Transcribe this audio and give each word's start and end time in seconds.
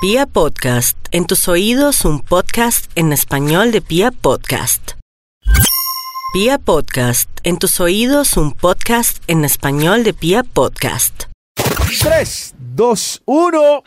Pia 0.00 0.26
Podcast, 0.26 0.96
en 1.10 1.26
tus 1.26 1.48
oídos 1.48 2.04
un 2.04 2.20
podcast 2.20 2.88
en 2.94 3.12
español 3.12 3.72
de 3.72 3.80
Pia 3.80 4.12
Podcast. 4.12 4.92
Pia 6.32 6.58
Podcast, 6.58 7.28
en 7.42 7.58
tus 7.58 7.80
oídos 7.80 8.36
un 8.36 8.52
podcast 8.52 9.20
en 9.26 9.44
español 9.44 10.04
de 10.04 10.14
Pia 10.14 10.44
Podcast. 10.44 11.24
3, 12.00 12.54
2, 12.76 13.22
1. 13.24 13.82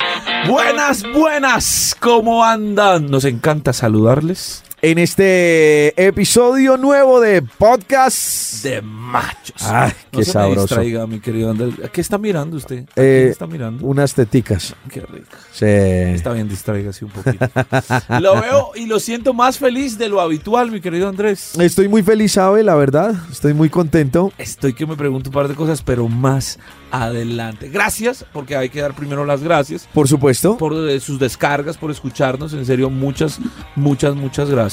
Buenas, 0.50 1.04
buenas. 1.14 1.96
¿Cómo 1.98 2.44
andan? 2.44 3.10
Nos 3.10 3.24
encanta 3.24 3.72
saludarles. 3.72 4.66
En 4.84 4.98
este 4.98 5.94
episodio 6.08 6.76
nuevo 6.76 7.22
de 7.22 7.44
podcast. 7.44 8.64
De 8.64 8.82
machos. 8.82 9.62
Ay, 9.62 9.92
no 10.12 10.18
qué 10.18 10.26
se 10.26 10.32
sabroso. 10.32 10.56
Me 10.56 10.82
distraiga, 10.82 11.06
mi 11.06 11.20
querido 11.20 11.52
Andrés. 11.52 11.76
¿A 11.86 11.88
qué 11.90 12.02
está 12.02 12.18
mirando 12.18 12.58
usted? 12.58 12.80
¿A 12.80 12.94
Eh, 12.96 13.20
quién 13.20 13.28
está 13.30 13.46
mirando? 13.46 13.86
Unas 13.86 14.16
teticas. 14.16 14.74
Qué 14.90 15.02
rico. 15.02 15.38
Sí. 15.52 15.66
Está 15.68 16.34
bien, 16.34 16.50
distráigase 16.50 17.06
un 17.06 17.12
poquito. 17.12 17.48
lo 18.22 18.42
veo 18.42 18.72
y 18.74 18.88
lo 18.88 19.00
siento 19.00 19.36
más 19.36 19.60
feliz 19.60 20.00
de 20.00 20.10
lo 20.10 20.20
habitual, 20.20 20.72
mi 20.72 20.82
querido 20.82 21.08
Andrés. 21.08 21.54
Estoy 21.60 21.88
muy 21.88 22.02
feliz, 22.02 22.32
¿sabe? 22.32 22.64
La 22.64 22.74
verdad. 22.74 23.14
Estoy 23.32 23.54
muy 23.54 23.70
contento. 23.70 24.34
Estoy 24.40 24.74
que 24.74 24.88
me 24.88 24.96
pregunto 24.96 25.30
un 25.30 25.34
par 25.36 25.48
de 25.48 25.54
cosas, 25.54 25.84
pero 25.84 26.08
más 26.08 26.58
adelante. 26.90 27.70
Gracias, 27.70 28.26
porque 28.34 28.56
hay 28.56 28.70
que 28.70 28.82
dar 28.82 28.96
primero 28.96 29.26
las 29.26 29.44
gracias. 29.44 29.88
Por 29.94 30.08
supuesto. 30.08 30.58
por 30.58 30.74
eh, 30.90 31.00
sus 31.00 31.20
descargas, 31.20 31.78
por 31.78 31.92
escucharnos. 31.92 32.52
En 32.54 32.66
serio, 32.66 32.90
muchas, 32.90 33.38
muchas, 33.76 34.16
muchas 34.16 34.50
gracias. 34.50 34.71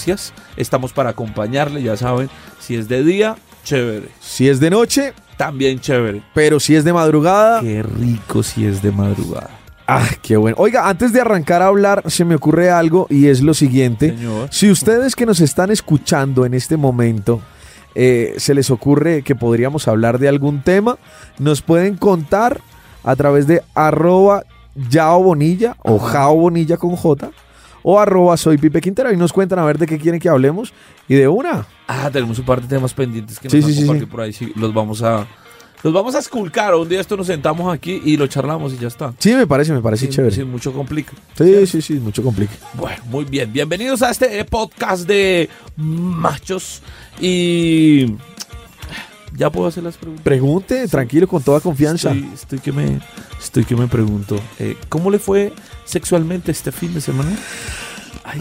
Estamos 0.56 0.92
para 0.92 1.10
acompañarle, 1.10 1.82
ya 1.82 1.96
saben. 1.96 2.30
Si 2.60 2.76
es 2.76 2.88
de 2.88 3.02
día, 3.02 3.36
chévere. 3.64 4.08
Si 4.20 4.48
es 4.48 4.60
de 4.60 4.70
noche, 4.70 5.12
También 5.36 5.80
chévere. 5.80 6.22
pero 6.34 6.60
si 6.60 6.74
es 6.76 6.84
de 6.84 6.92
madrugada. 6.92 7.60
Qué 7.60 7.82
rico 7.82 8.42
si 8.42 8.64
es 8.66 8.82
de 8.82 8.92
madrugada. 8.92 9.50
Ah, 9.86 10.06
qué 10.22 10.36
bueno. 10.36 10.56
Oiga, 10.60 10.88
antes 10.88 11.12
de 11.12 11.20
arrancar 11.20 11.62
a 11.62 11.66
hablar, 11.68 12.02
se 12.06 12.24
me 12.24 12.34
ocurre 12.34 12.70
algo 12.70 13.06
y 13.08 13.28
es 13.28 13.40
lo 13.40 13.54
siguiente. 13.54 14.10
Señor. 14.10 14.48
Si 14.50 14.70
ustedes 14.70 15.16
que 15.16 15.24
nos 15.26 15.40
están 15.40 15.70
escuchando 15.70 16.44
en 16.44 16.52
este 16.54 16.76
momento 16.76 17.40
eh, 17.94 18.34
se 18.36 18.54
les 18.54 18.70
ocurre 18.70 19.22
que 19.22 19.34
podríamos 19.34 19.88
hablar 19.88 20.18
de 20.18 20.28
algún 20.28 20.62
tema, 20.62 20.98
nos 21.38 21.62
pueden 21.62 21.96
contar 21.96 22.60
a 23.02 23.16
través 23.16 23.46
de 23.46 23.62
arroba 23.74 24.44
Yao 24.90 25.22
Bonilla 25.22 25.74
o 25.82 25.98
Jao 25.98 26.36
Bonilla 26.36 26.76
con 26.76 26.94
J 26.94 27.30
o 27.82 27.98
arroba 27.98 28.36
soy 28.36 28.58
Pipe 28.58 28.80
Quintero 28.80 29.12
y 29.12 29.16
nos 29.16 29.32
cuentan 29.32 29.58
a 29.58 29.64
ver 29.64 29.78
de 29.78 29.86
qué 29.86 29.98
quieren 29.98 30.20
que 30.20 30.28
hablemos 30.28 30.72
y 31.08 31.14
de 31.14 31.28
una. 31.28 31.66
Ah, 31.86 32.10
tenemos 32.12 32.38
un 32.38 32.44
par 32.44 32.60
de 32.60 32.68
temas 32.68 32.92
pendientes 32.94 33.38
que 33.38 33.48
Sí, 33.48 33.60
nos 33.60 33.70
sí, 33.72 33.88
han 33.88 34.06
por 34.06 34.20
ahí. 34.20 34.32
Sí, 34.32 34.52
los 34.56 34.72
vamos 34.74 35.02
a... 35.02 35.26
Los 35.84 35.92
vamos 35.92 36.16
a 36.16 36.18
esculcar. 36.18 36.74
Un 36.74 36.88
día 36.88 37.00
esto 37.00 37.16
nos 37.16 37.28
sentamos 37.28 37.72
aquí 37.72 38.02
y 38.04 38.16
lo 38.16 38.26
charlamos 38.26 38.72
y 38.72 38.78
ya 38.78 38.88
está. 38.88 39.14
Sí, 39.18 39.32
me 39.34 39.46
parece, 39.46 39.72
me 39.72 39.80
parece 39.80 40.06
Sin- 40.06 40.14
chévere. 40.14 40.34
sin 40.34 40.50
mucho. 40.50 40.74
Sí, 41.36 41.66
sí, 41.68 41.80
sí, 41.80 41.94
mucho 41.94 42.20
complique. 42.22 42.54
Bueno, 42.74 43.00
muy 43.08 43.24
bien. 43.24 43.52
Bienvenidos 43.52 44.02
a 44.02 44.10
este 44.10 44.44
podcast 44.44 45.06
de 45.06 45.48
machos. 45.76 46.82
Y... 47.20 48.16
Ya 49.36 49.50
puedo 49.50 49.68
hacer 49.68 49.84
las 49.84 49.96
preguntas. 49.96 50.24
Pregunte, 50.24 50.88
tranquilo, 50.88 51.28
con 51.28 51.42
toda 51.42 51.60
confianza. 51.60 52.10
Estoy, 52.12 52.30
estoy 52.34 52.58
que 52.58 52.72
me, 52.72 52.98
estoy 53.40 53.64
que 53.64 53.76
me 53.76 53.86
pregunto, 53.86 54.40
eh, 54.58 54.76
¿cómo 54.88 55.10
le 55.12 55.18
fue 55.20 55.52
sexualmente 55.88 56.52
este 56.52 56.70
fin 56.72 56.92
de 56.94 57.00
semana? 57.00 57.30
Ay, 58.24 58.38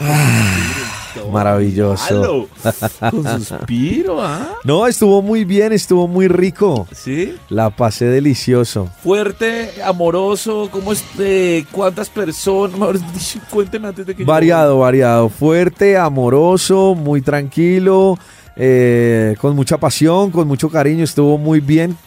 qué 1.14 1.22
Maravilloso. 1.32 2.48
Con 3.10 3.24
suspiro, 3.42 4.22
¿ah? 4.22 4.50
No, 4.66 4.86
estuvo 4.86 5.22
muy 5.22 5.46
bien, 5.46 5.72
estuvo 5.72 6.08
muy 6.08 6.28
rico. 6.28 6.88
Sí. 6.94 7.36
La 7.50 7.70
pasé 7.70 8.06
delicioso. 8.06 8.90
Fuerte, 9.02 9.72
amoroso, 9.84 10.68
¿cómo 10.72 10.92
es? 10.92 11.04
eh, 11.20 11.66
¿Cuántas 11.72 12.10
personas? 12.10 13.00
Cuénteme 13.50 13.88
antes 13.88 14.06
de 14.06 14.14
que 14.16 14.24
yo- 14.24 14.28
Variado, 14.28 14.80
variado. 14.80 15.30
Fuerte, 15.30 15.98
amoroso, 15.98 16.94
muy 16.94 17.22
tranquilo, 17.22 18.20
eh, 18.58 19.36
con 19.40 19.56
mucha 19.56 19.78
pasión, 19.78 20.32
con 20.32 20.48
mucho 20.48 20.70
cariño. 20.70 21.04
Estuvo 21.04 21.38
muy 21.38 21.62
bien. 21.62 21.98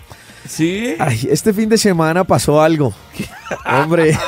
Sí. 0.51 0.97
Ay, 0.99 1.29
este 1.31 1.53
fin 1.53 1.69
de 1.69 1.79
semana 1.79 2.25
pasó 2.25 2.61
algo. 2.61 2.93
Hombre, 3.67 4.19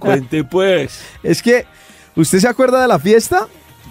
Cuente 0.00 0.42
pues. 0.44 1.00
es 1.22 1.42
que, 1.42 1.64
¿usted 2.16 2.40
se 2.40 2.48
acuerda 2.48 2.82
de 2.82 2.88
la 2.88 2.98
fiesta 2.98 3.46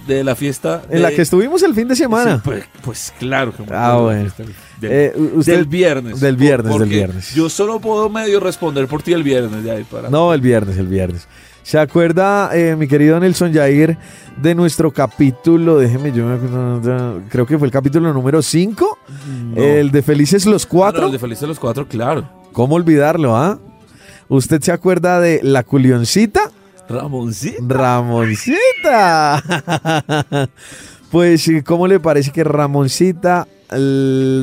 De 0.07 0.23
la 0.23 0.35
fiesta. 0.35 0.81
en 0.89 1.01
la 1.01 1.09
que 1.11 1.21
estuvimos 1.21 1.63
el 1.63 1.73
fin 1.73 1.87
de 1.87 1.95
semana? 1.95 2.35
Sí, 2.35 2.41
pues, 2.43 2.63
pues 2.83 3.13
claro 3.17 3.55
que 3.55 3.63
me 3.63 3.69
Ah, 3.73 3.95
bueno. 3.97 4.29
del- 4.79 4.91
Eh, 4.91 5.13
usted- 5.35 5.55
del 5.55 5.65
viernes. 5.65 6.19
del 6.19 6.35
viernes, 6.35 6.77
del 6.77 6.89
viernes. 6.89 7.33
Yo 7.33 7.49
solo 7.49 7.79
puedo 7.79 8.09
medio 8.09 8.39
responder 8.39 8.87
por 8.87 9.01
ti 9.03 9.13
el 9.13 9.23
viernes. 9.23 9.85
Para 9.89 10.09
No, 10.09 10.33
el 10.33 10.41
viernes, 10.41 10.77
el 10.77 10.87
viernes. 10.87 11.27
¿Se 11.69 11.77
acuerda, 11.77 12.49
eh, 12.57 12.75
mi 12.75 12.87
querido 12.87 13.19
Nelson 13.19 13.53
Jair, 13.53 13.95
de 14.41 14.55
nuestro 14.55 14.91
capítulo? 14.91 15.77
Déjeme, 15.77 16.11
yo 16.11 16.25
creo 17.29 17.45
que 17.45 17.59
fue 17.59 17.67
el 17.67 17.71
capítulo 17.71 18.11
número 18.11 18.41
5, 18.41 18.97
No. 19.53 19.61
el 19.61 19.91
de 19.91 20.01
Felices 20.01 20.47
los 20.47 20.65
Ah, 20.65 20.67
Cuatro. 20.67 21.05
el 21.05 21.11
de 21.11 21.19
Felices 21.19 21.47
los 21.47 21.59
Cuatro, 21.59 21.87
claro. 21.87 22.27
¿Cómo 22.53 22.73
olvidarlo, 22.73 23.37
ah? 23.37 23.59
¿Usted 24.29 24.59
se 24.63 24.71
acuerda 24.71 25.19
de 25.19 25.41
la 25.43 25.61
culioncita? 25.61 26.49
Ramoncito. 26.89 27.61
Ramoncita. 27.67 29.43
pues, 31.11 31.51
¿cómo 31.67 31.85
le 31.87 31.99
parece 31.99 32.31
que 32.31 32.43
Ramoncita 32.43 33.47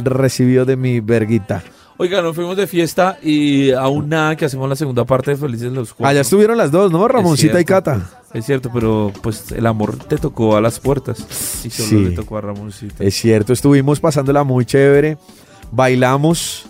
recibió 0.04 0.64
de 0.64 0.76
mi 0.76 1.00
verguita? 1.00 1.64
Oiga, 1.98 2.20
nos 2.20 2.36
fuimos 2.36 2.56
de 2.58 2.66
fiesta 2.66 3.18
y 3.22 3.70
aún 3.72 4.10
nada 4.10 4.36
que 4.36 4.44
hacemos 4.44 4.68
la 4.68 4.76
segunda 4.76 5.04
parte 5.06 5.30
de 5.30 5.36
Felices 5.38 5.72
los 5.72 5.94
Cuatro. 5.94 6.10
Allá 6.10 6.20
estuvieron 6.20 6.58
las 6.58 6.70
dos, 6.70 6.92
¿no? 6.92 7.08
Ramoncita 7.08 7.58
y. 7.58 7.64
Cata. 7.64 8.10
Es 8.34 8.44
cierto, 8.44 8.70
pero 8.72 9.10
pues 9.22 9.50
el 9.52 9.64
amor 9.66 9.96
te 9.96 10.18
tocó 10.18 10.56
a 10.56 10.60
las 10.60 10.78
puertas. 10.78 11.64
Y 11.64 11.70
solo 11.70 11.88
Sí. 11.88 11.96
le 11.96 12.10
tocó 12.10 12.36
a 12.36 12.42
Ramoncito. 12.42 13.02
Es 13.02 13.14
cierto, 13.14 13.54
estuvimos 13.54 13.98
pasándola 14.00 14.44
muy 14.44 14.66
chévere. 14.66 15.16
Bailamos, 15.72 16.66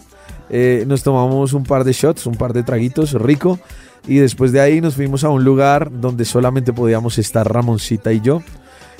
eh, 0.48 0.84
nos 0.86 1.02
tomamos 1.02 1.52
un 1.54 1.64
par 1.64 1.82
de 1.82 1.92
shots, 1.92 2.26
un 2.26 2.36
par 2.36 2.52
de 2.52 2.62
traguitos, 2.62 3.12
rico. 3.12 3.58
Y 4.06 4.18
después 4.18 4.52
de 4.52 4.60
ahí 4.60 4.80
nos 4.80 4.94
fuimos 4.94 5.24
a 5.24 5.30
un 5.30 5.42
lugar 5.42 5.90
donde 5.92 6.24
solamente 6.24 6.72
podíamos 6.72 7.18
estar 7.18 7.52
Ramoncita 7.52 8.12
y 8.12 8.20
yo. 8.20 8.42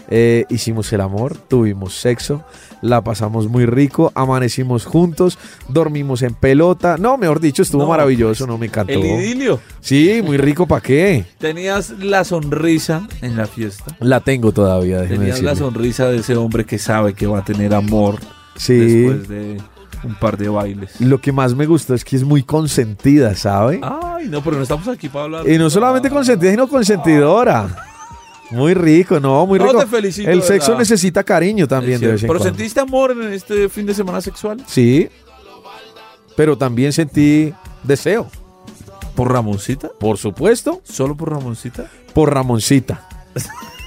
Eh, 0.08 0.44
hicimos 0.50 0.92
el 0.92 1.00
amor, 1.00 1.36
tuvimos 1.36 1.94
sexo, 1.94 2.44
la 2.80 3.02
pasamos 3.02 3.48
muy 3.48 3.66
rico, 3.66 4.12
amanecimos 4.14 4.84
juntos, 4.84 5.38
dormimos 5.68 6.22
en 6.22 6.34
pelota. 6.34 6.96
No, 6.98 7.18
mejor 7.18 7.40
dicho, 7.40 7.62
estuvo 7.62 7.82
No, 7.82 7.88
maravilloso, 7.88 8.46
no 8.46 8.56
me 8.58 8.66
encantó. 8.66 8.92
El 8.92 9.04
idilio. 9.04 9.60
Sí, 9.80 10.20
muy 10.24 10.36
rico, 10.36 10.66
¿para 10.66 10.80
qué? 10.82 11.24
Tenías 11.38 11.90
la 11.98 12.24
sonrisa 12.24 13.08
en 13.22 13.36
la 13.36 13.46
fiesta. 13.46 13.96
La 14.00 14.20
tengo 14.20 14.52
todavía, 14.52 15.00
déjeme 15.00 15.18
Tenías 15.18 15.42
la 15.42 15.56
sonrisa 15.56 16.08
de 16.08 16.18
ese 16.18 16.36
hombre 16.36 16.64
que 16.64 16.78
sabe 16.78 17.14
que 17.14 17.26
va 17.26 17.38
a 17.40 17.44
tener 17.44 17.74
amor 17.74 18.16
Sí. 18.56 18.74
después 18.74 19.28
de 19.28 19.60
un 20.04 20.14
par 20.14 20.36
de 20.36 20.48
bailes. 20.48 21.00
Lo 21.00 21.20
que 21.20 21.32
más 21.32 21.54
me 21.54 21.66
gustó 21.66 21.94
es 21.94 22.04
que 22.04 22.14
es 22.16 22.22
muy 22.22 22.42
consentida, 22.44 23.34
¿sabe? 23.34 23.80
Ay, 23.82 24.28
no, 24.28 24.40
pero 24.42 24.56
no 24.56 24.62
estamos 24.62 24.86
aquí 24.88 25.08
para 25.08 25.24
hablar. 25.24 25.48
Y 25.48 25.58
no 25.58 25.68
solamente 25.68 26.10
consentida, 26.10 26.50
sino 26.52 26.68
consentidora. 26.68 27.85
Muy 28.50 28.74
rico, 28.74 29.18
no, 29.20 29.44
muy 29.46 29.58
No, 29.58 29.66
rico. 29.66 29.78
te 29.80 29.86
felicito, 29.86 30.30
El 30.30 30.42
sexo 30.42 30.68
verdad. 30.72 30.78
necesita 30.80 31.24
cariño 31.24 31.66
también 31.66 32.00
de 32.00 32.08
vez 32.12 32.22
en 32.22 32.28
¿Pero 32.28 32.38
cuando. 32.38 32.56
sentiste 32.56 32.80
amor 32.80 33.10
en 33.12 33.32
este 33.32 33.68
fin 33.68 33.86
de 33.86 33.94
semana 33.94 34.20
sexual? 34.20 34.62
Sí. 34.66 35.08
Pero 36.36 36.56
también 36.56 36.92
sentí 36.92 37.52
deseo. 37.82 38.28
¿Por 39.14 39.32
Ramoncita? 39.32 39.88
Por 39.98 40.18
supuesto, 40.18 40.82
¿Solo 40.84 41.16
por 41.16 41.30
Ramoncita? 41.32 41.90
por 42.14 42.32
Ramoncita. 42.32 43.08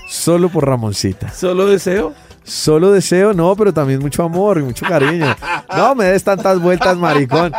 Solo 0.09 0.49
por 0.49 0.65
Ramoncita. 0.67 1.31
¿Solo 1.31 1.67
deseo? 1.67 2.13
Solo 2.43 2.91
deseo, 2.91 3.33
no, 3.33 3.55
pero 3.55 3.71
también 3.71 3.99
mucho 3.99 4.23
amor 4.23 4.57
y 4.57 4.63
mucho 4.63 4.83
cariño. 4.87 5.35
No 5.75 5.93
me 5.93 6.05
des 6.05 6.23
tantas 6.23 6.59
vueltas, 6.59 6.97
maricón. 6.97 7.53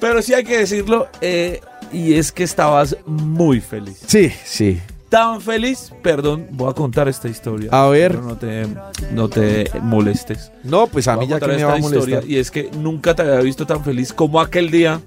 Pero 0.00 0.20
sí 0.20 0.34
hay 0.34 0.42
que 0.44 0.58
decirlo, 0.58 1.06
eh, 1.20 1.60
y 1.92 2.14
es 2.14 2.32
que 2.32 2.42
estabas 2.42 2.96
muy 3.06 3.60
feliz. 3.60 4.00
Sí, 4.06 4.32
sí. 4.44 4.80
Tan 5.14 5.40
feliz, 5.40 5.92
perdón, 6.02 6.48
voy 6.50 6.68
a 6.68 6.72
contar 6.72 7.06
esta 7.06 7.28
historia. 7.28 7.68
A 7.70 7.86
ver. 7.86 8.10
Pero 8.10 8.22
no 8.24 8.36
te, 8.36 8.66
no 9.12 9.28
te 9.28 9.70
molestes. 9.80 10.50
No, 10.64 10.88
pues 10.88 11.06
a 11.06 11.14
Voy 11.14 11.26
mí 11.26 11.30
ya 11.30 11.38
que 11.38 11.46
me 11.46 11.62
va 11.62 11.74
a 11.74 11.76
esta 11.76 11.88
molestar. 11.88 12.14
historia, 12.14 12.36
y 12.36 12.40
es 12.40 12.50
que 12.50 12.68
nunca 12.76 13.14
te 13.14 13.22
había 13.22 13.38
visto 13.38 13.64
tan 13.64 13.84
feliz 13.84 14.12
como 14.12 14.40
aquel 14.40 14.72
día. 14.72 15.00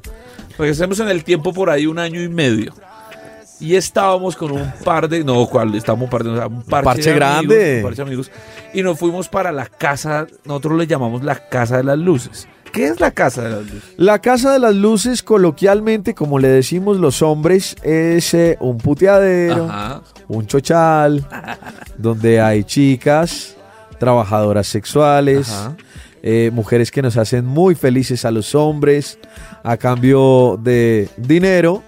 Regresemos 0.57 1.01
en 1.01 1.09
el 1.09 1.25
tiempo 1.25 1.51
por 1.51 1.69
ahí 1.69 1.87
un 1.87 1.99
año 1.99 2.21
y 2.21 2.29
medio. 2.29 2.73
Y 3.59 3.75
estábamos 3.75 4.37
con 4.37 4.51
un 4.51 4.71
par 4.85 5.09
de. 5.09 5.25
No, 5.25 5.45
¿cuál? 5.45 5.75
Estábamos 5.75 6.05
un 6.05 6.09
par 6.09 6.23
de. 6.23 6.29
o 6.29 6.35
sea, 6.37 6.47
un 6.47 6.63
parche, 6.63 6.85
Parche 6.85 7.09
de 7.09 7.15
grande. 7.17 7.75
Un 7.79 7.83
parche 7.83 7.97
de 7.97 8.01
amigos. 8.03 8.31
Y 8.73 8.83
nos 8.83 8.97
fuimos 8.97 9.27
para 9.27 9.51
la 9.51 9.65
casa. 9.65 10.25
Nosotros 10.45 10.77
le 10.77 10.87
llamamos 10.87 11.21
la 11.21 11.35
Casa 11.49 11.75
de 11.75 11.83
las 11.83 11.97
Luces. 11.97 12.47
¿Qué 12.71 12.85
es 12.87 12.99
la 12.99 13.11
Casa 13.11 13.41
de 13.43 13.49
las 13.49 13.61
Luces? 13.65 13.83
La 13.97 14.19
Casa 14.19 14.53
de 14.53 14.59
las 14.59 14.75
Luces, 14.75 15.23
coloquialmente, 15.23 16.13
como 16.13 16.39
le 16.39 16.47
decimos 16.47 16.97
los 16.97 17.21
hombres, 17.21 17.75
es 17.83 18.33
eh, 18.33 18.57
un 18.59 18.77
puteadero, 18.77 19.65
Ajá. 19.69 20.01
un 20.27 20.45
chochal, 20.47 21.25
donde 21.97 22.39
hay 22.41 22.63
chicas, 22.63 23.55
trabajadoras 23.99 24.67
sexuales, 24.67 25.51
eh, 26.21 26.51
mujeres 26.53 26.91
que 26.91 27.01
nos 27.01 27.17
hacen 27.17 27.45
muy 27.45 27.73
felices 27.75 28.25
a 28.25 28.31
los 28.31 28.53
hombres 28.55 29.17
a 29.63 29.77
cambio 29.77 30.59
de 30.61 31.09
dinero 31.17 31.83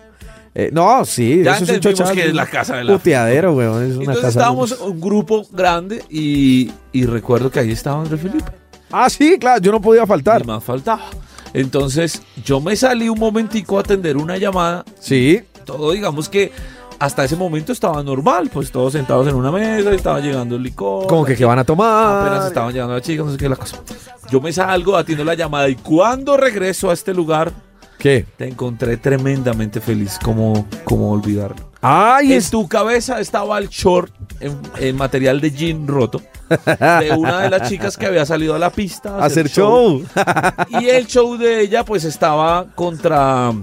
Eh, 0.55 0.71
no, 0.73 1.05
sí, 1.05 1.43
Ya 1.43 1.55
eso 1.55 1.65
es 1.65 1.69
un 1.71 1.79
chochal. 1.79 2.13
que 2.15 2.27
es 2.29 2.33
la 2.33 2.45
casa 2.47 2.77
de 2.77 2.83
la 2.83 2.93
Puteadero, 2.93 3.53
weón. 3.53 3.83
Es 3.83 3.91
una 3.91 3.99
Entonces 3.99 4.21
casa. 4.23 4.27
estábamos 4.29 4.71
un 4.81 4.99
grupo 4.99 5.45
grande 5.51 6.03
y, 6.09 6.71
y 6.91 7.05
recuerdo 7.05 7.51
que 7.51 7.59
ahí 7.59 7.71
estaba 7.71 8.01
André 8.01 8.17
Felipe. 8.17 8.51
Ah, 8.91 9.09
sí, 9.09 9.37
claro, 9.39 9.61
yo 9.61 9.71
no 9.71 9.81
podía 9.81 10.05
faltar. 10.05 10.41
Y 10.41 10.45
más 10.45 10.63
faltaba. 10.63 11.03
Entonces 11.53 12.21
yo 12.43 12.61
me 12.61 12.75
salí 12.75 13.09
un 13.09 13.19
momentico 13.19 13.77
a 13.77 13.81
atender 13.81 14.17
una 14.17 14.37
llamada. 14.37 14.85
Sí, 14.99 15.41
Todo 15.65 15.91
digamos 15.91 16.29
que 16.29 16.51
hasta 16.99 17.23
ese 17.23 17.35
momento 17.35 17.71
estaba 17.71 18.03
normal. 18.03 18.49
Pues 18.51 18.71
todos 18.71 18.93
sentados 18.93 19.27
en 19.27 19.35
una 19.35 19.51
mesa 19.51 19.91
y 19.91 19.95
estaba 19.95 20.19
llegando 20.19 20.55
el 20.55 20.63
licor. 20.63 21.07
como 21.07 21.25
que, 21.25 21.35
que 21.35 21.45
van 21.45 21.59
a 21.59 21.63
tomar. 21.63 22.21
Apenas 22.27 22.47
estaban 22.47 22.73
llegando 22.73 22.93
las 22.95 23.03
chicas, 23.03 23.25
no 23.25 23.31
sé 23.31 23.37
qué 23.37 23.49
la 23.49 23.55
cosa. 23.55 23.77
Yo 24.29 24.41
me 24.41 24.51
salgo, 24.53 24.95
atiendo 24.95 25.23
la 25.23 25.33
llamada 25.33 25.69
y 25.69 25.75
cuando 25.75 26.37
regreso 26.37 26.89
a 26.89 26.93
este 26.93 27.13
lugar, 27.13 27.51
¿Qué? 27.97 28.25
te 28.37 28.47
encontré 28.47 28.97
tremendamente 28.97 29.81
feliz. 29.81 30.19
como 30.23 30.67
como 30.83 31.11
olvidarlo? 31.11 31.69
Ay, 31.81 32.33
en 32.33 32.37
es... 32.39 32.49
tu 32.51 32.67
cabeza 32.67 33.19
estaba 33.19 33.57
el 33.57 33.69
short 33.69 34.13
en, 34.39 34.57
en 34.79 34.95
material 34.95 35.41
de 35.41 35.51
jean 35.51 35.87
roto 35.87 36.21
de 36.49 37.11
una 37.17 37.41
de 37.41 37.49
las 37.49 37.69
chicas 37.69 37.97
que 37.97 38.05
había 38.05 38.25
salido 38.25 38.55
a 38.55 38.59
la 38.59 38.69
pista 38.69 39.17
a 39.17 39.25
hacer 39.25 39.49
show. 39.49 40.03
Y 40.69 40.89
el 40.89 41.07
show 41.07 41.37
de 41.37 41.61
ella 41.61 41.83
pues 41.85 42.03
estaba 42.03 42.65
contra 42.75 43.53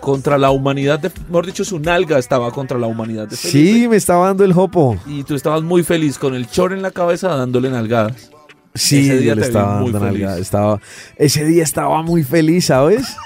contra 0.00 0.36
la 0.36 0.50
humanidad, 0.50 0.98
de, 1.00 1.10
mejor 1.28 1.46
dicho, 1.46 1.64
su 1.64 1.78
nalga 1.78 2.18
estaba 2.18 2.50
contra 2.50 2.78
la 2.78 2.86
humanidad 2.86 3.26
de 3.26 3.36
Felipe. 3.38 3.58
Sí, 3.80 3.88
me 3.88 3.96
estaba 3.96 4.26
dando 4.26 4.44
el 4.44 4.52
jopo. 4.52 4.98
Y 5.06 5.24
tú 5.24 5.34
estabas 5.34 5.62
muy 5.62 5.82
feliz 5.82 6.18
con 6.18 6.34
el 6.34 6.46
short 6.46 6.74
en 6.74 6.82
la 6.82 6.90
cabeza 6.90 7.28
dándole 7.34 7.70
nalgadas. 7.70 8.30
Sí, 8.74 9.06
Ese 9.08 9.18
día 9.18 9.28
yo 9.28 9.34
le 9.36 9.46
estaba 9.46 9.74
dando 9.76 9.98
feliz. 9.98 10.20
nalga, 10.20 10.38
estaba, 10.38 10.80
ese 11.16 11.44
día 11.46 11.62
estaba 11.62 12.02
muy 12.02 12.22
feliz, 12.22 12.66
¿sabes? 12.66 13.16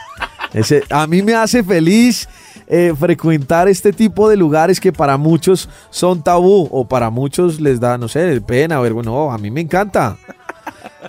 Ese, 0.54 0.84
a 0.90 1.06
mí 1.08 1.20
me 1.20 1.34
hace 1.34 1.64
feliz 1.64 2.28
eh, 2.68 2.92
frecuentar 2.98 3.66
este 3.68 3.92
tipo 3.92 4.28
de 4.28 4.36
lugares 4.36 4.78
que 4.78 4.92
para 4.92 5.16
muchos 5.16 5.68
son 5.90 6.22
tabú 6.22 6.68
o 6.70 6.86
para 6.86 7.10
muchos 7.10 7.60
les 7.60 7.80
da, 7.80 7.96
no 7.98 8.08
sé, 8.08 8.40
pena, 8.40 8.78
ver, 8.80 8.92
bueno, 8.92 9.32
a 9.32 9.38
mí 9.38 9.50
me 9.50 9.60
encanta. 9.62 10.16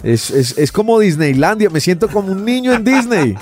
Es, 0.03 0.29
es- 0.29 0.57
es 0.57 0.71
como 0.71 0.99
Disneylandia, 0.99 1.69
me 1.69 1.81
siento 1.81 2.07
como 2.07 2.31
un 2.31 2.45
niño 2.45 2.73
en 2.73 2.83
Disney. 2.85 3.35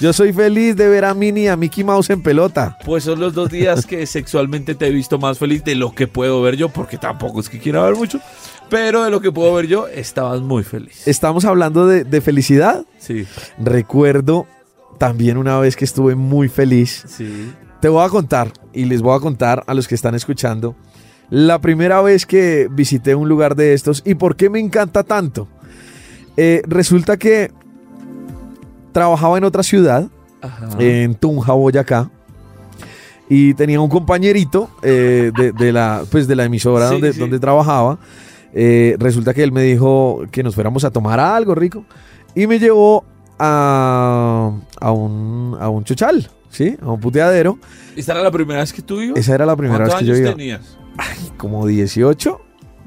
Yo 0.00 0.12
soy 0.12 0.32
feliz 0.32 0.74
de 0.76 0.88
ver 0.88 1.04
a 1.04 1.12
Minnie 1.12 1.44
y 1.44 1.48
a 1.48 1.56
Mickey 1.56 1.84
Mouse 1.84 2.08
en 2.10 2.22
pelota. 2.22 2.78
Pues 2.86 3.04
son 3.04 3.20
los 3.20 3.34
dos 3.34 3.50
días 3.50 3.84
que 3.84 4.06
sexualmente 4.06 4.74
te 4.74 4.86
he 4.86 4.90
visto 4.90 5.18
más 5.18 5.38
feliz 5.38 5.62
de 5.64 5.74
lo 5.74 5.92
que 5.92 6.06
puedo 6.06 6.40
ver 6.42 6.56
yo, 6.56 6.68
porque 6.70 6.96
tampoco 6.96 7.40
es 7.40 7.48
que 7.50 7.58
quiera 7.58 7.82
ver 7.84 7.96
mucho, 7.96 8.20
pero 8.70 9.02
de 9.04 9.10
lo 9.10 9.20
que 9.20 9.32
puedo 9.32 9.52
ver 9.52 9.66
yo, 9.66 9.88
estabas 9.88 10.40
muy 10.40 10.62
feliz. 10.62 11.06
Estamos 11.06 11.44
hablando 11.44 11.86
de, 11.86 12.04
de 12.04 12.20
felicidad. 12.22 12.84
Sí, 12.98 13.26
Recuerdo 13.58 14.46
también 15.00 15.38
una 15.38 15.58
vez 15.58 15.76
que 15.76 15.86
estuve 15.86 16.14
muy 16.14 16.48
feliz. 16.48 17.04
sí. 17.06 17.52
Te 17.80 17.88
voy 17.88 18.04
a 18.04 18.10
contar 18.10 18.52
y 18.74 18.84
les 18.84 19.00
voy 19.00 19.16
a 19.16 19.20
contar 19.20 19.64
a 19.66 19.72
los 19.72 19.88
que 19.88 19.94
están 19.94 20.14
escuchando 20.14 20.76
la 21.30 21.58
primera 21.60 22.02
vez 22.02 22.26
que 22.26 22.68
visité 22.70 23.14
un 23.14 23.26
lugar 23.26 23.56
de 23.56 23.72
estos 23.72 24.02
y 24.04 24.16
por 24.16 24.36
qué 24.36 24.50
me 24.50 24.58
encanta 24.60 25.02
tanto. 25.02 25.48
Eh, 26.36 26.60
resulta 26.66 27.16
que 27.16 27.50
trabajaba 28.92 29.38
en 29.38 29.44
otra 29.44 29.62
ciudad, 29.62 30.08
Ajá. 30.42 30.68
en 30.78 31.14
Tunja, 31.14 31.54
Boyacá, 31.54 32.10
y 33.30 33.54
tenía 33.54 33.80
un 33.80 33.88
compañerito 33.88 34.68
eh, 34.82 35.32
de, 35.34 35.52
de 35.52 35.72
la, 35.72 36.02
pues 36.10 36.26
de 36.28 36.36
la 36.36 36.44
emisora 36.44 36.88
Sí, 36.88 36.92
donde, 36.94 37.12
sí. 37.14 37.18
donde 37.18 37.38
trabajaba. 37.38 37.98
Eh, 38.52 38.96
resulta 38.98 39.32
que 39.32 39.42
él 39.42 39.52
me 39.52 39.62
dijo 39.62 40.24
que 40.30 40.42
nos 40.42 40.54
fuéramos 40.54 40.84
a 40.84 40.90
tomar 40.90 41.18
algo 41.18 41.54
rico 41.54 41.86
y 42.34 42.46
me 42.46 42.58
llevó 42.58 43.06
a, 43.40 44.52
a, 44.80 44.92
un, 44.92 45.56
a 45.58 45.68
un 45.68 45.82
chuchal, 45.84 46.28
¿sí? 46.50 46.76
A 46.82 46.90
un 46.92 47.00
puteadero. 47.00 47.58
¿Esta 47.96 48.12
era 48.12 48.22
la 48.22 48.30
primera 48.30 48.60
vez 48.60 48.72
que 48.72 48.82
tú 48.82 49.00
ibas? 49.00 49.18
Esa 49.18 49.34
era 49.34 49.46
la 49.46 49.56
primera 49.56 49.84
vez 49.84 49.88
¿Cuántos 49.94 50.00
que 50.00 50.06
yo 50.06 50.12
años 50.14 50.20
iba. 50.28 50.36
tenías? 50.36 50.78
Como 51.36 51.66
18. 51.66 52.40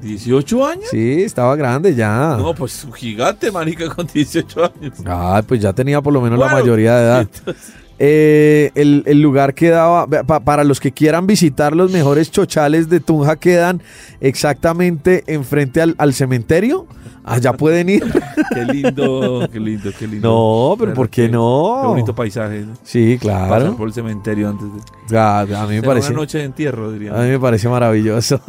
¿18 0.04 0.70
años? 0.70 0.86
Sí, 0.92 1.24
estaba 1.24 1.56
grande 1.56 1.96
ya. 1.96 2.36
No, 2.38 2.54
pues 2.54 2.84
un 2.84 2.92
gigante, 2.94 3.52
manica, 3.52 3.90
con 3.90 4.06
18 4.06 4.64
años. 4.64 4.98
Ah, 5.06 5.42
pues 5.48 5.62
ya 5.62 5.74
tenía 5.74 6.02
por 6.02 6.12
lo 6.14 6.22
menos 6.22 6.38
la 6.38 6.48
mayoría 6.50 6.96
de 6.98 7.04
edad. 7.04 7.22
entonces- 7.22 7.74
Eh, 8.00 8.72
el, 8.76 9.04
el 9.06 9.22
lugar 9.22 9.54
quedaba, 9.54 10.08
pa- 10.08 10.40
para 10.42 10.64
los 10.66 10.80
que 10.82 10.92
quieran 10.92 11.26
visitar 11.28 11.74
los 11.76 11.92
mejores 11.92 12.32
chochales 12.32 12.90
de 12.90 13.00
Tunja, 13.00 13.36
quedan 13.38 13.82
exactamente 14.20 15.24
enfrente 15.28 15.80
al, 15.82 15.96
al 15.98 16.14
cementerio. 16.14 16.86
Allá 17.26 17.54
pueden 17.54 17.90
ir. 17.90 18.04
Qué 18.54 18.66
lindo, 18.66 19.48
qué 19.52 19.60
lindo, 19.60 19.92
qué 19.98 20.08
lindo. 20.08 20.30
No, 20.30 20.76
pero 20.78 20.94
¿por 20.94 21.10
qué 21.10 21.24
Qué 21.28 21.30
no? 21.30 21.84
bonito 21.88 22.14
paisaje. 22.14 22.62
¿no? 22.62 22.74
Sí, 22.84 23.18
Pasar 23.22 23.48
claro. 23.60 23.78
por 23.78 23.88
el 23.88 23.94
cementerio 23.94 24.50
antes 24.50 24.68
de. 25.10 25.18
Ah, 25.18 25.42
a 25.42 25.66
mí 25.68 25.76
me 25.76 25.84
parece, 25.84 26.10
Una 26.12 26.18
noche 26.22 26.40
de 26.40 26.44
entierro, 26.46 26.88
a 26.88 26.92
diríamos. 26.92 27.22
mí 27.22 27.30
me 27.30 27.40
parece 27.40 27.70
maravilloso. 27.70 28.40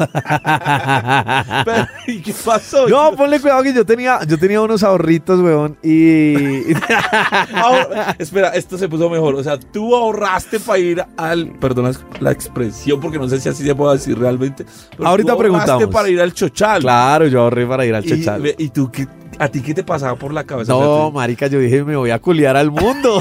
Pero, 1.64 1.86
¿Y 2.06 2.20
qué 2.20 2.34
pasó? 2.44 2.88
No, 2.88 3.12
ponle 3.12 3.40
cuidado 3.40 3.62
que 3.62 3.72
yo 3.72 3.84
tenía, 3.86 4.20
yo 4.26 4.38
tenía 4.38 4.60
unos 4.60 4.82
ahorritos, 4.82 5.40
weón, 5.40 5.76
y 5.82 6.72
Ahora- 7.54 8.16
espera, 8.18 8.48
esto 8.50 8.76
se 8.78 8.88
puso 8.88 9.08
mejor. 9.10 9.34
O 9.34 9.42
sea, 9.42 9.58
tú 9.58 9.94
ahorraste 9.94 10.60
para 10.60 10.78
ir 10.78 11.04
al. 11.16 11.48
Perdona 11.60 11.92
la 12.20 12.30
expresión, 12.32 13.00
porque 13.00 13.18
no 13.18 13.28
sé 13.28 13.40
si 13.40 13.48
así 13.48 13.64
se 13.64 13.74
puede 13.74 13.94
decir 13.94 14.18
realmente. 14.18 14.64
pero 14.96 15.08
Ahorita 15.08 15.32
tú 15.32 15.32
ahorraste 15.36 15.64
preguntamos. 15.64 15.94
para 15.94 16.08
ir 16.08 16.20
al 16.20 16.32
Chochal. 16.34 16.80
claro, 16.82 17.26
yo 17.26 17.40
ahorré 17.42 17.66
para 17.66 17.84
ir 17.86 17.94
al 17.94 18.04
Y, 18.04 18.08
chochal. 18.08 18.42
ve- 18.42 18.56
¿Y 18.64 18.70
tú 18.70 18.90
qué? 18.90 19.06
¿A 19.38 19.48
ti 19.48 19.60
qué 19.60 19.74
te 19.74 19.84
pasaba 19.84 20.16
por 20.16 20.32
la 20.32 20.44
cabeza? 20.44 20.72
No, 20.72 21.10
marica, 21.10 21.48
yo 21.48 21.58
dije, 21.58 21.84
me 21.84 21.96
voy 21.96 22.10
a 22.10 22.18
culiar 22.18 22.56
al 22.56 22.70
mundo. 22.70 23.20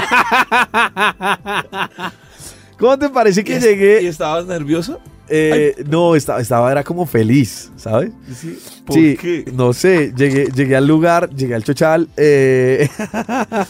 ¿Cómo 2.78 2.98
te 2.98 3.10
parece 3.10 3.44
que 3.44 3.52
¿Y- 3.52 3.56
¿Y 3.56 3.60
llegué? 3.60 4.08
estabas 4.08 4.46
nervioso? 4.46 4.98
Eh, 5.28 5.84
no, 5.86 6.16
estaba, 6.16 6.40
estaba, 6.40 6.72
era 6.72 6.82
como 6.82 7.04
feliz, 7.04 7.70
¿sabes? 7.76 8.10
Sí. 8.34 8.58
¿Por 8.86 8.96
sí, 8.96 9.18
qué? 9.20 9.44
no 9.54 9.74
sé, 9.74 10.14
llegué, 10.16 10.46
llegué 10.54 10.76
al 10.76 10.86
lugar, 10.86 11.28
llegué 11.30 11.54
al 11.54 11.64
chochal, 11.64 12.08
eh, 12.16 12.88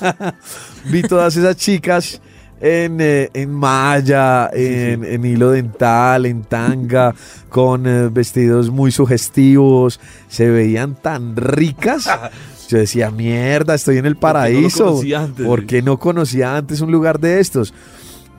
vi 0.93 1.03
todas 1.03 1.37
esas 1.37 1.56
chicas 1.56 2.20
en, 2.64 2.99
eh, 2.99 3.28
en 3.34 3.52
malla, 3.52 4.49
en, 4.50 5.05
en 5.05 5.22
hilo 5.26 5.50
dental, 5.50 6.25
en 6.25 6.44
tanga, 6.44 7.14
con 7.50 7.87
eh, 7.87 8.08
vestidos 8.11 8.70
muy 8.70 8.90
sugestivos, 8.90 10.00
se 10.28 10.49
veían 10.49 10.94
tan 10.94 11.37
ricas. 11.37 12.08
Yo 12.70 12.78
decía, 12.78 13.11
mierda, 13.11 13.75
estoy 13.75 13.99
en 13.99 14.06
el 14.06 14.16
¿Por 14.16 14.32
qué 14.32 14.52
no 14.55 14.62
paraíso. 14.62 15.02
antes? 15.14 15.46
¿Por 15.46 15.66
qué 15.66 15.82
no 15.82 15.99
conocía 15.99 16.56
antes 16.56 16.81
un 16.81 16.90
lugar 16.90 17.20
de 17.20 17.38
estos? 17.38 17.75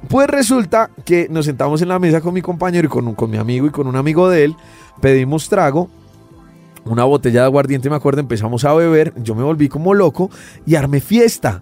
Pues 0.10 0.28
resulta 0.28 0.90
que 1.06 1.28
nos 1.30 1.46
sentamos 1.46 1.84
en 1.84 1.90
la 1.90 2.00
mesa 2.00 2.20
con 2.20 2.34
mi 2.34 2.42
compañero 2.42 2.88
y 2.88 2.90
con, 2.90 3.14
con 3.14 3.30
mi 3.30 3.38
amigo 3.38 3.68
y 3.68 3.70
con 3.70 3.86
un 3.86 3.96
amigo 3.96 4.28
de 4.28 4.46
él, 4.46 4.56
pedimos 5.02 5.48
trago, 5.50 5.88
una 6.86 7.04
botella 7.04 7.42
de 7.42 7.46
aguardiente, 7.46 7.92
me 7.92 7.96
acuerdo, 7.96 8.22
empezamos 8.22 8.66
a 8.66 8.74
beber, 8.74 9.14
yo 9.18 9.36
me 9.36 9.44
volví 9.44 9.70
como 9.70 9.94
loco 9.94 10.32
y 10.66 10.74
armé 10.74 11.00
fiesta. 11.00 11.62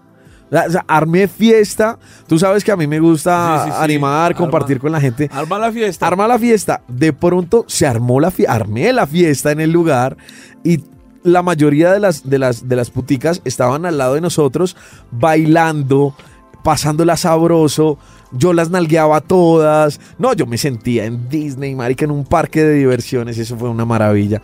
O 0.53 0.71
sea, 0.71 0.85
fiesta. 1.27 1.97
Tú 2.27 2.37
sabes 2.37 2.63
que 2.63 2.71
a 2.71 2.75
mí 2.75 2.85
me 2.87 2.99
gusta 2.99 3.63
Sí, 3.63 3.69
sí, 3.71 3.75
sí. 3.77 3.83
animar, 3.83 4.27
Arma. 4.27 4.37
compartir 4.37 4.79
con 4.79 4.91
la 4.91 5.01
gente. 5.01 5.29
Arma 5.33 5.57
la 5.57 5.71
fiesta. 5.71 6.07
Arma 6.07 6.27
la 6.27 6.37
fiesta. 6.37 6.81
De 6.87 7.11
pronto 7.13 7.65
se 7.67 7.87
armó 7.87 8.19
la 8.19 8.31
fiesta, 8.31 8.53
armé 8.53 8.93
la 8.93 9.07
fiesta 9.07 9.51
en 9.51 9.59
el 9.59 9.71
lugar 9.71 10.17
y 10.63 10.83
la 11.23 11.41
mayoría 11.41 11.91
de 11.91 11.99
las, 11.99 12.29
de, 12.29 12.37
las, 12.37 12.67
de 12.67 12.75
las 12.75 12.89
puticas 12.89 13.41
estaban 13.45 13.85
al 13.85 13.97
lado 13.97 14.15
de 14.15 14.21
nosotros 14.21 14.75
bailando, 15.11 16.15
pasándola 16.63 17.17
sabroso. 17.17 17.97
Yo 18.31 18.51
las 18.53 18.69
nalgueaba 18.69 19.21
todas. 19.21 19.99
No, 20.17 20.33
yo 20.33 20.45
me 20.45 20.57
sentía 20.57 21.05
en 21.05 21.29
Disney, 21.29 21.75
marica, 21.75 22.05
en 22.05 22.11
un 22.11 22.25
parque 22.25 22.63
de 22.63 22.73
diversiones. 22.73 23.37
Eso 23.37 23.57
fue 23.57 23.69
una 23.69 23.85
maravilla. 23.85 24.41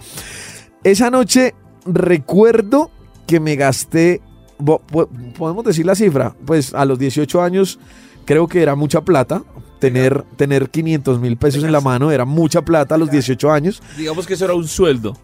Esa 0.84 1.10
noche 1.10 1.54
recuerdo 1.86 2.92
que 3.28 3.39
me 3.39 3.56
gasté, 3.56 4.22
podemos 4.63 5.63
decir 5.63 5.86
la 5.86 5.96
cifra, 5.96 6.36
pues 6.46 6.74
a 6.74 6.86
los 6.86 7.00
18 7.00 7.42
años 7.42 7.80
creo 8.25 8.48
que 8.48 8.62
era 8.62 8.75
mucha 8.75 9.01
plata. 9.01 9.42
Tener, 9.80 10.24
tener 10.36 10.70
500 10.70 11.22
mil 11.22 11.38
pesos 11.38 11.63
en 11.63 11.72
la 11.72 11.80
mano 11.80 12.12
era 12.12 12.25
mucha 12.25 12.62
plata 12.63 12.96
a 12.96 12.98
los 12.98 13.10
18 13.10 13.50
años. 13.50 13.82
Digamos 13.98 14.28
que 14.28 14.34
eso 14.34 14.44
era 14.44 14.54
un 14.54 14.68
sueldo. 14.68 15.18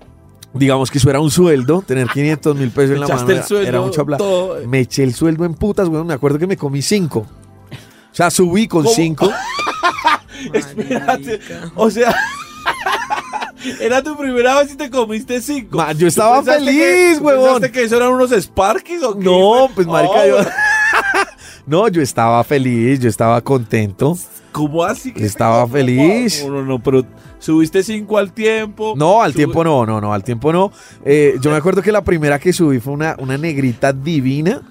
Digamos 0.53 0.89
que 0.89 0.97
eso 0.99 1.09
era 1.09 1.19
un 1.19 1.29
sueldo, 1.29 1.83
tener 1.85 2.07
500 2.07 2.55
mil 2.55 2.71
pesos 2.71 2.91
en 2.95 3.01
la 3.01 3.07
mano 3.09 3.15
Echaste 3.15 3.31
el 3.33 3.37
era, 3.39 3.47
sueldo. 3.47 3.67
era 3.67 3.81
mucha 3.81 4.05
plata. 4.05 4.23
todo. 4.23 4.65
Me 4.67 4.79
eché 4.79 5.03
el 5.03 5.13
sueldo 5.13 5.43
en 5.43 5.53
putas, 5.55 5.89
weón. 5.89 6.07
Me 6.07 6.13
acuerdo 6.13 6.39
que 6.39 6.47
me 6.47 6.55
comí 6.55 6.81
cinco. 6.81 7.19
O 7.19 8.15
sea, 8.15 8.29
subí 8.31 8.65
con 8.65 8.83
¿Cómo? 8.83 8.95
cinco. 8.95 9.29
Espérate. 10.53 11.41
O 11.75 11.89
sea. 11.91 12.15
Era 13.79 14.01
tu 14.03 14.15
primera 14.17 14.59
vez 14.59 14.73
y 14.73 14.75
te 14.75 14.89
comiste 14.89 15.41
cinco. 15.41 15.77
Ma, 15.77 15.91
yo 15.93 16.07
estaba 16.07 16.39
¿Tú 16.39 16.45
pensaste 16.45 16.71
feliz, 16.71 17.19
huevón. 17.21 17.43
¿Pensaste 17.45 17.71
que 17.71 17.83
eso 17.83 17.97
eran 17.97 18.09
unos 18.13 18.31
Sparkies 18.31 19.03
o 19.03 19.17
qué? 19.17 19.25
No, 19.25 19.69
pues 19.73 19.87
marica, 19.87 20.13
Oh, 20.21 20.27
yo... 20.27 20.37
No, 21.67 21.87
yo 21.87 22.01
estaba 22.01 22.43
feliz, 22.43 22.99
yo 22.99 23.09
estaba 23.09 23.41
contento. 23.41 24.15
¿Cómo 24.51 24.83
así? 24.83 25.11
que 25.11 25.25
Estaba 25.25 25.67
feliz. 25.67 26.43
No, 26.47 26.53
no, 26.53 26.63
no, 26.63 26.79
pero 26.81 27.03
subiste 27.39 27.81
cinco 27.83 28.17
al 28.19 28.31
tiempo. 28.31 28.93
No, 28.95 29.21
al 29.21 29.33
tiempo 29.33 29.63
no, 29.63 29.85
no, 29.85 29.99
no, 29.99 30.13
al 30.13 30.23
tiempo 30.23 30.53
no. 30.53 30.71
Eh, 31.03 31.35
yo 31.41 31.49
me 31.51 31.57
acuerdo 31.57 31.81
que 31.81 31.91
la 31.91 32.03
primera 32.03 32.39
que 32.39 32.53
subí 32.53 32.79
fue 32.79 32.93
una, 32.93 33.15
una 33.19 33.37
negrita 33.37 33.91
divina. 33.93 34.61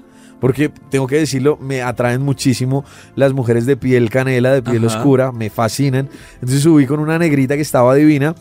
porque 0.41 0.69
tengo 0.91 1.07
que 1.07 1.17
decirlo, 1.17 1.59
me 1.61 1.83
atraen 1.83 2.23
muchísimo 2.23 2.85
las 3.17 3.33
mujeres 3.33 3.67
de 3.67 3.77
piel 3.77 4.09
canela, 4.09 4.53
de 4.53 4.63
piel 4.63 4.87
Ajá. 4.87 4.97
oscura, 4.99 5.33
me 5.33 5.51
fascinan. 5.51 6.09
Entonces 6.35 6.63
subí 6.63 6.87
con 6.87 7.01
una 7.01 7.19
negrita 7.19 7.57
que 7.57 7.63
estaba 7.63 7.95
divina. 7.95 8.35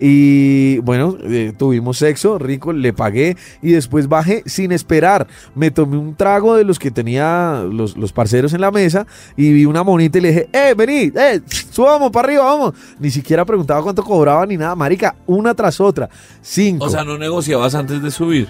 Y 0.00 0.78
bueno, 0.78 1.16
eh, 1.22 1.52
tuvimos 1.56 1.98
sexo, 1.98 2.38
rico, 2.38 2.72
le 2.72 2.92
pagué 2.92 3.36
y 3.62 3.72
después 3.72 4.08
bajé 4.08 4.42
sin 4.46 4.72
esperar. 4.72 5.26
Me 5.54 5.70
tomé 5.70 5.96
un 5.96 6.14
trago 6.14 6.56
de 6.56 6.64
los 6.64 6.78
que 6.78 6.90
tenía 6.90 7.64
los, 7.70 7.96
los 7.96 8.12
parceros 8.12 8.52
en 8.54 8.60
la 8.60 8.70
mesa 8.70 9.06
y 9.36 9.52
vi 9.52 9.64
una 9.64 9.82
monita 9.82 10.18
y 10.18 10.20
le 10.20 10.28
dije, 10.28 10.48
¡eh, 10.52 10.74
vení! 10.76 11.12
¡eh! 11.14 11.40
¡Subamos 11.70 12.10
para 12.10 12.28
arriba, 12.28 12.44
vamos! 12.44 12.74
Ni 12.98 13.10
siquiera 13.10 13.44
preguntaba 13.44 13.82
cuánto 13.82 14.02
cobraba 14.02 14.44
ni 14.46 14.56
nada, 14.56 14.74
marica, 14.74 15.14
una 15.26 15.54
tras 15.54 15.80
otra. 15.80 16.08
Cinco. 16.42 16.86
O 16.86 16.88
sea, 16.88 17.04
no 17.04 17.16
negociabas 17.16 17.74
antes 17.74 18.02
de 18.02 18.10
subir. 18.10 18.48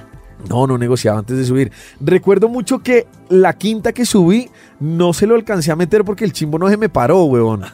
No, 0.49 0.67
no 0.67 0.77
negociaba 0.79 1.19
antes 1.19 1.37
de 1.37 1.45
subir. 1.45 1.73
Recuerdo 2.01 2.49
mucho 2.49 2.81
que 2.81 3.07
la 3.29 3.55
quinta 3.55 3.93
que 3.93 4.05
subí 4.05 4.51
no 4.81 5.13
se 5.13 5.27
lo 5.27 5.35
alcancé 5.35 5.73
a 5.73 5.77
meter 5.77 6.05
porque 6.05 6.25
el 6.25 6.33
chimbo 6.33 6.59
no 6.59 6.69
se 6.69 6.77
me 6.77 6.89
paró, 6.89 7.25
huevón. 7.25 7.65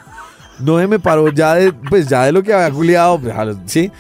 No 0.63 0.79
se 0.79 0.87
me 0.87 0.99
paró 0.99 1.29
ya 1.31 1.55
de, 1.55 1.73
pues 1.73 2.09
ya 2.09 2.25
de 2.25 2.33
lo 2.33 2.43
que 2.43 2.53
había 2.53 2.71
juliado, 2.71 3.19
pues, 3.21 3.35
¿sí? 3.67 3.91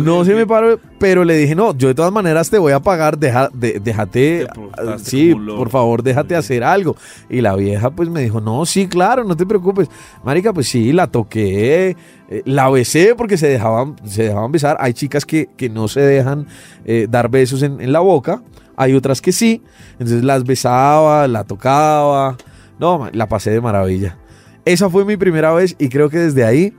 No 0.00 0.24
se 0.24 0.34
me 0.34 0.46
paró, 0.46 0.78
pero 0.98 1.24
le 1.24 1.36
dije, 1.36 1.54
no, 1.54 1.74
yo 1.76 1.88
de 1.88 1.94
todas 1.94 2.12
maneras 2.12 2.50
te 2.50 2.58
voy 2.58 2.72
a 2.72 2.80
pagar, 2.80 3.18
deja, 3.18 3.48
de- 3.52 3.80
déjate, 3.80 4.46
Te 4.46 4.54
portaste 4.54 5.10
sí, 5.10 5.34
por 5.56 5.70
favor, 5.70 6.02
déjate 6.02 6.36
hacer 6.36 6.62
algo. 6.64 6.96
Y 7.30 7.40
la 7.40 7.56
vieja 7.56 7.90
pues 7.90 8.08
me 8.08 8.20
dijo, 8.22 8.40
no, 8.40 8.64
sí, 8.66 8.86
claro, 8.86 9.24
no 9.24 9.36
te 9.36 9.46
preocupes. 9.46 9.88
Marica, 10.24 10.52
pues 10.52 10.68
sí, 10.68 10.92
la 10.92 11.06
toqué, 11.06 11.96
eh, 12.28 12.42
la 12.44 12.68
besé 12.70 13.14
porque 13.16 13.36
se 13.36 13.48
dejaban, 13.48 13.96
se 14.04 14.24
dejaban 14.24 14.52
besar. 14.52 14.76
Hay 14.80 14.92
chicas 14.94 15.24
que, 15.24 15.48
que 15.56 15.68
no 15.70 15.88
se 15.88 16.00
dejan 16.00 16.46
eh, 16.84 17.06
dar 17.08 17.28
besos 17.30 17.62
en, 17.62 17.80
en 17.80 17.92
la 17.92 18.00
boca, 18.00 18.42
hay 18.76 18.94
otras 18.94 19.20
que 19.20 19.32
sí. 19.32 19.62
Entonces 19.92 20.24
las 20.24 20.44
besaba, 20.44 21.26
la 21.28 21.44
tocaba. 21.44 22.36
No, 22.78 23.08
la 23.12 23.28
pasé 23.28 23.50
de 23.50 23.60
maravilla. 23.60 24.18
Esa 24.64 24.88
fue 24.88 25.04
mi 25.04 25.16
primera 25.16 25.52
vez 25.52 25.76
y 25.78 25.88
creo 25.88 26.08
que 26.08 26.18
desde 26.18 26.44
ahí 26.44 26.72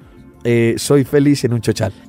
eh, 0.44 0.76
soy 0.78 1.04
feliz 1.04 1.44
en 1.44 1.54
un 1.54 1.62
chochal. 1.62 1.94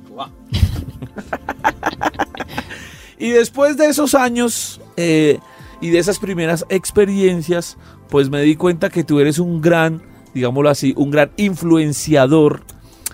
Y 3.19 3.31
después 3.31 3.77
de 3.77 3.87
esos 3.87 4.13
años 4.13 4.79
eh, 4.95 5.39
y 5.81 5.89
de 5.89 5.99
esas 5.99 6.19
primeras 6.19 6.65
experiencias, 6.69 7.77
pues 8.09 8.29
me 8.29 8.41
di 8.41 8.55
cuenta 8.55 8.89
que 8.89 9.03
tú 9.03 9.19
eres 9.19 9.39
un 9.39 9.61
gran, 9.61 10.01
digámoslo 10.33 10.69
así, 10.69 10.93
un 10.95 11.11
gran 11.11 11.31
influenciador 11.37 12.63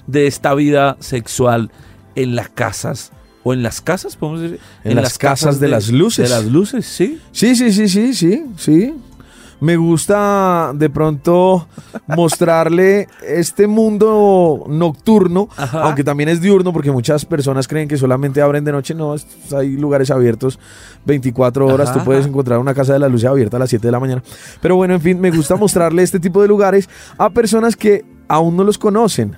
de 0.07 0.27
esta 0.27 0.53
vida 0.55 0.97
sexual 0.99 1.71
en 2.15 2.35
las 2.35 2.49
casas. 2.49 3.11
¿O 3.45 3.53
en 3.53 3.61
las 3.61 3.81
casas? 3.81 4.15
¿Podemos 4.15 4.41
decir? 4.41 4.59
En 4.85 4.95
las 4.95 5.17
casas 5.17 5.59
de 5.59 5.67
las 5.67 5.89
luces. 5.89 6.29
De 6.29 6.35
las 6.35 6.45
luces, 6.45 6.85
sí. 6.85 7.19
Sí, 7.33 7.55
sí, 7.55 7.73
sí, 7.73 7.89
sí, 7.89 8.13
sí, 8.13 8.45
sí. 8.57 8.93
Me 9.63 9.77
gusta 9.77 10.73
de 10.75 10.89
pronto 10.89 11.69
mostrarle 12.07 13.07
este 13.25 13.65
mundo 13.65 14.65
nocturno, 14.67 15.47
Ajá. 15.55 15.83
aunque 15.83 16.03
también 16.03 16.27
es 16.27 16.41
diurno, 16.41 16.73
porque 16.73 16.91
muchas 16.91 17.23
personas 17.23 17.65
creen 17.65 17.87
que 17.87 17.95
solamente 17.95 18.41
abren 18.41 18.65
de 18.65 18.73
noche. 18.73 18.93
No, 18.93 19.15
hay 19.55 19.77
lugares 19.77 20.11
abiertos 20.11 20.59
24 21.05 21.65
horas. 21.65 21.89
Ajá, 21.91 21.99
Tú 21.99 22.03
puedes 22.03 22.25
encontrar 22.25 22.59
una 22.59 22.73
casa 22.73 22.91
de 22.91 22.99
la 22.99 23.07
luz 23.07 23.23
abierta 23.23 23.55
a 23.55 23.61
las 23.61 23.69
7 23.69 23.87
de 23.87 23.91
la 23.93 24.01
mañana. 24.01 24.21
Pero 24.61 24.75
bueno, 24.75 24.95
en 24.95 25.01
fin, 25.01 25.21
me 25.21 25.31
gusta 25.31 25.55
mostrarle 25.55 26.03
este 26.03 26.19
tipo 26.19 26.41
de 26.41 26.49
lugares 26.49 26.89
a 27.17 27.29
personas 27.29 27.77
que 27.77 28.03
aún 28.27 28.57
no 28.57 28.65
los 28.65 28.77
conocen, 28.77 29.37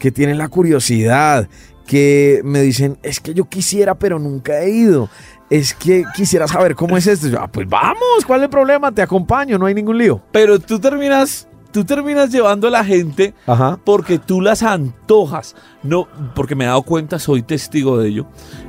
que 0.00 0.10
tienen 0.10 0.36
la 0.36 0.48
curiosidad, 0.48 1.48
que 1.86 2.40
me 2.42 2.60
dicen, 2.60 2.98
es 3.04 3.20
que 3.20 3.34
yo 3.34 3.44
quisiera, 3.44 3.94
pero 3.94 4.18
nunca 4.18 4.62
he 4.62 4.70
ido. 4.70 5.08
Es 5.50 5.74
que 5.74 6.04
quisiera 6.14 6.46
saber 6.46 6.74
cómo 6.76 6.96
es 6.96 7.06
esto. 7.08 7.26
Yo, 7.28 7.40
"Ah, 7.40 7.48
pues 7.50 7.68
vamos, 7.68 8.24
¿cuál 8.26 8.40
es 8.40 8.44
el 8.44 8.50
problema? 8.50 8.92
Te 8.92 9.02
acompaño, 9.02 9.58
no 9.58 9.66
hay 9.66 9.74
ningún 9.74 9.98
lío. 9.98 10.22
Pero 10.30 10.60
tú 10.60 10.78
terminas, 10.78 11.48
tú 11.72 11.84
terminas 11.84 12.30
llevando 12.30 12.68
a 12.68 12.70
la 12.70 12.84
gente 12.84 13.34
Ajá. 13.48 13.78
porque 13.84 14.20
tú 14.20 14.40
las 14.40 14.62
antojas. 14.62 15.56
No, 15.82 16.06
porque 16.36 16.54
me 16.54 16.64
he 16.64 16.66
dado 16.68 16.82
cuenta, 16.82 17.18
soy 17.18 17.42
testigo 17.42 17.98
de 17.98 18.08
ello. 18.08 18.26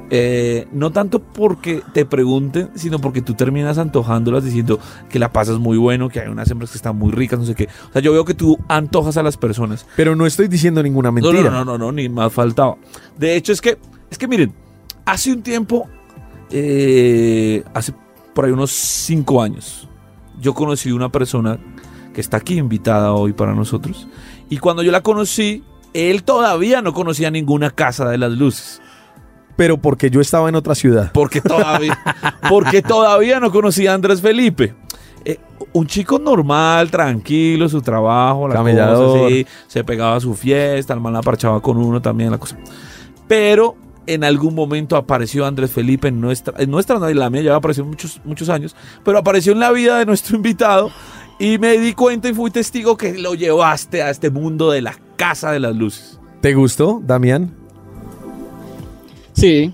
Eh, 0.10 0.68
no 0.74 0.92
tanto 0.92 1.20
porque 1.22 1.84
te 1.94 2.04
pregunten, 2.06 2.72
sino 2.76 3.00
porque 3.00 3.22
tú 3.22 3.34
terminas 3.36 3.78
antojándolas 3.78 4.44
diciendo 4.44 4.80
que 5.08 5.20
la 5.20 5.32
pasas 5.32 5.60
muy 5.60 5.78
bueno, 5.78 6.10
que 6.10 6.20
hay 6.20 6.28
unas 6.30 6.50
hembras 6.52 6.72
que 6.72 6.78
están 6.78 6.98
muy 6.98 7.12
ricas, 7.12 7.38
no 7.40 7.46
sé 7.46 7.54
qué. 7.56 7.70
O 7.90 7.94
sea, 7.94 8.02
yo 8.02 8.12
veo 8.12 8.26
que 8.26 8.34
tú 8.34 8.58
antojas 8.68 9.18
a 9.18 9.24
las 9.24 9.38
personas. 9.38 9.86
Pero 9.96 10.16
no 10.16 10.26
estoy 10.26 10.48
diciendo 10.48 10.82
ninguna 10.82 11.10
No, 11.10 11.14
mentira. 11.14 11.44
No, 11.52 11.64
no, 11.64 11.66
no, 11.66 11.78
no, 11.78 11.92
ni 11.92 12.10
más 12.10 12.34
faltaba. 12.34 12.76
De 13.18 13.36
hecho, 13.36 13.54
es 13.54 13.62
que, 13.62 13.78
es 14.10 14.18
que 14.18 14.28
miren, 14.28 14.52
hace 15.06 15.32
un 15.32 15.42
tiempo, 15.44 15.88
eh, 16.52 17.64
hace 17.74 17.94
por 18.34 18.46
ahí 18.46 18.52
unos 18.52 18.72
cinco 18.72 19.42
años, 19.42 19.88
yo 20.40 20.54
conocí 20.54 20.92
una 20.92 21.10
persona 21.10 21.60
que 22.14 22.22
está 22.22 22.38
aquí 22.38 22.58
invitada 22.58 23.14
hoy 23.14 23.34
para 23.34 23.54
nosotros. 23.54 24.08
Y 24.50 24.58
cuando 24.58 24.84
yo 24.84 24.92
la 24.92 25.02
conocí, 25.02 25.64
él 25.94 26.24
todavía 26.24 26.82
no 26.82 26.94
conocía 26.94 27.32
ninguna 27.32 27.70
casa 27.70 28.10
de 28.10 28.18
las 28.18 28.32
luces. 28.32 28.82
Pero 29.56 29.78
porque 29.78 30.10
yo 30.10 30.22
estaba 30.22 30.50
en 30.50 30.56
otra 30.56 30.76
ciudad. 30.76 31.12
Porque 31.14 31.42
todavía, 31.42 31.98
porque 32.50 32.82
todavía 32.82 33.40
no 33.40 33.52
conocía 33.52 33.92
a 33.92 33.96
Andrés 33.96 34.22
Felipe. 34.22 34.74
Eh, 35.24 35.40
un 35.74 35.86
chico 35.86 36.18
normal, 36.18 36.90
tranquilo, 36.90 37.70
su 37.70 37.82
trabajo, 37.82 38.48
la 38.48 38.56
Camellador. 38.56 39.14
cosa 39.14 39.26
así, 39.28 39.46
se 39.68 39.84
pegaba 39.84 40.16
a 40.16 40.20
su 40.20 40.34
fiesta, 40.34 40.94
el 40.94 41.00
man 41.00 41.14
la 41.14 41.22
parchaba 41.22 41.62
con 41.62 41.78
uno 41.78 42.02
también, 42.02 42.32
la 42.32 42.38
cosa. 42.38 42.58
Pero 43.28 43.76
en 44.08 44.24
algún 44.24 44.56
momento 44.56 44.96
apareció 44.96 45.46
Andrés 45.46 45.72
Felipe 45.72 46.08
en 46.08 46.22
nuestra, 46.22 46.54
en 46.58 46.72
nuestra, 46.72 47.00
no, 47.00 47.08
en 47.08 47.20
la 47.20 47.30
mía 47.30 47.42
ya 47.42 47.56
apareció 47.56 47.86
muchos, 47.86 48.22
muchos 48.26 48.50
años, 48.50 48.76
pero 49.04 49.18
apareció 49.18 49.54
en 49.54 49.60
la 49.60 49.72
vida 49.72 50.00
de 50.00 50.06
nuestro 50.06 50.36
invitado 50.36 50.92
y 51.40 51.58
me 51.58 51.78
di 51.78 51.94
cuenta 51.94 52.30
y 52.30 52.34
fui 52.34 52.52
testigo 52.52 52.98
que 52.98 53.18
lo 53.18 53.36
llevaste 53.36 54.04
a 54.04 54.10
este 54.10 54.30
mundo 54.30 54.72
de 54.72 54.82
la 54.82 54.96
casa 55.16 55.52
de 55.52 55.60
las 55.60 55.76
luces. 55.76 56.20
¿Te 56.42 56.54
gustó, 56.54 57.02
Damián? 57.04 57.56
Sí, 59.34 59.74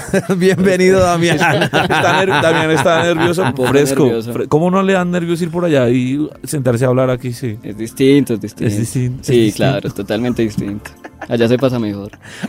Bienvenido, 0.36 1.00
Damián. 1.00 1.36
Está 1.36 2.24
Damián 2.42 2.70
está 2.70 3.02
nervioso, 3.02 3.44
fresco. 3.68 4.04
nervioso. 4.06 4.32
¿Cómo 4.48 4.70
no 4.70 4.82
le 4.82 4.92
dan 4.94 5.10
nervios 5.10 5.40
ir 5.42 5.50
por 5.50 5.64
allá 5.64 5.88
y 5.88 6.28
sentarse 6.44 6.84
a 6.84 6.88
hablar 6.88 7.10
aquí? 7.10 7.32
Sí. 7.32 7.58
es 7.62 7.76
distinto, 7.76 8.34
es 8.34 8.40
distinto. 8.40 8.72
Es 8.72 8.78
distinto, 8.78 9.24
Sí, 9.24 9.48
es 9.48 9.54
claro, 9.56 9.86
es 9.88 9.94
totalmente 9.94 10.42
distinto. 10.42 10.90
Allá 11.28 11.46
se 11.48 11.56
pasa 11.58 11.78
mejor. 11.78 12.10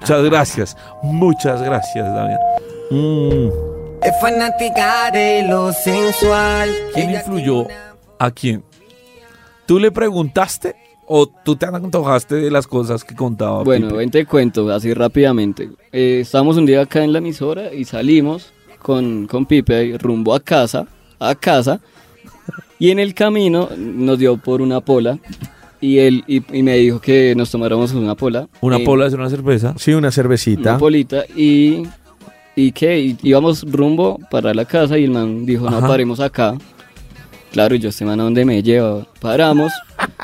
Muchas 0.00 0.22
gracias, 0.24 0.76
muchas 1.02 1.62
gracias, 1.62 2.06
Damián. 2.14 2.38
Mm, 2.90 3.48
Es 4.02 4.20
fanática 4.20 5.10
de 5.10 5.42
lo 5.48 5.72
sensual. 5.72 6.70
¿Quién 6.94 7.10
influyó 7.10 7.66
a 8.18 8.30
quién? 8.30 8.64
¿Tú 9.66 9.78
le 9.78 9.90
preguntaste 9.90 10.76
o 11.08 11.26
tú 11.26 11.56
te 11.56 11.66
antojaste 11.66 12.34
de 12.36 12.50
las 12.50 12.66
cosas 12.66 13.02
que 13.04 13.14
contaba? 13.14 13.64
Bueno, 13.64 13.94
ven 13.96 14.10
te 14.10 14.24
cuento 14.26 14.70
así 14.70 14.92
rápidamente. 14.94 15.70
Eh, 15.92 16.20
estábamos 16.22 16.56
un 16.56 16.66
día 16.66 16.82
acá 16.82 17.02
en 17.02 17.12
la 17.12 17.18
emisora 17.18 17.72
y 17.74 17.84
salimos 17.84 18.52
con, 18.80 19.26
con 19.26 19.46
Pipe 19.46 19.96
rumbo 19.98 20.34
a 20.34 20.40
casa, 20.40 20.86
a 21.18 21.34
casa, 21.34 21.80
y 22.78 22.90
en 22.90 22.98
el 22.98 23.14
camino 23.14 23.68
nos 23.76 24.18
dio 24.18 24.36
por 24.36 24.60
una 24.62 24.80
pola 24.80 25.18
y 25.80 25.98
él 25.98 26.24
y, 26.26 26.42
y 26.56 26.62
me 26.62 26.76
dijo 26.76 27.00
que 27.00 27.34
nos 27.36 27.50
tomáramos 27.50 27.92
una 27.92 28.14
pola. 28.14 28.48
Una 28.60 28.76
Eh, 28.78 28.84
pola 28.84 29.06
es 29.06 29.14
una 29.14 29.30
cerveza. 29.30 29.74
Sí, 29.78 29.92
una 29.94 30.10
cervecita. 30.12 30.70
Una 30.70 30.78
polita 30.78 31.24
y 31.36 31.84
y 32.56 32.72
que 32.72 32.98
y- 33.00 33.16
íbamos 33.22 33.62
rumbo 33.70 34.18
para 34.30 34.52
la 34.52 34.64
casa 34.64 34.98
y 34.98 35.04
el 35.04 35.10
man 35.12 35.46
dijo, 35.46 35.70
"No 35.70 35.78
Ajá. 35.78 35.86
paremos 35.88 36.18
acá." 36.20 36.54
Claro, 37.52 37.74
y 37.74 37.78
yo 37.78 37.88
este 37.88 38.04
man 38.04 38.20
a 38.20 38.24
dónde 38.24 38.44
me 38.44 38.62
lleva. 38.62 39.06
Paramos 39.20 39.72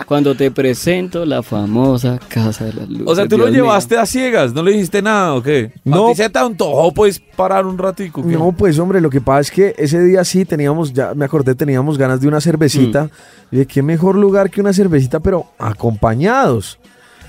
cuando 0.06 0.34
te 0.34 0.50
presento 0.50 1.24
la 1.24 1.42
famosa 1.42 2.18
casa 2.28 2.66
de 2.66 2.74
las 2.74 2.88
luces. 2.88 3.06
O 3.06 3.14
sea, 3.14 3.26
tú 3.26 3.38
lo 3.38 3.44
Dios 3.44 3.54
mío. 3.54 3.64
llevaste 3.64 3.96
a 3.96 4.06
ciegas, 4.06 4.52
no 4.52 4.62
le 4.62 4.72
dijiste 4.72 5.00
nada, 5.00 5.34
¿o 5.34 5.42
qué? 5.42 5.72
No. 5.84 6.06
¿A 6.06 6.10
ti 6.10 6.16
se 6.16 6.28
te 6.28 6.38
antojó, 6.38 6.92
pues, 6.92 7.20
parar 7.36 7.66
un 7.66 7.78
ratico? 7.78 8.22
¿qué? 8.22 8.28
No, 8.28 8.52
pues 8.52 8.78
hombre, 8.78 9.00
lo 9.00 9.10
que 9.10 9.20
pasa 9.20 9.40
es 9.40 9.50
que 9.50 9.74
ese 9.78 10.02
día 10.02 10.24
sí 10.24 10.44
teníamos, 10.44 10.92
ya 10.92 11.14
me 11.14 11.24
acordé, 11.24 11.54
teníamos 11.54 11.96
ganas 11.96 12.20
de 12.20 12.28
una 12.28 12.40
cervecita. 12.40 13.10
Y 13.50 13.56
de 13.56 13.66
qué 13.66 13.82
mejor 13.82 14.16
lugar 14.16 14.50
que 14.50 14.60
una 14.60 14.72
cervecita, 14.72 15.20
pero 15.20 15.46
acompañados. 15.58 16.78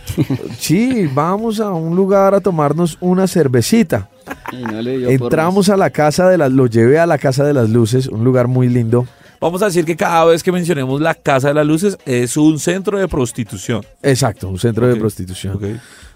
sí, 0.60 1.10
vamos 1.14 1.60
a 1.60 1.72
un 1.72 1.96
lugar 1.96 2.36
a 2.36 2.42
tomarnos 2.42 2.98
una 3.00 3.28
cervecita. 3.28 4.10
Y 4.52 4.58
no 4.58 4.82
le 4.82 4.98
dio 4.98 5.08
por 5.18 5.28
Entramos 5.28 5.70
a 5.70 5.78
la 5.78 5.90
casa 5.90 6.30
de 6.30 6.38
las, 6.38 6.52
lo 6.52 6.68
llevé 6.68 7.00
a 7.00 7.06
la 7.06 7.18
casa 7.18 7.44
de 7.44 7.54
las 7.54 7.70
luces, 7.70 8.08
un 8.08 8.24
lugar 8.24 8.48
muy 8.48 8.70
lindo. 8.70 9.08
Vamos 9.40 9.62
a 9.62 9.66
decir 9.66 9.86
que 9.86 9.96
cada 9.96 10.26
vez 10.26 10.42
que 10.44 10.52
mencionemos 10.52 11.00
la 11.02 11.14
Casa 11.16 11.50
de 11.50 11.54
las 11.54 11.66
Luces 11.68 11.98
es 12.06 12.36
un 12.38 12.60
centro 12.60 12.98
de 12.98 13.08
prostitución. 13.08 13.86
Exacto, 14.02 14.50
un 14.50 14.60
centro 14.60 14.88
de 14.88 14.96
prostitución. 14.96 15.60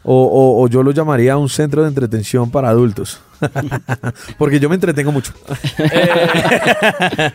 O, 0.03 0.15
o- 0.15 0.63
o 0.63 0.67
yo 0.69 0.81
lo 0.81 0.91
llamaría 0.91 1.35
un 1.37 1.49
centro 1.49 1.81
de 1.81 1.89
entretención 1.89 2.49
para 2.49 2.69
adultos. 2.69 3.19
Porque 4.37 4.59
yo 4.59 4.69
me 4.69 4.75
entretengo 4.75 5.11
mucho. 5.11 5.33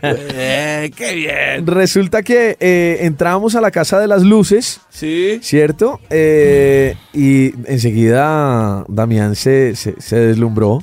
Eh, 0.02 0.90
¡Qué 0.96 1.14
bien! 1.14 1.66
Resulta 1.66 2.22
que 2.22 2.56
eh, 2.60 2.98
entramos 3.02 3.54
a 3.54 3.60
la 3.60 3.70
casa 3.70 3.98
de 4.00 4.06
las 4.08 4.22
luces. 4.22 4.80
Sí. 4.90 5.38
¿Cierto? 5.42 6.00
Eh, 6.10 6.96
y 7.12 7.52
enseguida 7.70 8.84
Damián 8.88 9.34
se, 9.34 9.76
se- 9.76 10.00
se 10.00 10.16
deslumbró, 10.16 10.82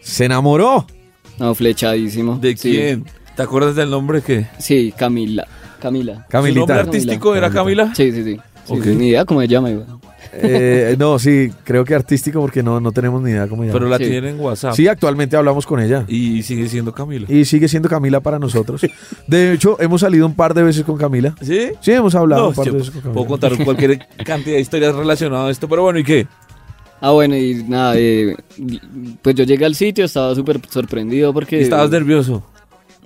se 0.00 0.24
enamoró. 0.24 0.86
No, 1.38 1.54
flechadísimo. 1.54 2.38
¿De 2.38 2.56
Sí. 2.56 3.02
¿Te 3.36 3.42
acuerdas 3.42 3.76
del 3.76 3.90
nombre 3.90 4.22
que? 4.22 4.46
Sí, 4.58 4.92
Camila. 4.96 5.46
Camila. 5.80 6.14
¿Su 6.24 6.28
Camilita. 6.30 6.58
nombre 6.60 6.78
artístico 6.80 7.36
era 7.36 7.50
Camila? 7.50 7.92
Sí, 7.94 8.10
sí, 8.12 8.24
sí. 8.24 8.40
Sí, 8.66 8.72
Ok. 8.72 8.82
sí, 8.82 8.94
Ni 8.96 9.08
idea 9.08 9.24
cómo 9.24 9.40
se 9.42 9.48
llama, 9.48 9.70
igual. 9.70 9.86
Eh, 10.32 10.96
no, 10.98 11.18
sí, 11.18 11.52
creo 11.62 11.84
que 11.84 11.94
artístico 11.94 12.40
porque 12.40 12.62
no, 12.62 12.80
no 12.80 12.90
tenemos 12.92 13.22
ni 13.22 13.30
idea 13.30 13.46
cómo 13.46 13.62
llama. 13.62 13.74
Pero 13.74 13.88
la 13.88 13.98
Sí. 13.98 14.04
tienen 14.04 14.24
en 14.36 14.40
WhatsApp. 14.40 14.74
Sí, 14.74 14.88
actualmente 14.88 15.36
hablamos 15.36 15.66
con 15.66 15.80
ella. 15.80 16.04
Y 16.08 16.42
sigue 16.42 16.68
siendo 16.68 16.92
Camila. 16.92 17.26
Y 17.30 17.44
sigue 17.44 17.68
siendo 17.68 17.88
Camila 17.88 18.20
para 18.20 18.38
nosotros. 18.38 18.80
De 19.28 19.52
hecho, 19.52 19.76
hemos 19.80 20.00
salido 20.00 20.26
un 20.26 20.34
par 20.34 20.52
de 20.54 20.62
veces 20.64 20.82
con 20.84 20.96
Camila. 20.96 21.34
¿Sí? 21.42 21.68
Sí, 21.80 21.92
hemos 21.92 22.14
hablado 22.14 22.42
No, 22.44 22.48
un 22.48 22.54
par 22.54 22.64
de 22.64 22.70
veces 22.72 22.90
con 22.90 23.00
Camila. 23.02 23.14
puedo 23.14 23.26
contar 23.28 23.64
cualquier 23.64 23.98
cantidad 24.24 24.56
de 24.56 24.60
historias 24.62 24.94
relacionadas 24.94 25.48
a 25.48 25.50
esto, 25.50 25.68
pero 25.68 25.82
bueno, 25.82 25.98
¿y 25.98 26.04
qué? 26.04 26.26
Ah, 27.00 27.10
bueno, 27.12 27.36
y 27.36 27.62
nada, 27.68 27.92
eh, 27.96 28.34
pues 29.22 29.34
yo 29.36 29.44
llegué 29.44 29.66
al 29.66 29.74
sitio, 29.74 30.04
estaba 30.06 30.34
súper 30.34 30.58
sorprendido 30.70 31.32
porque... 31.34 31.60
Estabas 31.60 31.90
nervioso. 31.90 32.42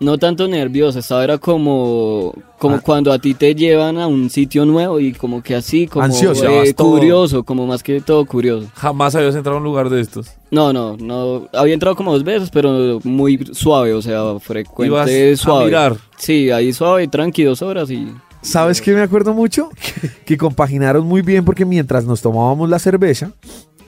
No 0.01 0.17
tanto 0.17 0.49
nervioso, 0.49 0.99
estaba 0.99 1.23
era 1.25 1.37
como, 1.37 2.33
como 2.59 2.77
Ah. 2.77 2.81
cuando 2.83 3.13
a 3.13 3.19
ti 3.19 3.35
te 3.35 3.55
llevan 3.55 3.99
a 3.99 4.07
un 4.07 4.31
sitio 4.31 4.65
nuevo 4.65 4.99
y 4.99 5.13
como 5.13 5.43
que 5.43 5.55
así, 5.55 5.87
como 5.87 6.05
Ansioso. 6.07 6.49
eh, 6.63 6.73
todo. 6.73 6.93
curioso, 6.93 7.43
como 7.45 7.67
más 7.67 7.83
que 7.83 8.01
todo 8.01 8.25
curioso. 8.25 8.67
Jamás 8.75 9.15
habías 9.15 9.35
entrado 9.35 9.57
a 9.57 9.61
un 9.61 9.65
lugar 9.65 9.91
de 9.91 10.01
estos. 10.01 10.29
No, 10.51 10.73
no, 10.73 10.97
no, 10.97 11.49
había 11.53 11.75
entrado 11.75 11.95
como 11.97 12.13
dos 12.15 12.25
veces, 12.25 12.49
pero 12.51 12.99
muy 13.05 13.39
suave, 13.53 13.93
o 13.93 14.01
sea, 14.01 14.39
frecuente, 14.41 14.87
Ibas 14.91 15.11
a 15.11 15.45
suave. 15.45 15.65
mirar. 15.67 15.97
Sí, 16.17 16.51
ahí 16.51 16.73
suave, 16.73 17.07
tranqui, 17.07 17.45
dos 17.45 17.61
horas 17.61 17.91
y... 17.91 18.09
¿Sabes 18.43 18.81
qué 18.81 18.93
me 18.95 19.03
acuerdo 19.03 19.35
mucho? 19.35 19.69
Que 20.25 20.39
compaginaron 20.39 21.07
muy 21.07 21.21
bien 21.21 21.45
porque 21.45 21.67
mientras 21.67 22.07
nos 22.07 22.23
tomábamos 22.23 22.71
la 22.71 22.79
cerveza, 22.79 23.33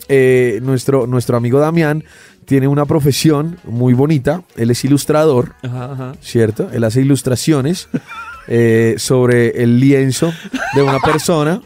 eh, 0.08 0.60
nuestro, 0.62 1.06
nuestro 1.06 1.36
amigo 1.36 1.58
Damián 1.60 2.04
tiene 2.44 2.68
una 2.68 2.84
profesión 2.86 3.58
muy 3.64 3.94
bonita. 3.94 4.42
Él 4.56 4.70
es 4.70 4.84
ilustrador, 4.84 5.54
Ajá, 5.62 5.92
ajá. 5.92 6.12
¿cierto? 6.20 6.68
Él 6.72 6.84
hace 6.84 7.00
ilustraciones 7.00 7.88
eh, 8.48 8.94
sobre 8.98 9.62
el 9.62 9.78
lienzo 9.78 10.32
de 10.74 10.82
una 10.82 10.98
persona. 10.98 11.60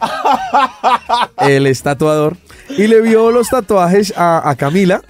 Él 1.39 1.67
es 1.67 1.83
tatuador. 1.83 2.37
Y 2.77 2.89
le 2.89 3.01
vio 3.01 3.31
los 3.31 3.49
tatuajes 3.49 4.13
a, 4.17 4.49
a 4.51 4.55
Camila, 4.57 5.01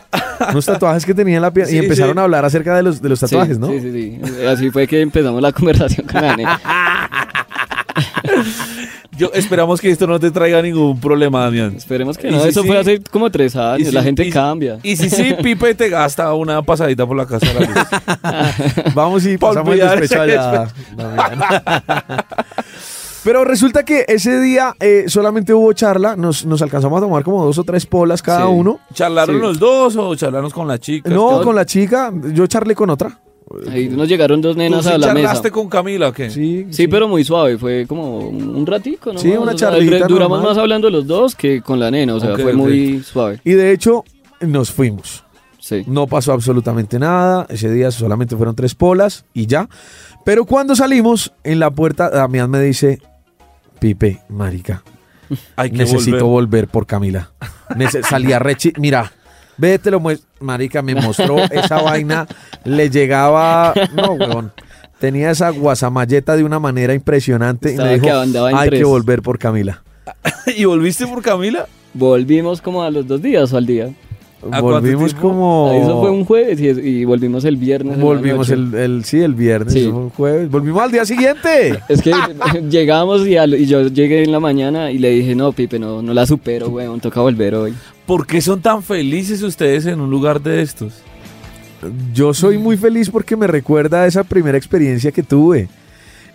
unos 0.50 0.66
tatuajes 0.66 1.04
que 1.06 1.14
tenía 1.14 1.36
en 1.36 1.42
la 1.42 1.50
pierna, 1.50 1.72
y 1.72 1.76
Sí, 1.78 1.82
empezaron 1.82 2.12
sí. 2.14 2.18
a 2.20 2.22
hablar 2.24 2.44
acerca 2.44 2.76
de 2.76 2.82
los, 2.82 3.00
de 3.00 3.08
los 3.08 3.18
tatuajes, 3.18 3.56
sí, 3.56 3.60
¿no? 3.60 3.68
Sí, 3.68 3.80
sí, 3.80 3.92
sí. 3.92 4.44
Así 4.46 4.70
fue 4.70 4.86
que 4.86 5.00
empezamos 5.00 5.40
la 5.42 5.52
conversación 5.52 6.06
con 6.06 6.20
la 6.22 6.36
nena. 6.36 6.60
Yo 9.16 9.30
esperamos 9.34 9.80
que 9.80 9.90
esto 9.90 10.06
no 10.06 10.18
te 10.20 10.30
traiga 10.30 10.60
ningún 10.62 11.00
problema, 11.00 11.44
Damián. 11.44 11.74
Esperemos 11.76 12.18
que 12.18 12.30
no, 12.30 12.40
si 12.42 12.48
eso 12.48 12.62
sí- 12.62 12.68
fue 12.68 12.78
hace 12.78 13.00
como 13.02 13.30
tres 13.30 13.56
años, 13.56 13.92
la 13.92 14.02
gente 14.02 14.24
y- 14.24 14.30
cambia. 14.30 14.78
Y 14.82 14.96
si 14.96 15.08
sí, 15.10 15.34
Pipe 15.42 15.74
te 15.74 15.88
gasta 15.88 16.32
una 16.34 16.62
pasadita 16.62 17.06
por 17.06 17.16
la 17.16 17.26
casa 17.26 17.46
de 17.46 17.54
la 17.54 17.60
luz. 17.66 18.94
Vamos 18.94 19.24
y 19.26 19.38
Pa' 19.38 19.48
pasamos 19.48 19.74
el 19.74 19.80
despecho 19.80 20.20
allá. 20.20 20.68
Pero 23.24 23.44
resulta 23.44 23.84
que 23.84 24.04
ese 24.06 24.40
día 24.40 24.74
eh, 24.78 25.04
solamente 25.08 25.52
hubo 25.52 25.72
charla, 25.72 26.14
nos, 26.14 26.46
nos 26.46 26.62
alcanzamos 26.62 26.98
a 26.98 27.00
tomar 27.00 27.24
como 27.24 27.44
dos 27.44 27.58
o 27.58 27.64
tres 27.64 27.84
polas 27.84 28.22
cada 28.22 28.42
Sí. 28.46 28.52
uno. 28.52 28.78
¿Charlaron 28.94 29.34
Sí. 29.36 29.42
los 29.42 29.58
dos 29.58 29.96
o 29.96 30.14
charlaron 30.14 30.50
con 30.50 30.68
la 30.68 30.78
chica? 30.78 31.10
No, 31.10 31.38
¿Qué- 31.40 31.44
con 31.44 31.56
la 31.56 31.64
chica, 31.66 32.12
yo 32.32 32.46
charlé 32.46 32.74
con 32.76 32.88
otra. 32.90 33.18
Ahí 33.70 33.88
nos 33.88 34.08
llegaron 34.08 34.40
dos 34.40 34.54
¿Tú 34.54 34.58
nenas 34.58 34.84
sí 34.84 34.90
a 34.90 34.98
la 34.98 35.14
mesa. 35.14 35.26
charlaste 35.28 35.50
con 35.52 35.68
Camila 35.68 36.08
o 36.08 36.12
qué? 36.12 36.30
Sí, 36.30 36.66
Sí, 36.70 36.88
pero 36.88 37.06
muy 37.08 37.24
suave, 37.24 37.56
fue 37.58 37.86
como 37.86 38.18
un 38.18 38.66
ratico, 38.66 39.12
¿no? 39.12 39.18
Sí, 39.18 39.30
una 39.30 39.54
charlita 39.54 40.06
Duramos 40.08 40.38
normal. 40.38 40.54
más 40.56 40.58
hablando 40.58 40.90
los 40.90 41.06
dos 41.06 41.34
que 41.36 41.62
con 41.62 41.78
la 41.78 41.90
nena, 41.90 42.14
o 42.16 42.20
sea, 42.20 42.36
fue 42.36 42.52
muy 42.52 43.02
suave. 43.02 43.40
Y 43.44 43.52
de 43.52 43.72
hecho, 43.72 44.04
nos 44.40 44.72
fuimos. 44.72 45.22
Sí. 45.60 45.82
No 45.86 46.06
pasó 46.06 46.32
absolutamente 46.32 46.98
nada. 46.98 47.46
Ese 47.48 47.70
día 47.70 47.90
solamente 47.90 48.36
fueron 48.36 48.54
tres 48.54 48.74
polas 48.76 49.24
y 49.34 49.46
ya. 49.46 49.68
Pero 50.24 50.44
cuando 50.44 50.76
salimos, 50.76 51.32
en 51.44 51.58
la 51.60 51.70
puerta, 51.70 52.08
Damián 52.10 52.50
me 52.50 52.60
dice: 52.60 53.00
Pipe, 53.80 54.20
marica, 54.28 54.82
Hay 55.56 55.70
que 55.70 55.78
necesito 55.78 56.26
volver. 56.26 56.62
volver, 56.62 56.68
por 56.68 56.86
Camila. 56.86 57.30
Nece- 57.70 58.02
salía 58.04 58.38
rechi. 58.38 58.72
Mira, 58.78 59.12
ve, 59.58 59.78
te 59.78 59.90
lo 59.90 60.00
muestro. 60.00 60.28
Marica, 60.40 60.82
me 60.82 60.94
mostró 60.94 61.38
esa 61.38 61.80
vaina. 61.82 62.26
Le 62.64 62.90
llegaba. 62.90 63.72
No, 63.94 64.12
weón. 64.12 64.52
Tenía 65.00 65.30
esa 65.30 65.50
guasamalleta 65.50 66.36
de 66.36 66.44
una 66.44 66.58
manera 66.58 66.94
impresionante. 66.94 67.70
Estaba 67.70 67.90
y 67.92 67.94
me 67.96 68.00
que 68.00 68.06
dijo: 68.08 68.18
andaba 68.20 68.50
en 68.50 68.56
Hay 68.56 68.70
que 68.70 68.76
tres". 68.76 68.88
volver 68.88 69.22
por 69.22 69.38
Camila. 69.38 69.82
¿Y 70.56 70.64
volviste 70.64 71.06
por 71.06 71.22
Camila? 71.22 71.66
Volvimos 71.94 72.60
como 72.60 72.82
a 72.82 72.90
los 72.90 73.06
dos 73.06 73.20
días 73.22 73.52
o 73.52 73.56
al 73.56 73.66
día. 73.66 73.90
¿A 74.42 74.60
cuánto 74.60 74.80
Volvimos 74.80 75.14
como. 75.14 75.72
Eso 75.74 76.00
fue 76.00 76.10
un 76.10 76.24
jueves 76.24 76.60
y, 76.60 76.68
y 76.68 77.04
volvimos 77.04 77.44
el 77.44 77.56
viernes. 77.56 77.98
Volvimos 77.98 78.48
el, 78.50 78.72
el- 78.74 79.04
sí, 79.04 79.20
el 79.20 79.34
viernes, 79.34 79.72
Sí. 79.72 79.84
fue 79.90 79.92
un 79.98 80.10
jueves. 80.10 80.50
Volvimos 80.50 80.82
al 80.82 80.92
día 80.92 81.04
siguiente. 81.04 81.80
Es 81.88 82.00
que 82.02 82.12
llegamos 82.70 83.26
y, 83.26 83.36
al- 83.36 83.54
y 83.54 83.66
yo 83.66 83.88
llegué 83.88 84.22
en 84.22 84.30
la 84.32 84.38
mañana 84.38 84.90
y 84.92 84.98
le 84.98 85.10
dije, 85.10 85.34
no, 85.34 85.52
Pipe, 85.52 85.78
no, 85.78 86.00
no 86.00 86.14
la 86.14 86.26
supero, 86.26 86.68
weón, 86.68 87.00
toca 87.00 87.20
volver 87.22 87.54
hoy. 87.54 87.74
¿Por 88.06 88.26
qué 88.26 88.40
son 88.40 88.60
tan 88.62 88.82
felices 88.82 89.42
ustedes 89.42 89.86
en 89.86 90.00
un 90.00 90.10
lugar 90.10 90.40
de 90.40 90.62
estos? 90.62 90.94
Yo 92.14 92.32
soy 92.34 92.56
muy 92.58 92.76
feliz 92.76 93.10
porque 93.10 93.36
me 93.36 93.46
recuerda 93.46 94.02
a 94.02 94.06
esa 94.06 94.24
primera 94.24 94.56
experiencia 94.56 95.10
que 95.12 95.22
tuve. 95.22 95.68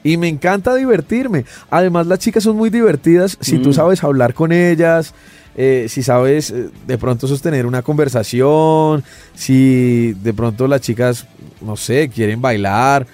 Y 0.04 0.18
me 0.18 0.28
encanta 0.28 0.76
divertirme. 0.76 1.46
Además, 1.70 2.08
las 2.08 2.20
chicas 2.20 2.44
son 2.44 2.56
muy 2.58 2.70
divertidas 2.70 3.38
si 3.40 3.58
tú 3.60 3.70
Mm. 3.70 3.74
sabes 3.74 4.04
hablar 4.04 4.34
con 4.34 4.52
ellas, 4.52 5.14
eh, 5.56 5.86
si 5.90 6.02
sabes 6.04 6.50
eh, 6.52 6.70
de 6.88 6.98
pronto 6.98 7.28
sostener 7.28 7.66
una 7.66 7.82
conversación, 7.84 9.04
si 9.36 10.14
de 10.24 10.34
pronto 10.34 10.68
las 10.68 10.82
chicas, 10.82 11.28
no 11.62 11.76
sé, 11.78 12.10
quieren 12.10 12.42
bailar, 12.42 13.06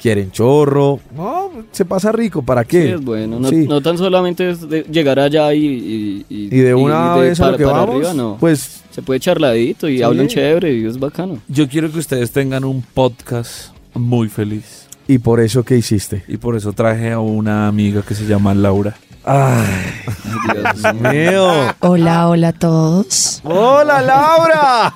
quieren 0.00 0.30
chorro. 0.30 1.00
No, 1.16 1.50
se 1.72 1.84
pasa 1.84 2.12
rico. 2.12 2.42
¿Para 2.42 2.62
Sí, 2.62 2.68
qué? 2.68 2.92
es 2.94 3.04
bueno. 3.04 3.38
No, 3.40 3.48
Sí. 3.48 3.66
no 3.68 3.80
tan 3.80 3.96
solamente 3.98 4.50
es 4.50 4.68
de 4.68 4.82
llegar 4.90 5.18
allá 5.18 5.52
y... 5.54 6.24
Y, 6.28 6.44
Y 6.46 6.58
de 6.60 6.74
una 6.74 7.14
y 7.16 7.20
vez 7.20 7.40
a 7.40 7.44
para- 7.44 7.52
lo 7.52 7.58
que 7.58 7.64
para 7.64 7.76
vamos, 7.78 7.94
arriba, 7.96 8.14
no. 8.14 8.36
pues 8.40 8.82
Se 8.90 9.02
puede 9.02 9.20
charladito 9.20 9.88
y 9.90 9.98
Sí. 9.98 10.02
hablan 10.02 10.26
chévere 10.26 10.72
y 10.72 10.86
es 10.86 10.98
bacano. 10.98 11.38
Yo 11.48 11.68
quiero 11.68 11.92
que 11.92 11.98
ustedes 11.98 12.30
tengan 12.30 12.64
un 12.64 12.80
podcast 12.80 13.74
muy 13.92 14.28
feliz. 14.30 14.86
¿Y 15.06 15.18
por 15.18 15.38
eso 15.40 15.62
qué 15.64 15.76
hiciste? 15.76 16.24
Y 16.28 16.38
por 16.38 16.56
eso 16.56 16.72
traje 16.72 17.12
a 17.12 17.20
una 17.20 17.68
amiga 17.68 18.00
que 18.02 18.14
se 18.14 18.24
llama 18.26 18.54
Laura. 18.54 18.96
Ay, 19.28 19.66
Dios 20.54 20.94
mío. 20.94 21.74
Hola, 21.80 22.28
hola 22.28 22.48
a 22.48 22.52
todos. 22.52 23.40
¡Hola, 23.42 24.00
Laura! 24.02 24.94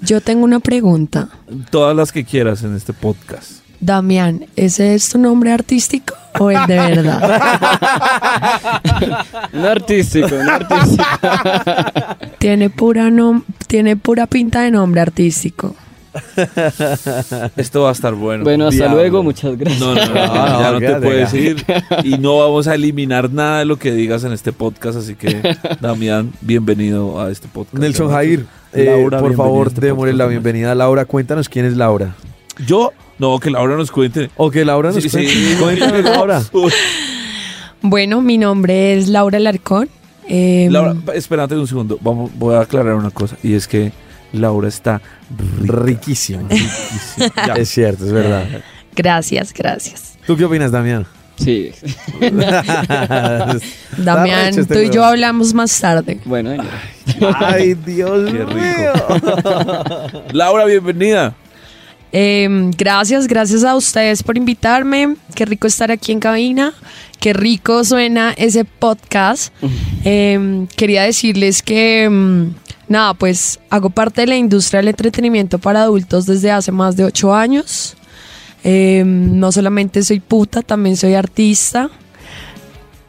Yo 0.00 0.20
tengo 0.20 0.44
una 0.44 0.58
pregunta. 0.58 1.28
Todas 1.70 1.94
las 1.96 2.10
que 2.10 2.24
quieras 2.24 2.64
en 2.64 2.74
este 2.74 2.92
podcast. 2.92 3.62
Damián, 3.78 4.46
¿ese 4.56 4.94
es 4.94 5.10
tu 5.10 5.18
nombre 5.18 5.52
artístico 5.52 6.14
o 6.38 6.50
el 6.50 6.66
de 6.66 6.74
verdad? 6.76 7.40
Un 9.52 9.64
artístico, 9.66 10.34
un 10.34 10.48
artístico. 10.48 11.04
Tiene 12.38 12.70
pura, 12.70 13.08
nom- 13.10 13.44
tiene 13.66 13.96
pura 13.96 14.26
pinta 14.26 14.60
de 14.62 14.70
nombre 14.72 15.00
artístico. 15.00 15.74
Esto 17.56 17.82
va 17.82 17.88
a 17.90 17.92
estar 17.92 18.14
bueno. 18.14 18.44
Bueno, 18.44 18.66
hasta 18.66 18.76
Diablo. 18.76 18.96
luego, 18.96 19.22
muchas 19.22 19.56
gracias. 19.56 19.80
No, 19.80 19.94
no, 19.94 20.06
no, 20.06 20.14
ya 20.14 20.70
no, 20.72 20.78
te 20.78 20.94
puedes 20.96 21.34
ir. 21.34 21.64
Y 22.04 22.18
no 22.18 22.38
vamos 22.38 22.66
a 22.68 22.74
eliminar 22.74 23.30
nada 23.30 23.60
de 23.60 23.64
lo 23.64 23.76
que 23.78 23.92
digas 23.92 24.24
en 24.24 24.32
este 24.32 24.52
podcast. 24.52 24.98
Así 24.98 25.14
que, 25.14 25.56
Damián, 25.80 26.32
bienvenido 26.40 27.20
a 27.20 27.30
este 27.30 27.48
podcast. 27.48 27.78
Nelson 27.82 28.10
Jair, 28.10 28.46
eh, 28.72 28.84
Laura, 28.86 29.20
por 29.20 29.34
favor, 29.34 29.66
este 29.68 29.80
démosle 29.86 30.12
la 30.12 30.26
bienvenida 30.26 30.72
a 30.72 30.74
Laura. 30.74 31.04
Cuéntanos 31.04 31.48
quién 31.48 31.64
es 31.64 31.76
Laura. 31.76 32.14
Yo, 32.66 32.92
no, 33.18 33.38
que 33.40 33.50
Laura 33.50 33.76
nos 33.76 33.90
cuente. 33.90 34.30
O 34.36 34.50
que 34.50 34.64
Laura 34.64 34.92
nos 34.92 35.02
Sí, 35.02 35.10
cuente. 35.10 35.30
sí. 35.32 35.56
Cuéntanos, 35.60 36.04
Laura. 36.04 36.42
Bueno, 37.80 38.20
mi 38.20 38.38
nombre 38.38 38.94
es 38.96 39.08
Laura 39.08 39.38
Larcón. 39.40 39.88
Eh, 40.28 40.68
Laura, 40.70 40.94
espérate 41.14 41.56
un 41.56 41.66
segundo. 41.66 41.98
Vamos, 42.00 42.30
voy 42.38 42.54
a 42.54 42.60
aclarar 42.60 42.94
una 42.94 43.10
cosa. 43.10 43.36
Y 43.42 43.54
es 43.54 43.66
que 43.66 43.92
Laura 44.32 44.68
está. 44.68 45.00
Ya. 47.46 47.54
Es 47.54 47.68
cierto, 47.70 48.04
es 48.06 48.12
verdad. 48.12 48.46
Gracias, 48.94 49.52
gracias. 49.52 50.18
¿Tú 50.26 50.36
qué 50.36 50.44
opinas, 50.44 50.70
Damián? 50.70 51.06
Sí. 51.36 51.72
Damián, 53.96 54.48
este 54.58 54.64
tú 54.74 54.80
y 54.80 54.90
yo 54.90 55.04
hablamos 55.04 55.54
más 55.54 55.78
tarde. 55.80 56.20
Bueno, 56.24 56.54
ya. 56.54 56.64
Ay, 57.38 57.74
Dios 57.86 58.30
Qué 58.30 58.38
rico. 58.44 58.54
mío. 58.54 58.92
Laura, 60.32 60.64
bienvenida. 60.66 61.34
Eh, 62.14 62.70
gracias, 62.76 63.26
gracias 63.26 63.64
a 63.64 63.74
ustedes 63.74 64.22
por 64.22 64.36
invitarme. 64.36 65.16
Qué 65.34 65.46
rico 65.46 65.66
estar 65.66 65.90
aquí 65.90 66.12
en 66.12 66.20
cabina. 66.20 66.74
Qué 67.20 67.32
rico 67.32 67.84
suena 67.84 68.34
ese 68.36 68.64
podcast. 68.64 69.52
Eh, 70.04 70.66
quería 70.76 71.04
decirles 71.04 71.62
que, 71.62 72.08
mm, 72.10 72.54
nada, 72.92 73.14
pues 73.14 73.58
hago 73.70 73.90
parte 73.90 74.20
de 74.20 74.26
la 74.28 74.36
industria 74.36 74.78
del 74.80 74.88
entretenimiento 74.88 75.58
para 75.58 75.82
adultos 75.82 76.26
desde 76.26 76.50
hace 76.52 76.70
más 76.70 76.96
de 76.96 77.04
ocho 77.04 77.34
años. 77.34 77.96
Eh, 78.64 79.02
no 79.04 79.50
solamente 79.50 80.02
soy 80.04 80.20
puta, 80.20 80.62
también 80.62 80.96
soy 80.96 81.14
artista. 81.14 81.90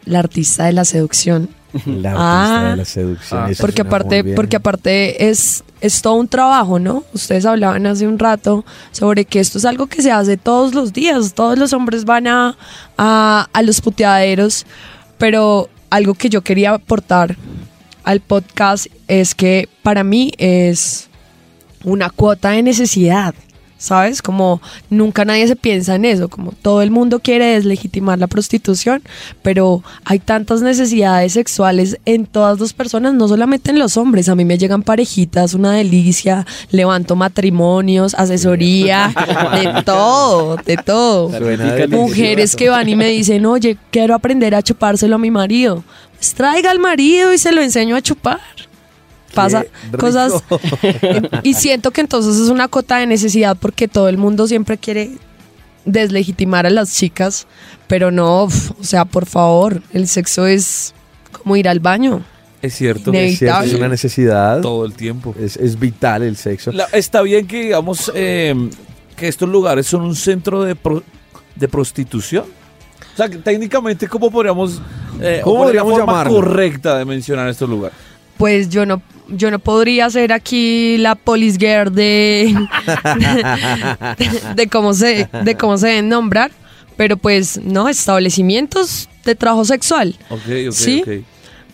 La 0.06 0.20
artista 0.20 0.66
de 0.66 0.74
la 0.74 0.84
seducción. 0.86 1.50
La 1.86 2.12
artista 2.12 2.68
Ah. 2.68 2.70
de 2.72 2.78
la 2.78 2.86
seducción. 2.86 3.40
Ah, 3.42 3.50
porque 3.60 3.82
aparte, 3.82 4.24
porque 4.36 4.56
aparte 4.58 5.30
es, 5.30 5.64
es 5.82 6.02
todo 6.02 6.16
un 6.16 6.28
trabajo, 6.28 6.78
¿no? 6.80 7.04
Ustedes 7.14 7.46
hablaban 7.46 7.86
hace 7.86 8.08
un 8.08 8.20
rato 8.20 8.66
sobre 8.92 9.26
que 9.26 9.40
esto 9.40 9.58
es 9.60 9.66
algo 9.66 9.88
que 9.88 10.02
se 10.02 10.12
hace 10.12 10.38
todos 10.38 10.74
los 10.74 10.92
días. 10.94 11.34
Todos 11.34 11.58
los 11.58 11.72
hombres 11.74 12.06
van 12.06 12.28
a, 12.28 12.58
a, 12.98 13.48
a 13.54 13.62
los 13.62 13.80
puteaderos, 13.82 14.66
pero 15.18 15.70
algo 15.90 16.14
que 16.16 16.30
yo 16.30 16.42
quería 16.42 16.72
aportar 16.74 17.38
al 18.04 18.20
podcast 18.20 18.88
es 19.08 19.36
que 19.36 19.70
para 19.82 20.04
mí 20.04 20.32
es 20.38 21.10
una 21.84 22.10
cuota 22.10 22.52
de 22.52 22.64
necesidad. 22.64 23.34
¿Sabes? 23.76 24.22
Como 24.22 24.62
nunca 24.90 25.26
nadie 25.26 25.46
se 25.46 25.58
piensa 25.58 25.96
en 25.96 26.06
eso, 26.06 26.30
como 26.30 26.54
todo 26.54 26.82
el 26.82 26.90
mundo 26.90 27.20
quiere 27.20 27.48
deslegitimar 27.48 28.18
la 28.18 28.28
prostitución, 28.28 29.04
pero 29.42 29.84
hay 30.06 30.20
tantas 30.20 30.62
necesidades 30.62 31.34
sexuales 31.34 31.98
en 32.06 32.26
todas 32.26 32.62
las 32.62 32.72
personas, 32.72 33.14
no 33.14 33.28
solamente 33.28 33.72
en 33.72 33.80
los 33.80 33.98
hombres. 33.98 34.30
A 34.30 34.36
mí 34.36 34.46
me 34.46 34.58
llegan 34.58 34.84
parejitas, 34.84 35.54
una 35.54 35.74
delicia, 35.74 36.48
levanto 36.72 37.18
matrimonios, 37.18 38.14
asesoría, 38.14 39.14
de 39.54 39.82
todo, 39.86 40.56
de 40.66 40.78
todo. 40.78 41.30
Mujeres 41.90 42.56
que 42.56 42.70
van 42.70 42.88
y 42.88 42.96
me 42.96 43.10
dicen, 43.10 43.46
oye, 43.46 43.78
quiero 43.92 44.16
aprender 44.16 44.56
a 44.56 44.62
chupárselo 44.62 45.16
a 45.16 45.20
mi 45.20 45.30
marido. 45.30 45.84
Traiga 46.36 46.72
al 46.72 46.80
marido 46.80 47.34
y 47.34 47.38
se 47.38 47.52
lo 47.52 47.62
enseño 47.62 47.96
a 47.96 48.02
chupar. 48.02 48.40
Pasa 49.34 49.66
cosas. 50.00 50.34
Y 51.44 51.56
siento 51.56 51.92
que 51.92 52.02
entonces 52.02 52.36
es 52.38 52.50
una 52.50 52.68
cota 52.68 52.98
de 52.98 53.08
necesidad 53.08 53.58
porque 53.60 53.88
todo 53.88 54.08
el 54.10 54.18
mundo 54.18 54.48
siempre 54.48 54.78
quiere 54.78 55.12
deslegitimar 55.86 56.66
a 56.66 56.70
las 56.70 56.94
chicas, 56.94 57.48
pero 57.88 58.12
no, 58.12 58.46
uf, 58.46 58.72
o 58.80 58.84
sea, 58.84 59.06
por 59.06 59.26
favor, 59.26 59.82
el 59.92 60.08
sexo 60.08 60.46
es 60.48 60.94
como 61.32 61.56
ir 61.58 61.68
al 61.68 61.80
baño. 61.80 62.24
Es 62.62 62.76
cierto. 62.76 63.12
Es 63.12 63.40
cierto, 63.40 63.62
es 63.64 63.74
una 63.74 63.90
necesidad. 63.90 64.62
Todo 64.62 64.86
el 64.86 64.94
tiempo. 64.94 65.36
Es, 65.38 65.58
es 65.58 65.78
vital 65.78 66.24
el 66.24 66.38
sexo. 66.38 66.72
La- 66.72 66.86
está 66.94 67.22
bien 67.22 67.46
que 67.46 67.64
digamos 67.64 68.10
eh, 68.16 68.56
que 69.18 69.28
estos 69.28 69.50
lugares 69.50 69.86
son 69.88 70.02
un 70.04 70.16
centro 70.16 70.64
de, 70.64 70.76
pro- 70.76 71.04
de 71.56 71.68
prostitución. 71.68 72.46
O 73.14 73.18
sea, 73.18 73.30
técnicamente, 73.30 74.08
¿cómo 74.08 74.32
podríamos, 74.32 74.82
eh, 75.22 75.42
¿Cómo 75.44 75.64
podríamos 75.64 75.92
forma 75.92 76.06
llamarlo? 76.14 76.34
correcta 76.34 76.98
de 76.98 77.06
mencionar 77.06 77.48
estos 77.48 77.70
lugares? 77.70 77.98
Pues 78.38 78.70
yo 78.70 78.86
no, 78.86 79.02
yo 79.30 79.52
no 79.52 79.60
podría 79.60 80.10
ser 80.10 80.34
aquí 80.34 80.98
la 80.98 81.16
police 81.16 81.58
girl 81.60 81.94
de, 81.94 82.56
de 84.56 84.68
cómo 84.68 84.94
se, 84.94 85.30
de 85.44 85.56
cómo 85.56 85.78
se 85.78 85.88
deben 85.88 86.10
nombrar, 86.10 86.52
pero 86.98 87.18
pues 87.18 87.60
no, 87.64 87.88
establecimientos 87.90 89.10
de 89.24 89.36
trabajo 89.36 89.66
sexual. 89.66 90.16
Ok, 90.30 90.40
ok, 90.68 90.72
¿Sí? 90.74 91.02
ok. 91.02 91.24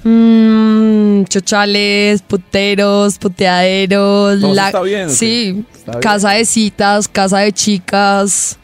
Mm, 0.03 1.23
chochales, 1.25 2.21
puteros, 2.21 3.17
puteaderos, 3.17 4.39
Todo 4.39 4.53
eso 4.53 4.65
está 4.65 4.81
bien, 4.81 5.09
sí, 5.09 5.65
Está 5.73 5.91
bien. 5.93 6.01
casa 6.01 6.31
de 6.31 6.45
citas, 6.45 7.07
casa 7.07 7.39
de 7.39 7.51
chicas, 7.51 8.57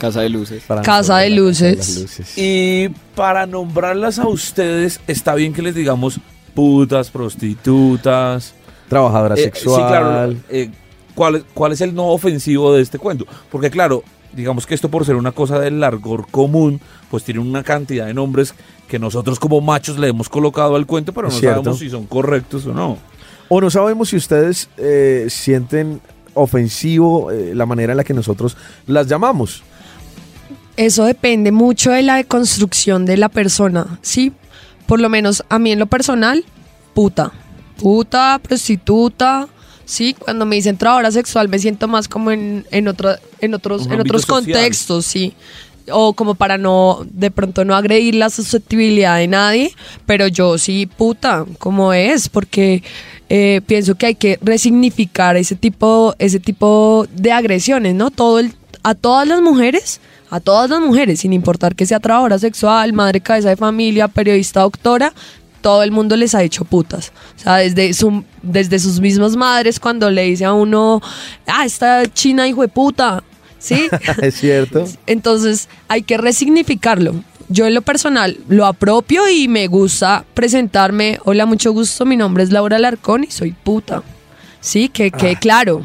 Casa 0.00 0.20
de 0.22 0.28
luces. 0.30 0.62
Para 0.66 0.82
Casa 0.82 1.18
de 1.18 1.30
luces. 1.30 2.36
Y 2.36 2.88
para 3.14 3.46
nombrarlas 3.46 4.18
a 4.18 4.26
ustedes, 4.28 5.00
está 5.06 5.34
bien 5.34 5.52
que 5.52 5.62
les 5.62 5.74
digamos 5.74 6.18
putas, 6.54 7.10
prostitutas. 7.10 8.54
Trabajadora 8.88 9.34
Eh, 9.36 9.42
sexual. 9.44 9.80
Sí, 9.80 9.86
claro. 9.88 10.34
eh, 10.50 10.70
¿cuál, 11.14 11.36
es- 11.36 11.44
¿Cuál 11.54 11.72
es 11.72 11.80
el 11.80 11.94
no 11.94 12.08
ofensivo 12.08 12.74
de 12.74 12.82
este 12.82 12.98
cuento? 12.98 13.24
Porque 13.50 13.70
claro, 13.70 14.02
digamos 14.32 14.66
que 14.66 14.74
esto 14.74 14.88
por 14.90 15.04
ser 15.04 15.16
una 15.16 15.32
cosa 15.32 15.58
del 15.60 15.78
largor 15.80 16.26
común, 16.30 16.80
pues 17.10 17.22
tiene 17.24 17.40
una 17.40 17.62
cantidad 17.62 18.06
de 18.06 18.14
nombres 18.14 18.54
que 18.88 18.98
nosotros 18.98 19.38
como 19.38 19.60
machos 19.60 19.98
le 19.98 20.08
hemos 20.08 20.28
colocado 20.28 20.74
al 20.74 20.86
cuento, 20.86 21.12
pero 21.12 21.28
no 21.28 21.34
cierto. 21.34 21.60
sabemos 21.62 21.78
si 21.78 21.90
son 21.90 22.06
correctos 22.06 22.66
o 22.66 22.72
no. 22.74 22.98
O 23.48 23.60
no 23.60 23.70
sabemos 23.70 24.08
si 24.08 24.16
ustedes 24.16 24.68
eh, 24.76 25.26
sienten 25.28 26.00
ofensivo 26.34 27.30
eh, 27.30 27.52
la 27.54 27.66
manera 27.66 27.92
en 27.92 27.96
la 27.98 28.04
que 28.04 28.14
nosotros 28.14 28.56
las 28.86 29.06
llamamos. 29.06 29.62
Eso 30.80 31.04
depende 31.04 31.52
mucho 31.52 31.90
de 31.90 32.02
la 32.02 32.16
deconstrucción 32.16 33.04
de 33.04 33.18
la 33.18 33.28
persona, 33.28 33.98
¿sí? 34.00 34.32
Por 34.86 34.98
lo 34.98 35.10
menos 35.10 35.44
a 35.50 35.58
mí 35.58 35.72
en 35.72 35.78
lo 35.78 35.86
personal, 35.86 36.42
puta. 36.94 37.32
Puta, 37.76 38.40
prostituta, 38.42 39.46
¿sí? 39.84 40.14
Cuando 40.18 40.46
me 40.46 40.56
dicen 40.56 40.78
trabajadora 40.78 41.10
sexual 41.12 41.48
me 41.50 41.58
siento 41.58 41.86
más 41.86 42.08
como 42.08 42.30
en, 42.30 42.64
en, 42.70 42.88
otra- 42.88 43.18
en 43.42 43.52
otros, 43.54 43.86
en 43.86 44.00
otros 44.00 44.22
social. 44.22 44.42
contextos, 44.44 45.04
sí. 45.04 45.34
O 45.92 46.14
como 46.14 46.34
para 46.34 46.56
no, 46.56 47.00
de 47.10 47.30
pronto 47.30 47.64
no 47.66 47.74
agredir 47.76 48.14
la 48.14 48.30
susceptibilidad 48.30 49.18
de 49.18 49.26
nadie, 49.28 49.74
pero 50.06 50.28
yo 50.28 50.56
sí, 50.56 50.86
puta, 50.86 51.44
como 51.58 51.92
es, 51.92 52.28
porque 52.30 52.82
eh, 53.28 53.60
pienso 53.66 53.96
que 53.96 54.06
hay 54.06 54.14
que 54.14 54.38
resignificar 54.40 55.36
ese 55.36 55.56
tipo, 55.56 56.14
ese 56.18 56.40
tipo 56.40 57.06
de 57.12 57.32
agresiones, 57.32 57.94
¿no? 57.94 58.10
Todo 58.10 58.38
el, 58.38 58.52
a 58.82 58.94
todas 58.94 59.26
las 59.28 59.40
mujeres, 59.42 60.00
a 60.30 60.40
todas 60.40 60.70
las 60.70 60.80
mujeres, 60.80 61.20
sin 61.20 61.32
importar 61.32 61.74
que 61.74 61.86
sea 61.86 62.00
trabajadora 62.00 62.38
sexual, 62.38 62.92
madre 62.92 63.20
cabeza 63.20 63.48
de 63.48 63.56
familia, 63.56 64.08
periodista, 64.08 64.60
doctora, 64.60 65.12
todo 65.60 65.82
el 65.82 65.90
mundo 65.90 66.16
les 66.16 66.34
ha 66.34 66.42
hecho 66.42 66.64
putas. 66.64 67.12
O 67.36 67.38
sea, 67.38 67.56
desde, 67.56 67.92
su, 67.92 68.24
desde 68.42 68.78
sus 68.78 69.00
mismas 69.00 69.36
madres 69.36 69.80
cuando 69.80 70.10
le 70.10 70.22
dice 70.22 70.44
a 70.44 70.52
uno, 70.52 71.02
ah, 71.46 71.64
esta 71.64 72.06
china 72.06 72.48
hijo 72.48 72.62
de 72.62 72.68
puta, 72.68 73.22
¿sí? 73.58 73.88
es 74.22 74.34
cierto. 74.36 74.84
Entonces 75.06 75.68
hay 75.88 76.02
que 76.02 76.16
resignificarlo. 76.16 77.14
Yo 77.48 77.66
en 77.66 77.74
lo 77.74 77.82
personal 77.82 78.38
lo 78.48 78.64
apropio 78.64 79.28
y 79.28 79.48
me 79.48 79.66
gusta 79.66 80.24
presentarme. 80.34 81.18
Hola, 81.24 81.46
mucho 81.46 81.72
gusto, 81.72 82.06
mi 82.06 82.16
nombre 82.16 82.44
es 82.44 82.52
Laura 82.52 82.78
Larcón 82.78 83.24
y 83.24 83.30
soy 83.32 83.50
puta. 83.52 84.04
Sí, 84.60 84.88
que 84.88 85.10
quede 85.10 85.36
claro. 85.36 85.82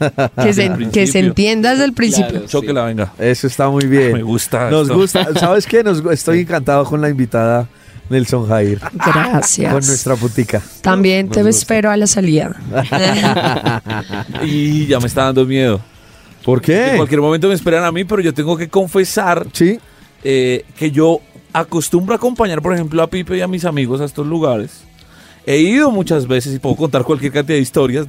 Que 0.42 0.52
se, 0.52 0.70
que 0.92 1.06
se 1.06 1.18
entienda 1.20 1.70
desde 1.70 1.84
el 1.84 1.92
principio. 1.92 2.30
Claro. 2.30 2.46
Choque 2.46 2.72
la 2.72 2.84
venga. 2.84 3.12
Eso 3.18 3.46
está 3.46 3.68
muy 3.68 3.84
bien. 3.88 4.12
Me 4.12 4.22
gusta. 4.22 4.70
Nos 4.70 4.82
esto. 4.88 4.96
gusta. 4.98 5.26
¿Sabes 5.38 5.66
qué? 5.66 5.82
Nos, 5.84 6.04
estoy 6.12 6.40
encantado 6.40 6.84
con 6.84 7.00
la 7.00 7.08
invitada 7.08 7.68
Nelson 8.10 8.46
Jair. 8.48 8.80
Gracias. 8.92 9.72
Con 9.72 9.84
nuestra 9.86 10.16
putica. 10.16 10.62
También 10.82 11.28
te 11.28 11.40
espero 11.48 11.90
a 11.90 11.96
la 11.96 12.06
salida. 12.06 12.54
Y 14.42 14.86
ya 14.86 15.00
me 15.00 15.06
está 15.06 15.24
dando 15.24 15.44
miedo. 15.44 15.80
¿Por 16.44 16.58
En 16.58 16.64
qué? 16.64 16.92
cualquier 16.96 17.20
momento 17.20 17.48
me 17.48 17.54
esperan 17.54 17.84
a 17.84 17.90
mí, 17.92 18.04
pero 18.04 18.22
yo 18.22 18.32
tengo 18.32 18.56
que 18.56 18.68
confesar 18.68 19.46
Sí. 19.52 19.78
eh, 20.22 20.64
que 20.78 20.90
yo 20.92 21.20
acostumbro 21.52 22.12
a 22.14 22.16
acompañar, 22.16 22.62
por 22.62 22.72
ejemplo, 22.74 23.02
a 23.02 23.08
Pipe 23.08 23.36
y 23.36 23.40
a 23.40 23.48
mis 23.48 23.64
amigos 23.64 24.00
a 24.00 24.04
estos 24.04 24.26
lugares. 24.26 24.82
He 25.46 25.58
ido 25.58 25.92
muchas 25.92 26.26
veces 26.26 26.54
y 26.54 26.58
puedo 26.58 26.74
contar 26.74 27.04
cualquier 27.04 27.30
cantidad 27.32 27.56
de 27.56 27.62
historias 27.62 28.04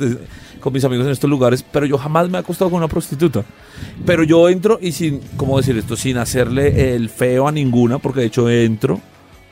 con 0.59 0.73
mis 0.73 0.83
amigos 0.83 1.05
en 1.05 1.11
estos 1.11 1.29
lugares, 1.29 1.63
pero 1.63 1.85
yo 1.85 1.95
jamás 1.97 2.27
me 2.29 2.37
he 2.37 2.41
acostado 2.41 2.71
con 2.71 2.79
una 2.79 2.87
prostituta. 2.87 3.45
Pero 4.07 4.23
yo 4.23 4.49
entro 4.49 4.79
y 4.81 4.91
sin, 4.91 5.21
¿cómo 5.37 5.57
decir 5.57 5.77
esto? 5.77 5.95
Sin 5.95 6.17
hacerle 6.17 6.95
el 6.95 7.09
feo 7.09 7.47
a 7.47 7.51
ninguna, 7.51 7.99
porque 7.99 8.21
de 8.21 8.25
hecho 8.25 8.49
entro, 8.49 8.99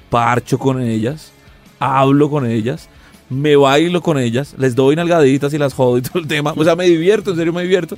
parcho 0.10 0.58
con 0.58 0.82
ellas, 0.82 1.32
hablo 1.80 2.30
con 2.32 2.50
ellas, 2.50 2.90
me 3.30 3.56
bailo 3.56 4.02
con 4.02 4.18
ellas, 4.18 4.56
les 4.58 4.74
doy 4.74 4.96
nalgaditas 4.96 5.54
y 5.54 5.60
las 5.60 5.76
jodo 5.76 6.00
y 6.00 6.02
todo 6.02 6.20
el 6.20 6.28
tema. 6.28 6.54
O 6.56 6.64
sea, 6.64 6.76
me 6.76 6.86
divierto, 6.86 7.32
en 7.32 7.38
serio 7.38 7.54
me 7.54 7.62
divierto 7.62 7.98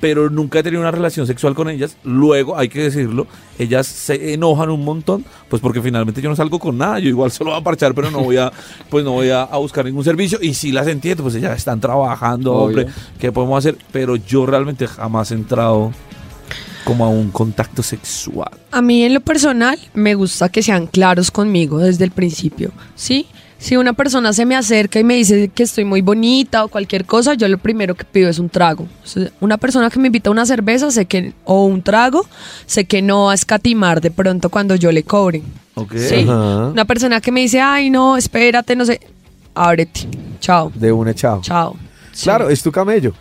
pero 0.00 0.28
nunca 0.30 0.58
he 0.58 0.62
tenido 0.62 0.82
una 0.82 0.90
relación 0.90 1.26
sexual 1.26 1.54
con 1.54 1.68
ellas. 1.70 1.96
Luego, 2.04 2.56
hay 2.56 2.68
que 2.68 2.82
decirlo, 2.82 3.26
ellas 3.58 3.86
se 3.86 4.34
enojan 4.34 4.70
un 4.70 4.84
montón, 4.84 5.24
pues 5.48 5.62
porque 5.62 5.80
finalmente 5.80 6.20
yo 6.20 6.28
no 6.28 6.36
salgo 6.36 6.58
con 6.58 6.76
nada, 6.78 6.98
yo 6.98 7.08
igual 7.08 7.30
solo 7.32 7.50
voy 7.50 7.60
a 7.60 7.64
parchar, 7.64 7.94
pero 7.94 8.10
no 8.10 8.22
voy 8.22 8.36
a, 8.36 8.52
pues 8.90 9.04
no 9.04 9.12
voy 9.12 9.30
a, 9.30 9.42
a 9.42 9.56
buscar 9.58 9.84
ningún 9.84 10.04
servicio. 10.04 10.38
Y 10.40 10.54
si 10.54 10.72
las 10.72 10.86
entiendo, 10.86 11.22
pues 11.22 11.34
ellas 11.34 11.56
están 11.56 11.80
trabajando, 11.80 12.52
Obvio. 12.54 12.64
hombre, 12.66 12.86
¿qué 13.18 13.32
podemos 13.32 13.58
hacer? 13.58 13.78
Pero 13.92 14.16
yo 14.16 14.46
realmente 14.46 14.86
jamás 14.86 15.30
he 15.30 15.34
entrado 15.34 15.92
como 16.84 17.04
a 17.04 17.08
un 17.08 17.30
contacto 17.30 17.82
sexual. 17.82 18.50
A 18.70 18.80
mí 18.80 19.02
en 19.02 19.14
lo 19.14 19.20
personal 19.20 19.76
me 19.92 20.14
gusta 20.14 20.48
que 20.50 20.62
sean 20.62 20.86
claros 20.86 21.32
conmigo 21.32 21.78
desde 21.78 22.04
el 22.04 22.12
principio, 22.12 22.70
¿sí? 22.94 23.26
Si 23.66 23.76
una 23.76 23.94
persona 23.94 24.32
se 24.32 24.46
me 24.46 24.54
acerca 24.54 25.00
y 25.00 25.02
me 25.02 25.16
dice 25.16 25.50
que 25.52 25.64
estoy 25.64 25.84
muy 25.84 26.00
bonita 26.00 26.64
o 26.64 26.68
cualquier 26.68 27.04
cosa, 27.04 27.34
yo 27.34 27.48
lo 27.48 27.58
primero 27.58 27.96
que 27.96 28.04
pido 28.04 28.30
es 28.30 28.38
un 28.38 28.48
trago. 28.48 28.86
Una 29.40 29.56
persona 29.58 29.90
que 29.90 29.98
me 29.98 30.06
invita 30.06 30.30
a 30.30 30.32
una 30.32 30.46
cerveza 30.46 30.88
sé 30.92 31.06
que, 31.06 31.32
o 31.44 31.64
un 31.64 31.82
trago, 31.82 32.28
sé 32.66 32.84
que 32.84 33.02
no 33.02 33.24
va 33.24 33.32
a 33.32 33.34
escatimar 33.34 34.00
de 34.00 34.12
pronto 34.12 34.50
cuando 34.50 34.76
yo 34.76 34.92
le 34.92 35.02
cobre. 35.02 35.42
¿Ok? 35.74 35.96
Sí. 35.96 36.14
Ajá. 36.28 36.68
Una 36.68 36.84
persona 36.84 37.20
que 37.20 37.32
me 37.32 37.40
dice, 37.40 37.60
ay, 37.60 37.90
no, 37.90 38.16
espérate, 38.16 38.76
no 38.76 38.84
sé, 38.84 39.00
ábrete, 39.52 40.06
chao, 40.38 40.70
De 40.72 40.92
una, 40.92 41.12
chao. 41.12 41.40
chao. 41.42 41.76
Sí. 42.12 42.22
Claro, 42.22 42.48
es 42.48 42.62
tu 42.62 42.70
camello. 42.70 43.14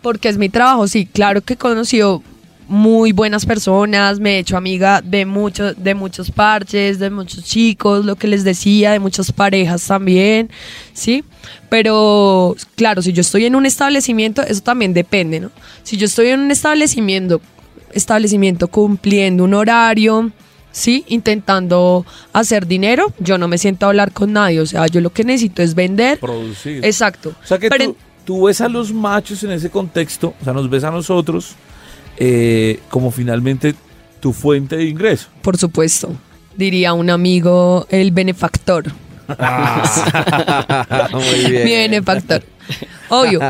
Porque 0.00 0.28
es 0.28 0.38
mi 0.38 0.48
trabajo, 0.48 0.86
sí, 0.86 1.06
claro 1.06 1.40
que 1.40 1.54
he 1.54 1.56
conocido 1.56 2.22
muy 2.68 3.12
buenas 3.12 3.46
personas, 3.46 4.20
me 4.20 4.36
he 4.36 4.38
hecho 4.40 4.56
amiga 4.56 5.00
de 5.02 5.24
muchos, 5.24 5.74
de 5.82 5.94
muchos 5.94 6.30
parches, 6.30 6.98
de 6.98 7.10
muchos 7.10 7.42
chicos, 7.44 8.04
lo 8.04 8.16
que 8.16 8.28
les 8.28 8.44
decía, 8.44 8.92
de 8.92 8.98
muchas 8.98 9.32
parejas 9.32 9.86
también, 9.86 10.50
sí. 10.92 11.24
Pero 11.70 12.54
claro, 12.76 13.00
si 13.02 13.12
yo 13.12 13.22
estoy 13.22 13.46
en 13.46 13.56
un 13.56 13.64
establecimiento, 13.64 14.42
eso 14.42 14.60
también 14.60 14.92
depende, 14.92 15.40
¿no? 15.40 15.50
Si 15.82 15.96
yo 15.96 16.06
estoy 16.06 16.28
en 16.28 16.40
un 16.40 16.50
establecimiento, 16.50 17.40
establecimiento 17.92 18.68
cumpliendo 18.68 19.44
un 19.44 19.54
horario, 19.54 20.30
¿sí? 20.70 21.04
Intentando 21.08 22.04
hacer 22.34 22.66
dinero, 22.66 23.12
yo 23.18 23.38
no 23.38 23.48
me 23.48 23.56
siento 23.56 23.86
a 23.86 23.88
hablar 23.88 24.12
con 24.12 24.34
nadie, 24.34 24.60
o 24.60 24.66
sea, 24.66 24.86
yo 24.88 25.00
lo 25.00 25.10
que 25.10 25.24
necesito 25.24 25.62
es 25.62 25.74
vender. 25.74 26.20
Producir. 26.20 26.84
Exacto. 26.84 27.34
O 27.42 27.46
sea 27.46 27.58
que 27.58 27.70
Pero 27.70 27.86
tú, 27.86 27.96
tú 28.26 28.46
ves 28.46 28.60
a 28.60 28.68
los 28.68 28.92
machos 28.92 29.42
en 29.42 29.52
ese 29.52 29.70
contexto, 29.70 30.34
o 30.38 30.44
sea, 30.44 30.52
nos 30.52 30.68
ves 30.68 30.84
a 30.84 30.90
nosotros 30.90 31.56
eh, 32.18 32.80
como 32.90 33.10
finalmente 33.10 33.74
tu 34.20 34.32
fuente 34.32 34.76
de 34.76 34.84
ingreso. 34.84 35.28
Por 35.42 35.56
supuesto, 35.56 36.14
diría 36.56 36.92
un 36.92 37.10
amigo, 37.10 37.86
el 37.90 38.10
benefactor. 38.10 38.92
Muy 41.12 41.50
bien. 41.50 41.64
Mi 41.64 41.70
benefactor. 41.72 42.42
Obvio. 43.08 43.40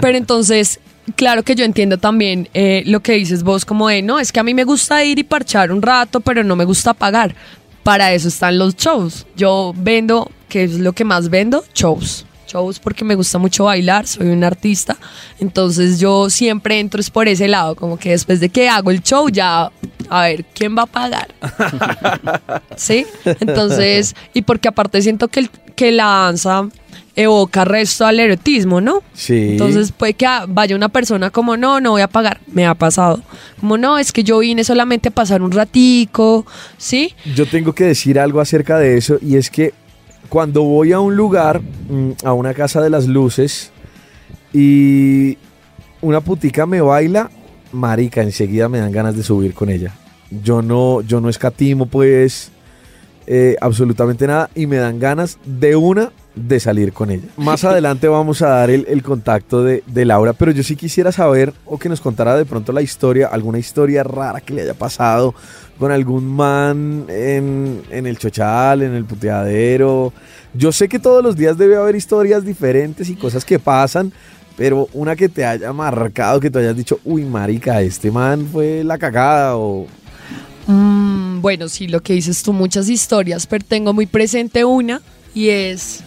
Pero 0.00 0.18
entonces, 0.18 0.80
claro 1.16 1.42
que 1.42 1.54
yo 1.54 1.64
entiendo 1.64 1.98
también 1.98 2.48
eh, 2.52 2.82
lo 2.86 3.00
que 3.00 3.12
dices 3.12 3.42
vos, 3.42 3.64
como 3.64 3.88
de, 3.88 4.02
no, 4.02 4.18
es 4.18 4.32
que 4.32 4.40
a 4.40 4.42
mí 4.42 4.54
me 4.54 4.64
gusta 4.64 5.04
ir 5.04 5.18
y 5.18 5.24
parchar 5.24 5.72
un 5.72 5.82
rato, 5.82 6.20
pero 6.20 6.44
no 6.44 6.56
me 6.56 6.64
gusta 6.64 6.94
pagar. 6.94 7.34
Para 7.82 8.12
eso 8.12 8.28
están 8.28 8.58
los 8.58 8.76
shows. 8.76 9.26
Yo 9.36 9.72
vendo, 9.76 10.30
que 10.48 10.64
es 10.64 10.78
lo 10.78 10.92
que 10.92 11.04
más 11.04 11.30
vendo, 11.30 11.64
shows. 11.74 12.26
Shows 12.52 12.78
porque 12.78 13.04
me 13.04 13.14
gusta 13.14 13.38
mucho 13.38 13.64
bailar, 13.64 14.06
soy 14.06 14.28
un 14.28 14.42
artista. 14.44 14.96
Entonces 15.38 15.98
yo 16.00 16.28
siempre 16.30 16.78
entro 16.80 17.00
es 17.00 17.10
por 17.10 17.28
ese 17.28 17.48
lado, 17.48 17.74
como 17.76 17.98
que 17.98 18.10
después 18.10 18.40
de 18.40 18.48
que 18.48 18.68
hago 18.68 18.90
el 18.90 19.02
show 19.02 19.28
ya, 19.28 19.70
a 20.08 20.22
ver, 20.22 20.44
¿quién 20.54 20.76
va 20.76 20.82
a 20.82 20.86
pagar? 20.86 21.28
¿Sí? 22.76 23.06
Entonces, 23.24 24.14
y 24.34 24.42
porque 24.42 24.68
aparte 24.68 25.02
siento 25.02 25.28
que, 25.28 25.40
el- 25.40 25.50
que 25.76 25.92
la 25.92 26.04
danza 26.04 26.68
evoca 27.16 27.64
resto 27.64 28.06
al 28.06 28.18
erotismo, 28.20 28.80
¿no? 28.80 29.02
Sí. 29.12 29.50
Entonces 29.52 29.92
puede 29.92 30.14
que 30.14 30.26
vaya 30.48 30.74
una 30.76 30.88
persona 30.88 31.30
como, 31.30 31.56
no, 31.56 31.80
no 31.80 31.90
voy 31.90 32.02
a 32.02 32.08
pagar, 32.08 32.40
me 32.46 32.66
ha 32.66 32.74
pasado. 32.74 33.20
Como, 33.60 33.76
no, 33.76 33.98
es 33.98 34.12
que 34.12 34.22
yo 34.24 34.38
vine 34.38 34.64
solamente 34.64 35.08
a 35.08 35.12
pasar 35.12 35.42
un 35.42 35.50
ratico, 35.52 36.46
¿sí? 36.78 37.14
Yo 37.34 37.46
tengo 37.46 37.74
que 37.74 37.84
decir 37.84 38.18
algo 38.18 38.40
acerca 38.40 38.78
de 38.78 38.96
eso 38.96 39.18
y 39.20 39.36
es 39.36 39.50
que 39.50 39.74
cuando 40.30 40.62
voy 40.62 40.92
a 40.92 41.00
un 41.00 41.16
lugar, 41.16 41.60
mm, 41.60 42.12
a 42.24 42.32
una 42.32 42.54
casa 42.54 42.80
de 42.80 42.88
las 42.88 43.06
luces 43.06 43.72
y 44.54 45.36
una 46.00 46.20
putica 46.20 46.64
me 46.66 46.80
baila, 46.80 47.30
marica, 47.72 48.22
enseguida 48.22 48.68
me 48.68 48.78
dan 48.78 48.92
ganas 48.92 49.16
de 49.16 49.24
subir 49.24 49.52
con 49.52 49.68
ella. 49.68 49.92
Yo 50.30 50.62
no, 50.62 51.02
yo 51.02 51.20
no 51.20 51.28
escatimo 51.28 51.86
pues 51.86 52.52
eh, 53.26 53.56
absolutamente 53.60 54.26
nada 54.28 54.48
y 54.54 54.66
me 54.66 54.76
dan 54.76 55.00
ganas 55.00 55.38
de 55.44 55.74
una 55.74 56.12
de 56.36 56.60
salir 56.60 56.92
con 56.92 57.10
ella. 57.10 57.26
Más 57.36 57.64
adelante 57.64 58.06
vamos 58.06 58.40
a 58.42 58.50
dar 58.50 58.70
el, 58.70 58.86
el 58.88 59.02
contacto 59.02 59.64
de, 59.64 59.82
de 59.88 60.04
Laura, 60.04 60.32
pero 60.32 60.52
yo 60.52 60.62
sí 60.62 60.76
quisiera 60.76 61.10
saber 61.10 61.52
o 61.66 61.76
que 61.76 61.88
nos 61.88 62.00
contara 62.00 62.36
de 62.36 62.44
pronto 62.44 62.72
la 62.72 62.82
historia, 62.82 63.26
alguna 63.26 63.58
historia 63.58 64.04
rara 64.04 64.40
que 64.40 64.54
le 64.54 64.62
haya 64.62 64.74
pasado 64.74 65.34
con 65.80 65.90
algún 65.90 66.26
man 66.26 67.06
en, 67.08 67.82
en 67.90 68.06
el 68.06 68.18
chochal, 68.18 68.82
en 68.82 68.94
el 68.94 69.06
puteadero. 69.06 70.12
Yo 70.52 70.72
sé 70.72 70.90
que 70.90 70.98
todos 70.98 71.24
los 71.24 71.36
días 71.36 71.56
debe 71.56 71.76
haber 71.76 71.96
historias 71.96 72.44
diferentes 72.44 73.08
y 73.08 73.16
cosas 73.16 73.46
que 73.46 73.58
pasan, 73.58 74.12
pero 74.58 74.88
una 74.92 75.16
que 75.16 75.30
te 75.30 75.42
haya 75.46 75.72
marcado, 75.72 76.38
que 76.38 76.50
te 76.50 76.58
hayas 76.58 76.76
dicho, 76.76 77.00
uy, 77.02 77.24
marica, 77.24 77.80
este 77.80 78.10
man 78.10 78.46
fue 78.52 78.84
la 78.84 78.98
cagada 78.98 79.56
o... 79.56 79.86
Mm, 80.66 81.40
bueno, 81.40 81.66
sí, 81.66 81.88
lo 81.88 82.02
que 82.02 82.12
dices 82.12 82.42
tú, 82.42 82.52
muchas 82.52 82.90
historias, 82.90 83.46
pero 83.46 83.64
tengo 83.66 83.94
muy 83.94 84.04
presente 84.04 84.66
una 84.66 85.00
y 85.34 85.48
es 85.48 86.00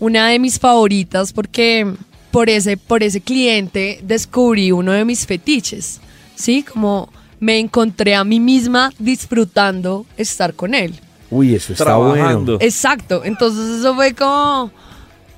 una 0.00 0.28
de 0.28 0.40
mis 0.40 0.58
favoritas 0.58 1.32
porque 1.32 1.86
por 2.32 2.50
ese, 2.50 2.76
por 2.76 3.04
ese 3.04 3.20
cliente 3.20 4.00
descubrí 4.02 4.72
uno 4.72 4.90
de 4.90 5.04
mis 5.04 5.24
fetiches, 5.24 6.00
¿sí? 6.34 6.64
Como 6.64 7.10
me 7.40 7.58
encontré 7.58 8.14
a 8.14 8.24
mí 8.24 8.40
misma 8.40 8.92
disfrutando 8.98 10.06
estar 10.16 10.54
con 10.54 10.74
él. 10.74 10.94
Uy, 11.30 11.54
eso 11.54 11.72
está 11.72 11.84
Trabajando. 11.84 12.52
bueno. 12.54 12.58
Exacto, 12.60 13.22
entonces 13.24 13.80
eso 13.80 13.94
fue 13.94 14.14
como... 14.14 14.70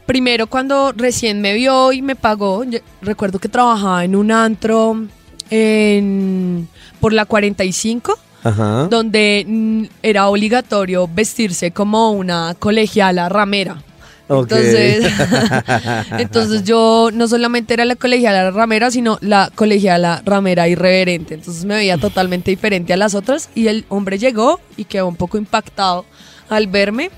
Primero 0.06 0.48
cuando 0.48 0.92
recién 0.96 1.40
me 1.40 1.54
vio 1.54 1.92
y 1.92 2.02
me 2.02 2.16
pagó, 2.16 2.64
yo 2.64 2.80
recuerdo 3.00 3.38
que 3.38 3.48
trabajaba 3.48 4.04
en 4.04 4.16
un 4.16 4.32
antro 4.32 4.96
en, 5.50 6.68
por 6.98 7.12
la 7.12 7.26
45 7.26 8.18
Ajá. 8.42 8.88
donde 8.90 9.44
mm, 9.46 9.84
era 10.02 10.28
obligatorio 10.28 11.08
vestirse 11.12 11.70
como 11.70 12.10
una 12.10 12.56
colegiala 12.58 13.28
ramera. 13.28 13.82
Entonces, 14.30 15.12
entonces 16.18 16.62
yo 16.64 17.10
no 17.12 17.26
solamente 17.26 17.74
era 17.74 17.84
la 17.84 17.96
colegiala 17.96 18.50
ramera, 18.52 18.90
sino 18.90 19.18
la 19.20 19.50
colegiala 19.54 20.22
ramera 20.24 20.68
irreverente. 20.68 21.34
Entonces 21.34 21.64
me 21.64 21.74
veía 21.74 21.98
totalmente 21.98 22.50
diferente 22.50 22.92
a 22.92 22.96
las 22.96 23.14
otras 23.14 23.50
y 23.54 23.66
el 23.66 23.84
hombre 23.88 24.18
llegó 24.18 24.60
y 24.76 24.84
quedó 24.84 25.08
un 25.08 25.16
poco 25.16 25.36
impactado 25.36 26.04
al 26.48 26.68
verme. 26.68 27.10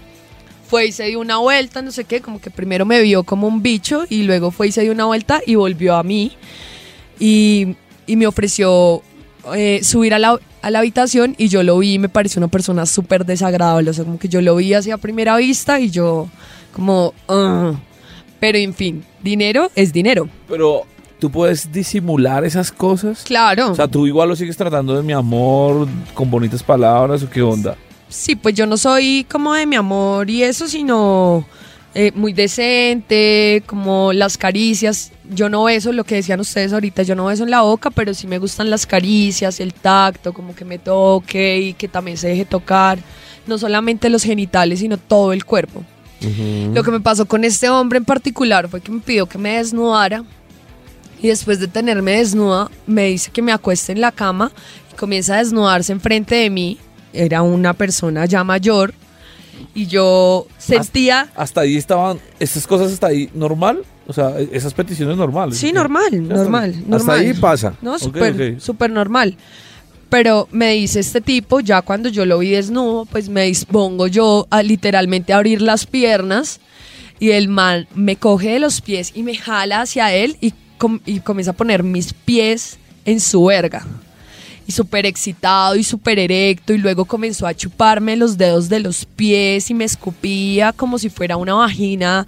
Fue 0.69 0.87
y 0.87 0.93
se 0.93 1.05
dio 1.05 1.21
una 1.21 1.37
vuelta, 1.37 1.83
no 1.83 1.91
sé 1.91 2.05
qué, 2.05 2.23
como 2.23 2.41
que 2.41 2.51
primero 2.51 2.87
me 2.87 3.03
vio 3.03 3.25
como 3.25 3.47
un 3.47 3.63
bicho 3.63 4.05
y 4.09 4.23
luego 4.23 4.51
fue 4.51 4.69
y 4.69 4.73
se 4.73 4.81
dio 4.81 4.93
una 4.93 5.05
vuelta 5.05 5.43
y 5.47 5.55
volvió 5.55 5.97
a 5.97 6.03
mí 6.03 6.33
y, 7.21 7.77
y 8.07 8.17
me 8.17 8.27
ofreció 8.27 9.03
eh, 9.55 9.81
subir 9.83 10.15
a 10.15 10.19
la, 10.19 10.39
a 10.63 10.71
la 10.71 10.79
habitación 10.79 11.35
y 11.37 11.49
yo 11.49 11.63
lo 11.63 11.77
vi 11.77 11.95
y 11.95 11.99
me 11.99 12.09
pareció 12.09 12.41
una 12.41 12.49
persona 12.49 12.87
súper 12.87 13.27
desagradable, 13.27 13.91
o 13.91 13.93
sea, 13.93 14.05
como 14.05 14.19
que 14.19 14.31
yo 14.31 14.41
lo 14.41 14.57
vi 14.57 14.73
así 14.73 14.91
a 14.91 14.97
primera 14.97 15.37
vista 15.37 15.79
y 15.79 15.91
yo 15.91 16.31
como, 16.73 17.15
"Ugh". 17.29 17.77
pero 18.41 18.59
en 18.59 18.75
fin, 18.75 19.05
dinero 19.23 19.71
es 19.77 19.93
dinero. 19.93 20.29
Pero 20.49 20.83
tú 21.21 21.31
puedes 21.31 21.71
disimular 21.71 22.45
esas 22.45 22.73
cosas. 22.73 23.23
Claro. 23.25 23.71
O 23.71 23.75
sea, 23.77 23.87
tú 23.87 24.07
igual 24.09 24.29
lo 24.29 24.35
sigues 24.35 24.57
tratando 24.57 24.97
de 24.97 25.03
mi 25.05 25.13
amor 25.13 25.87
con 26.15 26.29
bonitas 26.29 26.63
palabras 26.65 27.23
o 27.23 27.31
qué 27.31 27.41
onda. 27.43 27.77
Sí, 28.09 28.35
pues 28.35 28.55
yo 28.57 28.67
no 28.67 28.77
soy 28.77 29.25
como 29.31 29.55
de 29.55 29.65
mi 29.65 29.77
amor 29.77 30.29
y 30.29 30.43
eso, 30.43 30.67
sino 30.67 31.47
eh, 31.95 32.11
muy 32.15 32.33
decente, 32.33 33.63
como 33.67 34.13
las 34.13 34.37
caricias. 34.37 35.13
Yo 35.31 35.49
no 35.49 35.65
beso 35.65 35.93
lo 35.93 36.05
que 36.05 36.17
decían 36.17 36.41
ustedes 36.41 36.73
ahorita, 36.73 37.05
yo 37.05 37.15
no 37.15 37.27
beso 37.27 37.45
en 37.45 37.51
la 37.51 37.63
boca, 37.63 37.91
pero 37.91 38.13
sí 38.15 38.27
me 38.27 38.39
gustan 38.39 38.69
las 38.71 38.87
caricias, 38.87 39.61
el 39.61 39.73
tacto, 39.75 40.33
como 40.33 40.55
que 40.55 40.65
me 40.65 40.79
toque 40.79 41.61
y 41.61 41.75
que 41.75 41.89
también 41.89 42.17
se 42.17 42.29
deje 42.29 42.45
tocar. 42.45 42.99
No 43.47 43.59
solamente 43.59 44.11
los 44.11 44.25
genitales, 44.25 44.81
sino 44.81 44.97
todo 44.99 45.33
el 45.33 45.45
cuerpo. 45.45 45.85
Lo 46.75 46.83
que 46.83 46.91
me 46.91 47.01
pasó 47.01 47.27
con 47.27 47.45
este 47.45 47.69
hombre 47.69 47.99
en 47.99 48.05
particular 48.05 48.69
fue 48.69 48.81
que 48.81 48.93
me 48.93 49.01
pidió 49.01 49.27
que 49.27 49.39
me 49.39 49.57
desnudara 49.57 50.25
y 51.21 51.29
después 51.29 51.61
de 51.61 51.69
tenerme 51.69 52.17
desnuda 52.17 52.71
me 52.87 53.07
dice 53.07 53.31
que 53.31 53.43
me 53.43 53.53
acueste 53.53 53.93
en 53.93 54.01
la 54.01 54.13
cama 54.13 54.51
y 54.93 54.97
comienza 54.97 55.35
a 55.35 55.39
desnudarse 55.39 55.93
enfrente 55.93 56.35
de 56.35 56.51
mí. 56.51 56.79
Era 57.13 57.43
una 57.43 57.75
persona 57.75 58.25
ya 58.27 58.43
mayor 58.43 58.95
y 59.75 59.87
yo 59.87 60.47
sentía... 60.59 61.29
Hasta 61.37 61.61
ahí 61.61 61.77
estaban, 61.77 62.19
estas 62.41 62.67
cosas 62.67 62.93
hasta 62.93 63.09
ahí 63.09 63.31
normal. 63.35 63.83
O 64.07 64.13
sea, 64.13 64.41
esas 64.41 64.75
peticiones 64.75 65.17
normales. 65.17 65.57
Sí, 65.57 65.73
normal, 65.73 66.27
normal, 66.27 66.75
normal. 66.89 67.01
Hasta 67.01 67.13
ahí 67.13 67.35
pasa. 67.35 67.75
No, 67.81 67.99
súper 67.99 68.91
normal. 68.91 69.37
Pero 70.13 70.47
me 70.53 70.73
dice 70.73 71.01
este 71.01 71.23
tipo, 71.23 71.61
ya 71.61 71.81
cuando 71.81 72.11
yo 72.11 72.27
lo 72.27 72.39
vi 72.41 72.51
desnudo, 72.51 73.07
pues 73.07 73.31
me 73.31 73.45
dispongo 73.47 74.09
yo 74.09 74.47
a 74.51 74.63
literalmente 74.63 75.33
abrir 75.33 75.63
las 75.63 75.87
piernas 75.87 76.61
y 77.19 77.31
el 77.31 77.49
man 77.49 77.89
me 77.95 78.17
coge 78.17 78.51
de 78.51 78.59
los 78.59 78.83
pies 78.83 79.13
y 79.15 79.23
me 79.23 79.35
jala 79.37 79.81
hacia 79.81 80.13
él 80.13 80.37
y, 80.43 80.53
com- 80.77 81.01
y 81.07 81.21
comienza 81.21 81.53
a 81.53 81.55
poner 81.55 81.83
mis 81.83 82.13
pies 82.13 82.77
en 83.07 83.21
su 83.21 83.47
verga. 83.47 83.87
Y 84.67 84.73
súper 84.73 85.07
excitado 85.07 85.77
y 85.77 85.83
súper 85.83 86.19
erecto 86.19 86.75
y 86.75 86.79
luego 86.79 87.07
comenzó 87.07 87.47
a 87.47 87.55
chuparme 87.55 88.15
los 88.15 88.37
dedos 88.37 88.69
de 88.69 88.81
los 88.81 89.07
pies 89.07 89.71
y 89.71 89.75
me 89.75 89.85
escupía 89.85 90.75
como 90.75 90.99
si 90.99 91.09
fuera 91.09 91.39
una 91.39 91.55
vagina 91.55 92.27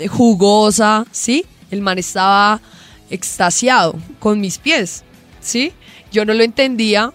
eh, 0.00 0.08
jugosa, 0.08 1.06
¿sí? 1.12 1.44
El 1.70 1.80
man 1.80 1.96
estaba 1.98 2.60
extasiado 3.08 3.94
con 4.18 4.40
mis 4.40 4.58
pies, 4.58 5.04
¿sí? 5.40 5.70
Yo 6.12 6.24
no 6.24 6.34
lo 6.34 6.42
entendía, 6.42 7.12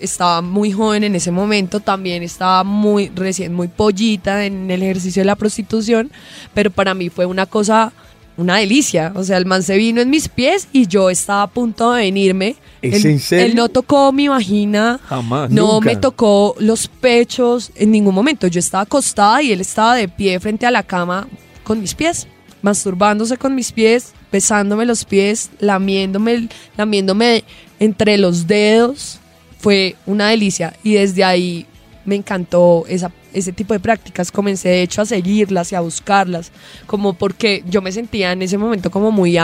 estaba 0.00 0.40
muy 0.42 0.72
joven 0.72 1.04
en 1.04 1.14
ese 1.14 1.30
momento, 1.30 1.80
también 1.80 2.22
estaba 2.22 2.64
muy 2.64 3.10
recién, 3.14 3.54
muy 3.54 3.68
pollita 3.68 4.44
en 4.44 4.70
el 4.70 4.82
ejercicio 4.82 5.20
de 5.22 5.26
la 5.26 5.36
prostitución, 5.36 6.10
pero 6.52 6.70
para 6.70 6.94
mí 6.94 7.08
fue 7.10 7.26
una 7.26 7.46
cosa, 7.46 7.92
una 8.36 8.56
delicia. 8.56 9.12
O 9.14 9.22
sea, 9.24 9.36
el 9.36 9.46
man 9.46 9.62
se 9.62 9.76
vino 9.76 10.00
en 10.00 10.10
mis 10.10 10.28
pies 10.28 10.68
y 10.72 10.86
yo 10.86 11.10
estaba 11.10 11.42
a 11.42 11.46
punto 11.46 11.92
de 11.92 12.02
venirme. 12.02 12.56
¿Es 12.82 13.04
él, 13.04 13.12
en 13.12 13.20
serio? 13.20 13.46
él 13.46 13.54
no 13.54 13.68
tocó 13.68 14.12
mi 14.12 14.28
vagina, 14.28 15.00
Jamás. 15.06 15.50
no 15.50 15.74
Nunca. 15.74 15.86
me 15.86 15.96
tocó 15.96 16.54
los 16.58 16.88
pechos 16.88 17.70
en 17.76 17.90
ningún 17.90 18.14
momento. 18.14 18.46
Yo 18.46 18.58
estaba 18.60 18.82
acostada 18.82 19.42
y 19.42 19.52
él 19.52 19.60
estaba 19.60 19.94
de 19.94 20.08
pie 20.08 20.38
frente 20.40 20.66
a 20.66 20.70
la 20.70 20.82
cama 20.82 21.28
con 21.62 21.80
mis 21.80 21.94
pies, 21.94 22.26
masturbándose 22.60 23.36
con 23.38 23.54
mis 23.54 23.72
pies, 23.72 24.12
besándome 24.34 24.84
los 24.84 25.04
pies, 25.04 25.50
lamiéndome, 25.60 26.48
lamiéndome 26.76 27.44
entre 27.78 28.18
los 28.18 28.48
dedos. 28.48 29.20
Fue 29.60 29.94
una 30.06 30.28
delicia 30.30 30.74
y 30.82 30.94
desde 30.94 31.22
ahí 31.22 31.66
me 32.04 32.16
encantó 32.16 32.84
ese 32.88 33.52
tipo 33.52 33.74
de 33.74 33.78
prácticas. 33.78 34.32
Comencé 34.32 34.70
de 34.70 34.82
hecho 34.82 35.02
a 35.02 35.06
seguirlas 35.06 35.70
y 35.70 35.76
a 35.76 35.80
buscarlas, 35.82 36.50
como 36.86 37.12
porque 37.14 37.62
yo 37.68 37.80
me 37.80 37.92
sentía 37.92 38.32
en 38.32 38.42
ese 38.42 38.58
momento 38.58 38.90
como 38.90 39.12
muy, 39.12 39.38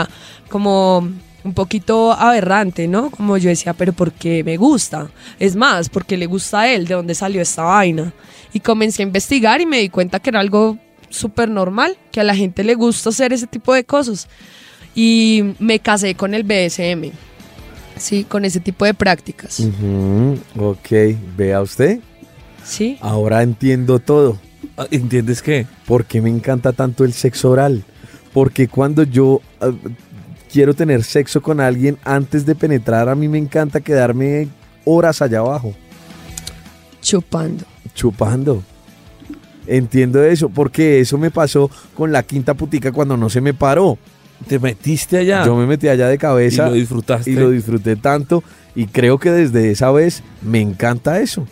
como 0.49 1.09
un 1.45 1.53
poquito 1.53 2.11
aberrante, 2.11 2.89
¿no? 2.89 3.11
Como 3.11 3.37
yo 3.37 3.47
decía, 3.47 3.73
pero 3.73 3.93
¿por 3.93 4.11
qué 4.11 4.43
me 4.43 4.57
gusta? 4.57 5.09
Es 5.39 5.55
más, 5.55 5.87
porque 5.87 6.17
le 6.17 6.25
gusta 6.25 6.59
a 6.59 6.69
él? 6.69 6.85
¿De 6.85 6.95
dónde 6.95 7.15
salió 7.15 7.41
esta 7.41 7.63
vaina? 7.63 8.11
Y 8.51 8.59
comencé 8.59 9.03
a 9.03 9.05
investigar 9.05 9.61
y 9.61 9.65
me 9.65 9.79
di 9.79 9.87
cuenta 9.87 10.19
que 10.19 10.31
era 10.31 10.41
algo 10.41 10.77
súper 11.09 11.49
normal, 11.49 11.97
que 12.11 12.19
a 12.19 12.25
la 12.25 12.35
gente 12.35 12.65
le 12.65 12.75
gusta 12.75 13.07
hacer 13.09 13.31
ese 13.31 13.47
tipo 13.47 13.73
de 13.73 13.85
cosas. 13.85 14.27
Y 14.95 15.55
me 15.59 15.79
casé 15.79 16.15
con 16.15 16.33
el 16.33 16.43
BSM, 16.43 17.11
sí, 17.97 18.23
con 18.25 18.43
ese 18.45 18.59
tipo 18.59 18.83
de 18.85 18.93
prácticas, 18.93 19.59
Ujú, 19.59 20.37
Ok, 20.59 20.87
vea 21.37 21.61
usted. 21.61 21.99
sí. 22.63 22.97
Ahora 23.01 23.41
entiendo 23.43 23.99
todo. 23.99 24.37
Ah, 24.77 24.87
¿Entiendes 24.91 25.41
qué? 25.41 25.65
¿Por 25.85 26.05
qué 26.05 26.21
me 26.21 26.29
encanta 26.29 26.73
tanto 26.73 27.03
el 27.05 27.13
sexo 27.13 27.51
oral? 27.51 27.83
Porque 28.33 28.67
cuando 28.67 29.03
yo 29.03 29.41
ah, 29.61 29.71
quiero 30.51 30.73
tener 30.73 31.03
sexo 31.03 31.41
con 31.41 31.59
alguien 31.61 31.97
antes 32.03 32.45
de 32.45 32.55
penetrar, 32.55 33.07
a 33.09 33.15
mí 33.15 33.27
me 33.27 33.37
encanta 33.37 33.79
quedarme 33.81 34.47
horas 34.85 35.21
allá 35.21 35.39
abajo, 35.39 35.73
Chupando. 37.01 37.63
chupando. 37.95 38.63
Entiendo 39.67 40.23
eso, 40.23 40.49
porque 40.49 40.99
eso 40.99 41.17
me 41.17 41.31
pasó 41.31 41.69
con 41.95 42.11
la 42.11 42.23
quinta 42.23 42.53
putica 42.55 42.91
cuando 42.91 43.15
no 43.17 43.29
se 43.29 43.41
me 43.41 43.53
paró. 43.53 43.97
Te 44.47 44.59
metiste 44.59 45.17
allá 45.17 45.45
Yo 45.45 45.55
me 45.55 45.65
metí 45.65 45.87
allá 45.87 46.07
de 46.07 46.15
y 46.15 46.17
cabeza 46.17 46.67
lo 46.67 46.73
disfrutaste. 46.73 47.29
y 47.31 47.35
lo 47.35 47.49
disfruté 47.49 47.95
tanto 47.95 48.43
y 48.75 48.85
creo 48.87 49.17
que 49.19 49.31
desde 49.31 49.71
esa 49.71 49.91
vez 49.91 50.23
me 50.41 50.59
encanta 50.61 51.19
eso. 51.19 51.45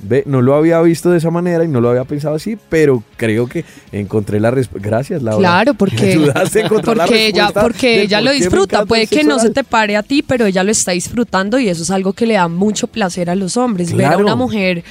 Ve, 0.00 0.22
no 0.26 0.42
lo 0.42 0.54
había 0.54 0.80
visto 0.80 1.10
de 1.10 1.18
esa 1.18 1.30
manera 1.32 1.64
y 1.64 1.68
no 1.68 1.80
lo 1.80 1.90
había 1.90 2.04
pensado 2.04 2.36
así, 2.36 2.56
pero 2.68 3.02
creo 3.16 3.48
que 3.48 3.64
encontré 3.90 4.38
la 4.38 4.52
respuesta. 4.52 4.88
Gracias, 4.88 5.22
Laura. 5.22 5.38
Claro, 5.40 5.72
Me 5.72 5.78
porque, 5.78 6.12
ayudaste 6.12 6.62
a 6.62 6.64
encontrar 6.66 6.96
la 6.98 7.06
porque 7.06 7.26
ella, 7.26 7.44
respuesta 7.46 7.60
porque 7.62 8.02
ella 8.02 8.18
por 8.18 8.24
lo 8.26 8.30
disfruta. 8.32 8.84
Puede 8.86 9.06
que 9.08 9.24
no 9.24 9.40
se 9.40 9.50
te 9.50 9.64
pare 9.64 9.96
a 9.96 10.04
ti, 10.04 10.22
pero 10.22 10.46
ella 10.46 10.62
lo 10.62 10.70
está 10.70 10.92
disfrutando 10.92 11.58
y 11.58 11.68
eso 11.68 11.82
es 11.82 11.90
algo 11.90 12.12
que 12.12 12.26
le 12.26 12.34
da 12.34 12.46
mucho 12.46 12.86
placer 12.86 13.28
a 13.28 13.34
los 13.34 13.56
hombres. 13.56 13.92
Ver 13.92 14.06
a 14.06 14.08
Claro. 14.10 14.24
una 14.24 14.36
mujer 14.36 14.84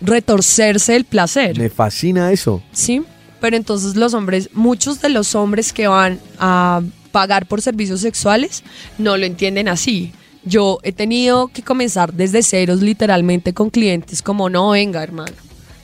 retorcerse 0.00 0.96
el 0.96 1.04
placer. 1.04 1.56
Me 1.58 1.68
fascina 1.70 2.32
eso. 2.32 2.62
Sí, 2.72 3.02
pero 3.40 3.56
entonces 3.56 3.96
los 3.96 4.14
hombres, 4.14 4.50
muchos 4.52 5.00
de 5.00 5.08
los 5.10 5.34
hombres 5.34 5.72
que 5.72 5.86
van 5.88 6.18
a 6.38 6.82
pagar 7.12 7.46
por 7.46 7.62
servicios 7.62 8.00
sexuales 8.00 8.62
no 8.98 9.16
lo 9.16 9.24
entienden 9.26 9.68
así. 9.68 10.12
Yo 10.44 10.78
he 10.82 10.92
tenido 10.92 11.48
que 11.48 11.62
comenzar 11.62 12.12
desde 12.12 12.42
ceros 12.42 12.80
literalmente 12.80 13.52
con 13.52 13.70
clientes 13.70 14.22
como 14.22 14.48
no 14.48 14.70
venga 14.70 15.02
hermano. 15.02 15.32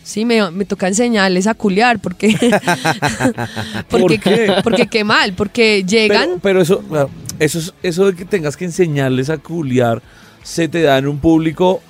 Sí, 0.03 0.25
me, 0.27 0.51
me 0.51 0.65
toca 0.67 0.87
enseñarles 0.89 1.47
a 1.47 1.55
culiar 1.55 1.99
porque 1.99 2.29
porque, 3.89 3.89
¿Por 3.89 4.21
qué? 4.21 4.55
porque 4.63 4.87
qué 4.87 5.05
mal, 5.05 5.33
porque 5.35 5.85
llegan 5.85 6.29
Pero, 6.29 6.41
pero 6.43 6.61
eso, 6.63 6.83
bueno, 6.89 7.11
eso, 7.39 7.59
es- 7.59 7.75
eso 7.83 8.07
de 8.07 8.15
que 8.15 8.25
tengas 8.25 8.57
que 8.57 8.65
enseñarles 8.67 9.31
a 9.31 9.39
culiar, 9.39 10.03
¿se 10.43 10.69
te 10.69 10.83
da 10.83 10.99
en 10.99 11.09
un 11.09 11.19
público 11.19 11.81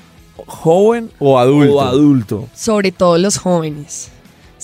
joven 0.46 1.11
O 1.18 1.38
adulto. 1.38 1.74
o 1.74 1.81
adulto? 1.83 2.48
sobre 2.55 2.92
todo 2.92 3.18
los 3.18 3.38
jóvenes. 3.38 4.11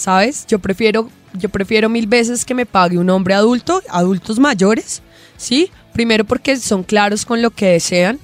¿Sabes? 0.00 0.46
Yo 0.48 0.58
prefiero, 0.58 1.10
yo 1.34 1.50
prefiero 1.50 1.90
mil 1.90 2.06
veces 2.06 2.46
que 2.46 2.54
me 2.54 2.64
pague 2.64 2.96
un 2.96 3.10
hombre 3.10 3.34
adulto, 3.34 3.82
adultos 3.90 4.38
mayores, 4.38 5.02
¿sí? 5.36 5.70
Primero 5.92 6.24
porque 6.24 6.56
son 6.56 6.84
claros 6.84 7.26
con 7.26 7.42
lo 7.42 7.50
que 7.50 7.66
desean 7.72 8.18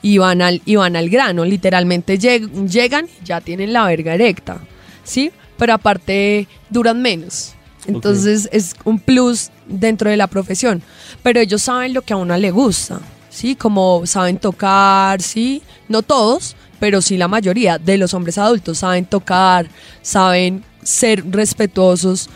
y 0.00 0.16
van 0.16 0.40
al, 0.40 0.62
y 0.64 0.76
van 0.76 0.96
al 0.96 1.10
grano. 1.10 1.44
Literalmente 1.44 2.18
lleg- 2.18 2.66
llegan 2.66 3.04
y 3.20 3.26
ya 3.26 3.42
tienen 3.42 3.74
la 3.74 3.84
verga 3.84 4.14
erecta, 4.14 4.60
¿sí? 5.04 5.30
Pero 5.58 5.74
aparte 5.74 6.48
duran 6.70 7.02
menos. 7.02 7.52
Entonces 7.86 8.48
es 8.50 8.74
un 8.84 8.98
plus 8.98 9.50
dentro 9.66 10.08
de 10.08 10.16
la 10.16 10.26
profesión. 10.26 10.82
Pero 11.22 11.38
ellos 11.38 11.60
saben 11.60 11.92
lo 11.92 12.00
que 12.00 12.14
a 12.14 12.16
una 12.16 12.38
le 12.38 12.50
gusta, 12.50 12.98
¿sí? 13.28 13.56
Como 13.56 14.06
saben 14.06 14.38
tocar, 14.38 15.20
¿sí? 15.20 15.62
No 15.86 16.00
todos, 16.00 16.56
pero 16.78 17.02
sí 17.02 17.18
la 17.18 17.28
mayoría 17.28 17.76
de 17.76 17.98
los 17.98 18.14
hombres 18.14 18.38
adultos 18.38 18.78
saben 18.78 19.04
tocar, 19.04 19.66
saben 20.00 20.64
ser 20.82 21.24
respetuosos, 21.30 22.28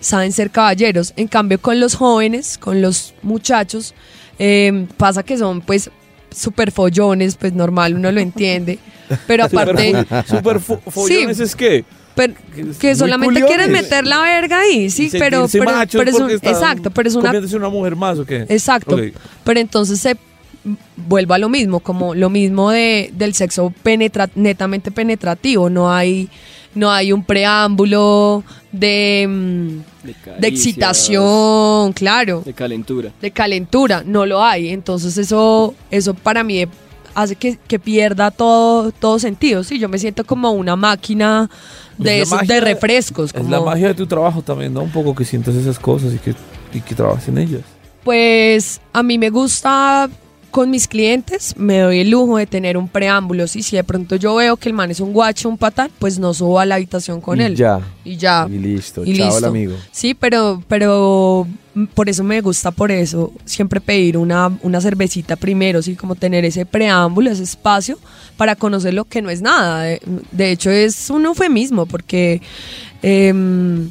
saben 0.00 0.32
ser 0.32 0.50
caballeros. 0.50 1.12
En 1.16 1.28
cambio, 1.28 1.60
con 1.60 1.80
los 1.80 1.94
jóvenes, 1.94 2.58
con 2.58 2.82
los 2.82 3.14
muchachos, 3.22 3.94
eh, 4.38 4.86
pasa 4.96 5.22
que 5.22 5.36
son 5.38 5.60
pues 5.60 5.90
super 6.30 6.70
follones, 6.72 7.36
pues 7.36 7.52
normal, 7.52 7.94
uno 7.94 8.10
lo 8.12 8.20
entiende. 8.20 8.78
Pero 9.26 9.44
aparte, 9.44 9.92
Super, 9.92 10.24
super 10.26 10.56
fo- 10.60 10.80
follones 10.90 11.38
es 11.40 11.54
que 11.54 11.84
pero- 12.14 12.32
que 12.78 12.94
solamente 12.94 13.42
quieren 13.44 13.70
meter 13.72 14.06
la 14.06 14.20
verga 14.22 14.60
ahí, 14.60 14.88
sí, 14.88 15.08
pero, 15.12 15.46
pero, 15.50 15.64
pero 15.92 16.10
es 16.10 16.14
un, 16.16 16.30
exacto, 16.30 16.90
pero 16.90 17.08
es 17.08 17.14
una 17.16 17.32
una 17.32 17.68
mujer 17.68 17.96
más 17.96 18.18
o 18.18 18.24
qué? 18.24 18.46
Exacto. 18.48 18.96
Pero 19.44 19.60
entonces 19.60 20.00
se 20.00 20.16
vuelve 20.96 21.34
a 21.34 21.38
lo 21.38 21.48
mismo, 21.48 21.80
como 21.80 22.14
lo 22.14 22.30
mismo 22.30 22.70
de, 22.70 23.10
del 23.14 23.34
sexo 23.34 23.72
penetra- 23.82 24.30
netamente 24.36 24.90
penetrativo. 24.90 25.68
No 25.68 25.92
hay, 25.92 26.28
no 26.74 26.90
hay 26.90 27.12
un 27.12 27.24
preámbulo 27.24 28.42
de, 28.72 29.26
mm, 29.28 30.08
De, 30.40 30.48
excitación, 30.48 31.92
claro, 31.92 32.42
De 32.44 32.52
calentura. 32.52 33.10
de 33.20 33.30
calentura. 33.30 34.02
No 34.04 34.26
lo 34.26 34.42
hay. 34.42 34.68
Entonces 34.70 35.16
eso, 35.18 35.74
eso 35.90 36.14
para 36.14 36.42
mí 36.44 36.64
hace 37.14 37.36
que, 37.36 37.58
que 37.68 37.78
pierda 37.78 38.30
todo, 38.30 38.90
todo 38.92 39.18
sentido. 39.18 39.62
Sí, 39.64 39.78
yo 39.78 39.88
me 39.88 39.98
siento 39.98 40.24
como 40.24 40.50
una 40.52 40.74
máquina 40.76 41.48
de, 41.96 42.22
Es 42.22 42.28
esos- 42.32 42.46
de 42.46 42.60
refrescos. 42.60 43.30
Es 43.34 43.48
la 43.48 43.60
magia 43.60 43.88
de 43.88 43.94
tu 43.94 44.06
trabajo 44.06 44.42
también, 44.42 44.74
¿no? 44.74 44.82
Un 44.82 44.90
poco 44.90 45.14
que 45.14 45.24
sientas 45.24 45.54
esas 45.54 45.78
cosas 45.78 46.12
y 46.12 46.18
que, 46.18 46.34
y 46.72 46.80
que 46.80 46.94
trabajes 46.94 47.28
en 47.28 47.38
ellas. 47.38 47.62
Pues 48.02 48.80
a 48.92 49.02
mí 49.02 49.16
me 49.16 49.30
gusta 49.30 50.10
con 50.54 50.70
mis 50.70 50.86
clientes, 50.86 51.52
me 51.56 51.80
doy 51.80 51.98
el 51.98 52.10
lujo 52.10 52.36
de 52.36 52.46
tener 52.46 52.76
un 52.76 52.86
preámbulo. 52.86 53.48
¿sí? 53.48 53.64
Si 53.64 53.74
de 53.74 53.82
pronto 53.82 54.14
yo 54.14 54.36
veo 54.36 54.56
que 54.56 54.68
el 54.68 54.72
man 54.72 54.88
es 54.88 55.00
un 55.00 55.12
guacho, 55.12 55.48
un 55.48 55.58
patán, 55.58 55.90
pues 55.98 56.20
no 56.20 56.32
subo 56.32 56.60
a 56.60 56.64
la 56.64 56.76
habitación 56.76 57.20
con 57.20 57.40
Y 57.40 57.42
él. 57.42 57.56
ya. 57.56 57.80
Y 58.04 58.16
ya. 58.16 58.46
Y 58.48 58.58
listo. 58.58 59.02
Y 59.04 59.16
Chao, 59.16 59.44
amigo. 59.46 59.74
Sí, 59.90 60.14
pero, 60.14 60.62
pero 60.68 61.44
por 61.94 62.08
eso 62.08 62.22
me 62.22 62.40
gusta, 62.40 62.70
por 62.70 62.92
eso 62.92 63.32
siempre 63.44 63.80
pedir 63.80 64.16
una, 64.16 64.56
una 64.62 64.80
cervecita 64.80 65.34
primero, 65.34 65.82
sí, 65.82 65.96
como 65.96 66.14
tener 66.14 66.44
ese 66.44 66.64
preámbulo, 66.64 67.32
ese 67.32 67.42
espacio 67.42 67.98
para 68.36 68.54
conocer 68.54 68.94
lo 68.94 69.06
que 69.06 69.22
no 69.22 69.30
es 69.30 69.42
nada. 69.42 69.82
De, 69.82 70.00
de 70.30 70.52
hecho, 70.52 70.70
es 70.70 71.10
un 71.10 71.24
eufemismo 71.24 71.86
porque 71.86 72.40
em, 73.02 73.90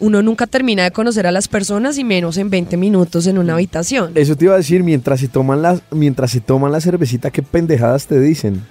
uno 0.00 0.22
nunca 0.22 0.46
termina 0.46 0.84
de 0.84 0.90
conocer 0.90 1.26
a 1.26 1.32
las 1.32 1.48
personas 1.48 1.98
y 1.98 2.04
menos 2.04 2.36
en 2.36 2.50
20 2.50 2.76
minutos 2.76 3.26
en 3.26 3.38
una 3.38 3.54
habitación. 3.54 4.12
Eso 4.14 4.36
te 4.36 4.46
iba 4.46 4.54
a 4.54 4.58
decir, 4.58 4.82
mientras 4.82 5.20
se 5.20 5.28
toman 5.28 5.62
la, 5.62 5.80
mientras 5.90 6.30
se 6.30 6.40
toman 6.40 6.72
la 6.72 6.80
cervecita, 6.80 7.30
¿qué 7.30 7.42
pendejadas 7.42 8.06
te 8.06 8.20
dicen? 8.20 8.62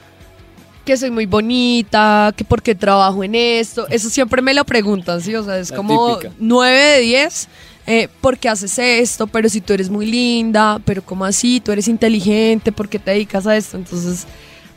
que 0.85 0.95
soy 0.95 1.09
muy 1.09 1.25
bonita, 1.25 2.31
que 2.37 2.45
por 2.45 2.61
qué 2.61 2.75
trabajo 2.75 3.23
en 3.23 3.33
esto. 3.33 3.87
Eso 3.89 4.07
siempre 4.09 4.41
me 4.43 4.53
lo 4.53 4.63
preguntan, 4.65 5.19
¿sí? 5.19 5.35
O 5.35 5.43
sea, 5.43 5.57
es 5.57 5.71
La 5.71 5.77
como 5.77 6.17
típica. 6.19 6.35
9 6.37 6.79
de 6.79 6.99
10. 6.99 7.47
Eh, 7.87 8.07
¿Por 8.21 8.37
qué 8.37 8.49
haces 8.49 8.77
esto? 8.77 9.27
Pero 9.27 9.49
si 9.49 9.61
tú 9.61 9.73
eres 9.73 9.89
muy 9.89 10.05
linda, 10.05 10.79
pero 10.85 11.03
¿cómo 11.03 11.25
así? 11.25 11.59
Tú 11.59 11.71
eres 11.71 11.87
inteligente, 11.87 12.71
¿por 12.71 12.87
qué 12.87 12.99
te 12.99 13.11
dedicas 13.11 13.45
a 13.47 13.57
esto? 13.57 13.77
Entonces 13.77 14.25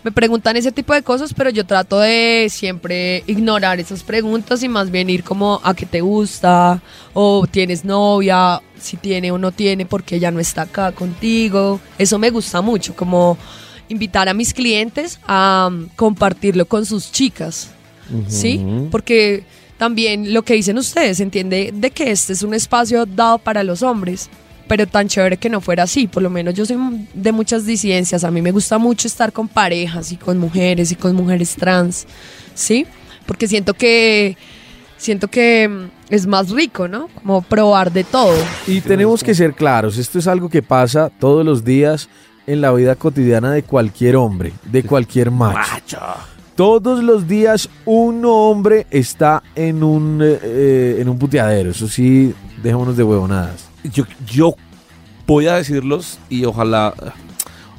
me 0.04 0.12
preguntan 0.12 0.56
ese 0.56 0.72
tipo 0.72 0.94
de 0.94 1.02
cosas, 1.02 1.34
pero 1.34 1.50
yo 1.50 1.66
trato 1.66 1.98
de 1.98 2.46
siempre 2.50 3.24
ignorar 3.26 3.80
esas 3.80 4.02
preguntas 4.02 4.62
y 4.62 4.68
más 4.68 4.90
bien 4.90 5.10
ir 5.10 5.24
como 5.24 5.60
a 5.64 5.74
qué 5.74 5.86
te 5.86 6.00
gusta, 6.00 6.80
o 7.14 7.46
tienes 7.50 7.84
novia, 7.84 8.62
si 8.78 8.96
tiene 8.96 9.32
o 9.32 9.38
no 9.38 9.50
tiene, 9.50 9.86
porque 9.86 10.16
ella 10.16 10.30
no 10.30 10.40
está 10.40 10.62
acá 10.62 10.92
contigo. 10.92 11.80
Eso 11.98 12.18
me 12.18 12.30
gusta 12.30 12.60
mucho, 12.60 12.94
como 12.94 13.36
invitar 13.88 14.28
a 14.28 14.34
mis 14.34 14.54
clientes 14.54 15.18
a 15.26 15.68
um, 15.70 15.88
compartirlo 15.96 16.66
con 16.66 16.86
sus 16.86 17.10
chicas, 17.10 17.70
¿sí? 18.28 18.64
Porque 18.90 19.44
también 19.78 20.32
lo 20.32 20.42
que 20.42 20.54
dicen 20.54 20.78
ustedes, 20.78 21.20
entiende 21.20 21.70
de 21.74 21.90
que 21.90 22.10
este 22.10 22.32
es 22.32 22.42
un 22.42 22.54
espacio 22.54 23.06
dado 23.06 23.38
para 23.38 23.64
los 23.64 23.82
hombres, 23.82 24.28
pero 24.68 24.86
tan 24.86 25.08
chévere 25.08 25.38
que 25.38 25.48
no 25.48 25.60
fuera 25.60 25.84
así, 25.84 26.06
por 26.06 26.22
lo 26.22 26.30
menos 26.30 26.54
yo 26.54 26.64
soy 26.66 26.76
de 27.14 27.32
muchas 27.32 27.66
disidencias, 27.66 28.22
a 28.22 28.30
mí 28.30 28.42
me 28.42 28.52
gusta 28.52 28.78
mucho 28.78 29.08
estar 29.08 29.32
con 29.32 29.48
parejas 29.48 30.12
y 30.12 30.16
con 30.16 30.38
mujeres 30.38 30.92
y 30.92 30.94
con 30.94 31.16
mujeres 31.16 31.56
trans, 31.56 32.06
¿sí? 32.54 32.86
Porque 33.26 33.48
siento 33.48 33.74
que 33.74 34.36
siento 34.98 35.28
que 35.28 35.68
mm, 35.68 36.14
es 36.14 36.26
más 36.26 36.50
rico, 36.50 36.86
¿no? 36.86 37.08
Como 37.08 37.42
probar 37.42 37.90
de 37.92 38.04
todo. 38.04 38.36
Y 38.66 38.80
tenemos 38.80 39.24
que 39.24 39.34
ser 39.34 39.54
claros, 39.54 39.96
esto 39.96 40.18
es 40.18 40.26
algo 40.26 40.48
que 40.48 40.62
pasa 40.62 41.10
todos 41.18 41.44
los 41.44 41.64
días 41.64 42.08
en 42.46 42.60
la 42.60 42.72
vida 42.72 42.94
cotidiana 42.94 43.52
de 43.52 43.62
cualquier 43.62 44.16
hombre, 44.16 44.52
de 44.64 44.82
cualquier 44.82 45.30
macho. 45.30 45.98
Todos 46.54 47.04
los 47.04 47.28
días 47.28 47.68
un 47.84 48.24
hombre 48.24 48.86
está 48.90 49.42
en 49.54 49.82
un, 49.84 50.20
eh, 50.22 50.38
eh, 50.42 50.96
en 50.98 51.08
un 51.08 51.18
puteadero, 51.18 51.70
eso 51.70 51.86
sí, 51.86 52.34
dejémonos 52.62 52.96
de 52.96 53.04
huevonadas. 53.04 53.68
Yo, 53.92 54.04
yo 54.26 54.56
voy 55.28 55.46
a 55.46 55.54
decirlos 55.54 56.18
y 56.28 56.44
ojalá. 56.44 56.92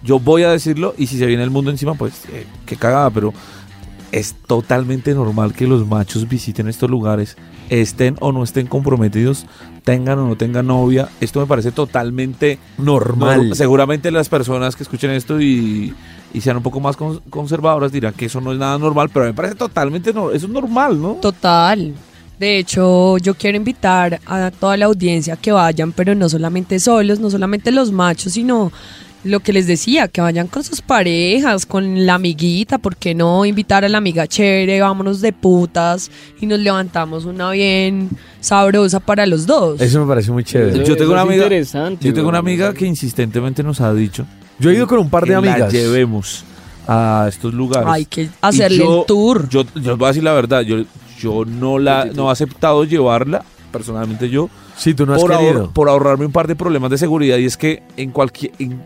Yo 0.04 0.18
voy 0.20 0.44
a 0.44 0.50
decirlo 0.52 0.94
y 0.98 1.08
si 1.08 1.18
se 1.18 1.26
viene 1.26 1.44
el 1.44 1.50
mundo 1.50 1.72
encima, 1.72 1.94
pues 1.96 2.24
eh, 2.32 2.46
qué 2.66 2.78
cagada, 2.78 3.10
pero 3.10 3.34
es 4.14 4.34
totalmente 4.48 5.14
normal 5.14 5.54
que 5.54 5.68
los 5.68 5.86
machos 5.86 6.28
visiten 6.30 6.68
estos 6.70 6.90
lugares, 6.90 7.36
estén 7.70 8.16
o 8.22 8.32
no 8.32 8.44
estén 8.44 8.66
comprometidos, 8.68 9.46
tengan 9.84 10.18
o 10.20 10.28
no 10.30 10.36
tengan 10.38 10.68
novia. 10.68 11.10
Esto 11.20 11.42
me 11.42 11.48
parece 11.48 11.72
totalmente 11.72 12.60
Normal. 12.78 13.50
no, 13.50 13.56
seguramente 13.56 14.10
las 14.10 14.30
personas 14.30 14.76
que 14.78 14.84
escuchen 14.84 15.12
esto 15.12 15.42
y, 15.42 15.94
y 16.34 16.42
sean 16.42 16.58
un 16.58 16.64
poco 16.64 16.80
más 16.80 16.96
con- 16.96 17.20
conservadoras 17.30 17.92
dirán 17.92 18.14
que 18.14 18.26
eso 18.26 18.40
no 18.40 18.54
es 18.54 18.58
nada 18.58 18.78
normal, 18.78 19.10
pero 19.14 19.26
me 19.26 19.34
parece 19.34 19.56
totalmente 19.56 20.14
no, 20.14 20.32
eso 20.32 20.46
es 20.46 20.52
normal, 20.52 21.00
¿no? 21.02 21.14
Total. 21.16 21.94
De 22.40 22.58
hecho, 22.58 23.18
yo 23.18 23.34
quiero 23.36 23.58
invitar 23.58 24.20
a 24.26 24.50
toda 24.52 24.78
la 24.78 24.86
audiencia 24.86 25.36
que 25.36 25.52
vayan, 25.52 25.92
pero 25.92 26.16
no 26.16 26.30
solamente 26.30 26.80
solos, 26.80 27.20
no 27.20 27.30
solamente 27.30 27.72
los 27.72 27.92
machos, 27.92 28.34
sino 28.34 28.72
lo 29.26 29.42
que 29.42 29.52
les 29.52 29.68
decía, 29.68 30.08
que 30.08 30.22
vayan 30.22 30.48
con 30.48 30.64
sus 30.64 30.82
parejas, 30.82 31.66
con 31.66 32.06
la 32.06 32.14
amiguita, 32.14 32.78
¿por 32.78 32.96
qué 32.96 33.14
no 33.14 33.44
invitar 33.46 33.84
a 33.84 33.90
la 33.90 33.98
amiga 33.98 34.26
chévere? 34.26 34.80
Vámonos 34.80 35.20
de 35.20 35.34
putas 35.34 36.10
y 36.40 36.46
nos 36.46 36.60
levantamos 36.60 37.26
una 37.26 37.52
bien 37.52 38.10
sabrosa 38.40 39.02
para 39.02 39.26
los 39.26 39.46
dos. 39.46 39.82
Eso 39.82 40.00
me 40.00 40.08
parece 40.08 40.32
muy 40.32 40.46
chévere. 40.46 40.86
Yo 40.86 40.96
tengo 40.96 41.12
una 41.12 41.22
amiga- 41.24 41.44
interesante, 41.44 42.08
Yo 42.08 42.14
tengo 42.14 42.30
una 42.30 42.38
amiga 42.38 42.74
que 42.74 42.86
insistentemente 42.86 43.62
nos 43.62 43.82
ha 43.82 43.94
dicho 43.94 44.26
Yo 44.58 44.70
he 44.70 44.76
ido 44.76 44.88
con 44.88 45.00
un 45.00 45.10
par 45.10 45.24
de 45.24 45.28
que 45.28 45.32
la 45.34 45.38
amigas. 45.40 45.74
llevemos 45.74 46.46
a 46.88 47.26
estos 47.28 47.54
lugares. 47.54 47.90
Hay 47.92 48.06
que 48.06 48.30
hacerle 48.40 48.78
yo- 48.78 49.02
el 49.02 49.06
tour. 49.06 49.50
Yo, 49.50 49.66
yo 49.76 49.92
os 49.94 49.98
voy 50.00 50.06
a 50.06 50.10
decir 50.12 50.24
la 50.24 50.32
verdad, 50.34 50.62
yo, 50.62 50.78
yo 51.20 51.44
no 51.46 51.78
la 51.80 52.06
no 52.06 52.30
he 52.30 52.32
aceptado 52.32 52.84
llevarla, 52.84 53.44
personalmente 53.72 54.30
yo, 54.30 54.50
Sí, 54.76 54.94
tú 54.94 55.06
no 55.06 55.14
has 55.14 55.22
por, 55.22 55.32
ahor- 55.34 55.74
por 55.74 55.90
ahorrarme 55.90 56.26
un 56.26 56.32
par 56.32 56.48
de 56.48 56.56
problemas 56.56 56.90
de 56.90 56.98
seguridad 56.98 57.38
y 57.38 57.46
es 57.46 57.58
que 57.58 57.84
en 57.98 58.12
cualquier 58.12 58.52
en, 58.60 58.82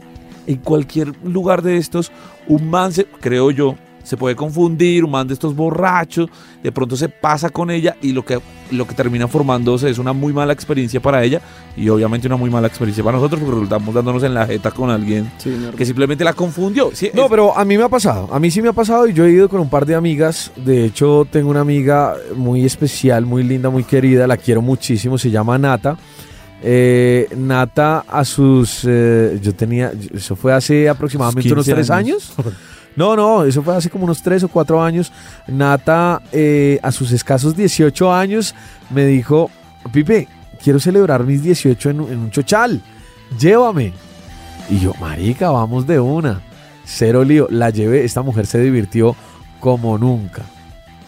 en 0.47 0.55
cualquier 0.57 1.13
lugar 1.23 1.61
de 1.61 1.77
estos 1.77 2.11
un 2.47 2.69
man 2.69 2.91
se, 2.91 3.05
creo 3.05 3.51
yo 3.51 3.75
se 4.03 4.17
puede 4.17 4.35
confundir 4.35 5.03
un 5.05 5.11
man 5.11 5.27
de 5.27 5.33
estos 5.33 5.55
borrachos 5.55 6.29
de 6.61 6.71
pronto 6.71 6.95
se 6.95 7.09
pasa 7.09 7.49
con 7.49 7.71
ella 7.71 7.95
y 8.01 8.11
lo 8.11 8.23
que 8.23 8.39
lo 8.71 8.87
que 8.87 8.93
termina 8.95 9.27
formándose 9.27 9.89
es 9.89 9.97
una 9.99 10.13
muy 10.13 10.33
mala 10.33 10.51
experiencia 10.53 10.99
para 11.01 11.23
ella 11.23 11.41
y 11.77 11.89
obviamente 11.89 12.27
una 12.27 12.37
muy 12.37 12.49
mala 12.49 12.67
experiencia 12.67 13.03
para 13.03 13.17
nosotros 13.17 13.39
porque 13.39 13.53
resultamos 13.53 13.93
dándonos 13.93 14.23
en 14.23 14.33
la 14.33 14.45
jeta 14.47 14.71
con 14.71 14.89
alguien 14.89 15.31
Sí, 15.37 15.55
que 15.77 15.85
simplemente 15.85 16.23
la 16.23 16.33
confundió 16.33 16.89
Sí, 16.93 17.09
No, 17.13 17.23
es- 17.25 17.29
pero 17.29 17.57
a 17.57 17.63
mí 17.65 17.77
me 17.77 17.83
ha 17.83 17.89
pasado. 17.89 18.29
A 18.33 18.39
mí 18.39 18.49
sí 18.51 18.61
me 18.61 18.69
ha 18.69 18.73
pasado 18.73 19.07
y 19.07 19.13
yo 19.13 19.25
he 19.25 19.31
ido 19.31 19.47
con 19.49 19.59
un 19.61 19.69
par 19.69 19.85
de 19.85 19.95
amigas. 19.95 20.51
De 20.55 20.85
hecho, 20.85 21.27
tengo 21.29 21.49
una 21.49 21.59
amiga 21.61 22.15
muy 22.35 22.65
especial, 22.65 23.25
muy 23.25 23.43
linda, 23.43 23.69
muy 23.69 23.83
querida. 23.83 24.27
La 24.27 24.37
quiero 24.37 24.61
muchísimo. 24.61 25.17
Se 25.17 25.29
llama 25.29 25.57
Nata. 25.57 25.97
Eh, 26.61 27.27
Nata 27.35 28.05
a 28.07 28.23
sus... 28.25 28.85
eh, 28.87 29.39
yo 29.41 29.53
tenía... 29.53 29.91
Eso 30.13 30.35
fue 30.35 30.53
hace 30.53 30.87
aproximadamente 30.89 31.51
unos 31.51 31.65
15 31.65 31.75
tres 31.75 31.89
años. 31.89 32.33
No, 32.95 33.15
no, 33.15 33.43
eso 33.45 33.61
fue 33.63 33.75
hace 33.75 33.89
como 33.89 34.03
unos 34.05 34.21
tres 34.21 34.43
o 34.43 34.47
cuatro 34.47 34.81
años. 34.83 35.11
Nata, 35.47 36.21
eh, 36.31 36.79
a 36.83 36.91
sus 36.91 37.11
escasos 37.11 37.55
18 37.55 38.13
años, 38.13 38.53
me 38.89 39.05
dijo, 39.05 39.49
Pipe, 39.91 40.27
quiero 40.63 40.79
celebrar 40.79 41.23
mis 41.23 41.41
18 41.43 41.89
en, 41.89 42.01
un- 42.01 42.11
en 42.11 42.19
un 42.19 42.31
chochal. 42.31 42.81
Llévame. 43.39 43.93
Y 44.69 44.79
yo, 44.79 44.93
marica, 45.01 45.49
vamos 45.49 45.85
de 45.87 45.99
una. 45.99 46.41
Cero 46.85 47.23
lío. 47.23 47.47
La 47.49 47.69
llevé. 47.69 48.05
Esta 48.05 48.21
mujer 48.21 48.45
se 48.45 48.59
divirtió 48.59 49.15
como 49.59 49.97
nunca. 49.97 50.43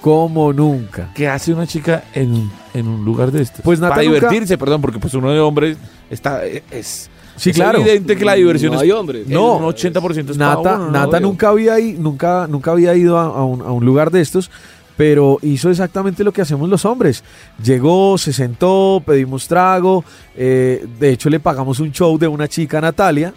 Como 0.01 0.53
nunca. 0.53 1.09
¿Qué 1.15 1.27
hace 1.27 1.53
una 1.53 1.65
chica 1.65 2.03
en, 2.13 2.33
un- 2.33 2.51
en 2.73 2.87
un 2.87 3.03
lugar 3.05 3.31
de 3.31 3.41
estos? 3.41 3.61
Pues 3.61 3.79
Nata 3.79 3.95
Para 3.95 4.03
nunca- 4.03 4.15
divertirse, 4.19 4.57
perdón, 4.57 4.81
porque 4.81 4.99
pues 4.99 5.13
uno 5.13 5.31
de 5.31 5.39
hombres 5.39 5.77
está 6.09 6.43
es, 6.45 7.09
Sí, 7.35 7.49
es 7.49 7.55
claro. 7.55 7.79
evidente 7.79 8.15
que 8.15 8.25
la 8.25 8.33
diversión 8.33 8.71
No 8.71 8.77
es 8.77 8.83
hay 8.83 8.91
hombres. 8.91 9.27
No, 9.27 9.57
un 9.57 9.63
80% 9.63 10.31
es 10.31 10.37
para 10.37 10.55
Nata, 10.55 10.75
uno, 10.75 10.85
¿no? 10.85 10.91
Nata 10.91 11.19
nunca 11.19 11.49
había 11.49 11.79
ido, 11.79 12.01
nunca, 12.01 12.47
nunca 12.47 12.71
había 12.71 12.95
ido 12.95 13.17
a, 13.17 13.25
a 13.25 13.43
un, 13.43 13.61
a 13.61 13.71
un 13.71 13.85
lugar 13.85 14.09
de 14.11 14.21
estos, 14.21 14.49
pero 14.97 15.39
hizo 15.41 15.69
exactamente 15.69 16.23
lo 16.23 16.31
que 16.31 16.41
hacemos 16.41 16.69
los 16.69 16.85
hombres. 16.85 17.23
Llegó, 17.63 18.17
se 18.17 18.31
sentó, 18.31 19.03
pedimos 19.05 19.47
trago, 19.47 20.05
eh, 20.35 20.85
de 20.99 21.09
hecho 21.11 21.29
le 21.29 21.39
pagamos 21.39 21.79
un 21.79 21.91
show 21.91 22.17
de 22.17 22.27
una 22.27 22.47
chica, 22.47 22.79
Natalia. 22.79 23.33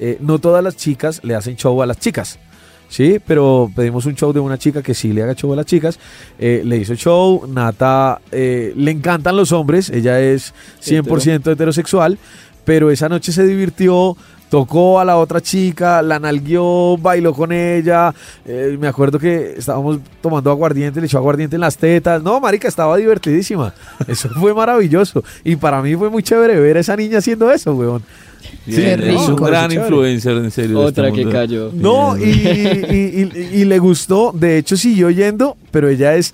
Eh, 0.00 0.18
no 0.20 0.38
todas 0.38 0.62
las 0.62 0.76
chicas 0.76 1.20
le 1.24 1.34
hacen 1.34 1.56
show 1.56 1.80
a 1.82 1.86
las 1.86 1.98
chicas. 1.98 2.38
Sí, 2.88 3.18
pero 3.24 3.70
pedimos 3.76 4.06
un 4.06 4.14
show 4.14 4.32
de 4.32 4.40
una 4.40 4.56
chica 4.56 4.82
que 4.82 4.94
sí 4.94 5.12
le 5.12 5.22
haga 5.22 5.34
show 5.34 5.52
a 5.52 5.56
las 5.56 5.66
chicas. 5.66 5.98
Eh, 6.38 6.62
le 6.64 6.78
hizo 6.78 6.94
show. 6.94 7.46
Nata 7.46 8.20
eh, 8.32 8.72
le 8.74 8.90
encantan 8.90 9.36
los 9.36 9.52
hombres. 9.52 9.90
Ella 9.90 10.18
es 10.20 10.54
100% 10.82 11.52
heterosexual. 11.52 12.18
Pero 12.68 12.90
esa 12.90 13.08
noche 13.08 13.32
se 13.32 13.46
divirtió. 13.46 14.14
Tocó 14.50 14.98
a 15.00 15.04
la 15.04 15.16
otra 15.18 15.40
chica, 15.42 16.00
la 16.02 16.18
nalgueó, 16.18 16.96
bailó 16.98 17.32
con 17.34 17.50
ella. 17.52 18.14
Eh, 18.46 18.76
me 18.80 18.88
acuerdo 18.88 19.18
que 19.18 19.54
estábamos 19.58 19.98
tomando 20.22 20.50
aguardiente, 20.50 21.00
le 21.00 21.06
echó 21.06 21.16
aguardiente 21.18 21.56
en 21.56 21.60
las 21.60 21.76
tetas. 21.76 22.22
No, 22.22 22.40
marica, 22.40 22.66
estaba 22.68 22.96
divertidísima. 22.96 23.74
Eso 24.06 24.28
fue 24.30 24.52
maravilloso. 24.54 25.22
Y 25.44 25.56
para 25.56 25.80
mí 25.82 25.94
fue 25.96 26.08
muy 26.10 26.22
chévere 26.22 26.58
ver 26.60 26.76
a 26.76 26.80
esa 26.80 26.94
niña 26.96 27.18
haciendo 27.18 27.50
eso, 27.50 27.74
weón. 27.74 28.02
Qué 28.64 28.94
es 28.94 29.28
un 29.28 29.36
gran 29.36 29.70
influencer, 29.72 30.36
en 30.38 30.50
serio. 30.50 30.80
de 30.80 30.84
Otra 30.86 31.08
este 31.08 31.24
que 31.24 31.30
cayó. 31.30 31.70
No, 31.74 32.16
y, 32.16 32.22
y- 32.30 33.30
y- 33.34 33.60
y 33.60 33.64
le 33.64 33.78
gustó, 33.78 34.32
de 34.34 34.58
hecho 34.58 34.76
siguió 34.76 35.10
yendo, 35.10 35.56
pero 35.70 35.88
ella 35.88 36.14
es 36.16 36.32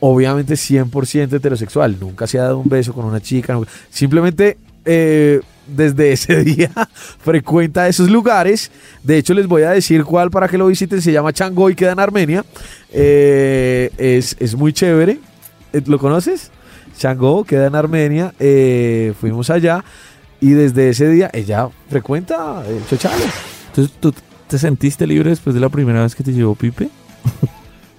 obviamente 0.00 0.54
100% 0.56 1.32
heterosexual, 1.36 1.96
nunca 1.98 2.26
se 2.26 2.38
ha 2.38 2.42
dado 2.44 2.58
un 2.58 2.68
beso 2.68 2.92
con 2.92 3.04
una 3.06 3.20
chica, 3.20 3.58
simplemente 3.90 4.58
eh, 4.84 5.40
desde 5.66 6.12
ese 6.12 6.44
día 6.44 6.70
frecuenta 7.18 7.88
esos 7.88 8.10
lugares, 8.10 8.70
de 9.02 9.18
hecho 9.18 9.34
les 9.34 9.46
voy 9.46 9.62
a 9.62 9.70
decir 9.70 10.04
cuál 10.04 10.30
para 10.30 10.48
que 10.48 10.58
lo 10.58 10.66
visiten, 10.66 11.00
se 11.02 11.12
llama 11.12 11.32
Changoy, 11.32 11.74
queda 11.74 11.92
en 11.92 12.00
Armenia, 12.00 12.44
Eh, 12.92 13.90
es, 13.98 14.36
es 14.38 14.54
muy 14.54 14.72
chévere, 14.72 15.18
Eh, 15.72 15.82
¿lo 15.86 15.98
conoces? 15.98 16.50
Chango 16.98 17.44
queda 17.44 17.66
en 17.66 17.74
Armenia, 17.74 18.32
eh, 18.38 19.12
fuimos 19.20 19.50
allá 19.50 19.84
y 20.40 20.50
desde 20.50 20.88
ese 20.90 21.08
día 21.08 21.30
ella 21.32 21.68
frecuenta 21.90 22.62
el 22.68 22.86
Chochale. 22.86 23.24
Entonces, 23.68 23.94
¿tú 24.00 24.14
te 24.48 24.58
sentiste 24.58 25.06
libre 25.06 25.30
después 25.30 25.54
de 25.54 25.60
la 25.60 25.68
primera 25.68 26.02
vez 26.02 26.14
que 26.14 26.22
te 26.22 26.32
llevó 26.32 26.54
Pipe? 26.54 26.88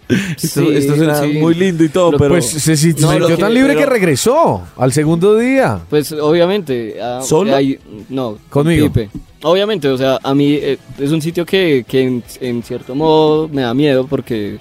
esto, 0.41 0.61
Sí, 0.61 0.69
esto 0.75 0.95
suena 0.95 1.21
sí. 1.21 1.33
muy 1.33 1.53
lindo 1.53 1.83
y 1.83 1.89
todo, 1.89 2.11
Lo- 2.13 2.17
pero... 2.17 2.31
Pues 2.35 2.45
se 2.49 2.77
sintió 2.77 3.07
No, 3.11 3.19
lo 3.19 3.27
que- 3.27 3.37
tan 3.37 3.53
libre 3.53 3.75
que 3.75 3.85
regresó 3.85 4.61
al 4.77 4.91
segundo 4.93 5.35
día. 5.37 5.79
Pues 5.89 6.11
obviamente. 6.13 6.95
ah, 7.01 7.21
¿Solo? 7.23 7.55
hay- 7.55 7.77
no, 8.09 8.37
con 8.49 8.63
Conmigo. 8.63 8.87
Pipe. 8.87 9.09
Obviamente, 9.43 9.87
o 9.89 9.97
sea, 9.97 10.19
a 10.23 10.33
mí 10.33 10.53
eh, 10.53 10.77
es 10.97 11.11
un 11.11 11.21
sitio 11.21 11.45
que, 11.45 11.85
que 11.87 12.01
en, 12.01 12.23
en 12.41 12.63
cierto 12.63 12.95
modo 12.95 13.47
me 13.47 13.61
da 13.61 13.73
miedo 13.73 14.07
porque, 14.07 14.57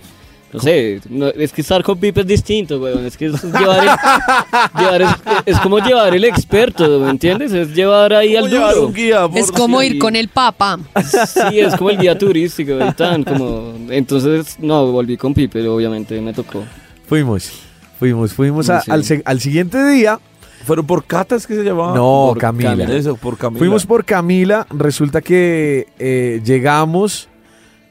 no 0.53 0.61
sé, 0.61 1.01
no- 1.11 1.26
es 1.28 1.53
que 1.53 1.61
estar 1.61 1.82
con 1.82 1.99
Pipe 1.99 2.20
es 2.20 2.26
distinto, 2.26 2.78
weón. 2.80 3.05
Es 3.05 3.16
que 3.16 3.26
es 3.26 3.42
llevar 3.42 3.82
el, 3.82 3.90
llevar 4.80 5.03
es, 5.03 5.09
es 5.47 5.61
como 5.61 5.78
llevar 5.80 6.14
el 6.14 6.24
experto, 6.24 7.01
¿me 7.01 7.11
entiendes? 7.11 7.53
Es 7.53 7.74
llevar 7.74 8.12
ahí 8.14 8.34
¿Cómo 8.34 8.44
al 8.47 8.51
llevar 8.51 8.74
duro. 8.74 8.86
un 8.86 8.94
guía? 8.94 9.28
Es 9.34 9.53
como 9.53 9.82
ir 9.82 9.99
con 9.99 10.16
el 10.16 10.28
papa. 10.28 10.78
Sí, 11.03 11.59
es 11.61 11.74
como 11.76 11.90
el 11.90 11.99
guía 11.99 12.16
turístico 12.16 12.72
y 12.78 12.92
tan, 12.94 13.24
como... 13.24 13.74
Entonces, 13.90 14.57
no, 14.61 14.86
volví 14.92 15.16
con 15.16 15.34
Pipe, 15.34 15.66
obviamente 15.68 16.20
me 16.20 16.32
tocó. 16.32 16.64
Fuimos, 17.09 17.51
fuimos, 17.99 18.32
fuimos 18.32 18.70
a- 18.70 18.80
Sí. 18.82 18.90
al, 18.90 19.05
al 19.24 19.40
siguiente 19.40 19.84
día. 19.90 20.18
¿Fueron 20.64 20.84
por 20.86 21.05
Catas 21.05 21.47
que 21.47 21.55
se 21.55 21.62
llamaba? 21.62 21.94
No, 21.94 22.26
Por 22.30 22.38
Camila. 22.38 22.92
Eso, 22.92 23.14
por 23.14 23.36
Camila. 23.38 23.59
Fuimos 23.61 23.86
por 23.86 24.05
Camila. 24.05 24.66
Resulta 24.70 25.20
que 25.20 25.86
eh, 26.01 26.40
llegamos. 26.44 27.28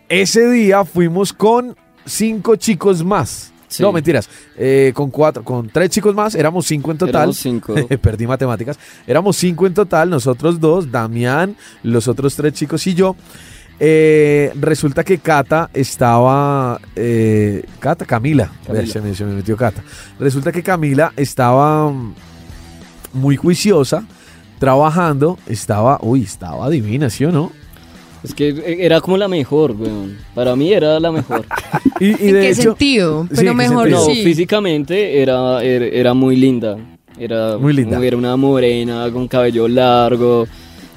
Ese 0.09 0.49
día 0.49 0.83
fuimos 0.83 1.31
con 1.31 1.77
cinco 2.05 2.55
chicos 2.55 3.03
más. 3.03 3.51
Sí. 3.67 3.81
No, 3.83 3.91
mentiras. 3.91 4.29
eh, 4.57 4.91
con 4.95 5.09
cuatro, 5.09 5.43
con 5.43 5.67
tres 5.69 5.89
chicos 5.89 6.13
más. 6.15 6.35
Éramos 6.35 6.65
cinco 6.65 6.91
en 6.91 6.97
total. 6.97 7.15
Éramos 7.15 7.37
cinco. 7.37 7.73
Perdí 8.01 8.25
matemáticas. 8.27 8.77
Éramos 9.07 9.35
cinco 9.37 9.65
en 9.67 9.73
total, 9.73 10.09
nosotros 10.09 10.59
dos, 10.59 10.91
Damián, 10.91 11.55
los 11.83 12.07
otros 12.07 12.35
tres 12.35 12.53
chicos 12.53 12.85
y 12.87 12.93
yo. 12.93 13.15
Eh, 13.79 14.53
resulta 14.55 15.03
que 15.03 15.17
Cata 15.17 15.69
estaba. 15.73 16.79
eh, 16.95 17.65
Cata, 17.79 18.05
Camila. 18.05 18.49
Camila. 18.65 18.81
Ver, 18.81 18.87
Se, 18.89 19.01
me, 19.01 19.13
se 19.13 19.25
me 19.25 19.33
metió 19.33 19.57
Cata. 19.57 19.83
Resulta 20.19 20.51
que 20.53 20.63
Camila 20.63 21.11
estaba 21.17 21.91
mm, 21.91 22.13
muy 23.13 23.35
juiciosa, 23.35 24.05
trabajando. 24.59 25.37
Estaba. 25.47 25.97
Uy, 26.01 26.23
estaba 26.23 26.69
divina, 26.69 27.09
¿sí 27.09 27.25
o 27.25 27.31
no? 27.31 27.51
Es 28.25 28.33
que 28.35 28.77
era 28.79 28.99
como 29.01 29.17
la 29.17 29.27
mejor, 29.27 29.71
weón. 29.71 30.17
Para 30.33 30.55
mí 30.55 30.71
era 30.73 30.99
la 30.99 31.11
mejor. 31.11 31.45
Y, 31.97 32.07
y 32.07 32.09
¿En 32.09 32.33
de 32.33 32.41
qué 32.41 32.49
hecho, 32.49 32.61
sentido? 32.63 33.25
Pero 33.29 33.41
¿en 33.41 33.47
qué 33.47 33.53
mejor 33.53 33.83
sentido? 33.89 34.07
No, 34.09 34.13
sí. 34.13 34.23
físicamente 34.23 35.21
era, 35.21 35.63
era, 35.63 35.85
era 35.85 36.13
muy 36.13 36.35
linda. 36.35 36.77
Era, 37.17 37.57
Muy 37.57 37.71
linda. 37.71 38.03
Era 38.05 38.17
una 38.17 38.35
morena 38.35 39.09
con 39.13 39.29
cabello 39.29 39.65
largo, 39.69 40.45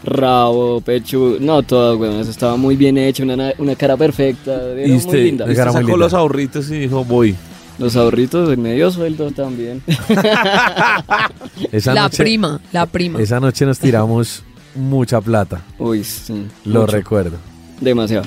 rabo, 0.03 0.81
pecho. 0.81 1.37
No, 1.39 1.62
todo, 1.62 1.97
weón. 1.99 2.18
Eso 2.18 2.33
estaba 2.33 2.57
muy 2.57 2.74
bien 2.74 2.99
hecho. 2.99 3.22
Una, 3.22 3.37
na- 3.37 3.53
una 3.59 3.76
cara 3.76 3.97
perfecta. 3.97 4.72
Era 4.72 4.87
Y 4.87 4.89
muy 4.89 4.97
usted, 4.99 5.22
linda. 5.22 5.45
usted 5.45 5.57
muy 5.64 5.72
sacó 5.72 5.79
linda. 5.87 5.97
los 5.99 6.14
ahorritos 6.14 6.68
y 6.72 6.79
dijo, 6.81 7.05
voy. 7.05 7.37
Los 7.79 7.95
ahorritos 7.95 8.49
de 8.49 8.57
medio 8.57 8.91
sueldo 8.91 9.31
también. 9.31 9.81
esa 11.72 11.95
La 11.95 12.03
noche, 12.03 12.22
prima, 12.24 12.61
la 12.72 12.87
prima. 12.87 13.20
esa 13.20 13.39
noche 13.41 13.64
nos 13.66 13.79
tiramos 13.79 14.43
mucha 14.75 15.21
plata. 15.21 15.62
Uy, 15.79 16.05
sí. 16.05 16.47
Lo 16.64 16.81
mucho. 16.83 16.93
recuerdo. 16.93 17.37
Demasiado. 17.81 18.27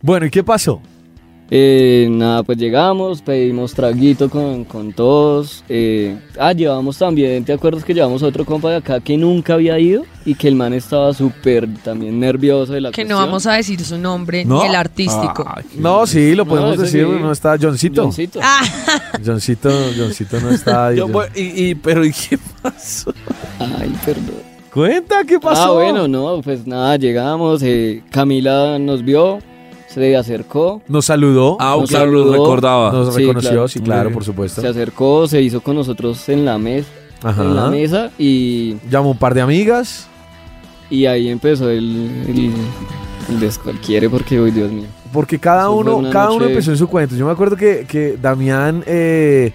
Bueno, 0.00 0.26
¿y 0.26 0.30
qué 0.30 0.42
pasó? 0.42 0.80
Eh, 1.54 2.08
nada, 2.10 2.42
pues 2.44 2.56
llegamos, 2.56 3.20
pedimos 3.20 3.74
traguito 3.74 4.30
con, 4.30 4.64
con 4.64 4.94
todos. 4.94 5.62
eh, 5.68 6.16
ah, 6.38 6.52
llevamos 6.54 6.96
también, 6.96 7.44
¿te 7.44 7.52
acuerdas 7.52 7.84
que 7.84 7.92
llevamos 7.92 8.22
otro 8.22 8.46
compa 8.46 8.70
de 8.70 8.76
acá 8.76 9.00
que 9.00 9.18
nunca 9.18 9.52
había 9.54 9.78
ido? 9.78 10.04
Y 10.24 10.34
que 10.34 10.48
el 10.48 10.54
man 10.54 10.72
estaba 10.72 11.12
súper 11.12 11.68
también 11.82 12.18
nervioso 12.18 12.72
de 12.72 12.80
la 12.80 12.90
Que 12.90 13.04
no 13.04 13.16
vamos 13.16 13.44
a 13.46 13.52
decir 13.52 13.84
su 13.84 13.98
nombre 13.98 14.46
No. 14.46 14.62
ni 14.62 14.68
el 14.68 14.74
artístico. 14.74 15.44
Qué- 15.70 15.78
No, 15.78 16.06
sí, 16.06 16.34
lo 16.34 16.46
podemos 16.46 16.72
ese 16.74 16.82
decir. 16.84 17.04
sí. 17.06 17.20
No 17.22 17.32
está 17.32 17.58
Johncito. 17.60 18.04
Johncito. 18.04 18.40
Ah, 18.42 18.62
Johncito, 19.22 19.68
Johncito 19.98 20.40
no 20.40 20.50
está 20.50 20.86
ahí. 20.86 20.96
Yo, 20.96 21.08
y, 21.34 21.40
y- 21.70 21.74
pero 21.74 22.02
¿y 22.02 22.12
qué 22.12 22.38
pasó? 22.62 23.12
Ay, 23.58 23.94
perdón. 24.06 24.51
Cuenta, 24.72 25.24
¿qué 25.26 25.38
pasó? 25.38 25.62
Ah, 25.64 25.72
bueno, 25.72 26.08
no, 26.08 26.40
pues 26.42 26.66
nada, 26.66 26.96
llegamos, 26.96 27.62
eh, 27.62 28.02
Camila 28.10 28.78
nos 28.78 29.04
vio, 29.04 29.38
se 29.86 30.16
acercó, 30.16 30.80
Nos 30.88 31.04
saludó. 31.04 31.58
Ah, 31.60 31.76
Nos 31.78 31.90
claro, 31.90 32.10
lo 32.10 32.18
saludó. 32.20 32.32
recordaba. 32.32 32.92
nos 32.92 33.14
sí, 33.14 33.20
reconoció, 33.20 33.50
claro. 33.50 33.68
sí, 33.68 33.80
claro, 33.80 34.10
por 34.12 34.24
supuesto. 34.24 34.62
se 34.62 34.68
acercó, 34.68 35.26
se 35.28 35.42
hizo 35.42 35.60
con 35.60 35.76
nosotros 35.76 36.26
en 36.30 36.46
la 36.46 36.56
mesa, 36.56 36.88
Ajá. 37.22 37.42
en 37.42 37.54
la 37.54 37.68
mesa 37.68 38.10
y, 38.18 38.76
Llamó 38.90 39.10
un 39.10 39.18
par 39.18 39.34
de 39.34 39.42
amigas. 39.42 40.08
y 40.88 41.04
ahí 41.04 41.28
empezó 41.28 41.68
el, 41.68 42.24
el, 42.28 42.52
el 43.28 43.40
descualquiere 43.40 44.08
porque, 44.08 44.40
hoy 44.40 44.52
Dios 44.52 44.72
mío. 44.72 44.86
Porque 45.12 45.38
cada 45.38 45.64
Eso 45.64 45.72
uno, 45.74 46.10
cada 46.10 46.30
uno 46.32 46.46
empezó 46.46 46.70
en 46.70 46.78
su 46.78 46.88
cuento. 46.88 47.14
Yo 47.14 47.26
me 47.26 47.32
acuerdo 47.32 47.56
que, 47.56 47.84
que 47.86 48.16
Damián 48.16 48.82
eh, 48.86 49.52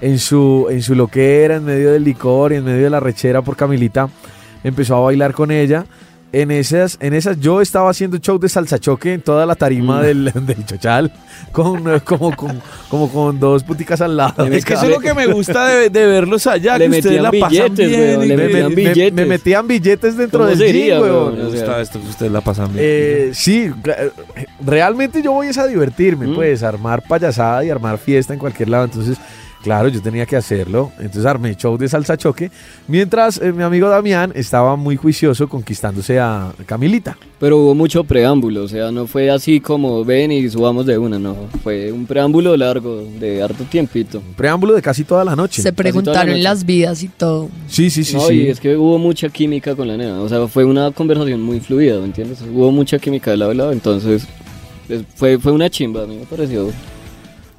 en 0.00 0.20
su 0.20 0.68
en 0.70 0.80
su 0.80 0.94
loquera, 0.94 1.56
en 1.56 1.64
medio 1.64 1.90
del 1.90 2.04
licor 2.04 2.52
y 2.52 2.56
en 2.56 2.64
medio 2.64 2.84
de 2.84 2.90
la 2.90 3.00
rechera 3.00 3.42
por 3.42 3.56
Camilita, 3.56 4.08
empezó 4.64 4.96
a 4.96 5.00
bailar 5.00 5.32
con 5.34 5.50
ella. 5.50 5.86
En 6.32 6.52
esas, 6.52 6.96
en 7.00 7.12
esas 7.12 7.40
yo 7.40 7.60
estaba 7.60 7.90
haciendo 7.90 8.16
show 8.18 8.38
de 8.38 8.48
salsa 8.48 8.78
choque 8.78 9.14
en 9.14 9.20
toda 9.20 9.44
la 9.46 9.56
tarima 9.56 9.98
Mm. 9.98 10.02
del, 10.02 10.32
del 10.46 10.64
chochal, 10.64 11.12
con, 11.50 11.98
como, 12.04 12.36
con, 12.36 12.62
como 12.88 13.10
con 13.10 13.40
dos 13.40 13.64
puticas 13.64 14.00
al 14.00 14.16
lado. 14.16 14.44
Es 14.46 14.64
que 14.64 14.74
eso 14.74 14.84
es 14.84 14.90
lo 14.90 15.00
que 15.00 15.12
me 15.12 15.26
gusta 15.26 15.66
de, 15.66 15.90
de 15.90 16.06
verlos 16.06 16.46
allá, 16.46 16.78
Le 16.78 16.88
que 16.88 16.98
ustedes 16.98 17.04
metían 17.20 17.22
la 17.24 17.30
pasan 17.32 17.74
bien. 17.74 17.90
weón, 17.90 18.28
le 18.28 18.36
me, 18.36 18.42
metían 18.44 18.68
me- 18.68 18.74
billetes. 18.76 19.12
me 19.12 19.26
metían 19.26 19.66
billetes 19.66 20.16
dentro 20.16 20.38
¿Cómo 20.38 20.50
del 20.50 20.58
sería, 20.58 20.94
gym, 20.98 21.02
weón. 21.02 21.16
weón? 21.34 21.36
Me 21.38 21.44
gusta 21.50 21.80
esto 21.80 22.00
que 22.00 22.06
ustedes 22.08 22.30
la 22.30 22.40
pasan 22.42 22.72
bien. 22.74 22.78
Eh, 22.88 23.30
sí, 23.34 23.68
realmente 24.64 25.22
yo 25.22 25.32
voy 25.32 25.48
es 25.48 25.58
a 25.58 25.66
divertirme, 25.66 26.28
Mm. 26.28 26.34
pues, 26.36 26.62
armar 26.62 27.02
payasada 27.02 27.64
y 27.64 27.70
armar 27.70 27.98
fiesta 27.98 28.32
en 28.34 28.38
cualquier 28.38 28.68
lado. 28.68 28.84
Entonces, 28.84 29.18
claro, 29.62 29.88
yo 29.88 30.00
tenía 30.02 30.26
que 30.26 30.36
hacerlo. 30.36 30.92
Entonces 30.98 31.26
armé 31.26 31.54
show 31.56 31.76
de 31.76 31.88
salsa 31.88 32.16
choque, 32.16 32.50
mientras 32.88 33.38
eh, 33.40 33.52
mi 33.52 33.62
amigo 33.62 33.88
Damián 33.88 34.32
estaba 34.34 34.76
muy 34.76 34.96
juicioso 34.96 35.48
conquistándose 35.48 36.18
a 36.18 36.52
Camilita. 36.66 37.16
Pero 37.38 37.56
hubo 37.58 37.74
mucho 37.74 38.04
preámbulo, 38.04 38.64
o 38.64 38.68
sea, 38.68 38.90
no 38.92 39.06
fue 39.06 39.30
así 39.30 39.60
como 39.60 40.04
ven 40.04 40.30
y 40.30 40.48
subamos 40.50 40.84
de 40.84 40.98
una, 40.98 41.18
no. 41.18 41.36
Fue 41.62 41.90
un 41.90 42.04
preámbulo 42.06 42.54
largo, 42.56 43.02
de 43.18 43.42
harto 43.42 43.64
tiempito. 43.64 44.18
Un 44.18 44.34
preámbulo 44.34 44.74
de 44.74 44.82
casi 44.82 45.04
toda 45.04 45.24
la 45.24 45.34
noche. 45.34 45.62
se 45.62 45.70
la 45.70 45.74
preguntaron 45.76 46.28
noche. 46.32 46.42
las 46.42 46.64
vidas 46.66 47.02
y 47.02 47.08
todo. 47.08 47.48
Sí, 47.66 47.88
sí, 47.88 48.04
sí, 48.04 48.16
no, 48.16 48.20
sí. 48.26 48.34
y 48.34 48.48
es 48.48 48.60
que 48.60 48.76
hubo 48.76 48.98
mucha 48.98 49.28
química 49.30 49.74
con 49.74 49.88
la 49.88 49.96
nena, 49.96 50.20
o 50.20 50.28
sea, 50.28 50.46
fue 50.48 50.64
una 50.64 50.90
conversación 50.90 51.40
muy 51.40 51.60
fluida, 51.60 51.98
¿me 51.98 52.04
entiendes? 52.06 52.42
Hubo 52.42 52.70
mucha 52.72 52.98
química 52.98 53.30
de 53.30 53.38
lado 53.38 53.50
a 53.52 53.54
lado, 53.54 53.72
entonces 53.72 54.26
es- 54.88 55.04
fue, 55.14 55.38
fue 55.38 55.52
una 55.52 55.70
chimba, 55.70 56.02
a 56.02 56.06
mí 56.06 56.16
me 56.16 56.26
pareció. 56.26 56.70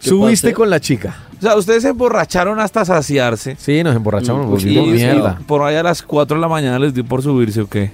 ¿Qué 0.01 0.09
Subiste 0.09 0.53
con 0.53 0.69
la 0.69 0.79
chica. 0.79 1.15
O 1.37 1.41
sea, 1.41 1.55
ustedes 1.55 1.83
se 1.83 1.89
emborracharon 1.89 2.59
hasta 2.59 2.83
saciarse. 2.85 3.55
Sí, 3.59 3.83
nos 3.83 3.95
emborrachamos, 3.95 4.63
Mm, 4.63 4.67
Y 4.67 4.79
mierda. 4.91 5.39
por 5.47 5.61
ahí 5.63 5.75
a 5.75 5.83
las 5.83 6.01
4 6.01 6.35
de 6.37 6.41
la 6.41 6.47
mañana 6.47 6.77
les 6.79 6.93
dio 6.93 7.03
por 7.05 7.21
subirse 7.21 7.61
o 7.61 7.67
qué. 7.67 7.91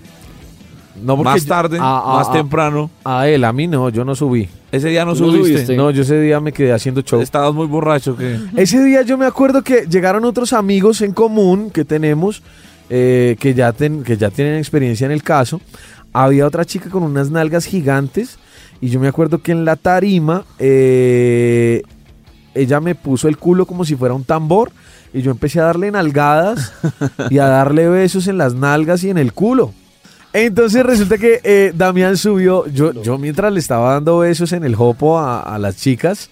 No, 1.02 1.16
porque 1.16 1.30
Más 1.32 1.44
yo- 1.44 1.50
tarde, 1.50 1.78
a, 1.80 1.98
a- 2.00 2.18
más 2.18 2.30
a- 2.30 2.32
temprano. 2.34 2.90
A 3.04 3.28
él, 3.28 3.44
a 3.44 3.54
mí 3.54 3.68
no, 3.68 3.90
yo 3.90 4.04
no 4.04 4.16
subí. 4.16 4.50
Ese 4.72 4.90
día 4.90 5.06
no 5.06 5.16
subiste. 5.16 5.54
subiste. 5.54 5.76
No, 5.78 5.92
yo 5.92 6.02
ese 6.02 6.20
día 6.20 6.40
me 6.40 6.52
quedé 6.52 6.74
haciendo 6.74 7.02
show. 7.02 7.22
Estabas 7.22 7.54
muy 7.54 7.68
borracho 7.68 8.18
que. 8.18 8.38
Ese 8.56 8.84
día 8.84 9.04
yo 9.04 9.18
me 9.18 9.26
acuerdo 9.26 9.62
que 9.62 9.86
llegaron 9.90 10.26
otros 10.26 10.54
amigos 10.54 11.02
en 11.02 11.14
común 11.14 11.70
que 11.70 11.86
tenemos, 11.86 12.42
eh, 12.90 13.36
que, 13.40 13.54
ya 13.54 13.72
ten- 13.74 14.04
que 14.04 14.18
ya 14.18 14.30
tienen 14.32 14.58
experiencia 14.58 15.06
en 15.06 15.12
el 15.12 15.22
caso. 15.24 15.62
Había 16.14 16.48
otra 16.48 16.66
chica 16.66 16.90
con 16.90 17.04
unas 17.04 17.30
nalgas 17.30 17.66
gigantes 17.66 18.40
y 18.82 18.90
yo 18.90 19.00
me 19.00 19.08
acuerdo 19.08 19.38
que 19.42 19.52
en 19.52 19.66
la 19.66 19.76
tarima 19.76 20.46
eh, 20.58 21.84
ella 22.58 22.80
me 22.80 22.96
puso 22.96 23.28
el 23.28 23.38
culo 23.38 23.66
como 23.66 23.86
si 23.86 23.96
fuera 23.96 24.14
un 24.14 24.24
tambor 24.24 24.72
y 25.14 25.22
yo 25.22 25.32
empecé 25.32 25.60
a 25.60 25.66
darle 25.66 25.92
nalgadas 25.92 26.74
y 27.30 27.40
a 27.40 27.46
darle 27.46 27.88
besos 27.88 28.28
en 28.28 28.38
las 28.38 28.54
nalgas 28.54 29.04
y 29.04 29.10
en 29.10 29.18
el 29.18 29.34
culo. 29.34 29.74
Entonces 30.34 30.86
resulta 30.86 31.18
que 31.18 31.40
eh, 31.44 31.72
Damián 31.74 32.18
subió, 32.18 32.68
yo, 32.68 32.92
yo 33.02 33.18
mientras 33.18 33.52
le 33.52 33.60
estaba 33.60 33.94
dando 33.94 34.20
besos 34.20 34.52
en 34.52 34.64
el 34.64 34.76
jopo 34.76 35.18
a, 35.18 35.42
a 35.42 35.58
las 35.58 35.78
chicas, 35.78 36.30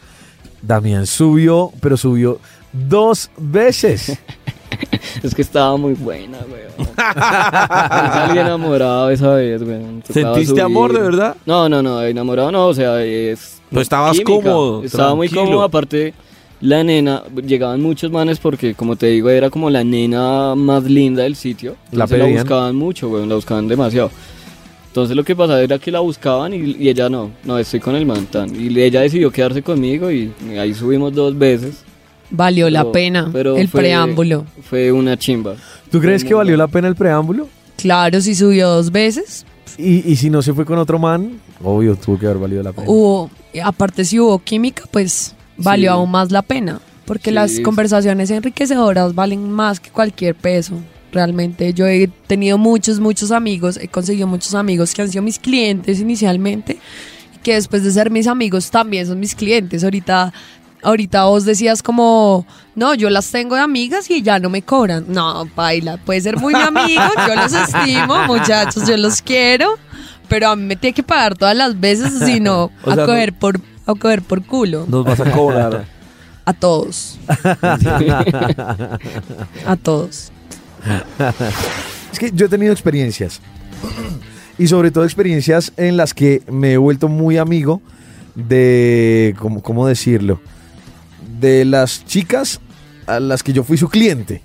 Damián 0.62 1.06
subió, 1.06 1.72
pero 1.80 1.98
subió 1.98 2.40
dos 2.74 3.30
veces. 3.38 4.18
Es 5.24 5.34
que 5.34 5.42
estaba 5.42 5.78
muy 5.78 5.94
buena, 5.94 6.40
weón. 6.52 6.90
Salí 6.98 8.40
enamorado 8.40 9.10
esa 9.10 9.30
vez, 9.36 9.62
weón. 9.62 10.02
Tocaba 10.02 10.34
¿Sentiste 10.34 10.50
subir. 10.50 10.64
amor 10.64 10.94
de 10.94 11.00
verdad? 11.00 11.38
No, 11.46 11.70
no, 11.70 11.82
no, 11.82 12.04
enamorado 12.04 12.52
no, 12.52 12.68
o 12.68 12.74
sea, 12.74 13.02
es... 13.02 13.55
Pues 13.72 13.84
estabas 13.84 14.20
cómodo, 14.22 14.84
Estaba 14.84 15.16
muy 15.16 15.30
cómodo, 15.30 15.64
aparte 15.64 16.14
la 16.62 16.84
nena, 16.84 17.24
llegaban 17.46 17.82
muchos 17.82 18.12
manes 18.12 18.40
porque 18.40 18.74
como 18.76 18.96
te 18.96 19.08
digo, 19.08 19.30
era 19.30 19.50
como 19.50 19.70
la 19.70 19.84
nena 19.84 20.56
más 20.56 20.84
linda 20.86 21.24
del 21.24 21.36
sitio. 21.36 21.76
La 21.92 22.06
la, 22.06 22.26
buscaban 22.26 22.76
mucho, 22.76 23.10
weón, 23.10 23.28
la 23.30 23.36
buscaban 23.36 23.68
demasiado. 23.68 24.10
Entonces 24.88 25.16
lo 25.16 25.24
que 25.26 25.36
pasaba 25.36 25.62
era 25.62 25.78
que 25.78 25.92
la 25.92 26.00
buscaban 26.00 26.54
y, 26.54 26.78
y 26.80 26.90
ella 26.90 27.10
no, 27.10 27.32
no, 27.44 27.60
estoy 27.60 27.82
con 27.82 27.96
el 27.96 28.06
man 28.06 28.26
tan. 28.28 28.50
Y 28.56 28.68
ella 28.80 29.02
decidió 29.02 29.30
quedarse 29.30 29.62
conmigo 29.62 30.10
y 30.10 30.32
ahí 30.58 30.74
subimos 30.74 31.14
dos 31.14 31.38
veces. 31.38 31.84
Valió 32.30 32.70
la 32.70 32.82
Pero- 32.82 32.92
pena 32.94 33.30
pero 33.32 33.58
el 33.58 33.68
fue- 33.68 33.82
preámbulo. 33.82 34.46
Fue 34.64 34.92
una 34.92 35.18
chimba. 35.18 35.56
¿Tú 35.92 36.00
crees 36.00 36.24
que 36.24 36.34
valió 36.34 36.56
la 36.58 36.68
pena 36.68 36.88
el 36.88 36.96
preámbulo? 36.96 37.48
Claro, 37.78 38.22
si 38.22 38.34
subió 38.34 38.70
dos 38.70 38.92
veces, 38.92 39.46
Y, 39.78 40.10
y 40.10 40.16
si 40.16 40.30
no 40.30 40.42
se 40.42 40.54
fue 40.54 40.64
con 40.66 40.80
otro 40.80 40.98
man, 40.98 41.40
obvio, 41.62 41.98
tuvo 41.98 42.18
que 42.18 42.26
haber 42.26 42.38
valido 42.40 42.64
la 42.64 42.72
pena. 42.72 42.88
hubo, 42.90 43.30
aparte 43.64 44.06
si 44.06 44.20
hubo 44.20 44.40
química, 44.40 44.84
pues 44.92 45.36
valió 45.58 45.92
Sí. 45.92 45.94
aún 45.94 46.12
más 46.12 46.32
la 46.32 46.42
pena. 46.42 46.80
Porque 47.06 47.30
Sí, 47.30 47.36
las 47.36 47.52
es- 47.52 47.60
conversaciones 47.62 48.32
enriquecedoras 48.32 49.14
valen 49.14 49.52
más 49.52 49.80
que 49.80 49.90
cualquier 49.92 50.34
peso. 50.36 50.74
Realmente 51.12 51.74
yo 51.74 51.86
he 51.88 52.08
tenido 52.28 52.58
muchos, 52.58 53.00
muchos 53.00 53.32
amigos, 53.32 53.78
he 53.78 53.88
conseguido 53.88 54.28
muchos 54.28 54.54
amigos 54.56 54.94
que 54.94 55.02
han 55.04 55.10
sido 55.10 55.22
mis 55.24 55.40
clientes 55.40 56.00
inicialmente 56.00 56.80
que 57.44 57.54
después 57.54 57.84
de 57.84 57.92
ser 57.92 58.10
mis 58.10 58.26
amigos 58.26 58.72
también 58.72 59.06
son 59.06 59.20
mis 59.20 59.36
clientes. 59.36 59.84
Ahorita, 59.84 60.34
ahorita 60.82 61.26
vos 61.26 61.46
decías 61.46 61.84
como, 61.84 62.46
no, 62.74 62.96
yo 62.96 63.12
las 63.12 63.30
tengo 63.30 63.54
de 63.56 63.62
amigas 63.62 64.10
y 64.10 64.24
ya 64.24 64.40
no 64.40 64.50
me 64.50 64.64
cobran. 64.64 65.06
No, 65.08 65.48
baila, 65.56 65.98
puede 65.98 66.22
ser 66.22 66.38
muy 66.38 66.56
mi 66.56 66.62
amigo, 66.62 67.04
yo 67.28 67.36
los 67.36 67.54
estimo, 67.54 68.16
muchachos, 68.28 68.88
yo 68.88 68.98
los 68.98 69.22
quiero, 69.22 69.70
pero 70.28 70.50
a 70.50 70.56
mí 70.56 70.64
me 70.64 70.76
tiene 70.76 70.94
que 70.94 71.04
pagar 71.04 71.36
todas 71.38 71.56
las 71.56 71.80
veces, 71.80 72.14
sino 72.26 72.72
O 72.84 72.92
a 72.92 72.96
coger 72.96 73.34
por 73.34 73.60
a 73.86 73.94
coger 73.94 74.22
por 74.22 74.44
culo. 74.44 74.86
Nos 74.88 75.06
vas 75.06 75.20
a 75.20 75.32
cobrar. 75.32 75.86
A 76.46 76.54
todos. 76.54 77.20
a 79.66 79.76
todos. 79.82 80.32
Es 82.12 82.20
que 82.20 82.32
yo 82.32 82.46
he 82.46 82.50
tenido 82.50 82.72
experiencias. 82.72 83.42
Y 84.58 84.68
sobre 84.68 84.90
todo 84.90 85.04
experiencias 85.04 85.74
en 85.76 85.98
las 85.98 86.14
que 86.14 86.42
me 86.50 86.72
he 86.72 86.78
vuelto 86.78 87.10
muy 87.10 87.38
amigo 87.38 87.82
de, 88.36 89.36
¿cómo, 89.38 89.62
cómo 89.62 89.86
decirlo? 89.86 90.40
De 91.42 91.66
las 91.66 92.06
chicas 92.06 92.62
a 93.06 93.20
las 93.20 93.44
que 93.44 93.52
yo 93.52 93.66
fui 93.66 93.78
su 93.78 93.90
cliente. 93.90 94.44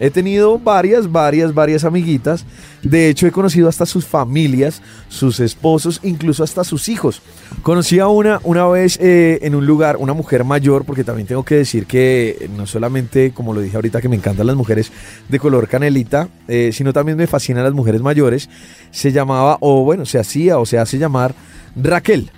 He 0.00 0.10
tenido 0.10 0.58
varias, 0.58 1.12
varias, 1.12 1.52
varias 1.52 1.84
amiguitas. 1.84 2.46
De 2.82 3.10
hecho, 3.10 3.26
he 3.26 3.32
conocido 3.32 3.68
hasta 3.68 3.84
sus 3.84 4.06
familias, 4.06 4.80
sus 5.10 5.40
esposos, 5.40 6.00
incluso 6.02 6.42
hasta 6.42 6.64
sus 6.64 6.88
hijos. 6.88 7.20
Conocí 7.62 7.98
a 7.98 8.08
una 8.08 8.40
una 8.44 8.66
vez 8.66 8.98
eh, 8.98 9.40
en 9.42 9.54
un 9.54 9.66
lugar, 9.66 9.98
una 9.98 10.14
mujer 10.14 10.42
mayor, 10.44 10.86
porque 10.86 11.04
también 11.04 11.28
tengo 11.28 11.44
que 11.44 11.56
decir 11.56 11.84
que 11.84 12.50
no 12.56 12.66
solamente, 12.66 13.32
como 13.32 13.52
lo 13.52 13.60
dije 13.60 13.76
ahorita, 13.76 14.00
que 14.00 14.08
me 14.08 14.16
encantan 14.16 14.46
las 14.46 14.56
mujeres 14.56 14.90
de 15.28 15.38
color 15.38 15.68
canelita, 15.68 16.30
eh, 16.48 16.70
sino 16.72 16.94
también 16.94 17.18
me 17.18 17.26
fascinan 17.26 17.62
las 17.62 17.74
mujeres 17.74 18.00
mayores. 18.00 18.48
Se 18.90 19.12
llamaba, 19.12 19.58
o 19.60 19.84
bueno, 19.84 20.06
se 20.06 20.18
hacía 20.18 20.58
o 20.58 20.64
se 20.64 20.78
hace 20.78 20.96
llamar 20.96 21.34
Raquel. 21.76 22.30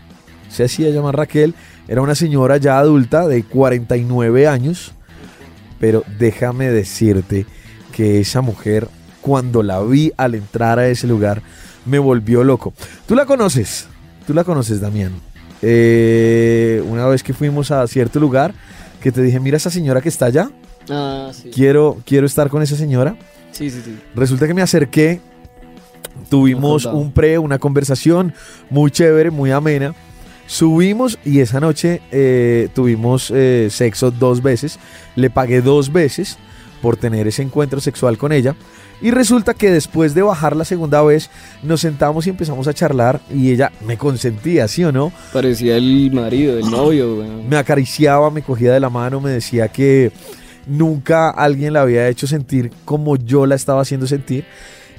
Se 0.48 0.64
hacía 0.64 0.90
llamar 0.90 1.16
Raquel. 1.16 1.54
Era 1.86 2.02
una 2.02 2.16
señora 2.16 2.56
ya 2.56 2.80
adulta 2.80 3.28
de 3.28 3.44
49 3.44 4.48
años. 4.48 4.94
Pero 5.82 6.04
déjame 6.16 6.70
decirte 6.70 7.44
que 7.90 8.20
esa 8.20 8.40
mujer, 8.40 8.86
cuando 9.20 9.64
la 9.64 9.82
vi 9.82 10.12
al 10.16 10.36
entrar 10.36 10.78
a 10.78 10.86
ese 10.86 11.08
lugar, 11.08 11.42
me 11.84 11.98
volvió 11.98 12.44
loco. 12.44 12.72
Tú 13.04 13.16
la 13.16 13.26
conoces, 13.26 13.88
tú 14.24 14.32
la 14.32 14.44
conoces, 14.44 14.80
Damián. 14.80 15.10
Eh, 15.60 16.80
una 16.88 17.06
vez 17.08 17.24
que 17.24 17.34
fuimos 17.34 17.72
a 17.72 17.84
cierto 17.88 18.20
lugar, 18.20 18.54
que 19.00 19.10
te 19.10 19.22
dije, 19.22 19.40
mira 19.40 19.56
esa 19.56 19.70
señora 19.70 20.00
que 20.00 20.08
está 20.08 20.26
allá, 20.26 20.50
Ah, 20.88 21.32
sí. 21.32 21.50
quiero, 21.52 21.98
quiero 22.06 22.26
estar 22.26 22.48
con 22.48 22.62
esa 22.62 22.76
señora. 22.76 23.16
Sí, 23.50 23.68
sí, 23.68 23.82
sí. 23.84 23.98
Resulta 24.14 24.46
que 24.46 24.54
me 24.54 24.62
acerqué, 24.62 25.20
tuvimos 26.30 26.84
un 26.84 27.10
pre, 27.10 27.38
una 27.40 27.58
conversación 27.58 28.32
muy 28.70 28.92
chévere, 28.92 29.32
muy 29.32 29.50
amena. 29.50 29.96
Subimos 30.46 31.18
y 31.24 31.40
esa 31.40 31.60
noche 31.60 32.02
eh, 32.10 32.68
tuvimos 32.74 33.30
eh, 33.34 33.68
sexo 33.70 34.10
dos 34.10 34.42
veces. 34.42 34.78
Le 35.16 35.30
pagué 35.30 35.62
dos 35.62 35.92
veces 35.92 36.38
por 36.82 36.96
tener 36.96 37.26
ese 37.28 37.42
encuentro 37.42 37.80
sexual 37.80 38.18
con 38.18 38.32
ella. 38.32 38.56
Y 39.00 39.10
resulta 39.10 39.54
que 39.54 39.70
después 39.70 40.14
de 40.14 40.22
bajar 40.22 40.54
la 40.54 40.64
segunda 40.64 41.02
vez, 41.02 41.28
nos 41.62 41.80
sentamos 41.80 42.26
y 42.26 42.30
empezamos 42.30 42.68
a 42.68 42.74
charlar 42.74 43.20
y 43.34 43.50
ella 43.50 43.72
me 43.84 43.98
consentía, 43.98 44.68
¿sí 44.68 44.84
o 44.84 44.92
no? 44.92 45.12
Parecía 45.32 45.76
el 45.76 46.12
marido, 46.12 46.56
el 46.56 46.70
novio. 46.70 47.24
Me 47.48 47.56
acariciaba, 47.56 48.30
me 48.30 48.42
cogía 48.42 48.72
de 48.72 48.78
la 48.78 48.90
mano, 48.90 49.20
me 49.20 49.30
decía 49.30 49.68
que 49.68 50.12
nunca 50.66 51.30
alguien 51.30 51.72
la 51.72 51.82
había 51.82 52.08
hecho 52.08 52.28
sentir 52.28 52.70
como 52.84 53.16
yo 53.16 53.46
la 53.46 53.56
estaba 53.56 53.82
haciendo 53.82 54.06
sentir. 54.06 54.44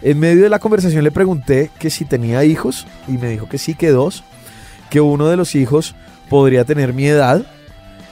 En 0.02 0.20
medio 0.20 0.44
de 0.44 0.50
la 0.50 0.60
conversación 0.60 1.06
le 1.06 1.12
pregunté 1.12 1.72
que 1.80 1.90
si 1.90 2.04
tenía 2.04 2.44
hijos 2.44 2.86
y 3.08 3.14
me 3.14 3.30
dijo 3.30 3.48
que 3.48 3.58
sí, 3.58 3.74
que 3.74 3.90
dos, 3.90 4.26
que 4.94 5.02
uno 5.02 5.28
de 5.28 5.36
los 5.38 5.56
hijos 5.56 5.96
podría 6.30 6.66
tener 6.66 6.94
mi 6.94 7.08
edad. 7.08 7.44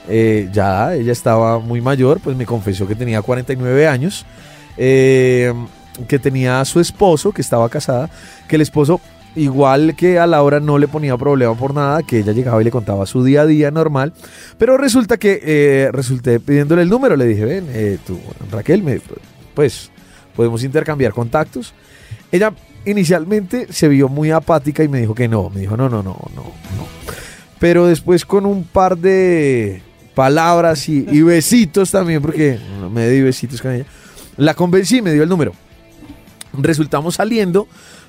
Eh, 0.08 0.48
ya 0.52 0.96
ella 0.96 1.12
estaba 1.12 1.60
muy 1.60 1.80
mayor, 1.80 2.18
pues 2.18 2.36
me 2.36 2.44
confesó 2.44 2.88
que 2.88 2.96
tenía 2.96 3.22
49 3.22 3.86
años, 3.86 4.26
eh, 4.76 5.54
que 6.08 6.18
tenía 6.18 6.60
a 6.60 6.64
su 6.64 6.80
esposo, 6.80 7.30
que 7.30 7.40
estaba 7.40 7.68
casada, 7.68 8.10
que 8.48 8.56
el 8.56 8.62
esposo, 8.62 9.00
igual 9.36 9.94
que 9.94 10.18
a 10.18 10.26
Laura, 10.26 10.58
no 10.58 10.76
le 10.76 10.88
ponía 10.88 11.16
problema 11.16 11.54
por 11.54 11.72
nada, 11.72 12.02
que 12.02 12.18
ella 12.18 12.32
llegaba 12.32 12.60
y 12.60 12.64
le 12.64 12.72
contaba 12.72 13.06
su 13.06 13.22
día 13.22 13.42
a 13.42 13.46
día 13.46 13.70
normal, 13.70 14.12
pero 14.58 14.76
resulta 14.76 15.18
que 15.18 15.40
eh, 15.40 15.88
resulté 15.92 16.40
pidiéndole 16.40 16.82
el 16.82 16.88
número, 16.88 17.14
le 17.14 17.26
dije, 17.26 17.44
ven, 17.44 18.00
tú, 18.04 18.18
Raquel, 18.50 18.82
me, 18.82 19.00
pues 19.54 19.92
podemos 20.34 20.64
intercambiar 20.64 21.12
contactos. 21.12 21.74
Ella 22.32 22.52
inicialmente 22.84 23.72
se 23.72 23.88
vio 23.88 24.08
muy 24.08 24.30
apática 24.30 24.82
y 24.82 24.88
me 24.88 25.00
dijo 25.00 25.14
que 25.14 25.28
no, 25.28 25.50
me 25.50 25.60
dijo 25.60 25.76
no, 25.76 25.88
no, 25.88 26.02
no, 26.02 26.16
no, 26.34 26.52
no. 26.76 26.86
Pero 27.58 27.86
después 27.86 28.24
con 28.24 28.44
un 28.44 28.64
par 28.64 28.98
de 28.98 29.82
palabras 30.14 30.88
y, 30.88 31.22
besitos 31.22 31.90
también, 31.90 32.20
porque 32.20 32.58
me 32.92 33.08
di 33.08 33.20
besitos 33.20 33.62
con 33.62 33.72
ella, 33.72 33.86
la 34.36 34.54
convencí 34.54 34.98
y 34.98 35.02
me 35.02 35.12
dio 35.12 35.22
el 35.22 35.28
número. 35.28 35.52
Resultamos 36.52 37.14
saliendo 37.14 37.68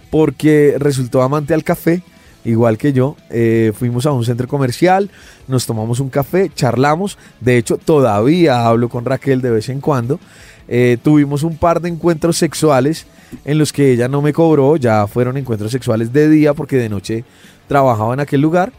porque 0.10 0.76
resultó 0.80 1.22
amante 1.22 1.54
al 1.54 1.64
café, 1.64 2.02
igual 2.44 2.78
que 2.78 2.94
yo. 2.94 3.16
Eh, 3.30 3.72
fuimos 3.78 4.06
a 4.06 4.12
un 4.12 4.26
centro 4.26 4.48
comercial, 4.48 5.12
nos 5.48 5.66
tomamos 5.66 6.00
un 6.00 6.10
café, 6.10 6.52
charlamos. 6.54 7.18
De 7.40 7.58
hecho, 7.58 7.78
todavía 7.78 8.66
hablo 8.66 8.90
con 8.90 9.06
Raquel 9.06 9.42
de 9.42 9.52
vez 9.52 9.70
en 9.70 9.82
cuando. 9.82 10.20
Eh, 10.68 10.98
tuvimos 11.02 11.44
un 11.44 11.58
par 11.58 11.82
de 11.82 11.90
encuentros 11.90 12.38
sexuales 12.38 13.06
en 13.46 13.58
los 13.58 13.74
que 13.74 13.92
ella 13.92 14.08
no 14.08 14.22
me 14.22 14.34
cobró, 14.34 14.78
ya 14.78 15.08
fueron 15.08 15.38
encuentros 15.38 15.72
sexuales 15.72 16.14
de 16.14 16.30
día 16.30 16.54
porque 16.54 16.78
de 16.78 16.90
noche 16.90 17.24
trabajaba 17.68 18.14
en 18.14 18.20
aquel 18.20 18.42
lugar, 18.42 18.74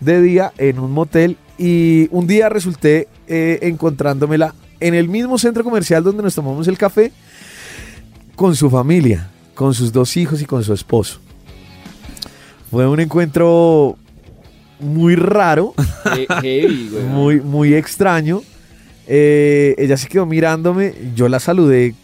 de 0.00 0.20
día 0.20 0.52
en 0.58 0.78
un 0.78 0.92
motel 0.92 1.36
y 1.58 2.08
un 2.10 2.26
día 2.26 2.48
resulté 2.48 3.08
eh, 3.26 3.58
encontrándomela 3.62 4.54
en 4.80 4.94
el 4.94 5.08
mismo 5.08 5.38
centro 5.38 5.64
comercial 5.64 6.02
donde 6.02 6.22
nos 6.22 6.34
tomamos 6.34 6.68
el 6.68 6.76
café 6.76 7.12
con 8.34 8.56
su 8.56 8.68
familia, 8.70 9.30
con 9.54 9.74
sus 9.74 9.92
dos 9.92 10.16
hijos 10.16 10.42
y 10.42 10.44
con 10.44 10.64
su 10.64 10.72
esposo. 10.72 11.20
Fue 12.70 12.86
un 12.88 12.98
encuentro 12.98 13.96
muy 14.80 15.14
raro, 15.14 15.74
Heavy, 16.42 16.90
muy, 17.10 17.40
muy 17.40 17.74
extraño. 17.74 18.42
Eh, 19.06 19.74
ella 19.78 19.96
se 19.96 20.08
quedó 20.08 20.26
mirándome, 20.26 20.94
yo 21.14 21.28
la 21.28 21.38
saludé, 21.38 21.94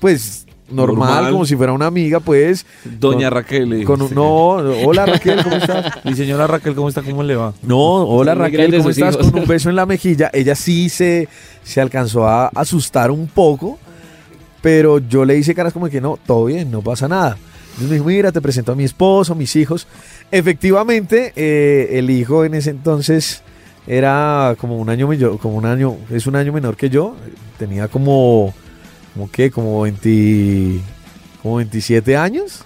pues 0.00 0.46
normal, 0.70 1.08
Normal. 1.08 1.32
como 1.32 1.46
si 1.46 1.56
fuera 1.56 1.72
una 1.72 1.86
amiga, 1.86 2.20
pues. 2.20 2.64
Doña 2.84 3.28
Con- 3.28 3.36
Raquel. 3.38 3.68
le 3.70 3.84
Con 3.84 3.94
un- 4.02 4.08
dijiste 4.08 4.14
no, 4.14 4.50
hola 4.86 5.06
Raquel, 5.06 5.42
¿cómo 5.42 5.56
estás? 5.56 5.92
Mi 6.04 6.14
señora 6.14 6.46
Raquel, 6.46 6.74
¿cómo 6.74 6.88
está? 6.88 7.02
¿Cómo 7.02 7.22
le 7.22 7.36
va? 7.36 7.52
No, 7.62 7.78
hola 7.78 8.34
Raquel, 8.34 8.76
¿cómo 8.76 8.90
estás? 8.90 9.14
hijos. 9.14 9.30
Con 9.30 9.40
un 9.40 9.46
beso 9.48 9.68
en 9.70 9.76
la 9.76 9.86
mejilla. 9.86 10.30
Ella 10.32 10.54
sí 10.54 10.88
se, 10.88 11.28
se 11.62 11.80
alcanzó 11.80 12.26
a 12.26 12.46
asustar 12.48 13.10
un 13.10 13.26
poco, 13.28 13.78
pero 14.62 14.98
yo 14.98 15.24
le 15.24 15.36
hice 15.36 15.54
caras 15.54 15.72
como 15.72 15.88
que 15.88 16.00
no, 16.00 16.18
todo 16.26 16.44
bien, 16.46 16.70
no 16.70 16.80
pasa 16.82 17.08
nada. 17.08 17.36
Entonces 17.70 17.88
me 17.88 17.94
dijo, 17.94 18.06
mira, 18.06 18.32
te 18.32 18.40
presento 18.40 18.72
a 18.72 18.74
mi 18.74 18.84
esposo, 18.84 19.34
mis 19.34 19.54
hijos. 19.56 19.86
Efectivamente, 20.44 21.32
eh, 21.36 21.98
el 21.98 22.10
hijo 22.10 22.44
en 22.44 22.54
ese 22.54 22.70
entonces 22.70 23.42
era 23.86 24.56
como 24.60 24.76
un 24.78 24.90
año 24.90 25.06
mayor, 25.06 25.38
como 25.38 25.56
un 25.56 25.64
año, 25.66 25.96
es 26.10 26.26
un 26.26 26.36
año 26.36 26.52
menor 26.52 26.76
que 26.76 26.90
yo. 26.90 27.14
Tenía 27.58 27.88
como, 27.88 28.52
como 29.14 29.30
qué, 29.30 29.50
como 29.50 29.82
20, 29.82 30.80
como 31.42 31.56
27 31.56 32.16
años, 32.16 32.62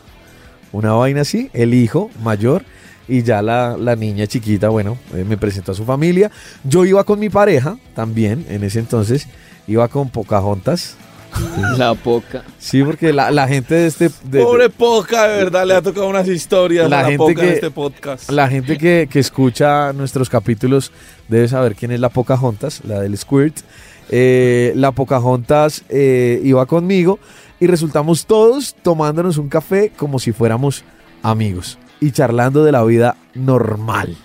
una 0.72 0.92
vaina 0.92 1.22
así. 1.22 1.50
El 1.52 1.74
hijo 1.74 2.10
mayor 2.22 2.64
y 3.08 3.22
ya 3.22 3.42
la, 3.42 3.76
la 3.78 3.96
niña 3.96 4.26
chiquita, 4.26 4.68
bueno, 4.70 4.96
eh, 5.14 5.24
me 5.28 5.36
presentó 5.36 5.72
a 5.72 5.74
su 5.74 5.84
familia. 5.84 6.30
Yo 6.64 6.84
iba 6.84 7.04
con 7.04 7.18
mi 7.18 7.28
pareja 7.28 7.76
también, 7.94 8.46
en 8.48 8.64
ese 8.64 8.78
entonces, 8.78 9.28
iba 9.66 9.86
con 9.88 10.08
Pocahontas. 10.10 10.96
La 11.76 11.94
poca. 11.94 12.44
Sí, 12.60 12.84
porque 12.84 13.12
la, 13.12 13.32
la 13.32 13.48
gente 13.48 13.74
de 13.74 13.86
este... 13.88 14.08
de- 14.22 14.40
Pobre 14.44 14.70
Poca, 14.70 15.26
de 15.26 15.38
verdad, 15.42 15.66
le 15.66 15.74
ha 15.74 15.82
tocado 15.82 16.06
unas 16.08 16.28
historias 16.28 16.88
La 16.88 17.00
a 17.00 17.02
la 17.02 17.08
gente 17.08 17.18
Poca 17.18 17.34
que- 17.34 17.48
en 17.48 17.54
este 17.54 17.70
podcast. 17.72 18.30
La 18.30 18.48
gente 18.48 18.78
que, 18.78 19.08
que 19.10 19.18
escucha 19.18 19.92
nuestros 19.92 20.30
capítulos 20.30 20.92
debe 21.28 21.48
saber 21.48 21.74
quién 21.74 21.90
es 21.90 21.98
la 21.98 22.08
Pocahontas, 22.08 22.82
la 22.84 23.00
del 23.00 23.18
Squirt. 23.18 23.56
Eh, 24.10 24.72
la 24.76 24.92
Pocahontas 24.92 25.84
eh, 25.88 26.40
iba 26.44 26.66
conmigo 26.66 27.18
y 27.60 27.66
resultamos 27.66 28.26
todos 28.26 28.74
tomándonos 28.82 29.38
un 29.38 29.48
café 29.48 29.92
como 29.96 30.18
si 30.18 30.32
fuéramos 30.32 30.84
amigos 31.22 31.78
y 32.00 32.10
charlando 32.10 32.64
de 32.64 32.72
la 32.72 32.84
vida 32.84 33.16
normal. 33.34 34.16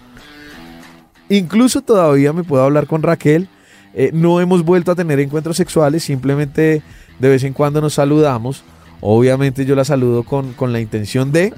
Incluso 1.30 1.82
todavía 1.82 2.34
me 2.34 2.44
puedo 2.44 2.64
hablar 2.64 2.88
con 2.88 3.04
Raquel. 3.04 3.48
Eh, 3.94 4.12
no 4.14 4.42
hemos 4.42 4.64
vuelto 4.64 4.92
a 4.92 4.96
tener 4.96 5.20
encuentros 5.20 5.58
sexuales, 5.58 6.04
simplemente 6.04 6.82
de 7.20 7.30
vez 7.30 7.44
en 7.44 7.54
cuando 7.54 7.82
nos 7.82 7.94
saludamos. 7.94 8.64
Obviamente 9.00 9.66
yo 9.66 9.76
la 9.76 9.86
saludo 9.86 10.24
con, 10.24 10.54
con 10.54 10.74
la 10.74 10.82
intención 10.82 11.32
de, 11.32 11.54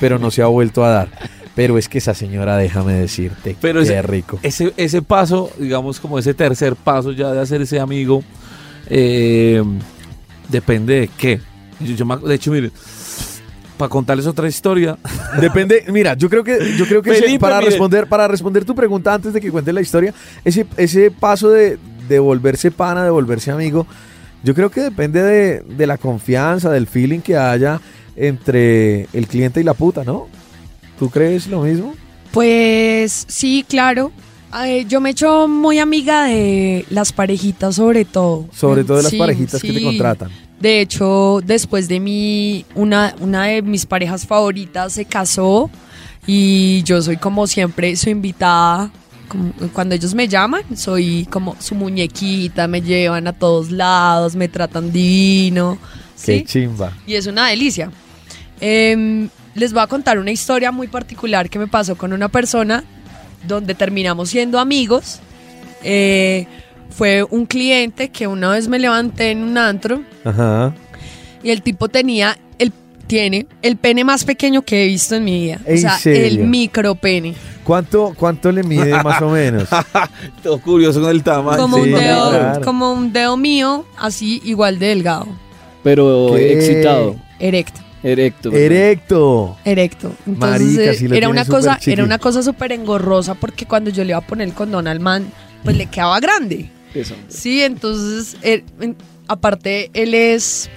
pero 0.00 0.18
no 0.18 0.30
se 0.30 0.42
ha 0.42 0.46
vuelto 0.46 0.84
a 0.84 0.90
dar. 0.90 1.08
Pero 1.60 1.76
es 1.76 1.90
que 1.90 1.98
esa 1.98 2.14
señora, 2.14 2.56
déjame 2.56 2.94
decirte, 2.94 3.54
Pero 3.60 3.80
qué 3.80 3.84
ese- 3.84 4.00
rico. 4.00 4.38
ese, 4.42 4.72
ese 4.78 5.02
paso, 5.02 5.50
digamos, 5.58 6.00
como 6.00 6.18
ese 6.18 6.32
tercer 6.32 6.74
paso 6.74 7.12
ya 7.12 7.32
de 7.32 7.38
hacer 7.40 7.60
ese 7.60 7.78
amigo, 7.78 8.24
eh, 8.88 9.62
depende 10.48 11.00
de 11.00 11.08
qué. 11.18 11.38
Yo- 11.80 11.94
yo 11.96 12.16
de 12.16 12.34
hecho, 12.34 12.50
mire, 12.50 12.70
para 13.76 13.90
contarles 13.90 14.26
otra 14.26 14.48
historia, 14.48 14.96
Depende, 15.38 15.84
mira, 15.88 16.14
yo 16.14 16.30
creo 16.30 16.42
que, 16.42 16.76
yo 16.78 16.86
creo 16.86 17.02
que 17.02 17.10
ese- 17.10 17.38
para 17.38 17.58
mire. 17.58 17.68
responder, 17.70 18.06
para 18.06 18.26
responder 18.26 18.64
tu 18.64 18.74
pregunta 18.74 19.12
antes 19.12 19.34
de 19.34 19.40
que 19.42 19.50
cuente 19.50 19.70
la 19.74 19.82
historia, 19.82 20.14
ese, 20.46 20.64
ese 20.78 21.10
paso 21.10 21.50
de, 21.50 21.76
de 22.08 22.18
volverse 22.20 22.70
pana, 22.70 23.04
de 23.04 23.10
volverse 23.10 23.50
amigo, 23.50 23.86
yo 24.42 24.54
creo 24.54 24.70
que 24.70 24.80
depende 24.80 25.22
de, 25.22 25.60
de 25.60 25.86
la 25.86 25.98
confianza, 25.98 26.70
del 26.70 26.86
feeling 26.86 27.20
que 27.20 27.36
haya 27.36 27.82
entre 28.16 29.08
el 29.12 29.26
cliente 29.28 29.60
y 29.60 29.64
la 29.64 29.74
puta, 29.74 30.04
¿no? 30.04 30.26
¿Tú 31.00 31.10
crees 31.10 31.48
lo 31.48 31.62
mismo? 31.62 31.94
Pues 32.30 33.24
sí, 33.26 33.64
claro. 33.68 34.12
Yo 34.88 35.00
me 35.00 35.08
he 35.08 35.12
hecho 35.12 35.48
muy 35.48 35.78
amiga 35.80 36.24
de 36.26 36.84
las 36.90 37.10
parejitas 37.12 37.74
sobre 37.76 38.04
todo. 38.04 38.46
Sobre 38.52 38.84
todo 38.84 38.98
de 38.98 39.02
las 39.04 39.10
Sí, 39.10 39.18
parejitas 39.18 39.60
que 39.62 39.72
te 39.72 39.82
contratan. 39.82 40.30
De 40.60 40.80
hecho, 40.82 41.40
después 41.44 41.88
de 41.88 42.00
mí, 42.00 42.66
una, 42.74 43.14
una 43.20 43.44
de 43.46 43.62
mis 43.62 43.86
parejas 43.86 44.26
favoritas 44.26 44.92
se 44.92 45.06
casó 45.06 45.70
y 46.26 46.82
yo 46.82 47.00
soy 47.00 47.16
como 47.16 47.46
siempre 47.46 47.96
su 47.96 48.10
invitada. 48.10 48.90
Como- 49.28 49.52
Cuando 49.72 49.94
ellos 49.94 50.14
me 50.14 50.28
llaman, 50.28 50.62
soy 50.76 51.26
como 51.30 51.56
su 51.60 51.74
muñequita, 51.74 52.66
me 52.68 52.82
llevan 52.82 53.26
a 53.26 53.32
todos 53.32 53.70
lados, 53.70 54.36
me 54.36 54.48
tratan 54.48 54.92
divino. 54.92 55.78
Qué 56.22 56.40
¿sí? 56.40 56.44
chimba. 56.44 56.92
y 57.06 57.14
es 57.14 57.26
una 57.26 57.46
delicia. 57.48 57.90
Em, 58.60 59.30
les 59.54 59.72
voy 59.72 59.82
a 59.82 59.86
contar 59.86 60.18
una 60.18 60.30
historia 60.30 60.70
muy 60.72 60.88
particular 60.88 61.48
que 61.50 61.58
me 61.58 61.66
pasó 61.66 61.96
con 61.96 62.12
una 62.12 62.28
persona 62.28 62.84
donde 63.46 63.74
terminamos 63.74 64.30
siendo 64.30 64.58
amigos. 64.58 65.20
Eh, 65.82 66.46
fue 66.90 67.22
un 67.22 67.46
cliente 67.46 68.10
que 68.10 68.26
una 68.26 68.50
vez 68.50 68.68
me 68.68 68.78
levanté 68.78 69.30
en 69.30 69.42
un 69.42 69.56
antro 69.56 70.02
Ajá. 70.24 70.74
y 71.42 71.50
el 71.50 71.62
tipo 71.62 71.88
tenía 71.88 72.36
el 72.58 72.72
tiene 73.06 73.46
el 73.62 73.76
pene 73.76 74.04
más 74.04 74.24
pequeño 74.24 74.62
que 74.62 74.84
he 74.84 74.86
visto 74.88 75.14
en 75.14 75.24
mi 75.24 75.40
vida. 75.40 75.60
O 75.66 75.70
¿En 75.70 75.78
sea, 75.78 75.98
serio? 75.98 76.26
el 76.26 76.48
micro 76.48 76.94
pene. 76.94 77.34
¿Cuánto, 77.64 78.12
¿Cuánto 78.16 78.50
le 78.52 78.62
mide 78.62 79.02
más 79.04 79.22
o 79.22 79.30
menos? 79.30 79.68
todo 80.42 80.60
curioso 80.60 81.00
con 81.00 81.10
el 81.10 81.22
tamaño. 81.22 81.58
Como, 81.58 81.76
sí, 81.76 81.82
un 81.82 81.98
dedo, 81.98 82.30
claro. 82.30 82.60
como 82.62 82.92
un 82.92 83.12
dedo 83.12 83.36
mío, 83.36 83.84
así 83.98 84.40
igual 84.44 84.78
de 84.78 84.86
delgado. 84.88 85.26
Pero 85.82 86.32
¿Qué? 86.34 86.52
excitado. 86.52 87.16
Erecto. 87.38 87.80
Erecto. 88.02 88.50
Erecto. 88.52 89.56
Erecto. 89.64 90.12
Entonces, 90.26 90.76
Marica, 90.76 91.08
lo 91.08 91.14
era 91.14 91.28
una 91.28 91.44
cosa, 91.44 91.76
chiqui. 91.78 91.92
era 91.92 92.04
una 92.04 92.18
cosa 92.18 92.42
súper 92.42 92.72
engorrosa 92.72 93.34
porque 93.34 93.66
cuando 93.66 93.90
yo 93.90 94.04
le 94.04 94.10
iba 94.10 94.18
a 94.18 94.26
poner 94.26 94.48
el 94.48 94.54
condón 94.54 94.86
al 94.88 95.00
man, 95.00 95.30
pues 95.64 95.76
le 95.76 95.86
quedaba 95.86 96.18
grande. 96.20 96.70
Eso. 96.94 97.14
Sí, 97.28 97.62
entonces, 97.62 98.36
él- 98.42 98.64
aparte, 99.28 99.90
él 99.92 100.14
es 100.14 100.68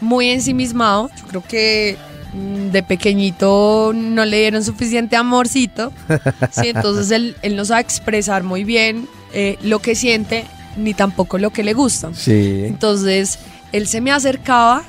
muy 0.00 0.28
ensimismado. 0.30 1.10
Yo 1.16 1.26
creo 1.28 1.44
que 1.48 1.96
mm, 2.34 2.70
de 2.70 2.82
pequeñito 2.82 3.92
no 3.94 4.24
le 4.24 4.40
dieron 4.40 4.64
suficiente 4.64 5.16
amorcito. 5.16 5.92
Sí, 6.50 6.68
entonces 6.68 7.10
él, 7.12 7.36
él 7.42 7.56
no 7.56 7.64
sabe 7.64 7.82
expresar 7.82 8.42
muy 8.42 8.64
bien 8.64 9.06
eh, 9.32 9.56
lo 9.62 9.78
que 9.78 9.94
siente 9.94 10.44
ni 10.76 10.92
tampoco 10.94 11.38
lo 11.38 11.50
que 11.50 11.62
le 11.62 11.72
gusta. 11.72 12.10
Sí. 12.14 12.62
Entonces 12.66 13.38
él 13.72 13.86
se 13.86 14.00
me 14.00 14.10
acercaba 14.10 14.82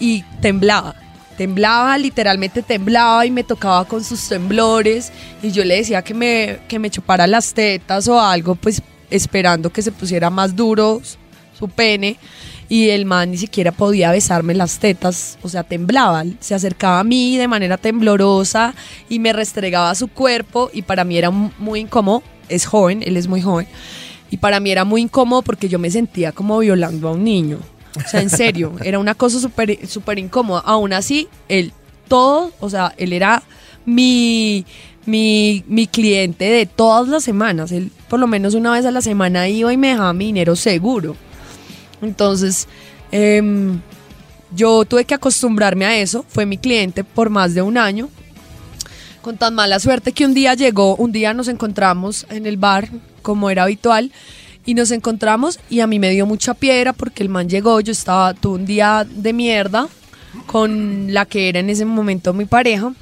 y 0.00 0.22
temblaba. 0.40 0.96
Temblaba, 1.36 1.96
literalmente 1.96 2.62
temblaba 2.62 3.24
y 3.24 3.30
me 3.30 3.44
tocaba 3.44 3.84
con 3.86 4.02
sus 4.02 4.28
temblores 4.28 5.12
y 5.42 5.52
yo 5.52 5.64
le 5.64 5.76
decía 5.76 6.02
que 6.02 6.12
me, 6.14 6.58
que 6.68 6.78
me 6.78 6.90
chupara 6.90 7.26
las 7.26 7.54
tetas 7.54 8.08
o 8.08 8.20
algo, 8.20 8.56
pues 8.56 8.82
esperando 9.10 9.70
que 9.70 9.82
se 9.82 9.92
pusiera 9.92 10.28
más 10.30 10.54
duro 10.56 11.00
su 11.58 11.68
pene 11.68 12.16
y 12.68 12.90
el 12.90 13.04
man 13.04 13.30
ni 13.30 13.36
siquiera 13.36 13.72
podía 13.72 14.12
besarme 14.12 14.54
las 14.54 14.78
tetas, 14.78 15.38
o 15.42 15.48
sea, 15.48 15.62
temblaba, 15.64 16.24
se 16.40 16.54
acercaba 16.54 17.00
a 17.00 17.04
mí 17.04 17.36
de 17.36 17.48
manera 17.48 17.76
temblorosa 17.78 18.74
y 19.08 19.18
me 19.18 19.32
restregaba 19.32 19.94
su 19.94 20.08
cuerpo 20.08 20.70
y 20.72 20.82
para 20.82 21.04
mí 21.04 21.16
era 21.18 21.30
mu- 21.30 21.50
muy 21.58 21.80
incómodo, 21.80 22.22
es 22.48 22.66
joven, 22.66 23.02
él 23.04 23.16
es 23.16 23.26
muy 23.26 23.40
joven, 23.42 23.66
y 24.30 24.36
para 24.36 24.60
mí 24.60 24.70
era 24.70 24.84
muy 24.84 25.02
incómodo 25.02 25.42
porque 25.42 25.68
yo 25.68 25.78
me 25.80 25.90
sentía 25.90 26.30
como 26.32 26.58
violando 26.60 27.08
a 27.08 27.12
un 27.12 27.24
niño. 27.24 27.58
O 27.96 28.08
sea, 28.08 28.20
en 28.20 28.30
serio, 28.30 28.74
era 28.84 28.98
una 28.98 29.14
cosa 29.14 29.40
súper 29.40 29.86
súper 29.88 30.18
incómoda. 30.18 30.60
Aún 30.64 30.92
así, 30.92 31.28
él 31.48 31.72
todo, 32.08 32.52
o 32.60 32.70
sea, 32.70 32.94
él 32.96 33.12
era 33.12 33.42
mi, 33.84 34.64
mi, 35.06 35.64
mi 35.66 35.86
cliente 35.86 36.44
de 36.44 36.66
todas 36.66 37.08
las 37.08 37.24
semanas. 37.24 37.72
Él 37.72 37.90
por 38.08 38.20
lo 38.20 38.26
menos 38.26 38.54
una 38.54 38.72
vez 38.72 38.84
a 38.84 38.90
la 38.90 39.00
semana 39.00 39.48
iba 39.48 39.72
y 39.72 39.76
me 39.76 39.88
dejaba 39.88 40.12
mi 40.12 40.26
dinero 40.26 40.56
seguro. 40.56 41.16
Entonces, 42.02 42.66
em, 43.12 43.80
yo 44.54 44.84
tuve 44.84 45.04
que 45.04 45.14
acostumbrarme 45.14 45.84
a 45.84 45.96
eso. 45.96 46.24
Fue 46.28 46.46
mi 46.46 46.58
cliente 46.58 47.04
por 47.04 47.30
más 47.30 47.54
de 47.54 47.62
un 47.62 47.78
año. 47.78 48.08
Con 49.22 49.36
tan 49.36 49.54
mala 49.54 49.78
suerte 49.78 50.12
que 50.12 50.24
un 50.24 50.34
día 50.34 50.54
llegó, 50.54 50.96
un 50.96 51.12
día 51.12 51.34
nos 51.34 51.48
encontramos 51.48 52.26
en 52.30 52.46
el 52.46 52.56
bar, 52.56 52.88
como 53.22 53.50
era 53.50 53.64
habitual, 53.64 54.10
y 54.66 54.74
nos 54.74 54.90
encontramos 54.90 55.58
y 55.68 55.80
a 55.80 55.86
mí 55.86 55.98
me 55.98 56.10
dio 56.10 56.26
mucha 56.26 56.54
piedra 56.54 56.92
porque 56.92 57.22
el 57.22 57.28
man 57.28 57.48
llegó, 57.48 57.80
yo 57.80 57.92
estaba, 57.92 58.34
tuve 58.34 58.56
un 58.58 58.66
día 58.66 59.06
de 59.08 59.32
mierda 59.32 59.88
con 60.46 61.12
la 61.12 61.26
que 61.26 61.48
era 61.48 61.60
en 61.60 61.70
ese 61.70 61.84
momento 61.84 62.32
mi 62.32 62.44
pareja. 62.44 62.92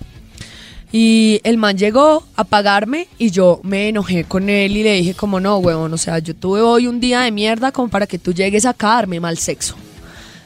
Y 0.91 1.41
el 1.45 1.59
man 1.59 1.77
llegó 1.77 2.25
a 2.35 2.45
pagarme 2.45 3.09
y 3.19 3.31
yo 3.31 3.61
me 3.63 3.89
enojé 3.91 4.25
con 4.25 4.49
él 4.49 4.75
y 4.75 4.83
le 4.83 4.95
dije 4.95 5.13
como 5.13 5.39
no, 5.39 5.59
huevón, 5.59 5.93
o 5.93 5.99
sea, 5.99 6.19
yo 6.19 6.35
tuve 6.35 6.63
hoy 6.63 6.87
un 6.87 6.99
día 6.99 7.21
de 7.21 7.31
mierda 7.31 7.73
como 7.73 7.89
para 7.91 8.07
que 8.07 8.19
tú 8.19 8.33
llegues 8.33 8.65
a 8.65 8.75
darme 8.79 9.21
mal 9.21 9.39
sexo. 9.39 9.75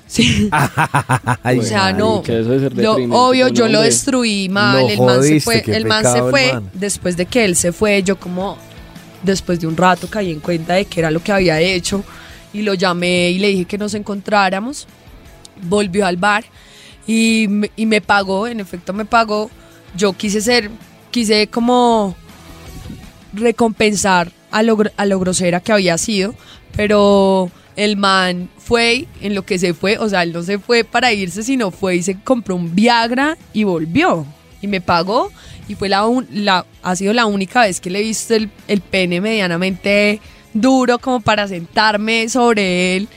Sí. 0.09 0.51
Ay, 1.43 1.61
o 1.61 1.63
sea, 1.63 1.91
no. 1.95 2.23
Lo- 2.75 2.97
obvio, 3.13 3.49
yo 3.49 3.67
lo 3.67 3.81
destruí 3.81 4.51
mal. 4.51 4.91
El 4.91 5.01
man 5.01 5.23
se 5.23 5.41
fue. 5.41 5.65
El 5.67 5.87
man 5.87 6.05
se 6.05 6.21
fue. 6.25 6.53
man. 6.53 6.71
Después 6.75 7.17
de 7.17 7.25
que 7.25 7.47
él 7.47 7.57
se 7.57 7.73
fue, 7.73 8.03
yo 8.03 8.19
como 8.21 8.59
después 9.23 9.61
de 9.61 9.67
un 9.67 9.77
rato 9.77 10.09
caí 10.09 10.31
en 10.31 10.41
cuenta 10.41 10.75
de 10.75 10.85
que 10.85 11.01
era 11.01 11.11
lo 11.11 11.23
que 11.23 11.33
había 11.33 11.61
hecho 11.61 12.05
y 12.53 12.63
lo 12.63 12.75
llamé 12.75 13.31
y 13.31 13.39
le 13.39 13.49
dije 13.49 13.65
que 13.65 13.79
nos 13.79 13.95
encontráramos. 13.95 14.87
Volvió 15.63 16.07
al 16.07 16.17
bar 16.17 16.45
y, 17.07 17.49
y 17.77 17.87
me 17.87 18.01
pagó, 18.01 18.47
en 18.47 18.61
efecto 18.61 18.93
me 18.93 19.05
pagó. 19.05 19.51
Yo 19.97 20.13
quise 20.13 20.41
ser, 20.41 20.71
quise 21.11 21.47
como 21.47 22.17
recompensar 23.33 24.33
a 24.51 24.63
lo, 24.63 24.79
a 24.97 25.07
lo 25.07 25.19
grosera 25.19 25.61
que 25.61 25.73
había 25.73 25.97
sido, 25.99 26.35
pero 26.77 27.51
el 27.77 27.97
man 27.97 28.51
fue 28.59 29.07
en 29.21 29.35
lo 29.35 29.45
que 29.45 29.59
se 29.59 29.75
fue, 29.75 29.99
o 29.99 30.09
sea, 30.09 30.23
él 30.23 30.33
no 30.33 30.43
se 30.43 30.59
fue 30.59 30.85
para 30.85 31.13
irse, 31.13 31.43
sino 31.43 31.71
fue 31.71 31.97
y 31.97 32.03
se 32.03 32.21
compró 32.21 32.55
un 32.57 32.75
Viagra 32.75 33.37
y 33.53 33.65
volvió 33.65 34.27
y 34.61 34.67
me 34.67 34.81
pagó 34.81 35.31
y 35.69 35.75
fue 35.75 35.89
la, 35.89 36.07
un- 36.07 36.27
la 36.33 36.67
ha 36.83 36.97
sido 36.97 37.13
la 37.13 37.27
única 37.27 37.63
vez 37.63 37.81
que 37.81 37.91
le 37.91 38.01
he 38.01 38.03
visto 38.03 38.35
el, 38.35 38.51
el 38.69 38.81
pene 38.81 39.21
medianamente 39.21 40.21
duro 40.55 40.99
como 40.99 41.21
para 41.21 41.49
sentarme 41.49 42.29
sobre 42.29 42.97
él 42.97 43.09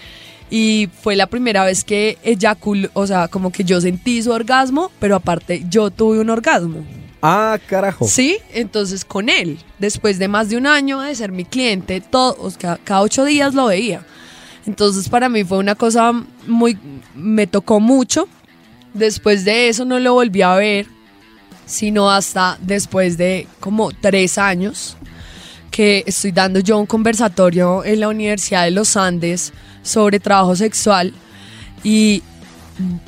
y 0.50 0.88
fue 1.02 1.16
la 1.16 1.28
primera 1.28 1.66
vez 1.66 1.84
que 1.84 2.18
eyaculó, 2.24 2.89
o 2.93 3.08
sea, 3.08 3.28
como 3.28 3.52
que 3.52 3.64
yo 3.64 3.82
sentí 3.82 4.22
su 4.22 4.32
orgasmo, 4.32 4.91
pero 5.00 5.16
aparte 5.16 5.66
yo 5.70 5.89
tuve 5.89 6.20
un 6.20 6.30
orgasmo. 6.30 6.86
Ah, 7.22 7.58
carajo. 7.68 8.08
Sí, 8.08 8.38
entonces 8.54 9.04
con 9.04 9.30
él, 9.30 9.58
después 9.80 10.20
de 10.20 10.28
más 10.28 10.50
de 10.50 10.58
un 10.58 10.68
año 10.68 11.00
de 11.02 11.16
ser 11.16 11.32
mi 11.32 11.43
cliente, 11.46 12.00
todo, 12.00 12.38
o 12.39 12.52
sea, 12.52 12.78
cada 12.84 13.02
ocho 13.02 13.26
días 13.26 13.56
lo 13.56 13.66
veía. 13.66 14.06
Entonces 14.68 15.10
para 15.10 15.28
mí 15.30 15.43
fue 15.43 15.58
una 15.58 15.74
cosa 15.76 16.14
muy, 16.48 16.78
me 17.16 17.48
tocó 17.48 17.80
mucho. 17.80 18.28
Después 18.93 19.43
de 19.43 19.68
eso 19.70 19.84
no 19.86 20.00
lo 20.00 20.14
volví 20.14 20.41
a 20.43 20.56
ver, 20.56 20.86
sino 21.66 22.09
hasta 22.09 22.57
después 22.61 23.18
de 23.18 23.47
como 23.59 23.91
tres 23.91 24.38
años 24.38 24.97
que 25.72 26.03
estoy 26.05 26.32
dando 26.32 26.59
yo 26.59 26.78
un 26.78 26.86
conversatorio 26.86 27.84
en 27.84 27.99
la 27.99 28.07
Universidad 28.07 28.63
de 28.63 28.72
los 28.72 28.95
Andes 28.95 29.51
sobre 29.84 30.20
trabajo 30.20 30.55
sexual 30.55 31.13
y 31.84 32.24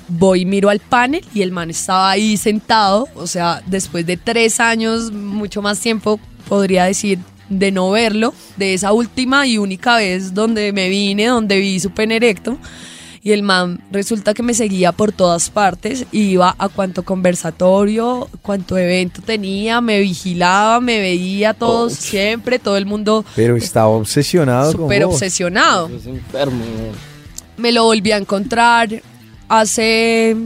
voy 0.07 0.45
miro 0.45 0.69
al 0.69 0.79
panel 0.79 1.23
y 1.33 1.41
el 1.41 1.51
man 1.51 1.69
estaba 1.69 2.11
ahí 2.11 2.37
sentado, 2.37 3.07
o 3.15 3.27
sea, 3.27 3.61
después 3.65 4.05
de 4.05 4.17
tres 4.17 4.59
años, 4.59 5.11
mucho 5.11 5.61
más 5.61 5.79
tiempo, 5.79 6.19
podría 6.47 6.85
decir, 6.85 7.19
de 7.49 7.71
no 7.71 7.91
verlo, 7.91 8.33
de 8.57 8.73
esa 8.73 8.91
última 8.91 9.47
y 9.47 9.57
única 9.57 9.97
vez 9.97 10.33
donde 10.33 10.73
me 10.73 10.89
vine, 10.89 11.27
donde 11.27 11.59
vi 11.59 11.79
su 11.79 11.91
pene 11.91 12.17
erecto. 12.17 12.57
Y 13.27 13.33
el 13.33 13.43
man 13.43 13.81
resulta 13.91 14.33
que 14.33 14.41
me 14.41 14.53
seguía 14.53 14.93
por 14.93 15.11
todas 15.11 15.49
partes, 15.49 16.05
iba 16.13 16.55
a 16.57 16.69
cuanto 16.69 17.03
conversatorio, 17.03 18.29
cuanto 18.41 18.77
evento 18.77 19.21
tenía, 19.21 19.81
me 19.81 19.99
vigilaba, 19.99 20.79
me 20.79 21.01
veía 21.01 21.53
todos, 21.53 21.91
siempre, 21.91 22.57
todo 22.57 22.77
el 22.77 22.85
mundo 22.85 23.25
Pero 23.35 23.57
estaba 23.57 23.89
obsesionado 23.89 24.71
con 24.71 24.83
súper 24.83 25.03
obsesionado. 25.03 25.89
Es 25.89 26.05
enfermo, 26.05 26.63
me 27.57 27.73
lo 27.73 27.83
volví 27.83 28.13
a 28.13 28.17
encontrar 28.17 29.03
hace 29.49 30.37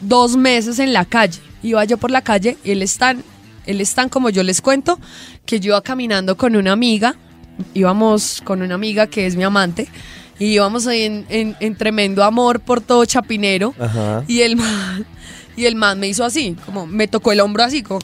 dos 0.00 0.36
meses 0.36 0.78
en 0.78 0.92
la 0.92 1.06
calle. 1.06 1.40
Iba 1.64 1.82
yo 1.86 1.98
por 1.98 2.12
la 2.12 2.22
calle, 2.22 2.56
él 2.62 2.82
es 2.82 2.98
tan, 2.98 3.24
él 3.66 3.80
es 3.80 3.96
tan 3.96 4.08
como 4.08 4.30
yo 4.30 4.44
les 4.44 4.60
cuento, 4.60 5.00
que 5.44 5.58
yo 5.58 5.72
iba 5.72 5.82
caminando 5.82 6.36
con 6.36 6.54
una 6.54 6.70
amiga, 6.70 7.16
íbamos 7.74 8.40
con 8.44 8.62
una 8.62 8.76
amiga 8.76 9.08
que 9.08 9.26
es 9.26 9.34
mi 9.34 9.42
amante, 9.42 9.88
y 10.38 10.46
íbamos 10.46 10.86
ahí 10.86 11.02
en, 11.02 11.26
en- 11.28 11.56
en 11.60 11.76
tremendo 11.76 12.22
amor 12.24 12.60
por 12.60 12.80
todo 12.80 13.04
Chapinero, 13.04 13.74
Ajá. 13.78 14.24
y 14.28 14.40
el 14.42 14.56
man, 14.56 15.04
y 15.56 15.66
el 15.66 15.74
man 15.74 15.98
me 15.98 16.08
hizo 16.08 16.24
así, 16.24 16.56
como 16.64 16.86
me 16.86 17.08
tocó 17.08 17.32
el 17.32 17.40
hombro 17.40 17.64
así, 17.64 17.82
como, 17.82 18.00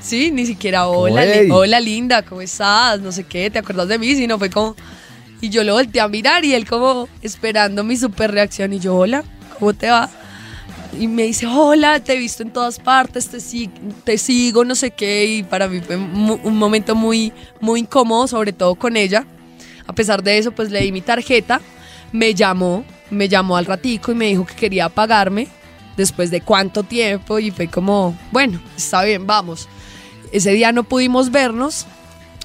sí, 0.00 0.30
ni 0.30 0.46
siquiera 0.46 0.86
hola, 0.86 1.24
li- 1.24 1.50
hola 1.50 1.80
linda, 1.80 2.22
¿cómo 2.22 2.40
estás? 2.40 3.00
No 3.00 3.10
sé 3.12 3.24
qué, 3.24 3.50
¿te 3.50 3.58
acuerdas 3.58 3.88
de 3.88 3.98
mí? 3.98 4.14
Sino 4.14 4.38
fue 4.38 4.50
como, 4.50 4.76
y 5.40 5.48
yo 5.50 5.64
lo 5.64 5.74
volteé 5.74 6.00
a 6.00 6.08
mirar 6.08 6.44
y 6.44 6.54
él 6.54 6.66
como 6.66 7.08
esperando 7.22 7.82
mi 7.84 7.96
super 7.96 8.30
reacción 8.30 8.72
y 8.72 8.78
yo, 8.78 8.94
hola, 8.96 9.24
¿cómo 9.58 9.74
te 9.74 9.90
va? 9.90 10.08
Y 10.98 11.08
me 11.08 11.24
dice, 11.24 11.46
hola, 11.46 12.00
te 12.00 12.14
he 12.14 12.18
visto 12.18 12.42
en 12.42 12.50
todas 12.50 12.78
partes, 12.78 13.28
te, 13.28 13.36
sig- 13.38 13.70
te 14.04 14.16
sigo, 14.16 14.64
no 14.64 14.74
sé 14.74 14.92
qué. 14.92 15.26
Y 15.26 15.42
para 15.42 15.68
mí 15.68 15.80
fue 15.80 15.96
un 15.96 16.56
momento 16.56 16.94
muy, 16.94 17.34
muy 17.60 17.80
incómodo, 17.80 18.26
sobre 18.28 18.54
todo 18.54 18.76
con 18.76 18.96
ella. 18.96 19.26
A 19.86 19.92
pesar 19.92 20.22
de 20.22 20.38
eso, 20.38 20.52
pues 20.52 20.70
le 20.70 20.80
di 20.80 20.92
mi 20.92 21.00
tarjeta, 21.00 21.60
me 22.12 22.34
llamó, 22.34 22.84
me 23.10 23.28
llamó 23.28 23.56
al 23.56 23.66
ratico 23.66 24.12
y 24.12 24.14
me 24.14 24.26
dijo 24.26 24.46
que 24.46 24.54
quería 24.54 24.88
pagarme 24.88 25.48
después 25.96 26.30
de 26.30 26.40
cuánto 26.40 26.82
tiempo 26.82 27.38
y 27.38 27.50
fue 27.50 27.68
como, 27.68 28.16
bueno, 28.32 28.60
está 28.76 29.02
bien, 29.04 29.26
vamos. 29.26 29.68
Ese 30.32 30.52
día 30.52 30.72
no 30.72 30.84
pudimos 30.84 31.30
vernos, 31.30 31.86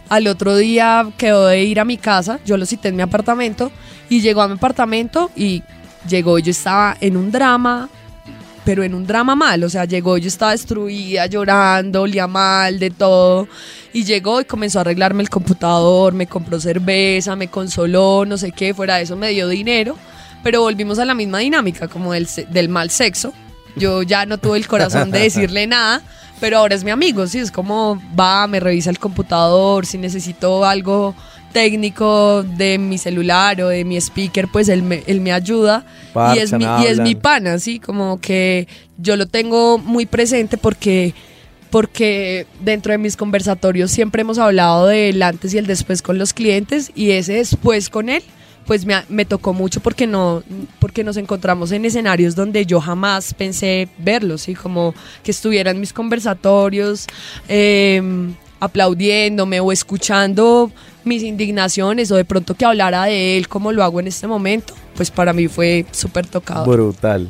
al 0.10 0.28
otro 0.28 0.56
día 0.56 1.10
quedó 1.18 1.48
de 1.48 1.64
ir 1.64 1.80
a 1.80 1.86
mi 1.86 1.98
casa, 1.98 2.40
yo 2.46 2.58
lo 2.58 2.66
cité 2.66 2.90
en 2.90 2.96
mi 2.96 3.02
apartamento 3.02 3.72
y 4.10 4.22
llegó 4.22 4.42
a 4.42 4.48
mi 4.48 4.56
apartamento 4.56 5.32
y 5.36 5.64
llegó 6.08 6.38
yo 6.40 6.52
estaba 6.52 6.98
en 7.00 7.18
un 7.18 7.32
drama, 7.32 7.90
pero 8.64 8.84
en 8.84 8.94
un 8.94 9.08
drama 9.08 9.36
mal, 9.36 9.64
o 9.64 9.70
sea, 9.70 9.86
llegó 9.86 10.18
yo 10.18 10.28
estaba 10.28 10.52
destruida, 10.52 11.26
llorando, 11.26 12.02
olía 12.02 12.28
mal, 12.28 12.80
de 12.80 12.92
todo, 12.92 13.48
y 13.94 14.04
llegó 14.04 14.42
y 14.42 14.46
comenzó 14.46 14.80
a 14.80 14.82
arreglarme 14.82 15.24
el 15.24 15.30
computador, 15.30 16.14
me 16.14 16.28
compró 16.28 16.60
cerveza, 16.60 17.36
me 17.36 17.48
consoló, 17.48 18.26
no 18.26 18.38
sé 18.38 18.52
qué, 18.52 18.74
fuera 18.74 18.98
de 18.98 19.04
eso 19.04 19.16
me 19.16 19.30
dio 19.30 19.48
dinero, 19.48 19.98
pero 20.44 20.62
volvimos 20.62 21.00
a 21.00 21.06
la 21.06 21.14
misma 21.14 21.40
dinámica, 21.40 21.88
como 21.88 22.14
del, 22.14 22.28
del 22.50 22.70
mal 22.70 22.90
sexo. 22.90 23.34
Yo 23.76 24.04
ya 24.04 24.26
no 24.26 24.38
tuve 24.38 24.58
el 24.58 24.68
corazón 24.68 25.12
de 25.12 25.20
decirle 25.20 25.66
nada, 25.68 26.02
pero 26.40 26.58
ahora 26.58 26.76
es 26.76 26.84
mi 26.84 26.92
amigo, 26.92 27.26
sí, 27.28 27.40
es 27.40 27.52
como 27.52 28.02
va, 28.20 28.48
me 28.48 28.60
revisa 28.60 28.90
el 28.90 29.00
computador, 29.00 29.86
si 29.86 29.98
necesito 29.98 30.66
algo 30.66 31.16
técnico 31.52 32.44
de 32.44 32.78
mi 32.78 32.98
celular 32.98 33.62
o 33.62 33.70
de 33.70 33.86
mi 33.86 33.98
speaker, 33.98 34.48
pues 34.48 34.70
él 34.70 34.84
me, 34.84 35.04
él 35.08 35.22
me 35.22 35.32
ayuda. 35.32 35.86
Y 36.36 36.40
es, 36.40 36.52
mi, 36.52 36.66
y 36.66 36.88
es 36.88 37.00
mi 37.00 37.16
pana, 37.16 37.60
sí, 37.60 37.80
como 37.80 38.20
que 38.20 38.68
yo 38.98 39.16
lo 39.16 39.28
tengo 39.28 39.78
muy 39.78 40.06
presente 40.06 40.58
porque 40.58 41.14
porque 41.70 42.46
dentro 42.60 42.92
de 42.92 42.98
mis 42.98 43.16
conversatorios 43.16 43.92
siempre 43.92 44.24
hemos 44.24 44.38
hablado 44.38 44.88
del 44.88 45.24
antes 45.24 45.54
y 45.54 45.58
el 45.58 45.68
después 45.68 46.02
con 46.02 46.18
los 46.18 46.34
clientes 46.34 46.92
y 46.96 47.12
ese 47.12 47.36
después 47.36 47.90
con 47.90 48.10
él 48.10 48.22
pues 48.66 48.86
me, 48.86 48.96
me 49.10 49.26
tocó 49.26 49.54
mucho 49.54 49.80
porque 49.80 50.06
no 50.06 50.44
porque 50.80 51.04
nos 51.04 51.18
encontramos 51.18 51.72
en 51.72 51.86
escenarios 51.86 52.36
donde 52.36 52.66
yo 52.66 52.82
jamás 52.82 53.34
pensé 53.34 53.88
verlos 53.98 54.50
y 54.50 54.54
como 54.54 54.94
que 55.24 55.32
estuvieran 55.32 55.80
mis 55.80 55.94
conversatorios 55.94 57.08
eh, 57.48 58.02
aplaudiéndome 58.62 59.60
o 59.60 59.74
escuchando 59.74 60.72
mis 61.04 61.24
indignaciones 61.24 62.10
o 62.12 62.16
de 62.16 62.24
pronto 62.24 62.56
que 62.56 62.64
hablara 62.64 63.06
de 63.06 63.38
él 63.38 63.50
como 63.50 63.74
lo 63.74 63.84
hago 63.84 64.00
en 64.00 64.08
este 64.08 64.28
momento 64.28 64.74
pues 64.96 65.12
para 65.12 65.34
mí 65.34 65.50
fue 65.50 65.86
súper 65.92 66.26
tocado 66.28 66.66
Brutal. 66.66 67.30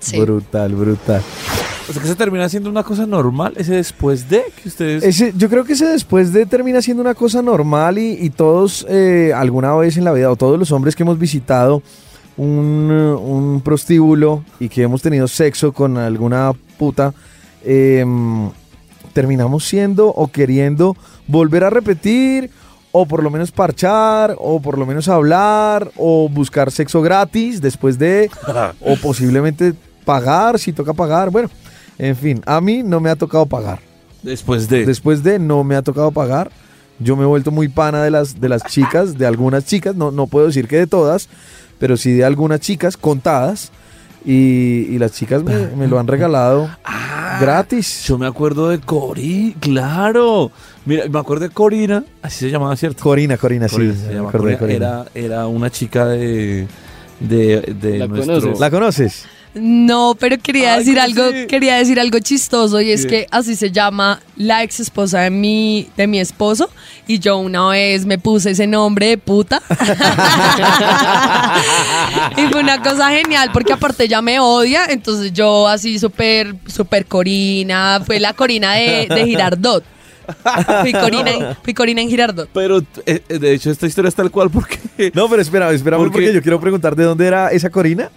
Sí. 0.00 0.18
Brutal, 0.20 0.74
brutal. 0.74 1.22
O 1.88 1.92
sea 1.92 2.02
que 2.02 2.08
se 2.08 2.16
termina 2.16 2.48
siendo 2.48 2.70
una 2.70 2.82
cosa 2.82 3.06
normal 3.06 3.54
ese 3.56 3.74
después 3.74 4.28
de 4.28 4.42
que 4.60 4.68
ustedes. 4.68 5.04
Ese, 5.04 5.32
yo 5.36 5.48
creo 5.48 5.64
que 5.64 5.74
ese 5.74 5.86
después 5.86 6.32
de 6.32 6.46
termina 6.46 6.82
siendo 6.82 7.02
una 7.02 7.14
cosa 7.14 7.40
normal 7.40 7.98
y, 7.98 8.12
y 8.20 8.30
todos 8.30 8.84
eh, 8.88 9.32
alguna 9.34 9.74
vez 9.76 9.96
en 9.96 10.04
la 10.04 10.12
vida, 10.12 10.30
o 10.30 10.36
todos 10.36 10.58
los 10.58 10.72
hombres 10.72 10.96
que 10.96 11.04
hemos 11.04 11.18
visitado 11.18 11.82
un, 12.36 12.88
eh, 12.90 13.14
un 13.14 13.60
prostíbulo 13.60 14.44
y 14.58 14.68
que 14.68 14.82
hemos 14.82 15.02
tenido 15.02 15.28
sexo 15.28 15.72
con 15.72 15.98
alguna 15.98 16.52
puta, 16.78 17.14
eh, 17.64 18.04
terminamos 19.12 19.64
siendo 19.66 20.08
o 20.08 20.28
queriendo 20.28 20.96
volver 21.26 21.64
a 21.64 21.70
repetir 21.70 22.50
o 22.92 23.06
por 23.06 23.22
lo 23.22 23.30
menos 23.30 23.50
parchar 23.50 24.36
o 24.38 24.60
por 24.60 24.78
lo 24.78 24.86
menos 24.86 25.08
hablar 25.08 25.90
o 25.96 26.28
buscar 26.28 26.70
sexo 26.70 27.00
gratis 27.02 27.60
después 27.60 27.98
de 27.98 28.30
o 28.80 28.96
posiblemente 28.96 29.74
pagar 30.04 30.58
si 30.58 30.72
toca 30.72 30.92
pagar. 30.92 31.30
Bueno, 31.30 31.50
en 31.98 32.16
fin, 32.16 32.42
a 32.46 32.60
mí 32.60 32.82
no 32.82 33.00
me 33.00 33.10
ha 33.10 33.16
tocado 33.16 33.46
pagar. 33.46 33.80
Después 34.22 34.68
de. 34.68 34.86
Después 34.86 35.22
de 35.22 35.38
no 35.38 35.64
me 35.64 35.74
ha 35.74 35.82
tocado 35.82 36.12
pagar. 36.12 36.50
Yo 36.98 37.16
me 37.16 37.24
he 37.24 37.26
vuelto 37.26 37.50
muy 37.50 37.68
pana 37.68 38.04
de 38.04 38.10
las, 38.10 38.40
de 38.40 38.48
las 38.48 38.64
chicas, 38.64 39.18
de 39.18 39.26
algunas 39.26 39.64
chicas, 39.64 39.96
no, 39.96 40.12
no 40.12 40.28
puedo 40.28 40.46
decir 40.46 40.68
que 40.68 40.76
de 40.76 40.86
todas, 40.86 41.28
pero 41.78 41.96
sí 41.96 42.12
de 42.12 42.24
algunas 42.24 42.60
chicas 42.60 42.96
contadas. 42.96 43.72
Y, 44.24 44.86
y 44.90 44.98
las 44.98 45.12
chicas 45.12 45.42
me, 45.42 45.66
me 45.76 45.88
lo 45.88 45.98
han 45.98 46.06
regalado 46.06 46.70
Ah, 46.84 47.38
gratis. 47.40 48.04
Yo 48.06 48.18
me 48.18 48.26
acuerdo 48.26 48.68
de 48.68 48.78
Cori, 48.78 49.56
claro. 49.58 50.50
Mira, 50.84 51.04
me 51.08 51.18
acuerdo 51.18 51.44
de 51.48 51.50
Corina, 51.50 52.04
así 52.22 52.40
se 52.40 52.50
llamaba, 52.50 52.76
¿cierto? 52.76 53.02
Corina, 53.02 53.36
Corina, 53.36 53.68
sí. 53.68 53.76
Corina, 53.76 53.94
se 53.94 54.08
me 54.08 54.14
llama 54.14 54.28
acuerdo 54.28 54.46
de 54.48 54.58
Corina. 54.58 54.78
Corina. 55.04 55.10
Era, 55.14 55.26
era 55.36 55.46
una 55.46 55.70
chica 55.70 56.06
de. 56.06 56.66
de, 57.20 57.60
de 57.80 57.98
¿La 57.98 58.06
nuestro. 58.06 58.34
conoces? 58.40 58.60
¿La 58.60 58.70
conoces? 58.70 59.24
No, 59.54 60.16
pero 60.18 60.38
quería 60.38 60.74
Ay, 60.74 60.78
decir 60.78 60.94
¿cómo 60.94 61.04
algo, 61.04 61.24
quería 61.46 61.76
decir 61.76 62.00
algo 62.00 62.18
chistoso 62.20 62.80
y 62.80 62.90
es 62.90 63.02
¿Qué? 63.02 63.08
que 63.08 63.26
así 63.30 63.54
se 63.54 63.70
llama 63.70 64.20
la 64.36 64.62
ex 64.62 64.80
esposa 64.80 65.20
de 65.20 65.30
mi, 65.30 65.88
de 65.94 66.06
mi 66.06 66.20
esposo 66.20 66.70
y 67.06 67.18
yo 67.18 67.36
una 67.36 67.68
vez 67.68 68.06
me 68.06 68.18
puse 68.18 68.52
ese 68.52 68.66
nombre 68.66 69.08
de 69.08 69.18
puta 69.18 69.60
y 72.38 72.46
fue 72.50 72.62
una 72.62 72.82
cosa 72.82 73.10
genial 73.10 73.50
porque 73.52 73.74
aparte 73.74 74.04
ella 74.04 74.22
me 74.22 74.40
odia, 74.40 74.86
entonces 74.86 75.34
yo 75.34 75.68
así 75.68 75.98
súper, 75.98 76.54
súper 76.66 77.04
Corina, 77.04 78.00
fue 78.06 78.20
la 78.20 78.32
Corina 78.32 78.72
de, 78.74 79.06
de 79.06 79.26
Girardot. 79.26 79.84
Fui 80.82 80.92
Corina, 80.92 81.30
en, 81.30 81.56
fui 81.62 81.74
Corina 81.74 82.00
en 82.00 82.08
Girardot. 82.08 82.48
Pero 82.54 82.78
eh, 83.06 83.22
eh, 83.28 83.38
de 83.38 83.54
hecho, 83.54 83.70
esta 83.70 83.86
historia 83.86 84.08
es 84.08 84.14
tal 84.14 84.30
cual 84.30 84.50
porque. 84.50 84.78
No, 85.14 85.28
pero 85.28 85.42
espera, 85.42 85.70
espera, 85.72 85.96
¿Por 85.96 86.12
porque 86.12 86.32
yo 86.32 86.40
quiero 86.40 86.60
preguntar 86.60 86.94
de 86.94 87.04
dónde 87.04 87.26
era 87.26 87.50
esa 87.50 87.70
Corina. 87.70 88.10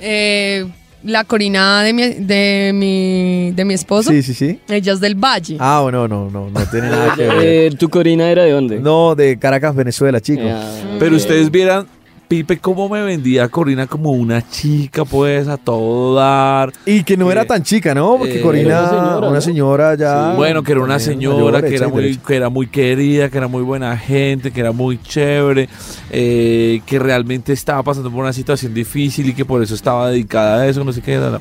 Eh, 0.00 0.66
la 1.02 1.24
Corina 1.24 1.82
de 1.82 1.92
mi, 1.94 2.02
de 2.08 2.72
mi, 2.74 3.52
de 3.52 3.64
mi 3.64 3.72
esposo, 3.74 4.10
Sí, 4.10 4.22
sí, 4.22 4.34
sí. 4.34 4.60
ella 4.68 4.92
es 4.92 5.00
del 5.00 5.14
Valle. 5.14 5.56
Ah, 5.58 5.88
no, 5.90 6.06
no, 6.06 6.28
no, 6.30 6.50
no 6.50 6.60
tiene 6.70 6.90
nada 6.90 7.14
que 7.16 7.22
ver. 7.26 7.38
Eh, 7.42 7.70
¿Tu 7.78 7.88
Corina 7.88 8.30
era 8.30 8.42
de 8.44 8.50
dónde? 8.50 8.80
No, 8.80 9.14
de 9.14 9.38
Caracas, 9.38 9.74
Venezuela, 9.74 10.20
chico. 10.20 10.42
Ah, 10.44 10.62
Pero 10.98 11.16
ustedes 11.16 11.50
vieran, 11.50 11.86
Pipe, 12.30 12.60
cómo 12.60 12.88
me 12.88 13.02
vendía 13.02 13.42
a 13.42 13.48
Corina 13.48 13.88
como 13.88 14.12
una 14.12 14.48
chica, 14.48 15.04
pues, 15.04 15.48
a 15.48 15.56
todo 15.56 16.14
dar. 16.14 16.72
Y 16.86 17.02
que 17.02 17.16
no 17.16 17.28
Eh, 17.28 17.32
era 17.32 17.44
tan 17.44 17.64
chica, 17.64 17.92
¿no? 17.92 18.18
Porque 18.18 18.38
eh, 18.38 18.40
Corina, 18.40 18.68
era 18.68 18.80
una 18.82 18.88
señora, 18.88 19.18
una 19.18 19.30
¿no? 19.30 19.40
señora 19.40 19.94
ya. 19.96 20.34
bueno, 20.34 20.62
que 20.62 20.70
era 20.70 20.80
una 20.80 21.00
señora, 21.00 21.58
mayor, 21.58 21.68
que, 21.68 21.74
era 21.74 21.88
muy, 21.88 22.16
que 22.18 22.36
era 22.36 22.48
muy 22.48 22.68
querida, 22.68 23.30
que 23.30 23.36
era 23.36 23.48
muy 23.48 23.64
buena 23.64 23.96
gente, 23.96 24.52
que 24.52 24.60
era 24.60 24.70
muy 24.70 25.02
chévere, 25.02 25.68
eh, 26.12 26.80
que 26.86 27.00
realmente 27.00 27.52
estaba 27.52 27.82
pasando 27.82 28.12
por 28.12 28.22
una 28.22 28.32
situación 28.32 28.74
difícil 28.74 29.30
y 29.30 29.34
que 29.34 29.44
por 29.44 29.60
eso 29.60 29.74
estaba 29.74 30.08
dedicada 30.08 30.60
a 30.60 30.68
eso, 30.68 30.84
no 30.84 30.92
sé 30.92 31.02
qué. 31.02 31.16
da, 31.16 31.30
da. 31.30 31.40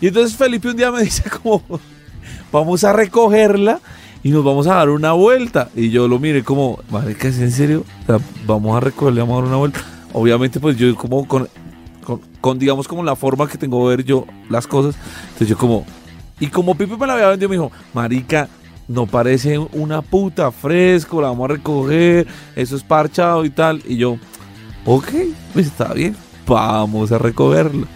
Y 0.00 0.06
entonces 0.06 0.36
Felipe 0.36 0.68
un 0.68 0.76
día 0.76 0.92
me 0.92 1.02
dice 1.02 1.24
como, 1.42 1.64
vamos 2.52 2.84
a 2.84 2.92
recogerla 2.92 3.80
y 4.22 4.30
nos 4.30 4.44
vamos 4.44 4.68
a 4.68 4.74
dar 4.74 4.90
una 4.90 5.14
vuelta. 5.14 5.68
Y 5.74 5.90
yo 5.90 6.06
lo 6.06 6.20
miré 6.20 6.44
como, 6.44 6.78
marica, 6.92 7.26
¿es 7.26 7.40
en 7.40 7.50
serio? 7.50 7.84
O 8.04 8.06
sea, 8.06 8.24
vamos 8.46 8.76
a 8.76 8.78
recogerla, 8.78 9.22
vamos 9.22 9.38
a 9.38 9.40
dar 9.40 9.48
una 9.48 9.56
vuelta. 9.56 9.97
Obviamente, 10.12 10.58
pues 10.60 10.76
yo 10.76 10.94
como 10.96 11.26
con, 11.26 11.48
con, 12.04 12.20
con, 12.40 12.58
digamos, 12.58 12.88
como 12.88 13.02
la 13.04 13.16
forma 13.16 13.48
que 13.48 13.58
tengo 13.58 13.88
de 13.88 13.96
ver 13.96 14.04
yo 14.06 14.26
las 14.48 14.66
cosas. 14.66 14.96
Entonces 15.24 15.48
yo 15.48 15.58
como, 15.58 15.84
y 16.40 16.46
como 16.48 16.74
Pipe 16.74 16.96
me 16.96 17.06
la 17.06 17.14
había 17.14 17.28
vendido, 17.28 17.48
me 17.48 17.56
dijo, 17.56 17.70
marica, 17.92 18.48
no 18.88 19.06
parece 19.06 19.58
una 19.58 20.00
puta 20.02 20.50
fresco, 20.50 21.20
la 21.20 21.28
vamos 21.28 21.44
a 21.44 21.52
recoger, 21.54 22.26
eso 22.56 22.76
es 22.76 22.82
parchado 22.82 23.44
y 23.44 23.50
tal. 23.50 23.82
Y 23.86 23.96
yo, 23.96 24.16
ok, 24.86 25.08
pues 25.52 25.66
está 25.66 25.92
bien, 25.92 26.16
vamos 26.46 27.12
a 27.12 27.18
recogerlo. 27.18 27.86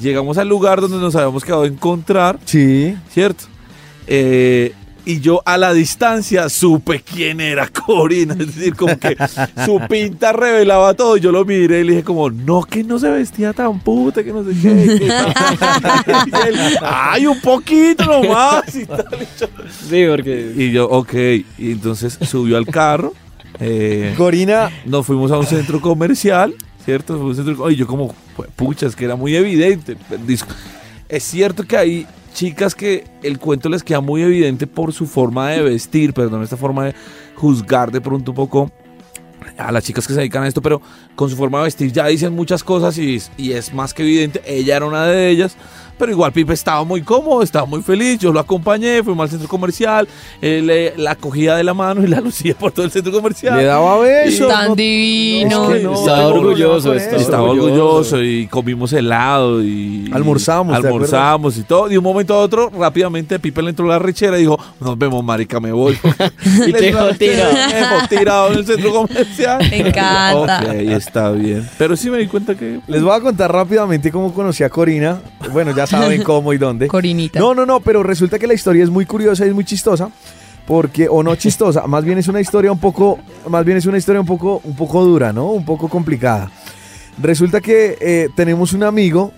Llegamos 0.00 0.38
al 0.38 0.48
lugar 0.48 0.80
donde 0.80 0.96
nos 0.98 1.14
habíamos 1.14 1.44
quedado 1.44 1.62
a 1.62 1.66
encontrar, 1.66 2.38
Sí. 2.44 2.96
¿cierto? 3.10 3.44
Eh, 4.06 4.74
y 5.04 5.20
yo 5.20 5.42
a 5.44 5.58
la 5.58 5.72
distancia 5.72 6.48
supe 6.48 7.00
quién 7.02 7.40
era 7.40 7.68
Corina, 7.68 8.34
es 8.38 8.54
decir, 8.54 8.76
como 8.76 8.98
que 8.98 9.16
su 9.64 9.80
pinta 9.88 10.32
revelaba 10.32 10.94
todo. 10.94 11.16
Yo 11.16 11.32
lo 11.32 11.44
miré 11.44 11.80
y 11.80 11.84
le 11.84 11.92
dije 11.92 12.04
como, 12.04 12.30
no, 12.30 12.62
que 12.62 12.84
no 12.84 12.98
se 12.98 13.08
vestía 13.10 13.52
tan 13.52 13.80
puta, 13.80 14.22
que 14.22 14.32
no 14.32 14.44
sé 14.44 14.50
qué. 14.62 14.98
que 14.98 15.06
tal". 16.06 16.28
Y 16.28 16.48
él, 16.48 16.78
Ay, 16.82 17.26
un 17.26 17.40
poquito 17.40 18.04
nomás 18.04 18.74
y 18.74 18.86
tal. 18.86 19.06
Y 19.20 19.40
yo, 19.40 19.46
Sí, 19.88 20.04
porque. 20.08 20.52
y 20.56 20.70
yo, 20.72 20.88
ok. 20.88 21.14
Y 21.58 21.72
entonces 21.72 22.18
subió 22.22 22.56
al 22.56 22.66
carro. 22.66 23.12
eh, 23.60 24.14
Corina, 24.16 24.70
nos 24.86 25.04
fuimos 25.06 25.30
a 25.32 25.38
un 25.38 25.46
centro 25.46 25.80
comercial, 25.80 26.54
¿cierto? 26.84 27.16
Fue 27.16 27.26
un 27.26 27.34
centro 27.34 27.70
y 27.70 27.76
yo 27.76 27.86
como, 27.86 28.14
pues, 28.36 28.48
pucha, 28.54 28.86
es 28.86 28.94
que 28.96 29.04
era 29.04 29.16
muy 29.16 29.34
evidente. 29.36 29.96
Es 31.08 31.24
cierto 31.24 31.64
que 31.66 31.76
hay 31.76 32.06
chicas 32.32 32.74
que 32.74 33.04
el 33.22 33.38
cuento 33.38 33.68
les 33.68 33.82
queda 33.82 34.00
muy 34.00 34.22
evidente 34.22 34.66
por 34.66 34.92
su 34.92 35.06
forma 35.06 35.50
de 35.50 35.62
vestir, 35.62 36.12
perdón, 36.12 36.42
esta 36.42 36.56
forma 36.56 36.86
de 36.86 36.94
juzgar 37.36 37.90
de 37.90 38.00
pronto 38.00 38.32
un 38.32 38.36
poco 38.36 38.70
a 39.58 39.72
las 39.72 39.84
chicas 39.84 40.06
que 40.06 40.14
se 40.14 40.20
dedican 40.20 40.44
a 40.44 40.48
esto, 40.48 40.62
pero 40.62 40.80
con 41.14 41.28
su 41.28 41.36
forma 41.36 41.58
de 41.58 41.64
vestir 41.64 41.92
ya 41.92 42.06
dicen 42.06 42.34
muchas 42.34 42.64
cosas 42.64 42.96
y, 42.98 43.20
y 43.36 43.52
es 43.52 43.72
más 43.74 43.94
que 43.94 44.02
evidente. 44.02 44.42
Ella 44.46 44.76
era 44.76 44.86
una 44.86 45.06
de 45.06 45.28
ellas, 45.28 45.56
pero 45.98 46.12
igual 46.12 46.32
Pipe 46.32 46.52
estaba 46.52 46.84
muy 46.84 47.02
cómodo, 47.02 47.42
estaba 47.42 47.66
muy 47.66 47.82
feliz. 47.82 48.18
Yo 48.18 48.32
lo 48.32 48.40
acompañé, 48.40 49.02
fuimos 49.02 49.24
al 49.24 49.30
centro 49.30 49.48
comercial, 49.48 50.08
él, 50.40 50.68
eh, 50.70 50.94
la 50.96 51.14
cogía 51.14 51.54
de 51.56 51.64
la 51.64 51.74
mano 51.74 52.02
y 52.02 52.06
la 52.08 52.20
lucía 52.22 52.54
por 52.58 52.72
todo 52.72 52.84
el 52.84 52.90
centro 52.90 53.12
comercial. 53.12 53.56
le 53.56 53.64
daba 53.64 53.98
besos. 54.00 54.48
Tan 54.48 54.68
no- 54.70 54.74
divino. 54.76 55.70
es 55.70 55.78
que 55.78 55.84
no, 55.84 55.94
Estaba 55.94 56.26
orgulloso, 56.28 56.94
estaba. 56.94 57.22
Estaba 57.22 57.42
orgulloso. 57.42 58.22
y 58.22 58.46
comimos 58.48 58.92
helado 58.92 59.62
y 59.62 60.10
Almorzamos, 60.12 60.80
¿te 60.80 60.86
almorzamos 60.86 61.56
y 61.58 61.62
todo. 61.62 61.88
De 61.88 61.98
un 61.98 62.04
momento 62.04 62.34
a 62.34 62.38
otro, 62.38 62.70
rápidamente 62.76 63.38
Pipe 63.38 63.62
le 63.62 63.70
entró 63.70 63.86
la 63.86 63.98
rechera 63.98 64.36
y 64.38 64.40
dijo, 64.42 64.58
nos 64.80 64.98
vemos, 64.98 65.22
marica, 65.24 65.60
me 65.60 65.72
voy. 65.72 65.98
Y 66.66 66.72
Le 66.72 66.80
dejó 66.80 67.08
tirado. 67.14 67.52
dejó 67.54 68.08
tirado 68.08 68.52
en 68.52 68.58
el 68.58 68.66
centro 68.66 68.92
comercial. 68.92 69.58
Me 69.70 69.88
encanta. 69.88 70.62
Ok, 70.66 70.72
está 70.90 71.30
bien. 71.32 71.68
Pero 71.78 71.96
sí 71.96 72.10
me 72.10 72.18
di 72.18 72.26
cuenta 72.26 72.54
que... 72.54 72.80
Les 72.86 73.02
voy 73.02 73.12
a 73.16 73.20
contar 73.20 73.52
rápidamente 73.52 74.10
cómo 74.10 74.32
conocí 74.34 74.62
a 74.64 74.68
Corina. 74.70 75.20
Bueno, 75.52 75.74
ya 75.74 75.81
saben 75.86 76.22
cómo 76.24 76.52
y 76.52 76.58
dónde. 76.58 76.88
Corinita. 76.88 77.38
No, 77.38 77.54
no, 77.54 77.64
no, 77.66 77.80
pero 77.80 78.02
resulta 78.02 78.38
que 78.38 78.46
la 78.46 78.54
historia 78.54 78.84
es 78.84 78.90
muy 78.90 79.06
curiosa 79.06 79.44
y 79.44 79.48
es 79.48 79.54
muy 79.54 79.64
chistosa. 79.64 80.10
Porque, 80.66 81.08
o 81.08 81.22
no 81.24 81.34
chistosa, 81.34 81.86
más 81.88 82.04
bien 82.04 82.18
es 82.18 82.28
una 82.28 82.40
historia 82.40 82.70
un 82.70 82.78
poco, 82.78 83.18
más 83.48 83.64
bien 83.64 83.78
es 83.78 83.86
una 83.86 83.98
historia 83.98 84.20
un 84.20 84.26
poco, 84.26 84.60
un 84.64 84.76
poco 84.76 85.04
dura, 85.04 85.32
¿no? 85.32 85.46
Un 85.50 85.64
poco 85.64 85.88
complicada. 85.88 86.50
Resulta 87.20 87.60
que 87.60 87.98
eh, 88.00 88.28
tenemos 88.36 88.72
un 88.72 88.84
amigo 88.84 89.32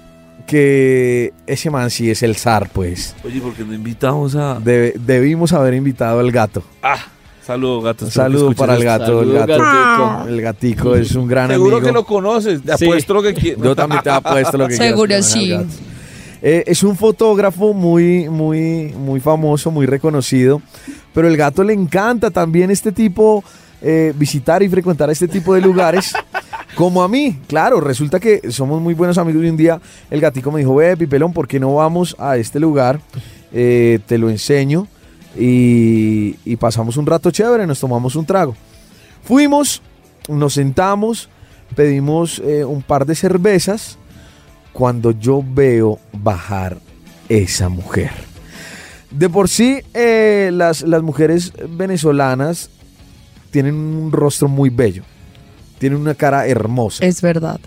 que 0.47 1.33
ese 1.47 1.71
man 1.71 1.91
sí 1.91 2.11
es 2.11 2.23
el 2.23 2.37
zar, 2.37 2.69
pues. 2.71 3.17
Oye, 3.25 3.41
porque 3.41 3.65
no 3.65 3.73
invitamos 3.73 4.37
a... 4.37 4.59
Debe- 4.61 4.93
debimos 4.99 5.53
haber 5.55 5.73
invitado 5.75 6.21
al 6.21 6.31
gato. 6.31 6.63
Ah, 6.83 6.99
saludo, 7.45 7.81
gato. 7.81 8.11
Saludo 8.11 8.53
para 8.53 8.77
el 8.77 8.85
gato, 8.85 9.23
el 9.23 9.33
Saludos, 9.33 9.47
gato. 9.47 9.63
gatico. 9.65 10.29
El 10.29 10.41
gatico 10.43 10.95
es 10.95 11.15
un 11.15 11.27
gran 11.27 11.49
Seguro 11.49 11.77
amigo. 11.77 11.87
que 11.89 11.93
lo 11.95 12.05
conoces. 12.05 12.63
Te 12.63 12.77
Sí. 12.77 12.85
apuesto 12.85 13.15
lo 13.15 13.23
que 13.23 13.33
quieras. 13.35 13.63
Yo 13.65 13.75
también 13.75 14.03
te 14.03 14.11
apuesto 14.11 14.59
lo 14.59 14.69
que 14.69 14.75
quieras 14.77 14.89
Seguro 14.91 15.09
con 15.09 15.13
el 15.17 15.25
sí. 15.25 15.57
Eh, 16.47 16.63
es 16.67 16.83
un 16.83 16.95
fotógrafo 16.95 17.73
muy, 17.73 18.29
muy, 18.29 18.93
muy 18.99 19.19
famoso, 19.19 19.71
muy 19.71 19.87
reconocido, 19.87 20.61
pero 21.15 21.27
el 21.27 21.39
gato 21.39 21.65
le 21.65 21.73
encanta 21.73 22.31
también 22.31 22.71
este 22.71 22.93
tipo, 22.93 23.43
eh, 23.81 24.13
visitar 24.15 24.63
y 24.63 24.69
frecuentar 24.69 25.09
este 25.09 25.27
tipo 25.27 25.55
de 25.55 25.63
lugares, 25.63 26.13
como 26.77 27.03
a 27.03 27.09
mí. 27.09 27.41
Claro, 27.47 27.81
resulta 27.81 28.21
que 28.21 28.53
somos 28.53 28.83
muy 28.83 28.93
buenos 28.93 29.17
amigos 29.17 29.43
y 29.43 29.49
un 29.49 29.57
día 29.57 29.81
el 30.11 30.21
gatico 30.21 30.53
me 30.53 30.61
dijo, 30.61 30.75
ve, 30.75 30.99
Pipelón, 30.99 31.33
¿por 31.33 31.49
qué 31.49 31.59
no 31.59 31.77
vamos 31.77 32.15
a 32.19 32.37
este 32.37 32.61
lugar? 32.61 33.01
Eh, 33.51 34.01
te 34.05 34.19
lo 34.19 34.29
enseño 34.29 34.87
y, 35.39 36.37
y 36.45 36.57
pasamos 36.57 36.99
un 36.99 37.07
rato 37.07 37.31
chévere, 37.31 37.67
nos 37.67 37.81
tomamos 37.81 38.17
un 38.17 38.27
trago. 38.27 38.55
Fuimos, 39.23 39.81
nos 40.29 40.53
sentamos, 40.53 41.31
pedimos 41.75 42.39
eh, 42.45 42.67
un 42.67 42.83
par 42.83 43.07
de 43.07 43.15
cervezas 43.15 43.97
cuando 44.75 45.13
yo 45.13 45.43
veo 45.43 45.99
bajar 46.13 46.79
esa 47.31 47.71
mujer. 47.71 48.11
De 49.11 49.31
por 49.31 49.49
sí, 49.49 49.81
eh, 49.95 50.51
las, 50.53 50.83
las 50.83 51.03
mujeres 51.03 51.55
venezolanas 51.71 52.69
tienen 53.51 53.77
un 53.77 54.13
rostro 54.13 54.49
muy 54.49 54.69
bello, 54.69 55.05
tienen 55.79 55.99
una 55.99 56.15
cara 56.15 56.47
hermosa. 56.47 57.07
Es 57.07 57.23
verdad. 57.23 57.59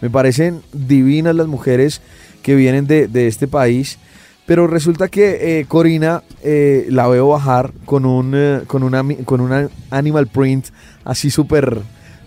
Me 0.00 0.10
parecen 0.10 0.62
divinas 0.72 1.36
las 1.36 1.46
mujeres 1.46 2.00
que 2.42 2.56
vienen 2.56 2.88
de, 2.88 3.06
de 3.06 3.28
este 3.28 3.46
país. 3.46 3.98
Pero 4.46 4.66
resulta 4.66 5.08
que 5.08 5.60
eh, 5.60 5.64
Corina 5.66 6.22
eh, 6.42 6.86
la 6.90 7.08
veo 7.08 7.28
bajar 7.28 7.72
con 7.86 8.04
un, 8.04 8.32
eh, 8.34 8.60
con 8.66 8.82
una, 8.82 9.02
con 9.24 9.40
una 9.40 9.70
animal 9.90 10.26
print 10.26 10.66
así 11.02 11.30
súper 11.30 11.80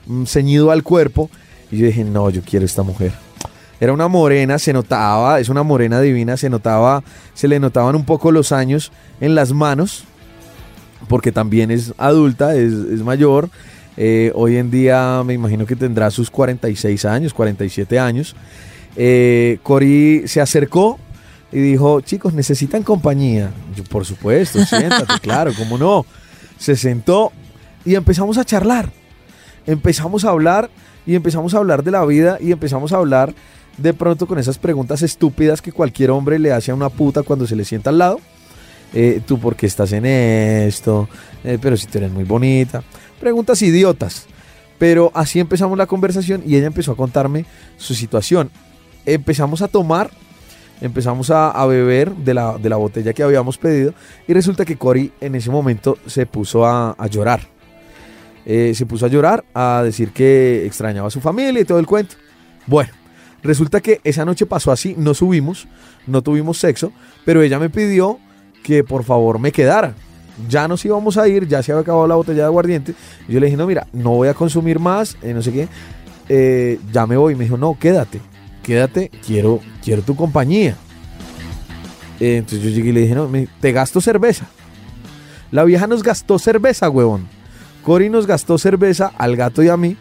mm, 0.08 0.24
ceñido 0.26 0.72
al 0.72 0.82
cuerpo. 0.82 1.30
Y 1.72 1.78
yo 1.78 1.86
dije, 1.86 2.04
no, 2.04 2.30
yo 2.32 2.42
quiero 2.42 2.66
esta 2.66 2.82
mujer. 2.82 3.12
Era 3.80 3.94
una 3.94 4.08
morena, 4.08 4.58
se 4.60 4.74
notaba, 4.74 5.40
es 5.40 5.50
una 5.50 5.64
morena 5.64 6.02
divina, 6.02 6.36
se 6.38 6.50
notaba, 6.50 7.04
se 7.34 7.48
le 7.48 7.60
notaban 7.60 7.96
un 7.96 8.06
poco 8.06 8.32
los 8.32 8.52
años 8.52 8.92
en 9.22 9.36
las 9.36 9.54
manos, 9.54 10.04
porque 11.08 11.32
también 11.32 11.70
es 11.70 11.94
adulta, 11.98 12.56
es, 12.56 12.74
es 12.74 13.02
mayor. 13.02 13.50
Eh, 14.00 14.32
hoy 14.36 14.58
en 14.58 14.70
día 14.70 15.24
me 15.26 15.34
imagino 15.34 15.66
que 15.66 15.76
tendrá 15.76 16.12
sus 16.12 16.30
46 16.30 17.06
años, 17.06 17.34
47 17.34 18.00
años. 18.00 18.36
Eh, 18.96 19.60
Cori 19.64 20.24
se 20.28 20.40
acercó 20.42 21.00
y 21.52 21.60
dijo, 21.60 22.02
chicos, 22.02 22.34
¿necesitan 22.34 22.84
compañía? 22.84 23.52
Yo, 23.76 23.84
por 23.84 24.06
supuesto, 24.06 24.64
siéntate, 24.66 25.20
claro, 25.22 25.52
cómo 25.58 25.78
no. 25.78 26.06
Se 26.58 26.76
sentó 26.76 27.32
y 27.86 27.96
empezamos 27.96 28.38
a 28.38 28.46
charlar. 28.46 28.92
Empezamos 29.66 30.26
a 30.26 30.30
hablar 30.30 30.70
y 31.06 31.16
empezamos 31.16 31.54
a 31.54 31.58
hablar 31.58 31.84
de 31.84 31.92
la 31.92 32.06
vida 32.06 32.38
y 32.40 32.52
empezamos 32.52 32.92
a 32.94 32.98
hablar 32.98 33.34
de 33.78 33.94
pronto 33.94 34.28
con 34.28 34.40
esas 34.40 34.58
preguntas 34.58 35.02
estúpidas 35.02 35.62
que 35.62 35.72
cualquier 35.72 36.12
hombre 36.12 36.40
le 36.40 36.52
hace 36.52 36.72
a 36.72 36.76
una 36.76 36.90
puta 36.90 37.24
cuando 37.24 37.46
se 37.48 37.56
le 37.56 37.66
sienta 37.66 37.90
al 37.90 37.98
lado. 38.00 38.20
Eh, 38.94 39.22
¿Tú 39.26 39.40
por 39.40 39.56
qué 39.56 39.66
estás 39.66 39.92
en 39.92 40.06
esto? 40.06 41.08
Eh, 41.44 41.58
pero 41.62 41.78
si 41.78 41.88
tú 41.88 41.98
eres 41.98 42.12
muy 42.12 42.24
bonita. 42.24 42.84
Preguntas 43.20 43.62
idiotas. 43.62 44.28
Pero 44.78 45.12
así 45.14 45.40
empezamos 45.40 45.78
la 45.78 45.88
conversación 45.88 46.44
y 46.46 46.56
ella 46.56 46.68
empezó 46.68 46.92
a 46.92 46.98
contarme 46.98 47.46
su 47.78 47.96
situación. 47.96 48.52
Empezamos 49.06 49.62
a 49.62 49.68
tomar, 49.68 50.12
empezamos 50.82 51.32
a, 51.32 51.66
beber 51.66 52.16
de 52.16 52.34
la, 52.34 52.58
de 52.58 52.70
la 52.70 52.76
botella 52.76 53.14
que 53.14 53.24
habíamos 53.24 53.58
pedido 53.58 53.94
y 54.28 54.34
resulta 54.34 54.66
que 54.66 54.78
Cory 54.78 55.12
en 55.20 55.34
ese 55.36 55.50
momento 55.50 55.98
se 56.06 56.26
puso 56.26 56.66
a, 56.66 56.92
a 56.92 57.08
llorar. 57.08 57.42
Eh, 58.46 58.74
se 58.76 58.86
puso 58.86 59.06
a 59.06 59.10
llorar, 59.10 59.44
a 59.54 59.82
decir 59.84 60.12
que 60.12 60.66
extrañaba 60.66 61.08
a 61.08 61.12
su 61.12 61.20
familia 61.20 61.62
y 61.62 61.66
todo 61.66 61.80
el 61.80 61.88
cuento. 61.88 62.16
Bueno, 62.66 62.92
resulta 63.48 63.82
que 63.82 64.00
esa 64.04 64.26
noche 64.26 64.46
pasó 64.46 64.72
así, 64.72 64.94
no 64.98 65.14
subimos, 65.16 65.68
no 66.06 66.22
tuvimos 66.22 66.58
sexo, 66.60 66.92
pero 67.26 67.42
ella 67.42 67.58
me 67.60 67.70
pidió 67.70 68.20
que 68.64 68.84
por 68.84 69.04
favor 69.04 69.40
me 69.40 69.52
quedara. 69.52 69.96
Ya 70.48 70.68
nos 70.68 70.86
íbamos 70.86 71.18
a 71.18 71.28
ir, 71.28 71.48
ya 71.48 71.64
se 71.64 71.72
había 71.72 71.82
acabado 71.82 72.06
la 72.08 72.14
botella 72.16 72.40
de 72.42 72.46
aguardiente. 72.46 72.94
Yo 73.28 73.40
le 73.40 73.48
dije, 73.48 73.58
no, 73.58 73.66
mira, 73.66 73.88
no 73.94 74.12
voy 74.12 74.28
a 74.28 74.36
consumir 74.36 74.78
más, 74.80 75.18
eh, 75.24 75.34
no 75.34 75.42
sé 75.42 75.52
qué. 75.52 75.68
eh, 76.30 76.80
ya 76.92 77.08
me 77.08 77.18
voy. 77.18 77.34
Me 77.36 77.46
dijo, 77.46 77.58
no, 77.58 77.76
quédate, 77.80 78.20
quédate, 78.62 79.10
quiero, 79.26 79.62
quiero 79.84 80.02
tu 80.04 80.16
compañía. 80.16 80.76
Eh, 82.20 82.38
entonces 82.38 82.62
yo 82.64 82.70
llegué 82.70 82.90
y 82.90 82.94
le 82.94 83.02
dije, 83.02 83.16
no, 83.16 83.28
me- 83.28 83.48
te 83.62 83.72
gasto 83.72 84.02
cerveza. 84.02 84.46
La 85.52 85.64
vieja 85.64 85.88
nos 85.88 86.04
gastó 86.04 86.38
cerveza, 86.40 86.90
huevón. 86.90 87.28
Cory 87.84 88.10
nos 88.10 88.28
gastó 88.28 88.58
cerveza 88.58 89.12
al 89.18 89.36
gato 89.38 89.64
y 89.64 89.70
a 89.70 89.78
mí. 89.78 89.96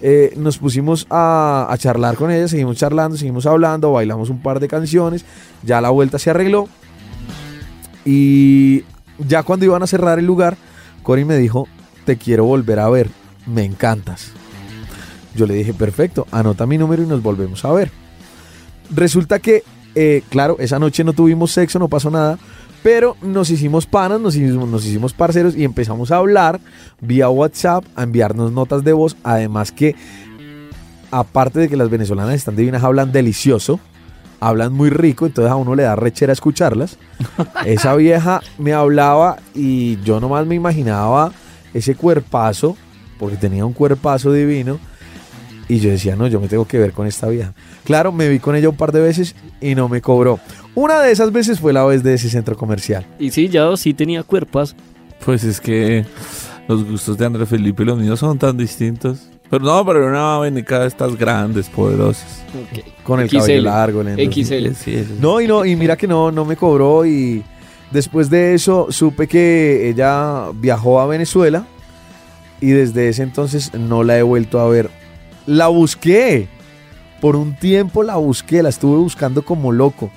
Eh, 0.00 0.34
nos 0.36 0.58
pusimos 0.58 1.08
a, 1.10 1.74
charlar 1.76 2.14
con 2.14 2.30
ella, 2.30 2.46
seguimos 2.46 2.76
charlando, 2.76 3.16
seguimos 3.16 3.46
hablando, 3.46 3.90
bailamos 3.90 4.30
un 4.30 4.40
par 4.40 4.60
de 4.60 4.68
canciones. 4.68 5.24
Ya 5.64 5.80
la 5.80 5.90
vuelta 5.90 6.20
se 6.20 6.30
arregló. 6.30 6.68
Y 8.04 8.84
ya 9.18 9.42
cuando 9.42 9.64
iban 9.64 9.82
a 9.82 9.88
cerrar 9.88 10.20
el 10.20 10.24
lugar, 10.24 10.56
Cory 11.02 11.24
me 11.24 11.36
dijo, 11.36 11.66
te 12.04 12.16
quiero 12.16 12.44
volver 12.44 12.78
a 12.78 12.88
ver, 12.88 13.10
me 13.46 13.64
encantas. 13.64 14.30
Yo 15.34 15.46
le 15.46 15.54
dije, 15.54 15.74
perfecto, 15.74 16.26
anota 16.30 16.64
mi 16.64 16.78
número 16.78 17.02
y 17.02 17.06
nos 17.06 17.22
volvemos 17.22 17.64
a 17.64 17.72
ver. 17.72 17.90
Resulta 18.90 19.40
que, 19.40 19.64
eh, 19.94 20.22
claro, 20.30 20.56
esa 20.60 20.78
noche 20.78 21.04
no 21.04 21.12
tuvimos 21.12 21.52
sexo, 21.52 21.78
no 21.78 21.88
pasó 21.88 22.10
nada, 22.10 22.38
pero 22.82 23.16
nos 23.22 23.50
hicimos 23.50 23.86
panas, 23.86 24.20
nos 24.20 24.36
hicimos, 24.36 24.68
nos 24.68 24.84
hicimos 24.84 25.12
parceros 25.12 25.56
y 25.56 25.64
empezamos 25.64 26.10
a 26.10 26.16
hablar 26.16 26.60
vía 27.00 27.28
WhatsApp, 27.28 27.84
a 27.96 28.02
enviarnos 28.02 28.52
notas 28.52 28.84
de 28.84 28.92
voz. 28.92 29.16
Además 29.24 29.72
que, 29.72 29.96
aparte 31.10 31.60
de 31.60 31.68
que 31.68 31.76
las 31.76 31.90
venezolanas 31.90 32.34
están 32.34 32.56
divinas, 32.56 32.84
hablan 32.84 33.12
delicioso, 33.12 33.80
hablan 34.40 34.72
muy 34.72 34.90
rico, 34.90 35.26
entonces 35.26 35.50
a 35.50 35.56
uno 35.56 35.74
le 35.74 35.82
da 35.82 35.96
rechera 35.96 36.32
escucharlas. 36.32 36.98
Esa 37.66 37.94
vieja 37.96 38.40
me 38.58 38.72
hablaba 38.72 39.38
y 39.54 40.00
yo 40.02 40.20
nomás 40.20 40.46
me 40.46 40.54
imaginaba 40.54 41.32
ese 41.74 41.94
cuerpazo, 41.94 42.76
porque 43.18 43.36
tenía 43.36 43.66
un 43.66 43.72
cuerpazo 43.72 44.32
divino. 44.32 44.78
Y 45.68 45.80
yo 45.80 45.90
decía, 45.90 46.16
no, 46.16 46.26
yo 46.26 46.40
me 46.40 46.48
tengo 46.48 46.66
que 46.66 46.78
ver 46.78 46.92
con 46.92 47.06
esta 47.06 47.28
vieja. 47.28 47.52
Claro, 47.84 48.10
me 48.10 48.28
vi 48.28 48.38
con 48.38 48.56
ella 48.56 48.70
un 48.70 48.76
par 48.76 48.90
de 48.90 49.00
veces 49.00 49.34
y 49.60 49.74
no 49.74 49.88
me 49.88 50.00
cobró. 50.00 50.40
Una 50.74 51.00
de 51.02 51.12
esas 51.12 51.30
veces 51.30 51.60
fue 51.60 51.72
la 51.72 51.84
vez 51.84 52.02
de 52.02 52.14
ese 52.14 52.30
centro 52.30 52.56
comercial. 52.56 53.04
Y 53.18 53.30
sí, 53.30 53.48
ya 53.48 53.76
sí 53.76 53.92
tenía 53.92 54.22
cuerpas. 54.22 54.74
Pues 55.24 55.44
es 55.44 55.60
que 55.60 56.06
los 56.68 56.84
gustos 56.84 57.18
de 57.18 57.26
André 57.26 57.44
Felipe 57.46 57.82
y 57.82 57.86
los 57.86 57.98
míos 57.98 58.20
son 58.20 58.38
tan 58.38 58.56
distintos. 58.56 59.28
Pero 59.50 59.64
no, 59.64 59.84
pero 59.84 60.00
era 60.00 60.10
una 60.10 60.38
venica 60.38 60.80
de 60.80 60.88
estas 60.88 61.16
grandes, 61.16 61.68
poderosas. 61.68 62.42
Con 63.02 63.20
el 63.20 63.28
XL. 63.28 63.38
cabello 63.38 63.62
largo. 63.62 64.02
lento. 64.02 64.22
XL. 64.22 64.72
Sí. 64.74 65.04
No, 65.20 65.40
y 65.40 65.48
no, 65.48 65.64
y 65.64 65.74
mira 65.76 65.96
que 65.96 66.06
no, 66.06 66.30
no 66.30 66.44
me 66.44 66.56
cobró. 66.56 67.06
Y 67.06 67.42
después 67.90 68.28
de 68.28 68.54
eso 68.54 68.88
supe 68.90 69.26
que 69.26 69.88
ella 69.88 70.50
viajó 70.54 71.00
a 71.00 71.06
Venezuela. 71.06 71.66
Y 72.60 72.70
desde 72.70 73.08
ese 73.08 73.22
entonces 73.22 73.72
no 73.72 74.02
la 74.02 74.18
he 74.18 74.22
vuelto 74.22 74.60
a 74.60 74.68
ver. 74.68 74.90
La 75.48 75.68
busqué. 75.68 76.46
Por 77.22 77.34
un 77.34 77.56
tiempo 77.56 78.02
la 78.02 78.16
busqué, 78.16 78.62
la 78.62 78.68
estuve 78.68 78.98
buscando 78.98 79.42
como 79.42 79.72
loco. 79.72 80.10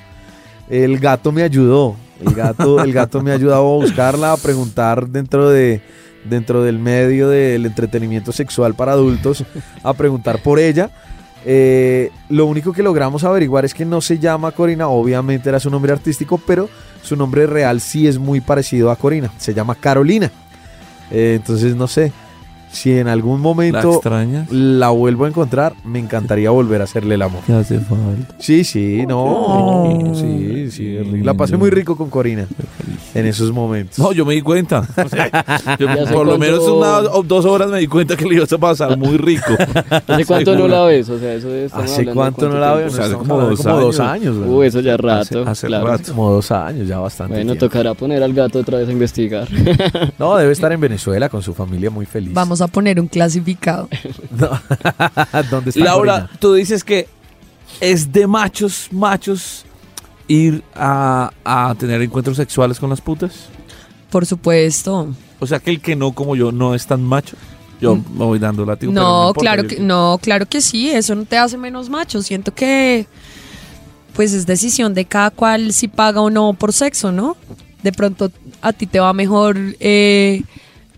El 0.70 1.00
gato 1.00 1.32
me 1.32 1.42
ayudó. 1.42 1.96
El 2.20 2.34
gato, 2.34 2.80
el 2.84 2.92
gato 2.92 3.24
me 3.24 3.32
ha 3.32 3.36
ayudado 3.36 3.62
a 3.62 3.78
buscarla, 3.78 4.34
a 4.34 4.38
preguntar 4.38 5.08
dentro 5.08 5.50
de 5.50 5.82
dentro 6.26 6.64
del 6.64 6.80
medio 6.80 7.30
del 7.30 7.66
entretenimiento 7.66 8.34
sexual 8.34 8.76
para 8.76 8.92
adultos, 8.92 9.46
a 9.82 9.94
preguntar 9.94 10.44
por 10.44 10.60
ella. 10.60 10.92
Eh, 11.46 12.12
lo 12.30 12.46
único 12.46 12.74
que 12.74 12.84
logramos 12.84 13.24
averiguar 13.24 13.64
es 13.64 13.74
que 13.74 13.86
no 13.86 14.02
se 14.02 14.20
llama 14.20 14.52
Corina, 14.52 14.90
obviamente 14.90 15.48
era 15.48 15.62
su 15.62 15.70
nombre 15.70 15.94
artístico, 15.94 16.40
pero 16.46 16.70
su 17.02 17.16
nombre 17.16 17.48
real 17.48 17.80
sí 17.80 18.06
es 18.06 18.20
muy 18.20 18.42
parecido 18.42 18.92
a 18.92 18.98
Corina, 18.98 19.32
se 19.38 19.54
llama 19.54 19.76
Carolina. 19.76 20.30
Eh, 21.10 21.36
entonces 21.38 21.74
no 21.76 21.88
sé, 21.88 22.12
si 22.72 22.98
en 22.98 23.08
algún 23.08 23.38
¿La 23.38 23.44
momento 23.44 23.94
extrañas? 23.94 24.50
la 24.52 24.90
vuelvo 24.90 25.26
a 25.26 25.28
encontrar, 25.28 25.74
me 25.84 26.00
encantaría 26.00 26.50
volver 26.52 26.82
a 26.82 26.86
hacerle 26.86 27.16
el 27.16 27.22
amor. 27.22 27.42
¿Qué 27.46 27.54
hace 27.54 27.80
falta? 27.80 28.34
Sí, 28.40 28.64
sí, 28.64 29.06
no. 29.08 29.24
Oh. 29.24 30.14
Sí, 30.16 30.72
sí, 30.72 30.98
la 31.24 31.34
pasé 31.34 31.58
muy 31.58 31.70
rico 31.70 31.96
con 31.98 32.10
Corina 32.10 32.48
en 33.14 33.26
esos 33.26 33.52
momentos. 33.52 34.00
No, 34.00 34.12
yo 34.14 34.26
me 34.26 34.34
di 34.34 34.42
cuenta. 34.42 34.82
O 35.04 35.10
sea, 35.10 35.30
yo 35.80 35.88
Ya 35.88 36.06
sé 36.08 36.14
por 36.14 36.26
lo 36.26 36.38
cuánto- 36.38 36.38
menos 36.38 36.64
una 36.68 37.00
o 37.12 37.24
dos 37.24 37.46
horas 37.46 37.70
me 37.70 37.80
di 37.80 37.88
cuenta 37.88 38.16
que 38.16 38.26
le 38.26 38.36
ibas 38.36 38.52
a 38.54 38.58
pasar 38.58 38.98
muy 38.98 39.18
rico. 39.18 39.54
¿Hace 40.08 40.26
cuánto 40.26 40.56
no 40.56 40.68
la 40.68 40.84
ves? 40.86 41.10
O 41.10 41.20
sea, 41.20 41.34
eso 41.34 41.50
de 41.50 41.66
estamos 41.66 41.92
¿Hace 41.92 42.06
cuánto 42.06 42.48
no 42.50 42.60
la 42.60 42.74
veo? 42.76 42.88
O 42.88 42.90
sea, 42.90 43.06
hace 43.06 43.16
como 43.16 43.40
dos 43.42 43.62
como 43.62 43.80
dos 43.80 44.00
años. 44.00 44.36
años. 44.38 44.48
Uh, 44.48 44.64
eso 44.64 44.80
ya 44.80 44.96
rato. 44.98 45.42
Hace- 45.42 45.50
hace 45.50 45.68
claro. 45.68 45.88
rato. 45.88 46.14
Como 46.14 46.32
dos 46.32 46.52
años, 46.52 46.88
ya 46.88 47.00
bastante. 47.00 47.34
Bueno, 47.34 47.54
tiempo. 47.54 47.66
tocará 47.68 47.94
poner 47.94 48.24
al 48.24 48.34
gato 48.34 48.60
otra 48.60 48.78
vez 48.80 48.88
a 48.88 48.92
investigar. 48.92 49.48
No, 50.18 50.38
debe 50.38 50.54
estar 50.54 50.72
en 50.72 50.80
Venezuela 50.80 51.28
con 51.30 51.42
su 51.42 51.54
familia 51.54 51.90
muy 51.90 52.06
feliz. 52.06 52.34
Vamos 52.34 52.61
a 52.66 52.68
poner 52.68 53.00
un 53.00 53.08
clasificado. 53.08 53.88
No. 54.32 54.50
¿Dónde 55.50 55.70
está 55.72 55.84
Laura, 55.84 56.14
Corina? 56.22 56.40
tú 56.40 56.54
dices 56.54 56.84
que 56.84 57.08
es 57.80 58.12
de 58.12 58.28
machos, 58.28 58.88
machos 58.92 59.66
ir 60.28 60.64
a, 60.76 61.32
a 61.44 61.76
tener 61.78 62.02
encuentros 62.02 62.38
sexuales 62.38 62.80
con 62.80 62.90
las 62.90 63.02
putas. 63.02 63.48
Por 64.10 64.26
supuesto. 64.26 65.14
O 65.40 65.48
sea 65.48 65.60
que 65.60 65.72
el 65.72 65.82
que 65.82 65.96
no 65.96 66.12
como 66.14 66.36
yo 66.36 66.52
no 66.52 66.76
es 66.76 66.86
tan 66.88 67.02
macho. 67.04 67.36
Yo 67.82 67.96
Mm. 67.96 68.04
me 68.18 68.26
voy 68.26 68.40
dando 68.40 68.64
látigo. 68.66 68.92
No, 68.94 69.30
importa, 69.30 69.40
claro 69.42 69.64
yo- 69.64 69.68
que 69.70 69.80
no, 69.80 70.20
claro 70.22 70.46
que 70.46 70.62
sí, 70.62 70.92
eso 70.92 71.16
no 71.16 71.26
te 71.26 71.38
hace 71.38 71.58
menos 71.58 71.90
macho. 71.90 72.22
Siento 72.22 72.54
que 72.54 73.08
pues 74.16 74.34
es 74.34 74.46
decisión 74.46 74.94
de 74.94 75.06
cada 75.06 75.32
cual 75.32 75.72
si 75.74 75.88
paga 75.88 76.22
o 76.22 76.30
no 76.30 76.54
por 76.54 76.74
sexo, 76.74 77.12
¿no? 77.12 77.38
De 77.82 77.92
pronto 77.92 78.30
a 78.62 78.74
ti 78.74 78.86
te 78.86 79.00
va 79.00 79.14
mejor 79.14 79.58
eh, 79.80 80.44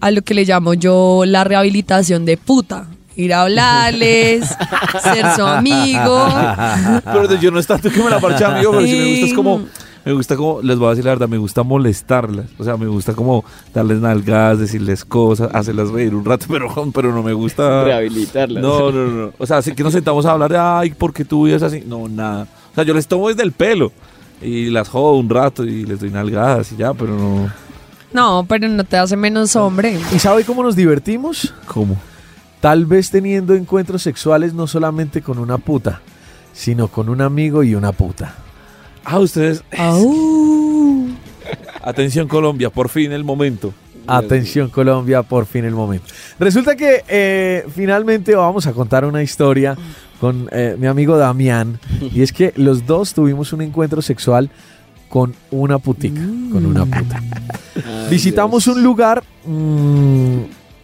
a 0.03 0.11
lo 0.11 0.21
que 0.21 0.33
le 0.33 0.43
llamo 0.43 0.73
yo 0.73 1.23
la 1.25 1.45
rehabilitación 1.45 2.25
de 2.25 2.35
puta. 2.35 2.87
Ir 3.15 3.33
a 3.33 3.43
hablarles, 3.43 4.49
ser 5.03 5.25
su 5.35 5.45
amigo. 5.45 6.27
Pero 7.05 7.35
yo 7.39 7.51
no 7.51 7.59
es 7.59 7.67
tanto 7.67 7.89
que 7.89 8.03
me 8.03 8.09
la 8.09 8.19
parche 8.19 8.43
amigo, 8.43 8.71
pero 8.71 8.85
si 8.85 8.97
me 8.97 9.09
gusta 9.11 9.25
es 9.27 9.33
como 9.33 9.61
me 10.05 10.11
gusta 10.11 10.35
como, 10.35 10.61
les 10.61 10.77
voy 10.77 10.87
a 10.87 10.89
decir 10.89 11.05
la 11.05 11.11
verdad, 11.11 11.29
me 11.29 11.37
gusta 11.37 11.63
molestarlas. 11.63 12.47
O 12.57 12.63
sea, 12.65 12.75
me 12.75 12.87
gusta 12.87 13.13
como 13.13 13.45
darles 13.73 13.99
nalgadas, 13.99 14.59
decirles 14.59 15.05
cosas, 15.05 15.49
hacerlas 15.53 15.91
reír 15.91 16.13
un 16.13 16.25
rato, 16.25 16.47
pero, 16.49 16.67
pero 16.93 17.13
no 17.13 17.23
me 17.23 17.31
gusta. 17.31 17.85
Rehabilitarlas. 17.85 18.61
No, 18.61 18.91
no, 18.91 19.07
no. 19.07 19.31
O 19.37 19.45
sea, 19.45 19.57
así 19.57 19.73
que 19.73 19.83
nos 19.83 19.93
sentamos 19.93 20.25
a 20.25 20.31
hablar 20.31 20.51
de, 20.51 20.57
ay, 20.57 20.91
¿por 20.91 21.13
qué 21.13 21.23
tú 21.23 21.45
vives 21.45 21.63
así? 21.63 21.83
No, 21.87 22.09
nada. 22.09 22.47
O 22.71 22.75
sea, 22.75 22.83
yo 22.83 22.93
les 22.93 23.07
tomo 23.07 23.29
desde 23.29 23.43
el 23.43 23.53
pelo 23.53 23.93
y 24.41 24.69
las 24.69 24.89
jodo 24.89 25.15
un 25.15 25.29
rato 25.29 25.63
y 25.63 25.85
les 25.85 26.01
doy 26.01 26.09
nalgadas 26.09 26.73
y 26.73 26.75
ya, 26.75 26.93
pero 26.93 27.17
no. 27.17 27.49
No, 28.13 28.45
pero 28.47 28.67
no 28.69 28.83
te 28.83 28.97
hace 28.97 29.17
menos 29.17 29.55
hombre. 29.55 29.99
¿Y 30.13 30.19
sabe 30.19 30.43
cómo 30.43 30.63
nos 30.63 30.75
divertimos? 30.75 31.53
¿Cómo? 31.65 31.97
Tal 32.61 32.85
vez 32.85 33.09
teniendo 33.09 33.55
encuentros 33.55 34.03
sexuales 34.03 34.53
no 34.53 34.67
solamente 34.67 35.21
con 35.21 35.39
una 35.39 35.57
puta, 35.57 36.01
sino 36.53 36.87
con 36.87 37.09
un 37.09 37.21
amigo 37.21 37.63
y 37.63 37.75
una 37.75 37.91
puta. 37.91 38.35
Ah, 39.03 39.19
ustedes. 39.19 39.63
Au. 39.77 41.09
Atención, 41.81 42.27
Colombia, 42.27 42.69
por 42.69 42.87
fin 42.87 43.11
el 43.11 43.23
momento. 43.23 43.73
Atención 44.07 44.69
Colombia, 44.69 45.23
por 45.23 45.45
fin 45.45 45.65
el 45.65 45.73
momento. 45.73 46.07
Resulta 46.39 46.75
que 46.75 47.03
eh, 47.07 47.65
finalmente 47.73 48.35
vamos 48.35 48.67
a 48.67 48.73
contar 48.73 49.05
una 49.05 49.23
historia 49.23 49.77
con 50.19 50.49
eh, 50.51 50.75
mi 50.77 50.87
amigo 50.87 51.17
Damián 51.17 51.79
y 52.13 52.21
es 52.21 52.33
que 52.33 52.53
los 52.55 52.85
dos 52.85 53.13
tuvimos 53.13 53.53
un 53.53 53.61
encuentro 53.61 54.01
sexual 54.01 54.49
con 55.13 55.31
una 55.51 55.77
putica, 55.77 56.21
con 56.51 56.65
una 56.65 56.85
puta. 56.85 57.21
Ay, 57.75 58.07
Visitamos 58.09 58.65
Dios. 58.65 58.75
un 58.75 58.83
lugar, 58.83 59.23
mm, 59.45 60.37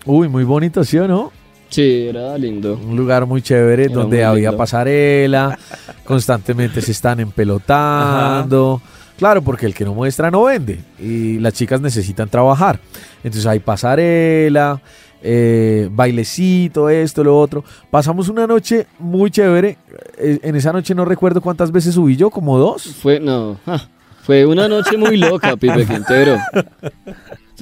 uy, 0.06 0.30
muy 0.30 0.44
bonito, 0.44 0.84
¿sí 0.84 1.00
o 1.00 1.08
no? 1.08 1.32
Sí, 1.68 2.06
era 2.10 2.38
lindo. 2.38 2.80
Un 2.80 2.96
lugar 2.96 3.26
muy 3.26 3.42
chévere 3.42 3.86
Era 3.86 3.94
donde 3.96 4.18
muy 4.18 4.24
había 4.26 4.56
pasarela, 4.56 5.58
constantemente 6.06 6.80
se 6.80 6.92
están 6.92 7.20
empelotando. 7.20 8.80
Claro, 9.18 9.42
porque 9.42 9.66
el 9.66 9.74
que 9.74 9.84
no 9.84 9.96
muestra 9.96 10.30
no 10.30 10.44
vende 10.44 10.80
y 11.00 11.40
las 11.40 11.54
chicas 11.54 11.82
necesitan 11.82 12.30
trabajar. 12.30 12.80
Entonces 13.24 13.48
hay 13.48 13.58
pasarela, 13.58 14.80
eh, 15.24 15.90
bailecito, 15.92 16.88
esto, 16.88 17.24
lo 17.24 17.36
otro. 17.40 17.64
Pasamos 17.90 18.30
una 18.30 18.46
noche 18.46 18.86
muy 19.00 19.32
chévere. 19.32 19.80
Eh, 20.20 20.38
En 20.44 20.56
esa 20.56 20.72
noche 20.72 20.94
no 20.94 21.04
recuerdo 21.04 21.42
cuántas 21.42 21.72
veces 21.72 21.96
subí 21.96 22.16
yo, 22.16 22.30
como 22.30 22.60
dos. 22.60 22.96
Fue, 23.02 23.20
no, 23.20 23.58
ah, 23.66 23.88
fue 24.30 24.46
una 24.46 24.68
noche 24.68 24.96
muy 24.96 25.18
loca, 25.18 25.58
Pipe 25.60 25.88
Quintero. 25.88 26.38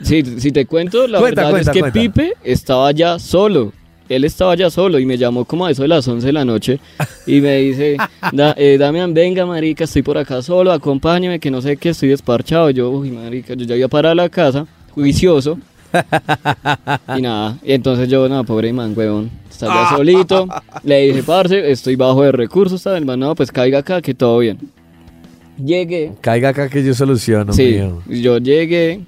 Si 0.03 0.51
te 0.51 0.65
cuento, 0.65 1.07
la 1.07 1.20
Cuenta, 1.20 1.43
verdad 1.43 1.51
cuenta, 1.51 1.72
es 1.72 1.74
que 1.74 1.80
cuenta. 1.80 1.97
Pipe 1.97 2.34
estaba 2.43 2.91
ya 2.91 3.18
solo. 3.20 3.72
Él 4.09 4.26
estaba 4.26 4.53
ya 4.53 4.70
solo 4.70 4.99
y 4.99 5.05
me 5.05 5.18
llamó 5.18 5.45
como 5.45 5.65
a 5.65 5.72
eso 5.72 5.84
de 5.84 5.88
las 5.88 6.05
11 6.05 6.28
de 6.28 6.34
la 6.34 6.43
noche 6.43 6.82
y 7.26 7.39
me 7.39 7.55
dice, 7.59 7.95
da, 8.34 8.53
eh, 8.57 8.76
Damián, 8.78 9.13
venga, 9.13 9.45
marica, 9.45 9.86
estoy 9.86 10.01
por 10.01 10.18
acá 10.18 10.41
solo, 10.41 10.74
acompáñeme, 10.74 11.39
que 11.39 11.49
no 11.49 11.61
sé 11.61 11.78
qué, 11.78 11.89
estoy 11.89 12.09
desparchado. 12.09 12.70
Yo, 12.70 12.89
uy, 12.89 13.11
marica, 13.11 13.53
yo 13.53 13.63
ya 13.63 13.78
iba 13.78 13.88
para 13.88 14.13
la 14.13 14.28
casa, 14.28 14.68
juicioso. 14.91 15.57
y 17.18 17.22
nada, 17.22 17.57
y 17.63 17.72
entonces 17.72 18.09
yo, 18.09 18.28
no, 18.28 18.43
pobre 18.43 18.74
man, 18.74 18.93
huevón, 18.93 19.32
está 19.49 19.68
ya 19.68 19.95
solito. 19.95 20.49
Le 20.84 20.99
dije, 21.03 21.24
parce, 21.24 21.72
estoy 21.72 21.95
bajo 21.95 22.24
de 22.24 22.34
recursos, 22.34 22.82
¿sabes? 22.82 23.05
Man, 23.05 23.22
no, 23.22 23.34
pues 23.36 23.53
caiga 23.53 23.80
acá, 23.80 24.01
que 24.01 24.13
todo 24.13 24.39
bien. 24.39 24.59
Llegué, 25.63 26.11
Caiga 26.21 26.49
acá 26.49 26.69
que 26.69 26.83
yo 26.83 26.93
soluciono. 26.93 27.51
Sí, 27.53 27.73
mío. 27.79 28.01
yo 28.07 28.37
llegué, 28.37 29.01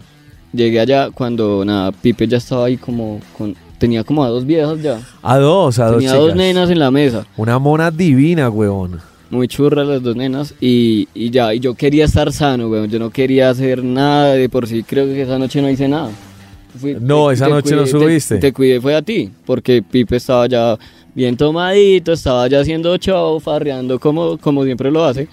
llegué 0.51 0.79
allá 0.79 1.09
cuando 1.11 1.63
nada, 1.63 1.91
Pipe 1.91 2.27
ya 2.27 2.37
estaba 2.37 2.65
ahí 2.65 2.77
como 2.77 3.19
con, 3.37 3.55
tenía 3.77 4.03
como 4.03 4.23
a 4.23 4.29
dos 4.29 4.45
viejas 4.45 4.81
ya, 4.81 4.99
A 5.21 5.37
dos, 5.37 5.77
a 5.79 5.85
dos 5.87 5.95
tenía 5.97 6.11
chicas. 6.11 6.25
dos 6.25 6.35
nenas 6.35 6.69
en 6.71 6.79
la 6.79 6.89
mesa, 6.91 7.25
Una 7.37 7.59
mona 7.59 7.91
divina, 7.91 8.49
huevón. 8.49 8.99
muy 9.29 9.47
churras 9.47 9.87
las 9.87 10.01
dos 10.01 10.15
nenas 10.15 10.55
y, 10.59 11.07
y 11.13 11.29
ya, 11.29 11.53
y 11.53 11.59
yo 11.59 11.75
quería 11.75 12.05
estar 12.05 12.31
sano, 12.33 12.67
weón, 12.67 12.89
yo 12.89 12.97
no 12.97 13.11
quería 13.11 13.51
hacer 13.51 13.83
nada, 13.83 14.33
de 14.33 14.49
por 14.49 14.67
sí 14.67 14.81
creo 14.83 15.05
que 15.05 15.21
esa 15.21 15.37
noche 15.37 15.61
no 15.61 15.69
hice 15.69 15.87
nada. 15.87 16.09
Fui- 16.79 16.97
No, 16.99 17.29
esa 17.31 17.47
noche 17.47 17.75
no 17.75 17.83
cuidé- 17.83 17.91
subiste. 17.91 18.37
Te, 18.37 18.53
cuidé 18.53 18.81
fue 18.81 18.95
a 18.95 19.01
ti, 19.03 19.29
porque 19.45 19.81
Pipe 19.83 20.15
estaba 20.15 20.47
ya 20.47 20.77
bien 21.13 21.35
tomadito, 21.37 22.11
estaba 22.13 22.47
ya 22.47 22.59
haciendo 22.61 22.95
show, 22.97 23.39
farreando 23.39 23.99
como, 23.99 24.37
como 24.39 24.63
siempre 24.63 24.89
lo 24.91 25.03
hace. 25.05 25.27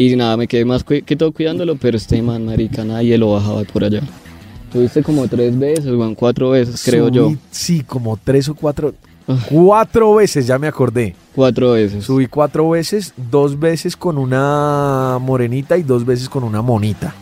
Y 0.00 0.16
nada, 0.16 0.34
me 0.38 0.48
quedé 0.48 0.64
más 0.64 0.82
que 0.82 1.02
todo 1.14 1.30
cuidándolo, 1.30 1.76
pero 1.76 1.98
este 1.98 2.22
man, 2.22 2.46
marica, 2.46 2.82
nadie 2.86 3.18
lo 3.18 3.32
bajaba 3.32 3.64
por 3.64 3.84
allá. 3.84 4.00
Tuviste 4.72 5.02
como 5.02 5.28
tres 5.28 5.58
veces, 5.58 5.84
weón, 5.84 6.14
cuatro 6.14 6.48
veces, 6.48 6.82
creo 6.82 7.08
Subí, 7.08 7.16
yo. 7.16 7.32
Sí, 7.50 7.82
como 7.82 8.16
tres 8.16 8.48
o 8.48 8.54
cuatro. 8.54 8.94
Ah. 9.28 9.36
Cuatro 9.50 10.14
veces, 10.14 10.46
ya 10.46 10.58
me 10.58 10.68
acordé. 10.68 11.14
Cuatro 11.34 11.72
veces. 11.72 12.02
Subí 12.02 12.28
cuatro 12.28 12.70
veces, 12.70 13.12
dos 13.30 13.58
veces 13.60 13.94
con 13.94 14.16
una 14.16 15.18
morenita 15.20 15.76
y 15.76 15.82
dos 15.82 16.06
veces 16.06 16.30
con 16.30 16.44
una 16.44 16.62
monita. 16.62 17.14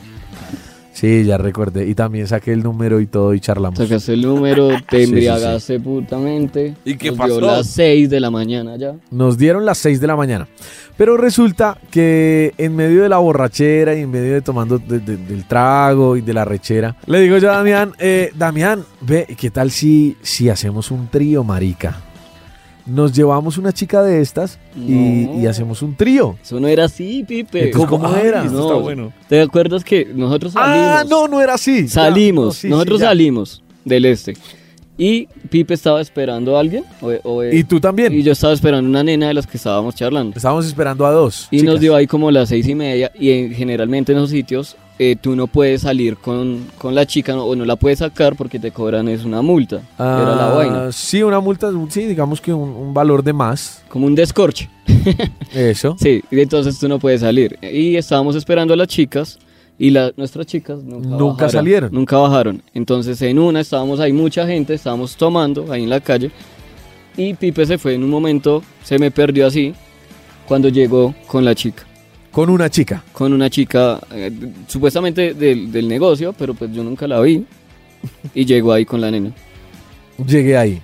Sí, 0.99 1.23
ya 1.25 1.39
recordé. 1.39 1.87
Y 1.89 1.95
también 1.95 2.27
saqué 2.27 2.53
el 2.53 2.63
número 2.65 2.99
y 3.01 3.07
todo 3.07 3.33
y 3.33 3.39
charlamos. 3.39 3.79
Sacaste 3.79 4.15
el 4.15 4.23
número, 4.27 4.69
te 4.89 4.99
Sí, 4.99 5.05
sí, 5.05 5.11
embriagaste 5.11 5.79
putamente. 5.79 6.75
¿Y 6.85 6.97
qué 6.97 7.13
Nos 7.13 7.17
dio 7.19 7.37
pasó? 7.37 7.41
las 7.41 7.67
seis 7.69 8.11
de 8.11 8.19
la 8.19 8.31
mañana 8.31 8.77
ya. 8.77 8.95
Nos 9.13 9.39
dieron 9.39 9.65
las 9.65 9.79
6 9.79 10.01
de 10.01 10.07
la 10.09 10.17
mañana. 10.17 10.49
Pero 10.97 11.17
resulta 11.17 11.79
que 11.93 12.53
en 12.59 12.75
medio 12.75 13.05
de 13.05 13.09
la 13.09 13.19
borrachera 13.19 13.95
y 13.95 14.01
en 14.01 14.11
medio 14.11 14.33
de 14.35 14.43
tomando 14.43 14.79
de- 14.79 14.99
de- 14.99 15.17
del 15.17 15.45
trago 15.45 16.17
y 16.17 16.21
de 16.23 16.35
la 16.35 16.45
rechera, 16.45 16.97
le 17.07 17.21
digo 17.21 17.39
yo 17.39 17.53
a 17.53 17.57
Damián, 17.59 17.93
eh, 18.01 18.33
Damián, 18.37 18.83
ve, 19.03 19.27
¿qué 19.39 19.51
tal 19.51 19.71
si, 19.71 20.17
si 20.23 20.49
hacemos 20.49 20.91
un 20.91 21.07
trío, 21.07 21.45
marica? 21.45 22.03
Nos 22.89 23.13
llevamos 23.13 23.59
una 23.59 23.73
chica 23.73 24.03
de 24.03 24.21
estas 24.21 24.59
y, 24.77 24.81
No. 24.93 25.41
y 25.41 25.47
hacemos 25.47 25.83
un 25.83 25.95
trío. 25.95 26.37
Eso 26.43 26.59
no 26.59 26.67
era 26.69 26.85
así, 26.87 27.25
Pipe. 27.27 27.67
Entonces, 27.67 27.89
¿cómo 27.89 28.15
era? 28.17 28.45
No. 28.45 28.61
está 28.63 28.75
bueno. 28.75 29.13
¿Te 29.29 29.41
acuerdas 29.41 29.85
que 29.85 30.07
nosotros 30.15 30.55
salimos? 30.55 30.89
Ah, 30.91 31.05
no, 31.09 31.29
no 31.29 31.41
era 31.41 31.55
así. 31.55 31.87
Salimos, 31.89 32.45
no, 32.47 32.53
sí, 32.53 32.61
sí, 32.63 32.69
nosotros 32.69 33.01
salimos 33.01 33.63
del 33.85 34.05
este. 34.07 34.35
Y 35.01 35.29
Pipe 35.51 35.75
estaba 35.75 36.01
esperando 36.01 36.57
a 36.57 36.61
alguien. 36.61 36.83
o- 37.01 37.13
o- 37.23 37.45
Y 37.45 37.63
tú 37.63 37.79
también. 37.79 38.13
y 38.13 38.23
yo 38.25 38.33
estaba 38.33 38.53
esperando 38.53 38.89
una 38.91 39.05
nena 39.05 39.29
de 39.29 39.35
las 39.35 39.47
que 39.47 39.57
estábamos 39.57 39.95
charlando. 39.95 40.37
Estábamos 40.37 40.67
esperando 40.67 41.07
a 41.07 41.13
dos. 41.13 41.47
Y 41.53 41.59
chicas. 41.59 41.73
nos 41.75 41.81
dio 41.81 41.95
ahí 41.95 42.07
como 42.09 42.31
las 42.33 42.49
seis 42.49 42.67
y 42.67 42.75
media. 42.75 43.13
Y 43.19 43.31
en- 43.31 43.53
generalmente 43.55 44.11
en 44.13 44.19
esos 44.19 44.31
sitios 44.31 44.77
eh, 44.99 45.17
tú 45.21 45.37
no 45.37 45.47
puedes 45.47 45.83
salir 45.83 46.17
con, 46.17 46.67
con 46.77 46.95
la 46.95 47.07
chica 47.07 47.33
no- 47.35 47.45
o 47.45 47.55
no 47.55 47.65
la 47.65 47.77
puedes 47.77 48.01
sacar 48.01 48.35
porque 48.37 48.59
te 48.59 48.71
cobran 48.73 49.09
es 49.09 49.25
una 49.25 49.43
multa. 49.43 49.77
Era 49.99 50.35
la 50.37 50.49
Ah, 50.51 50.55
vaina. 50.55 50.93
Sí, 50.93 51.23
una 51.23 51.41
multa, 51.41 51.71
sí, 51.89 52.03
digamos 52.07 52.41
que 52.41 52.53
un, 52.53 52.69
un 52.71 52.93
valor 52.95 53.23
de 53.23 53.33
más. 53.33 53.83
Como 53.89 54.07
un 54.07 54.15
descorche. 54.15 54.69
Eso. 55.55 55.97
Sí, 55.99 56.23
y 56.31 56.41
entonces 56.41 56.79
tú 56.79 56.89
no 56.89 56.99
puedes 56.99 57.21
salir. 57.21 57.59
Y 57.63 57.97
estábamos 57.97 58.35
esperando 58.37 58.75
a 58.75 58.77
las 58.77 58.89
chicas 58.89 59.39
y 59.79 59.91
la- 59.91 60.13
nuestras 60.17 60.47
chicas 60.47 60.83
nunca, 60.83 61.09
Nunca 61.09 61.25
bajaron, 61.45 61.51
salieron. 61.51 61.91
Nunca 61.93 62.17
bajaron. 62.19 62.63
Entonces 62.75 63.21
en 63.23 63.39
una 63.39 63.61
estábamos 63.61 64.01
ahí 64.01 64.13
mucha 64.13 64.47
gente, 64.47 64.75
estábamos 64.75 65.17
tomando 65.17 65.73
ahí 65.73 65.85
en 65.85 65.91
la 65.91 66.01
calle 66.01 66.31
y 67.17 67.35
Pipe 67.35 67.67
se 67.67 67.79
fue 67.79 67.95
en 67.95 68.03
un 68.05 68.11
momento, 68.11 68.63
se 68.85 68.99
me 68.99 69.11
perdió 69.11 69.47
así 69.47 69.75
cuando 70.47 70.69
llegó 70.69 71.15
con 71.27 71.45
la 71.45 71.55
chica. 71.55 71.85
Con 72.39 72.51
una 72.51 72.71
chica. 72.71 73.03
Con 73.13 73.33
una 73.33 73.51
chica 73.51 73.99
eh, 74.13 74.31
supuestamente 74.69 75.35
del, 75.35 75.73
del 75.73 75.89
negocio, 75.89 76.33
pero 76.33 76.55
pues 76.55 76.71
yo 76.71 76.85
nunca 76.85 77.09
la 77.09 77.21
vi. 77.21 77.45
Y 78.33 78.45
llegó 78.45 78.73
ahí 78.73 78.85
con 78.85 79.01
la 79.01 79.11
nena. 79.11 79.33
Llegué 80.25 80.57
ahí. 80.57 80.81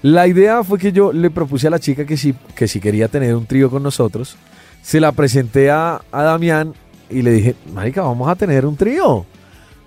La 0.00 0.26
idea 0.26 0.64
fue 0.64 0.78
que 0.78 0.90
yo 0.90 1.12
le 1.12 1.28
propuse 1.28 1.66
a 1.66 1.70
la 1.70 1.78
chica 1.78 2.06
que 2.06 2.16
si, 2.16 2.32
que 2.56 2.66
si 2.66 2.80
quería 2.80 3.08
tener 3.08 3.36
un 3.36 3.44
trío 3.44 3.68
con 3.68 3.82
nosotros. 3.82 4.36
Se 4.80 5.00
la 5.00 5.12
presenté 5.12 5.70
a, 5.70 6.00
a 6.10 6.22
Damián 6.22 6.72
y 7.10 7.20
le 7.20 7.30
dije, 7.32 7.54
Marica, 7.74 8.00
vamos 8.00 8.26
a 8.26 8.34
tener 8.34 8.64
un 8.64 8.74
trío. 8.74 9.26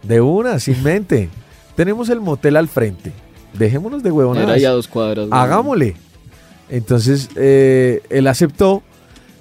De 0.04 0.22
una, 0.22 0.60
sin 0.60 0.84
mente. 0.84 1.28
Tenemos 1.76 2.08
el 2.10 2.22
motel 2.22 2.56
al 2.58 2.68
frente. 2.68 3.12
Dejémonos 3.58 4.04
de 4.04 4.10
Era 4.10 4.16
huevonadas. 4.16 4.58
ahí 4.58 4.66
a 4.66 4.70
dos 4.70 4.88
cuadras. 4.88 5.28
¿no? 5.28 5.36
Hagámosle. 5.36 5.96
Entonces 6.70 7.30
eh, 7.36 8.04
él 8.12 8.28
aceptó 8.28 8.84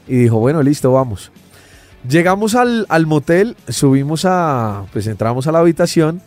y 0.09 0.17
dijo, 0.17 0.39
bueno, 0.39 0.63
listo, 0.63 0.93
vamos. 0.93 1.31
Llegamos 2.09 2.55
al, 2.55 2.85
al 2.91 3.07
motel, 3.07 3.57
subimos 3.69 4.25
a, 4.27 4.85
pues 4.93 5.07
entramos 5.07 5.47
a 5.47 5.53
la 5.53 5.61
habitación. 5.61 6.21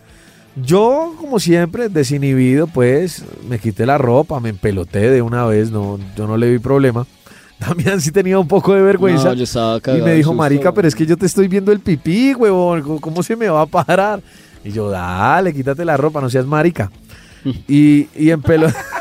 Yo, 0.56 1.14
como 1.20 1.40
siempre, 1.40 1.88
desinhibido, 1.90 2.66
pues 2.66 3.24
me 3.48 3.60
quité 3.60 3.86
la 3.86 4.00
ropa, 4.00 4.40
me 4.40 4.50
empeloté 4.50 5.12
de 5.12 5.22
una 5.22 5.46
vez, 5.46 5.70
no, 5.70 6.00
yo 6.16 6.26
no 6.26 6.36
le 6.36 6.50
vi 6.52 6.58
problema. 6.58 7.06
Damián 7.60 8.02
sí 8.02 8.12
tenía 8.12 8.40
un 8.40 8.48
poco 8.48 8.74
de 8.74 8.82
vergüenza. 8.82 9.30
No, 9.30 9.34
yo 9.34 9.44
estaba 9.44 9.80
y 9.98 10.02
me 10.02 10.14
dijo, 10.16 10.32
marica, 10.34 10.72
pero 10.74 10.88
es 10.88 10.96
que 10.96 11.06
yo 11.06 11.16
te 11.18 11.28
estoy 11.28 11.48
viendo 11.48 11.72
el 11.72 11.80
pipí, 11.80 12.34
huevón, 12.34 12.82
¿cómo- 12.82 13.00
¿cómo 13.02 13.22
se 13.24 13.36
me 13.36 13.48
va 13.48 13.62
a 13.62 13.66
parar? 13.68 14.20
Y 14.64 14.72
yo, 14.72 14.90
dale, 14.90 15.54
quítate 15.54 15.86
la 15.86 15.96
ropa, 15.96 16.22
no 16.22 16.30
seas 16.30 16.46
marica. 16.48 16.92
y, 17.68 18.08
y 18.16 18.32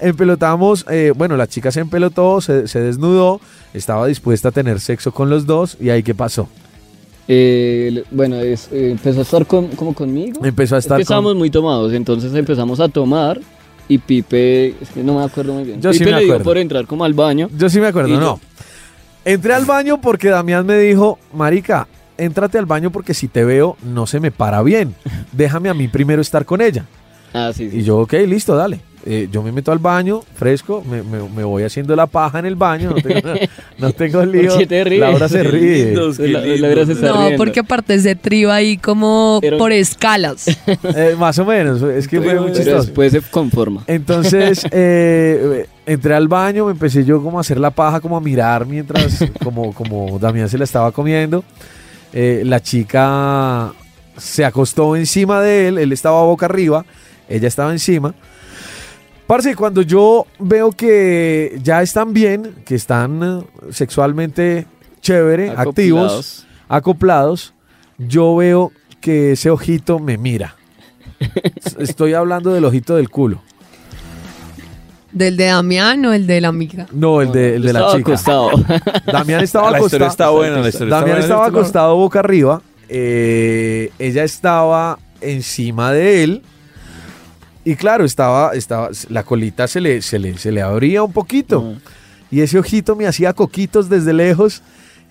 empelotamos, 0.00 0.84
eh, 0.90 1.12
bueno, 1.16 1.36
la 1.36 1.46
chica 1.46 1.70
se 1.70 1.80
empelotó, 1.80 2.40
se, 2.40 2.68
se 2.68 2.80
desnudó, 2.80 3.40
estaba 3.74 4.06
dispuesta 4.06 4.48
a 4.48 4.52
tener 4.52 4.80
sexo 4.80 5.12
con 5.12 5.30
los 5.30 5.46
dos, 5.46 5.76
y 5.80 5.90
ahí 5.90 6.02
qué 6.02 6.14
pasó. 6.14 6.48
Eh, 7.26 8.04
bueno, 8.10 8.36
es- 8.36 8.68
eh, 8.72 8.90
empezó 8.92 9.18
a 9.20 9.22
estar 9.22 9.46
con- 9.46 9.68
como 9.68 9.92
conmigo. 9.94 10.44
Empezó 10.44 10.76
a 10.76 10.78
Es 10.78 10.84
estar 10.86 10.96
que 10.96 11.04
con- 11.04 11.12
estábamos 11.14 11.34
muy 11.36 11.50
tomados, 11.50 11.92
entonces 11.92 12.32
empezamos 12.34 12.80
a 12.80 12.88
tomar 12.88 13.40
y 13.88 13.98
Pipe, 13.98 14.68
es 14.80 14.88
que 14.94 15.02
no 15.02 15.18
me 15.18 15.24
acuerdo 15.24 15.52
muy 15.54 15.64
bien. 15.64 15.80
Yo 15.80 15.92
sí 15.92 15.98
Pipe 16.00 16.10
me 16.12 16.16
le 16.18 16.24
dio 16.24 16.32
acuerdo. 16.34 16.44
por 16.50 16.58
entrar 16.58 16.86
como 16.86 17.04
al 17.04 17.14
baño. 17.14 17.48
Yo 17.56 17.68
sí 17.68 17.80
me 17.80 17.86
acuerdo, 17.88 18.10
yo- 18.10 18.20
no. 18.20 18.40
Entré 19.24 19.52
al 19.52 19.66
baño 19.66 20.00
porque 20.00 20.28
Damián 20.28 20.64
me 20.64 20.78
dijo, 20.78 21.18
marica, 21.34 21.86
éntrate 22.16 22.56
al 22.56 22.64
baño 22.66 22.90
porque 22.90 23.12
si 23.12 23.28
te 23.28 23.44
veo 23.44 23.76
no 23.82 24.06
se 24.06 24.20
me 24.20 24.30
para 24.30 24.62
bien. 24.62 24.94
Déjame 25.32 25.68
a 25.68 25.74
mí 25.74 25.86
primero 25.88 26.22
estar 26.22 26.46
con 26.46 26.62
ella. 26.62 26.86
Ah, 27.32 27.52
sí, 27.54 27.70
sí. 27.70 27.78
Y 27.78 27.82
yo, 27.82 27.98
ok, 27.98 28.12
listo, 28.26 28.56
dale. 28.56 28.80
Eh, 29.06 29.28
yo 29.30 29.42
me 29.42 29.52
meto 29.52 29.70
al 29.72 29.78
baño, 29.78 30.20
fresco, 30.34 30.84
me, 30.84 31.02
me- 31.02 31.26
me 31.34 31.42
voy 31.44 31.62
haciendo 31.62 31.94
la 31.96 32.06
paja 32.06 32.40
en 32.40 32.46
el 32.46 32.56
baño, 32.56 32.90
no 32.90 32.96
tengo, 33.00 33.28
no 33.78 33.92
tengo 33.92 34.24
lío. 34.26 34.52
Laura 34.98 35.28
se 35.28 35.42
ríe. 35.44 35.86
Lindos, 35.86 36.18
La- 36.18 36.42
se 36.84 36.92
está 36.92 37.08
No, 37.12 37.20
riendo. 37.22 37.36
porque 37.38 37.60
aparte 37.60 37.94
ese 37.94 38.16
trío 38.16 38.50
ahí 38.52 38.76
como 38.76 39.38
Pero- 39.40 39.56
por 39.56 39.72
escalas. 39.72 40.46
Eh, 40.96 41.14
más 41.18 41.38
o 41.38 41.44
menos, 41.46 41.80
es 41.82 42.06
que 42.08 42.20
fue 42.20 42.38
muy 42.40 42.52
chistoso. 42.52 42.82
Después 42.82 43.12
se 43.12 43.20
conforma. 43.22 43.84
Entonces, 43.86 44.66
eh, 44.72 45.66
entré 45.86 46.14
al 46.14 46.28
baño, 46.28 46.66
me 46.66 46.72
empecé 46.72 47.04
yo 47.04 47.22
como 47.22 47.38
a 47.38 47.40
hacer 47.42 47.58
la 47.60 47.70
paja, 47.70 48.00
como 48.00 48.16
a 48.16 48.20
mirar 48.20 48.66
mientras, 48.66 49.24
como, 49.42 49.72
como 49.72 50.18
Damián 50.18 50.48
se 50.48 50.58
la 50.58 50.64
estaba 50.64 50.90
comiendo. 50.92 51.44
Eh, 52.12 52.42
la 52.44 52.60
chica 52.60 53.72
se 54.16 54.44
acostó 54.44 54.96
encima 54.96 55.40
de 55.40 55.68
él, 55.68 55.78
él 55.78 55.92
estaba 55.92 56.22
boca 56.24 56.46
arriba, 56.46 56.84
ella 57.28 57.48
estaba 57.48 57.72
encima. 57.72 58.14
Parce, 59.26 59.54
cuando 59.54 59.82
yo 59.82 60.26
veo 60.38 60.72
que 60.72 61.58
ya 61.62 61.82
están 61.82 62.12
bien, 62.14 62.54
que 62.64 62.74
están 62.74 63.22
eh, 63.22 63.72
sexualmente 63.72 64.66
chévere, 65.02 65.50
activos, 65.50 66.46
Acoplados. 66.68 67.52
yo 67.98 68.36
veo 68.36 68.72
que 69.00 69.32
ese 69.32 69.50
ojito 69.50 69.98
me 69.98 70.16
mira. 70.18 70.56
Estoy 71.78 72.14
hablando 72.14 72.52
del 72.52 72.64
ojito 72.64 72.96
del 72.96 73.10
culo. 73.10 73.42
¿Del 75.12 75.36
de 75.38 75.46
Damián 75.46 76.04
o 76.04 76.12
el 76.12 76.26
de 76.26 76.40
la 76.40 76.48
amiga? 76.48 76.86
No, 76.92 77.22
el 77.22 77.32
de, 77.32 77.56
el 77.56 77.62
de 77.62 77.72
la 77.72 77.80
Estaba 77.80 77.96
chica. 77.96 78.12
acostado. 78.12 78.50
Damián 79.12 79.42
estaba 79.42 79.70
La 79.70 79.78
acostado. 79.78 80.06
está 80.06 80.28
buena, 80.30 80.58
la 80.60 80.68
está 80.68 80.84
Damián 80.84 81.00
buena, 81.02 81.18
estaba 81.20 81.26
¿cierto, 81.44 81.52
Laura? 81.52 81.58
acostado 81.60 81.96
boca 81.96 82.20
arriba. 82.20 82.62
eh, 82.88 83.90
ella 83.98 84.24
estaba 84.24 84.98
encima 85.20 85.92
de 85.92 86.24
él. 86.24 86.42
Y 87.68 87.76
claro, 87.76 88.06
estaba, 88.06 88.54
estaba, 88.54 88.88
la 89.10 89.24
colita 89.24 89.68
se 89.68 89.82
le, 89.82 90.00
se 90.00 90.18
le, 90.18 90.38
se 90.38 90.50
le 90.50 90.62
abría 90.62 91.02
un 91.02 91.12
poquito. 91.12 91.60
Mm. 91.60 91.80
Y 92.30 92.40
ese 92.40 92.58
ojito 92.58 92.96
me 92.96 93.06
hacía 93.06 93.34
coquitos 93.34 93.90
desde 93.90 94.14
lejos. 94.14 94.62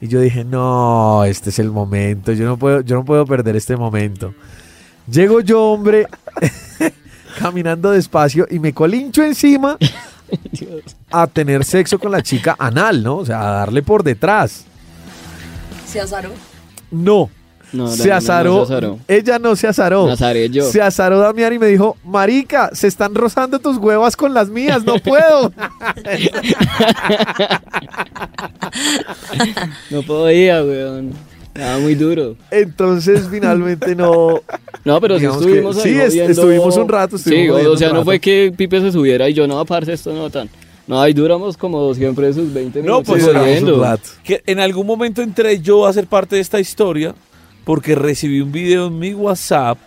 Y 0.02 0.08
yo 0.08 0.20
dije, 0.20 0.44
no, 0.44 1.24
este 1.24 1.52
es 1.52 1.60
el 1.60 1.70
momento. 1.70 2.34
Yo 2.34 2.46
no 2.46 2.58
puedo, 2.58 2.82
yo 2.82 2.96
no 2.96 3.06
puedo 3.06 3.28
perder 3.28 3.56
este 3.56 3.78
momento. 3.78 4.34
Llego 5.08 5.42
yo, 5.42 5.66
hombre, 5.66 6.08
caminando 7.40 7.92
despacio 7.92 8.48
y 8.50 8.58
me 8.58 8.74
colincho 8.74 9.24
encima 9.24 9.78
a 11.12 11.28
tener 11.28 11.64
sexo 11.64 12.00
con 12.00 12.12
la 12.12 12.24
chica 12.24 12.56
anal, 12.58 13.04
¿no? 13.04 13.18
O 13.18 13.26
sea, 13.28 13.40
a 13.40 13.52
darle 13.52 13.84
por 13.84 14.02
detrás. 14.02 14.66
¿Se 15.86 16.02
azaró? 16.02 16.32
No, 16.90 17.30
No, 17.74 17.88
se, 17.90 17.98
Damián 17.98 18.10
no 18.10 18.18
azaró. 18.18 18.66
se 18.66 18.74
azaró. 18.74 19.00
Ella 19.08 19.40
no 19.40 19.56
se 19.56 19.68
azaró. 19.68 20.10
Azaré 20.10 20.50
yo. 20.50 20.64
Se 20.72 20.82
azaró 20.82 21.20
Damián 21.20 21.52
y 21.54 21.60
me 21.60 21.68
dijo, 21.68 21.98
Marica, 22.06 22.70
se 22.74 22.88
están 22.88 23.14
rozando 23.14 23.60
tus 23.60 23.78
huevas 23.78 24.16
con 24.16 24.34
las 24.34 24.50
mías, 24.50 24.84
no 24.86 24.96
puedo. 25.00 25.52
No 29.90 30.02
podía, 30.04 30.64
weón. 30.64 31.12
Estaba 31.54 31.80
muy 31.80 31.96
duro. 31.96 32.36
Entonces 32.52 33.28
finalmente 33.32 33.96
no. 33.96 34.42
No, 34.86 35.02
pero 35.02 35.18
sí 35.20 35.26
estuvimos 35.26 35.78
que- 35.78 35.90
ahí 35.90 35.96
sí, 35.96 36.02
jodiendo. 36.02 36.32
estuvimos 36.32 36.78
un 36.78 36.88
rato, 36.88 37.16
estuvimos 37.16 37.60
Sí, 37.62 37.66
o 37.68 37.78
sea, 37.78 37.90
no 37.92 38.04
fue 38.04 38.20
que 38.20 38.54
Pipe 38.56 38.80
se 38.80 38.92
subiera 38.92 39.28
y 39.28 39.34
yo, 39.34 39.48
no, 39.48 39.66
parce, 39.66 39.94
esto 39.94 40.14
no 40.14 40.30
tan. 40.30 40.50
No, 40.86 41.02
ahí 41.02 41.14
duramos 41.14 41.58
como 41.58 41.94
siempre 41.96 42.32
sus 42.32 42.54
20 42.54 42.80
No, 42.80 42.84
minutos 43.02 43.08
pues, 43.08 43.26
duramos 43.26 43.48
jodiendo. 43.50 43.76
un 43.76 43.82
rato. 43.82 44.10
Que 44.24 44.42
en 44.46 44.60
algún 44.60 44.86
momento 44.88 45.22
entré 45.22 45.60
yo 45.60 45.86
a 45.86 45.92
ser 45.94 46.06
parte 46.08 46.36
de 46.36 46.42
esta 46.42 46.60
historia 46.60 47.14
porque 47.68 47.96
recibí 47.96 48.40
un 48.40 48.50
video 48.54 48.88
en 48.88 48.98
mi 48.98 49.14
WhatsApp 49.14 49.78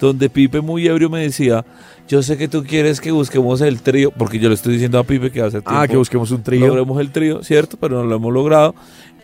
donde 0.00 0.30
Pipe 0.30 0.60
muy 0.60 0.86
ebrio 0.86 1.10
me 1.10 1.20
decía, 1.20 1.64
yo 2.06 2.22
sé 2.22 2.36
que 2.38 2.46
tú 2.46 2.62
quieres 2.62 3.00
que 3.00 3.10
busquemos 3.10 3.60
el 3.60 3.80
trío, 3.82 4.12
porque 4.12 4.38
yo 4.38 4.48
le 4.48 4.54
estoy 4.54 4.74
diciendo 4.74 5.00
a 5.00 5.02
Pipe 5.02 5.32
que 5.32 5.40
hace 5.40 5.60
tiempo 5.60 5.72
Ah, 5.74 5.88
que 5.88 5.96
busquemos 5.96 6.30
un 6.30 6.44
trío. 6.44 6.68
logremos 6.68 7.00
el 7.00 7.10
trío, 7.10 7.42
¿cierto? 7.42 7.76
Pero 7.80 7.96
no 7.98 8.04
lo 8.04 8.14
hemos 8.14 8.32
logrado. 8.32 8.76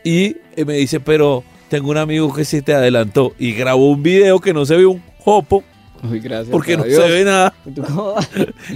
Y 0.02 0.36
eh, 0.56 0.64
me 0.66 0.74
dice, 0.74 0.98
pero 0.98 1.44
tengo 1.68 1.90
un 1.92 1.96
amigo 1.96 2.34
que 2.34 2.44
se 2.44 2.62
te 2.62 2.74
adelantó 2.74 3.32
y 3.38 3.52
grabó 3.52 3.88
un 3.92 4.02
video 4.02 4.40
que 4.40 4.52
no 4.52 4.66
se 4.66 4.76
ve 4.76 4.86
un 4.86 5.00
jopo 5.20 5.62
Uy, 6.02 6.18
gracias. 6.18 6.48
porque 6.50 6.76
no 6.76 6.82
Dios. 6.82 7.00
se 7.00 7.08
ve 7.12 7.24
nada. 7.24 7.54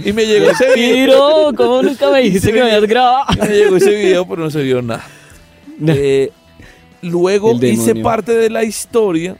Y 0.05 0.13
me 0.13 0.25
llegó 0.25 0.49
ese 0.51 0.73
video. 0.73 0.95
Tiro, 0.95 1.51
¿cómo 1.57 1.83
nunca 1.83 2.09
me 2.13 2.21
dijiste 2.21 2.53
que 2.53 2.59
me 2.63 2.71
habías 2.71 2.87
grabado? 2.89 3.25
Me 3.37 3.47
llegó 3.49 3.75
ese 3.75 3.93
video, 3.93 4.25
pero 4.25 4.43
no 4.43 4.49
se 4.49 4.63
vio 4.63 4.81
nada. 4.81 5.03
Eh, 5.87 6.31
luego 7.01 7.53
hice 7.61 7.95
parte 7.95 8.33
de 8.33 8.49
la 8.49 8.63
historia 8.63 9.37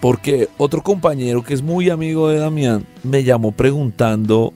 porque 0.00 0.48
otro 0.58 0.82
compañero 0.82 1.42
que 1.42 1.54
es 1.54 1.62
muy 1.62 1.90
amigo 1.90 2.28
de 2.28 2.38
Damián 2.38 2.86
me 3.02 3.24
llamó 3.24 3.52
preguntando 3.52 4.52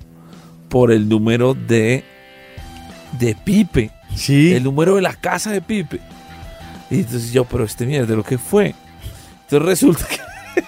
por 0.69 0.93
el 0.93 1.09
número 1.09 1.55
de, 1.55 2.05
de 3.19 3.35
Pipe, 3.35 3.90
Sí. 4.14 4.52
el 4.52 4.62
número 4.64 4.94
de 4.97 5.02
la 5.02 5.14
casa 5.14 5.51
de 5.51 5.60
Pipe. 5.60 5.98
Y 6.90 6.97
entonces 7.01 7.32
yo, 7.32 7.44
pero 7.44 7.64
este 7.64 7.86
mierda, 7.86 8.14
¿lo 8.14 8.23
que 8.23 8.39
fue? 8.39 8.74
Entonces 9.43 9.66
resulta 9.69 10.06
que 10.06 10.62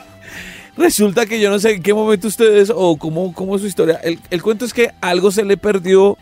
resulta 0.77 1.27
que 1.27 1.39
yo 1.41 1.51
no 1.51 1.59
sé 1.59 1.75
en 1.75 1.83
qué 1.83 1.95
momento 1.95 2.27
ustedes 2.27 2.73
o 2.75 2.97
cómo, 2.97 3.33
cómo 3.33 3.55
es 3.55 3.63
su 3.63 3.69
historia. 3.69 4.01
El, 4.03 4.19
el 4.31 4.43
cuento 4.43 4.65
es 4.65 4.73
que 4.75 4.91
algo 5.01 5.31
se 5.31 5.45
le 5.45 5.57
perdió 5.57 6.19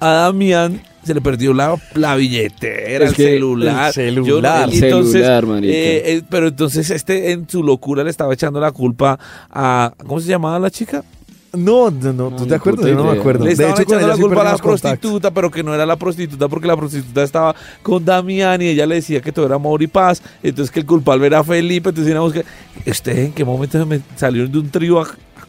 a 0.00 0.08
Damián, 0.10 0.80
se 1.04 1.14
le 1.14 1.20
perdió 1.20 1.52
la, 1.52 1.76
la 1.94 2.16
billetera, 2.16 3.04
Es 3.04 3.10
el 3.10 3.16
que 3.16 3.24
celular. 3.34 3.86
el 3.88 3.92
celular. 3.92 4.70
Yo 4.70 4.84
entonces, 4.86 5.12
celular, 5.26 5.64
eh, 5.64 6.02
eh, 6.16 6.22
pero 6.28 6.48
entonces 6.48 6.90
este 6.90 7.32
en 7.32 7.48
su 7.48 7.62
locura 7.62 8.02
le 8.04 8.10
estaba 8.10 8.32
echando 8.34 8.58
la 8.60 8.72
culpa 8.72 9.18
a 9.50 9.92
¿cómo 10.06 10.20
se 10.20 10.28
llamaba 10.28 10.58
la 10.58 10.70
chica? 10.70 11.04
No, 11.52 11.88
no, 11.88 12.12
no, 12.12 12.30
¿tú 12.34 12.46
te 12.46 12.56
acuerdas? 12.56 12.84
Yo 12.84 12.96
no 12.96 13.04
me 13.04 13.16
acuerdo. 13.16 13.44
Le 13.44 13.50
De 13.50 13.52
estaban 13.52 13.74
hecho, 13.74 13.84
con 13.84 13.94
echando 13.98 14.08
la 14.16 14.20
culpa 14.20 14.40
a 14.40 14.44
la 14.44 14.56
prostituta, 14.58 15.30
pero 15.30 15.52
que 15.52 15.62
no 15.62 15.72
era 15.72 15.86
la 15.86 15.94
prostituta 15.94 16.48
porque 16.48 16.66
la 16.66 16.76
prostituta 16.76 17.22
estaba 17.22 17.54
con 17.80 18.04
Damián 18.04 18.60
y 18.60 18.66
ella 18.70 18.86
le 18.86 18.96
decía 18.96 19.20
que 19.20 19.30
todo 19.30 19.46
era 19.46 19.54
amor 19.54 19.80
y 19.80 19.86
paz. 19.86 20.20
Entonces 20.42 20.72
que 20.72 20.80
el 20.80 20.86
culpable 20.86 21.26
era 21.26 21.44
Felipe. 21.44 21.90
Entonces 21.90 22.10
íbamos 22.10 22.32
que. 22.32 22.44
¿Usted 22.90 23.16
en 23.18 23.32
qué 23.32 23.44
momento 23.44 23.86
me 23.86 24.00
salieron 24.16 24.50
de 24.50 24.58
un 24.58 24.68
trío 24.68 24.98
a, 24.98 25.04
a 25.04 25.06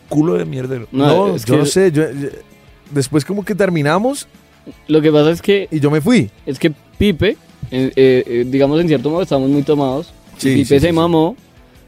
culo 0.08 0.36
de 0.36 0.46
mierdero? 0.46 0.88
No, 0.92 1.36
es 1.36 1.44
yo 1.44 1.56
que 1.56 1.60
no 1.62 1.66
sé. 1.66 1.92
yo- 1.92 2.04
yo- 2.12 2.30
después 2.92 3.26
como 3.26 3.44
que 3.44 3.56
terminamos 3.56 4.28
Lo 4.88 5.02
que 5.02 5.12
pasa 5.12 5.32
es 5.32 5.42
que 5.42 5.68
y 5.72 5.80
yo 5.80 5.90
me 5.92 6.02
fui. 6.02 6.30
es 6.46 6.58
que 6.60 6.72
Pipe, 6.98 7.38
eh, 7.72 7.92
eh, 7.96 8.46
digamos 8.48 8.80
en 8.82 8.88
cierto 8.88 9.10
modo 9.10 9.22
estamos 9.24 9.50
muy 9.50 9.64
tomados. 9.64 10.14
Sí, 10.38 10.54
Pipe 10.56 10.66
sí, 10.66 10.80
se 10.80 10.88
sí, 10.88 10.94
mamó, 10.94 11.36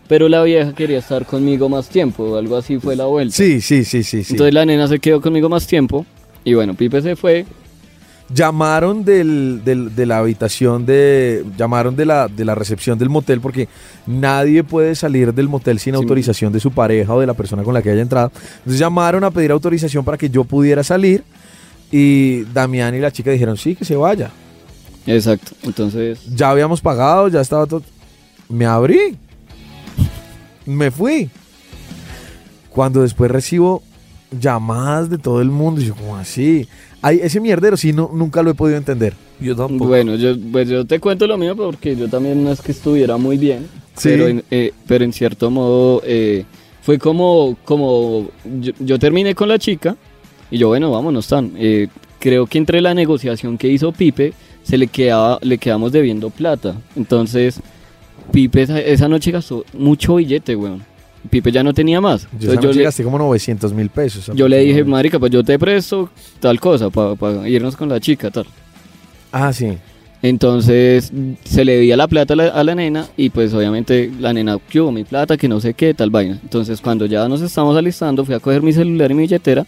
pero 0.07 0.29
la 0.29 0.41
vieja 0.43 0.73
quería 0.73 0.99
estar 0.99 1.25
conmigo 1.25 1.67
más 1.69 1.89
tiempo, 1.89 2.37
algo 2.37 2.55
así 2.57 2.79
fue 2.79 2.95
la 2.95 3.05
vuelta. 3.05 3.35
Sí, 3.35 3.61
sí, 3.61 3.83
sí, 3.83 4.03
sí. 4.03 4.23
Entonces 4.29 4.53
la 4.53 4.65
nena 4.65 4.87
se 4.87 4.99
quedó 4.99 5.21
conmigo 5.21 5.49
más 5.49 5.65
tiempo 5.67 6.05
y 6.43 6.53
bueno, 6.53 6.73
Pipe 6.75 7.01
se 7.01 7.15
fue. 7.15 7.45
llamaron 8.33 9.05
del, 9.05 9.61
del- 9.63 9.95
de 9.95 10.05
la 10.05 10.17
habitación 10.19 10.85
de 10.85 11.45
llamaron 11.57 11.95
de 11.95 12.05
la, 12.05 12.27
de 12.27 12.43
la 12.43 12.55
recepción 12.55 12.97
del 12.99 13.09
motel 13.09 13.39
porque 13.39 13.69
nadie 14.05 14.63
puede 14.65 14.95
salir 14.95 15.33
del 15.33 15.47
motel 15.47 15.79
sin 15.79 15.95
autorización 15.95 16.51
de 16.51 16.59
su 16.59 16.71
pareja 16.71 17.13
o 17.13 17.19
de 17.21 17.27
la 17.27 17.33
persona 17.33 17.63
con 17.63 17.73
la 17.73 17.81
que 17.81 17.89
haya 17.89 18.01
entrado. 18.01 18.31
Entonces 18.59 18.79
llamaron 18.79 19.23
a 19.23 19.31
pedir 19.31 19.51
autorización 19.51 20.03
para 20.03 20.17
que 20.17 20.29
yo 20.29 20.43
pudiera 20.43 20.83
salir 20.83 21.23
y 21.91 22.43
Damián 22.53 22.95
y 22.95 22.99
la 22.99 23.11
chica 23.11 23.31
dijeron 23.31 23.57
sí, 23.57 23.75
que 23.75 23.85
se 23.85 23.95
vaya. 23.95 24.31
Exacto. 25.05 25.51
Entonces, 25.63 26.19
Ya 26.35 26.49
habíamos 26.49 26.81
pagado, 26.81 27.27
ya 27.29 27.41
estaba 27.41 27.65
todo. 27.65 27.81
Me 28.49 28.65
abrí. 28.65 29.15
Me 30.65 30.91
fui. 30.91 31.29
Cuando 32.69 33.01
después 33.01 33.31
recibo 33.31 33.81
llamadas 34.37 35.09
de 35.09 35.17
todo 35.17 35.41
el 35.41 35.49
mundo, 35.49 35.81
y 35.81 35.85
yo 35.85 35.95
como 35.95 36.17
así. 36.17 36.67
Ay, 37.01 37.19
ese 37.23 37.39
mierdero 37.39 37.77
sí 37.77 37.93
no, 37.93 38.09
nunca 38.13 38.43
lo 38.43 38.51
he 38.51 38.53
podido 38.53 38.77
entender. 38.77 39.13
Yo 39.39 39.55
tampoco. 39.55 39.87
bueno, 39.89 40.15
yo, 40.15 40.35
pues 40.51 40.67
yo 40.67 40.85
te 40.85 40.99
cuento 40.99 41.27
lo 41.27 41.37
mío 41.37 41.55
porque 41.55 41.95
yo 41.95 42.09
también 42.09 42.43
no 42.43 42.51
es 42.51 42.59
que 42.61 42.71
estuviera 42.71 43.17
muy 43.17 43.37
bien, 43.37 43.67
Sí. 43.95 44.09
pero, 44.09 44.27
en, 44.27 44.43
eh, 44.51 44.73
pero 44.87 45.03
en 45.05 45.13
cierto 45.13 45.49
modo 45.51 46.01
eh, 46.03 46.43
fue 46.81 46.97
como, 46.97 47.55
como 47.63 48.29
yo, 48.59 48.73
yo 48.79 48.97
terminé 48.99 49.35
con 49.35 49.47
la 49.47 49.59
chica 49.59 49.95
y 50.51 50.57
yo, 50.57 50.67
bueno, 50.69 50.91
vámonos, 50.91 51.27
tan. 51.27 51.51
Eh, 51.57 51.87
creo 52.19 52.45
que 52.47 52.57
entre 52.57 52.81
la 52.81 52.93
negociación 52.93 53.57
que 53.57 53.67
hizo 53.67 53.91
Pipe, 53.91 54.33
se 54.63 54.77
le 54.77 54.87
quedaba, 54.87 55.39
le 55.41 55.57
quedamos 55.57 55.91
debiendo 55.91 56.29
plata. 56.29 56.75
Entonces, 56.95 57.59
Pipe 58.31 58.61
esa, 58.63 58.79
esa 58.79 59.07
noche 59.07 59.31
gastó 59.31 59.63
mucho 59.73 60.15
billete, 60.15 60.55
weón. 60.55 60.83
Pipe 61.29 61.51
ya 61.51 61.63
no 61.63 61.73
tenía 61.73 61.99
más. 61.99 62.23
Yo, 62.39 62.51
Entonces 62.51 62.61
yo 62.61 62.71
le- 62.79 62.83
gasté 62.83 63.03
como 63.03 63.17
900 63.17 63.73
mil 63.73 63.89
pesos. 63.89 64.31
yo 64.33 64.47
le 64.47 64.59
dije, 64.59 64.83
marica, 64.83 65.19
pues 65.19 65.31
yo 65.31 65.43
te 65.43 65.57
presto 65.59 66.09
tal 66.39 66.59
cosa 66.59 66.89
para 66.89 67.47
irnos 67.49 67.75
con 67.75 67.89
la 67.89 67.99
chica, 67.99 68.29
tal. 68.31 68.45
Ah, 69.31 69.51
sí. 69.51 69.77
Entonces 70.21 71.11
se 71.43 71.63
le 71.63 71.73
debía 71.73 71.95
la 71.95 72.07
plata 72.07 72.33
a 72.33 72.37
la, 72.37 72.47
a 72.47 72.63
la 72.63 72.75
nena 72.75 73.07
y 73.17 73.29
pues 73.29 73.53
obviamente 73.53 74.11
la 74.19 74.33
nena, 74.33 74.57
¿qué 74.69 74.81
hubo? 74.81 74.91
Mi 74.91 75.03
plata, 75.03 75.37
que 75.37 75.47
no 75.47 75.59
sé 75.61 75.73
qué, 75.73 75.93
tal 75.93 76.09
vaina. 76.09 76.39
Entonces 76.41 76.81
cuando 76.81 77.05
ya 77.05 77.27
nos 77.29 77.41
estamos 77.41 77.77
alistando 77.77 78.25
fui 78.25 78.33
a 78.33 78.39
coger 78.39 78.61
mi 78.61 78.73
celular 78.73 79.11
y 79.11 79.13
mi 79.13 79.21
billetera 79.21 79.65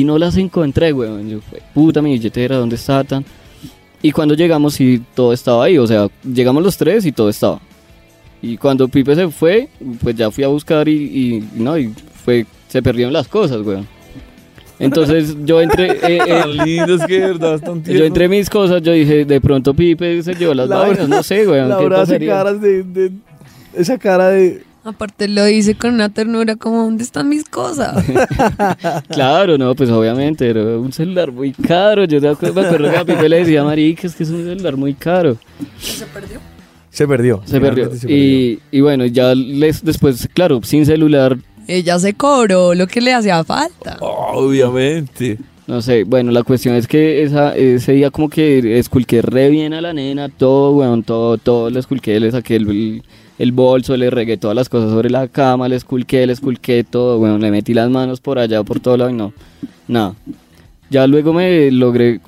y 0.00 0.04
no 0.04 0.18
las 0.18 0.36
encontré, 0.36 0.92
weón. 0.92 1.28
Yo, 1.28 1.40
"Fue 1.40 1.60
puta, 1.74 2.02
mi 2.02 2.12
billetera, 2.12 2.56
¿dónde 2.56 2.76
está 2.76 3.02
tan? 3.04 3.24
Y 4.02 4.12
cuando 4.12 4.34
llegamos, 4.34 4.74
sí, 4.74 5.02
todo 5.14 5.32
estaba 5.32 5.64
ahí. 5.64 5.78
O 5.78 5.86
sea, 5.86 6.08
llegamos 6.22 6.62
los 6.62 6.76
tres 6.76 7.04
y 7.06 7.12
todo 7.12 7.28
estaba. 7.28 7.60
Y 8.42 8.56
cuando 8.58 8.86
Pipe 8.88 9.14
se 9.14 9.28
fue, 9.28 9.68
pues 10.02 10.14
ya 10.14 10.30
fui 10.30 10.44
a 10.44 10.48
buscar 10.48 10.86
y, 10.88 10.92
y 10.94 11.48
no, 11.60 11.76
y 11.78 11.92
fue, 12.24 12.44
se 12.68 12.82
perdieron 12.82 13.12
las 13.12 13.26
cosas, 13.26 13.62
weón. 13.66 13.86
Entonces 14.78 15.34
yo 15.44 15.60
entré, 15.60 15.90
eh, 16.02 16.18
eh, 16.26 16.42
lindo, 16.64 16.96
es 16.96 17.06
que 17.06 17.18
verdad, 17.20 17.58
yo 17.86 18.04
entre 18.04 18.28
mis 18.28 18.50
cosas, 18.50 18.82
yo 18.82 18.92
dije, 18.92 19.24
de 19.24 19.40
pronto 19.40 19.72
Pipe 19.72 20.22
se 20.22 20.34
llevó 20.34 20.52
las 20.52 20.68
Laura- 20.68 20.88
vainas, 20.88 21.08
no 21.08 21.22
sé, 21.22 21.48
weón. 21.48 21.64
¿qué 21.64 21.68
Laura 21.70 22.02
hace 22.02 22.18
caras 22.26 22.60
de, 22.60 22.82
de- 22.82 23.12
Esa 23.74 23.96
cara 23.98 24.28
de. 24.28 24.62
Aparte 24.86 25.26
lo 25.26 25.44
dice 25.44 25.74
con 25.74 25.94
una 25.94 26.10
ternura 26.10 26.54
como, 26.54 26.84
¿dónde 26.84 27.02
están 27.02 27.28
mis 27.28 27.42
cosas? 27.44 28.04
Claro, 29.08 29.58
no, 29.58 29.74
pues 29.74 29.90
obviamente, 29.90 30.48
era 30.48 30.62
un 30.62 30.92
celular 30.92 31.32
muy 31.32 31.50
caro. 31.52 32.04
Yo 32.04 32.20
me 32.20 32.28
acuerdo, 32.28 32.60
me 32.60 32.66
acuerdo 32.66 32.90
que 32.90 32.96
a 32.96 33.04
Pipe 33.04 33.28
le 33.28 33.38
decía, 33.38 33.64
marica, 33.64 34.06
es 34.06 34.14
que 34.14 34.22
es 34.22 34.30
un 34.30 34.44
celular 34.44 34.76
muy 34.76 34.94
caro. 34.94 35.36
Se 35.80 36.06
perdió. 36.06 36.38
Se 37.44 37.60
perdió. 37.60 37.94
Se 37.94 38.12
Y, 38.12 38.60
y 38.70 38.80
bueno, 38.80 39.06
ya 39.06 39.34
les, 39.34 39.84
después, 39.84 40.28
claro, 40.32 40.60
sin 40.62 40.86
celular, 40.86 41.36
Ella 41.66 41.98
se 41.98 42.14
cobró 42.14 42.72
lo 42.74 42.86
que 42.86 43.00
le 43.00 43.12
hacía 43.12 43.42
falta. 43.42 43.96
Obviamente. 44.00 45.38
no 45.66 45.82
sé. 45.82 46.04
Bueno, 46.04 46.30
la 46.30 46.44
cuestión 46.44 46.76
es 46.76 46.86
que 46.86 47.24
esa, 47.24 47.56
ese 47.56 47.92
día 47.92 48.12
como 48.12 48.28
que 48.28 48.78
esculqué 48.78 49.20
re 49.20 49.50
bien 49.50 49.74
a 49.74 49.80
la 49.80 49.92
nena, 49.92 50.28
todo, 50.28 50.76
weón, 50.76 51.02
todo, 51.02 51.38
todo 51.38 51.70
le 51.70 51.80
esculqué, 51.80 52.20
le 52.20 52.30
saqué 52.30 52.54
el, 52.54 52.68
el 52.68 53.02
bolso, 53.52 53.96
le 53.96 54.10
regué 54.10 54.36
todas 54.36 54.54
las 54.56 54.68
cosas 54.68 54.90
sobre 54.90 55.10
la 55.10 55.28
cama, 55.28 55.68
le 55.68 55.76
esculqué, 55.76 56.26
le 56.26 56.32
esculqué 56.32 56.84
todo, 56.84 57.18
weón, 57.18 57.40
le 57.42 57.50
metí 57.50 57.74
las 57.74 57.90
manos 57.90 58.20
por 58.20 58.38
allá, 58.38 58.62
por 58.62 58.80
todo 58.80 58.96
lado 58.96 59.10
y 59.10 59.14
no, 59.14 59.32
nada. 59.88 60.14
Ya 60.88 61.06
luego 61.06 61.32
me 61.32 61.70
logré, 61.70 62.20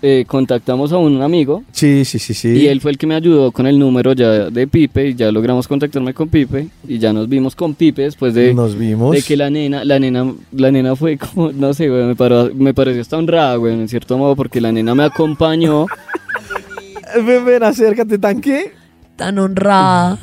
eh, 0.00 0.24
contactamos 0.26 0.90
a 0.92 0.96
un 0.96 1.20
amigo 1.20 1.64
Sí, 1.72 2.06
sí, 2.06 2.18
sí, 2.18 2.32
sí. 2.32 2.48
Y 2.48 2.68
él 2.68 2.80
fue 2.80 2.92
el 2.92 2.96
que 2.96 3.06
me 3.06 3.14
ayudó 3.14 3.52
con 3.52 3.66
el 3.66 3.78
número 3.78 4.14
ya 4.14 4.48
de 4.48 4.66
Pipe 4.66 5.08
y 5.08 5.14
ya 5.14 5.30
logramos 5.30 5.68
contactarme 5.68 6.14
con 6.14 6.28
Pipe 6.30 6.68
y 6.88 6.98
ya 6.98 7.12
nos 7.12 7.28
vimos 7.28 7.54
con 7.54 7.74
Pipe 7.74 8.02
después 8.02 8.32
de, 8.32 8.54
Nos 8.54 8.74
vimos. 8.78 9.14
de 9.14 9.22
que 9.22 9.36
la 9.36 9.50
nena, 9.50 9.84
la 9.84 9.98
nena, 9.98 10.32
la 10.52 10.70
nena 10.72 10.96
fue 10.96 11.18
como, 11.18 11.52
no 11.52 11.74
sé, 11.74 11.90
güey, 11.90 12.04
me, 12.04 12.16
paró- 12.16 12.50
me 12.54 12.72
pareció 12.72 13.02
hasta 13.02 13.18
honrada, 13.18 13.56
güey, 13.56 13.74
en 13.74 13.88
cierto 13.88 14.16
modo, 14.16 14.34
porque 14.36 14.60
la 14.62 14.72
nena 14.72 14.94
me 14.94 15.02
acompañó, 15.04 15.84
Ven, 17.26 17.44
ven, 17.44 17.62
acércate, 17.62 18.18
tanque. 18.18 18.72
Tan 19.20 19.38
honrada. 19.38 20.16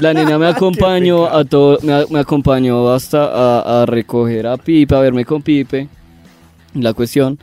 la 0.00 0.14
nena 0.14 0.38
me 0.38 0.46
acompañó 0.54 1.26
a 1.26 1.44
todo, 1.44 1.78
me, 2.10 2.18
acompañó 2.18 2.90
hasta 2.90 3.24
a, 3.26 3.82
a 3.82 3.86
recoger 3.86 4.46
a 4.46 4.56
Pipe, 4.56 4.94
a 4.94 5.00
verme 5.00 5.26
con 5.26 5.42
Pipe, 5.42 5.88
la 6.74 6.94
cuestión, 6.94 7.38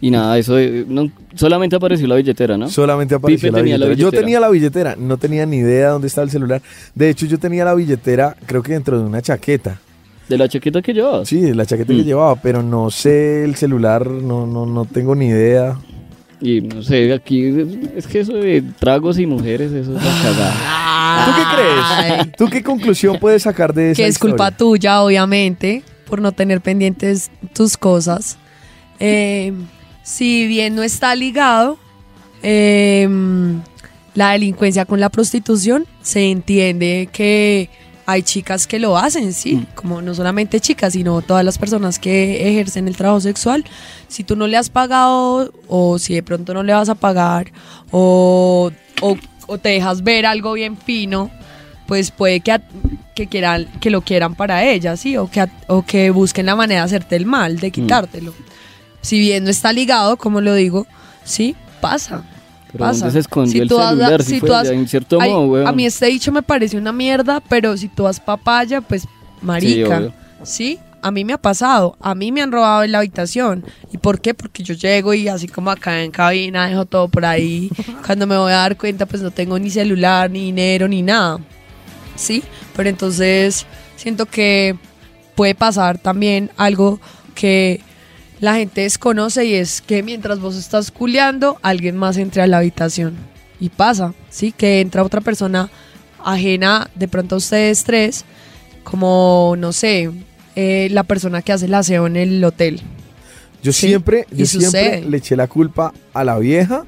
y 0.00 0.10
nada, 0.12 0.38
eso, 0.38 0.54
de- 0.54 0.84
no, 0.88 1.10
solamente 1.34 1.74
apareció 1.74 2.06
la 2.06 2.14
billetera, 2.14 2.56
¿no? 2.56 2.68
Solamente 2.68 3.16
apareció 3.16 3.48
Pipe 3.48 3.50
la 3.50 3.58
tenía 3.58 3.76
la 3.78 3.86
billetera. 3.86 4.00
Yo 4.00 4.06
billetera. 4.10 4.22
tenía 4.24 4.40
la 4.40 4.48
billetera, 4.50 4.96
no 4.96 5.16
tenía 5.16 5.46
ni 5.46 5.56
idea 5.56 5.88
dónde 5.88 6.06
estaba 6.06 6.24
el 6.26 6.30
celular. 6.30 6.62
De 6.94 7.10
hecho, 7.10 7.26
yo 7.26 7.38
tenía 7.40 7.64
la 7.64 7.74
billetera, 7.74 8.36
creo 8.46 8.62
que 8.62 8.74
dentro 8.74 9.00
de 9.00 9.04
una 9.04 9.20
chaqueta. 9.20 9.80
De 10.28 10.38
la 10.38 10.48
chaqueta 10.48 10.80
que 10.80 10.94
llevabas. 10.94 11.28
Sí, 11.28 11.52
la 11.52 11.66
chaqueta 11.66 11.92
que 11.92 12.02
Mm. 12.02 12.04
llevaba, 12.04 12.36
pero 12.36 12.62
no 12.62 12.88
sé 12.92 13.42
el 13.44 13.56
celular, 13.56 14.06
no, 14.06 14.46
no, 14.46 14.64
no 14.64 14.84
tengo 14.84 15.16
ni 15.16 15.26
idea. 15.26 15.76
Y 16.42 16.60
no 16.60 16.82
sé, 16.82 17.12
aquí 17.12 17.46
es, 17.94 18.06
que 18.08 18.18
eso 18.18 18.32
de 18.32 18.62
tragos 18.80 19.16
y 19.20 19.26
mujeres, 19.26 19.70
eso 19.70 19.96
es 19.96 20.04
la 20.04 20.22
cagada. 20.22 21.24
¿Tú 21.24 21.32
qué 21.36 21.56
crees? 21.56 22.36
¿Tú 22.36 22.46
qué 22.48 22.62
conclusión 22.64 23.18
puedes 23.20 23.44
sacar 23.44 23.72
de 23.72 23.92
esa 23.92 24.02
que 24.02 24.08
es 24.08 24.18
culpa 24.18 24.50
tuya, 24.50 25.02
obviamente, 25.02 25.84
por 26.04 26.20
no 26.20 26.32
tener 26.32 26.60
pendientes 26.60 27.30
tus 27.54 27.76
cosas. 27.76 28.36
Eh, 28.98 29.52
si 30.02 30.48
bien 30.48 30.74
no 30.74 30.82
está 30.82 31.14
ligado 31.14 31.78
eh, 32.42 33.08
la 34.14 34.32
delincuencia 34.32 34.84
con 34.84 34.98
la 35.00 35.10
prostitución, 35.10 35.86
se 36.02 36.30
entiende 36.30 37.08
que 37.12 37.70
hay 38.12 38.22
chicas 38.22 38.66
que 38.66 38.78
lo 38.78 38.96
hacen, 38.96 39.32
sí, 39.32 39.66
como 39.74 40.00
no 40.02 40.14
solamente 40.14 40.60
chicas, 40.60 40.92
sino 40.92 41.20
todas 41.22 41.44
las 41.44 41.58
personas 41.58 41.98
que 41.98 42.48
ejercen 42.48 42.88
el 42.88 42.96
trabajo 42.96 43.20
sexual. 43.20 43.64
Si 44.08 44.22
tú 44.24 44.36
no 44.36 44.46
le 44.46 44.56
has 44.56 44.70
pagado 44.70 45.52
o 45.68 45.98
si 45.98 46.14
de 46.14 46.22
pronto 46.22 46.54
no 46.54 46.62
le 46.62 46.72
vas 46.72 46.88
a 46.88 46.94
pagar 46.94 47.52
o, 47.90 48.70
o- 49.00 49.16
o 49.46 49.58
te 49.58 49.70
dejas 49.70 50.02
ver 50.02 50.24
algo 50.26 50.52
bien 50.52 50.76
fino, 50.76 51.30
pues 51.86 52.10
puede 52.10 52.40
que, 52.40 52.52
a- 52.52 52.62
que 53.14 53.26
quieran 53.26 53.66
que 53.80 53.90
lo 53.90 54.00
quieran 54.02 54.34
para 54.34 54.64
ella, 54.64 54.96
sí, 54.96 55.16
o 55.16 55.28
que 55.30 55.40
a- 55.40 55.50
o 55.66 55.82
que 55.84 56.10
busquen 56.10 56.46
la 56.46 56.56
manera 56.56 56.80
de 56.82 56.84
hacerte 56.86 57.16
el 57.16 57.26
mal, 57.26 57.58
de 57.58 57.70
quitártelo. 57.70 58.34
Si 59.00 59.18
bien 59.18 59.44
no 59.44 59.50
está 59.50 59.72
ligado, 59.72 60.16
como 60.16 60.40
lo 60.40 60.54
digo, 60.54 60.86
sí, 61.24 61.56
pasa. 61.80 62.24
Pero 62.72 62.84
pasa. 62.84 63.00
¿dónde 63.00 63.12
se 63.12 63.18
escondió 63.20 63.62
el 63.62 63.68
tú 63.68 63.76
celular? 63.78 64.22
Si 64.22 64.30
si 64.34 64.40
fue 64.40 64.48
tú 64.48 64.54
has- 64.54 64.68
en 64.68 64.88
cierto 64.88 65.20
modo, 65.20 65.46
weón. 65.46 65.66
A 65.66 65.72
mí 65.72 65.84
este 65.86 66.06
dicho 66.06 66.32
me 66.32 66.42
parece 66.42 66.76
una 66.76 66.92
mierda, 66.92 67.40
pero 67.48 67.76
si 67.76 67.88
tú 67.88 68.06
has 68.06 68.18
papaya, 68.20 68.80
pues 68.80 69.06
marica. 69.42 69.98
obvio. 69.98 70.12
Sí, 70.42 70.78
a 71.02 71.10
mí 71.10 71.24
me 71.24 71.32
ha 71.34 71.38
pasado. 71.38 71.96
A 72.00 72.14
mí 72.14 72.32
me 72.32 72.42
han 72.42 72.50
robado 72.52 72.82
en 72.84 72.92
la 72.92 72.98
habitación. 72.98 73.64
¿Y 73.92 73.98
por 73.98 74.20
qué? 74.20 74.34
Porque 74.34 74.62
yo 74.62 74.74
llego 74.74 75.12
y 75.14 75.28
así 75.28 75.48
como 75.48 75.70
acá 75.70 76.02
en 76.02 76.10
cabina 76.10 76.68
dejo 76.68 76.84
todo 76.86 77.08
por 77.08 77.24
ahí. 77.24 77.70
Cuando 78.06 78.26
me 78.26 78.36
voy 78.36 78.52
a 78.52 78.56
dar 78.56 78.76
cuenta, 78.76 79.04
pues 79.06 79.22
no 79.22 79.30
tengo 79.30 79.58
ni 79.58 79.70
celular, 79.70 80.30
ni 80.30 80.46
dinero, 80.46 80.88
ni 80.88 81.02
nada. 81.02 81.38
Sí, 82.16 82.42
pero 82.76 82.88
entonces 82.88 83.66
siento 83.96 84.26
que 84.26 84.76
puede 85.34 85.54
pasar 85.54 85.98
también 85.98 86.50
algo 86.56 87.00
que 87.34 87.80
la 88.42 88.56
gente 88.56 88.80
desconoce 88.82 89.44
y 89.46 89.54
es 89.54 89.80
que 89.80 90.02
mientras 90.02 90.40
vos 90.40 90.56
estás 90.56 90.90
culeando, 90.90 91.58
alguien 91.62 91.96
más 91.96 92.16
entre 92.16 92.42
a 92.42 92.46
la 92.48 92.58
habitación. 92.58 93.14
Y 93.60 93.68
pasa, 93.68 94.12
¿sí? 94.30 94.50
Que 94.50 94.80
entra 94.80 95.04
otra 95.04 95.20
persona 95.20 95.70
ajena 96.24 96.90
de 96.96 97.06
pronto 97.06 97.36
a 97.36 97.38
ustedes 97.38 97.84
tres, 97.84 98.24
como, 98.82 99.54
no 99.56 99.72
sé, 99.72 100.10
eh, 100.56 100.88
la 100.90 101.04
persona 101.04 101.40
que 101.40 101.52
hace 101.52 101.66
el 101.66 101.74
aseo 101.74 102.08
en 102.08 102.16
el 102.16 102.42
hotel. 102.44 102.80
Yo 103.62 103.72
Sí, 103.72 103.86
siempre, 103.86 104.26
yo 104.32 104.44
siempre 104.44 105.02
le 105.08 105.18
eché 105.18 105.36
la 105.36 105.46
culpa 105.46 105.92
a 106.12 106.24
la 106.24 106.36
vieja 106.40 106.84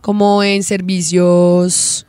como 0.00 0.42
en 0.44 0.62
servicios 0.62 2.06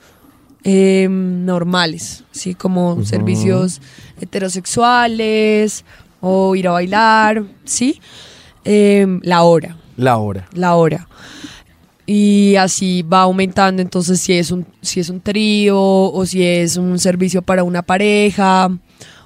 em, 0.63 1.43
normales, 1.45 2.23
¿sí? 2.31 2.53
Como 2.53 3.03
servicios 3.03 3.81
heterosexuales 4.21 5.85
o 6.21 6.55
ir 6.55 6.67
a 6.67 6.71
bailar, 6.71 7.43
¿sí? 7.65 7.99
Em, 8.63 9.19
la 9.23 9.43
hora 9.43 9.77
La 9.97 10.17
hora. 10.17 10.47
la 10.53 10.75
hora. 10.75 11.07
Y 12.05 12.55
así 12.55 13.03
va 13.03 13.21
aumentando, 13.21 13.81
entonces 13.81 14.19
si 14.19 14.33
es 14.33 14.51
un, 14.51 14.65
si 14.81 14.99
es 14.99 15.09
un 15.09 15.21
trío 15.21 15.79
o 15.79 16.25
si 16.25 16.43
es 16.43 16.75
un 16.77 16.97
servicio 16.99 17.41
para 17.41 17.63
una 17.63 17.81
pareja 17.81 18.69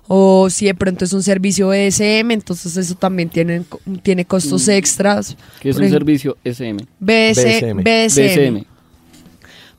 o 0.08 0.50
si 0.50 0.66
de 0.66 0.76
pronto 0.76 1.06
es 1.06 1.14
un 1.14 1.24
servicio 1.24 1.72
ESM, 1.74 2.32
entonces 2.32 2.76
eso 2.78 2.96
también 2.96 3.30
tiene, 3.30 3.64
tiene 4.02 4.26
costos 4.26 4.68
extras. 4.68 5.36
Que 5.62 5.70
es 5.70 5.76
Por 5.76 5.84
un 5.84 5.88
ejemplo, 5.88 6.06
servicio 6.06 6.38
SM. 6.44 6.78
BS, 7.00 7.44
BSM. 7.46 7.84
BSM. 7.84 8.56
BSM. 8.64 8.66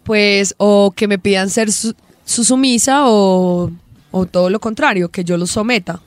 Pues 0.02 0.54
o 0.58 0.92
que 0.94 1.08
me 1.08 1.18
pidan 1.18 1.48
ser 1.50 1.72
su, 1.72 1.94
su 2.24 2.44
sumisa 2.44 3.02
o, 3.08 3.70
o 4.10 4.26
todo 4.26 4.50
lo 4.50 4.60
contrario, 4.60 5.08
que 5.10 5.24
yo 5.24 5.36
los 5.36 5.50
someta. 5.50 6.00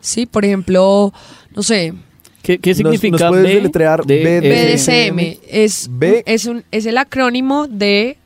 Sí, 0.00 0.26
por 0.26 0.44
ejemplo, 0.44 1.12
no 1.54 1.62
sé, 1.62 1.94
¿Qué, 2.42 2.58
qué 2.58 2.70
¿Nos- 2.70 2.76
significa 2.78 3.18
nos 3.18 3.28
puedes 3.28 3.44
B 3.46 3.54
deletrear 3.54 4.04
de 4.04 4.24
B 4.24 4.40
de- 4.40 4.72
SM? 4.74 5.12
BDSM 5.12 5.40
es, 5.48 5.88
B- 5.92 6.22
es, 6.26 6.46
un, 6.46 6.64
es 6.72 6.86
el 6.86 6.98
acrónimo 6.98 7.68
de 7.68 8.16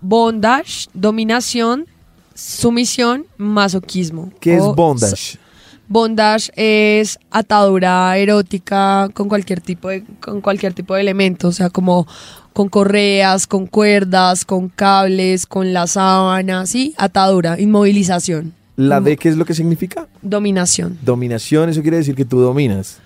bondage, 0.00 0.86
dominación, 0.94 1.86
sumisión, 2.34 3.26
masoquismo. 3.36 4.30
¿Qué 4.40 4.56
es 4.56 4.62
bondage? 4.62 5.38
Bondage 5.86 6.50
es 6.56 7.18
atadura 7.30 8.16
erótica 8.16 9.08
con 9.12 9.28
cualquier 9.28 9.60
tipo 9.60 9.88
de, 9.90 10.02
con 10.20 10.40
cualquier 10.40 10.72
tipo 10.72 10.94
de 10.94 11.02
elemento, 11.02 11.48
o 11.48 11.52
sea, 11.52 11.68
como 11.70 12.06
con 12.54 12.68
correas, 12.68 13.46
con 13.46 13.66
cuerdas, 13.66 14.44
con 14.44 14.68
cables, 14.70 15.44
con 15.46 15.72
la 15.74 15.86
sábana, 15.86 16.66
sí, 16.66 16.94
atadura, 16.96 17.60
inmovilización, 17.60 18.54
¿La 18.76 19.00
D 19.00 19.16
qué 19.16 19.28
es 19.28 19.36
lo 19.36 19.44
que 19.44 19.54
significa? 19.54 20.08
dominación 20.22 20.98
Dominación, 21.02 21.68
eso 21.68 21.82
quiere 21.82 21.98
decir 21.98 22.14
que 22.16 22.24
tú 22.24 22.40
dominas. 22.40 22.98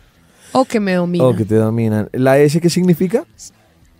o 0.52 0.64
que 0.64 0.78
me 0.80 0.94
domina, 0.94 1.24
O 1.24 1.34
que 1.36 1.44
te 1.44 1.56
dominan. 1.56 2.08
¿La 2.12 2.38
S 2.38 2.58
qué 2.60 2.70
significa? 2.70 3.24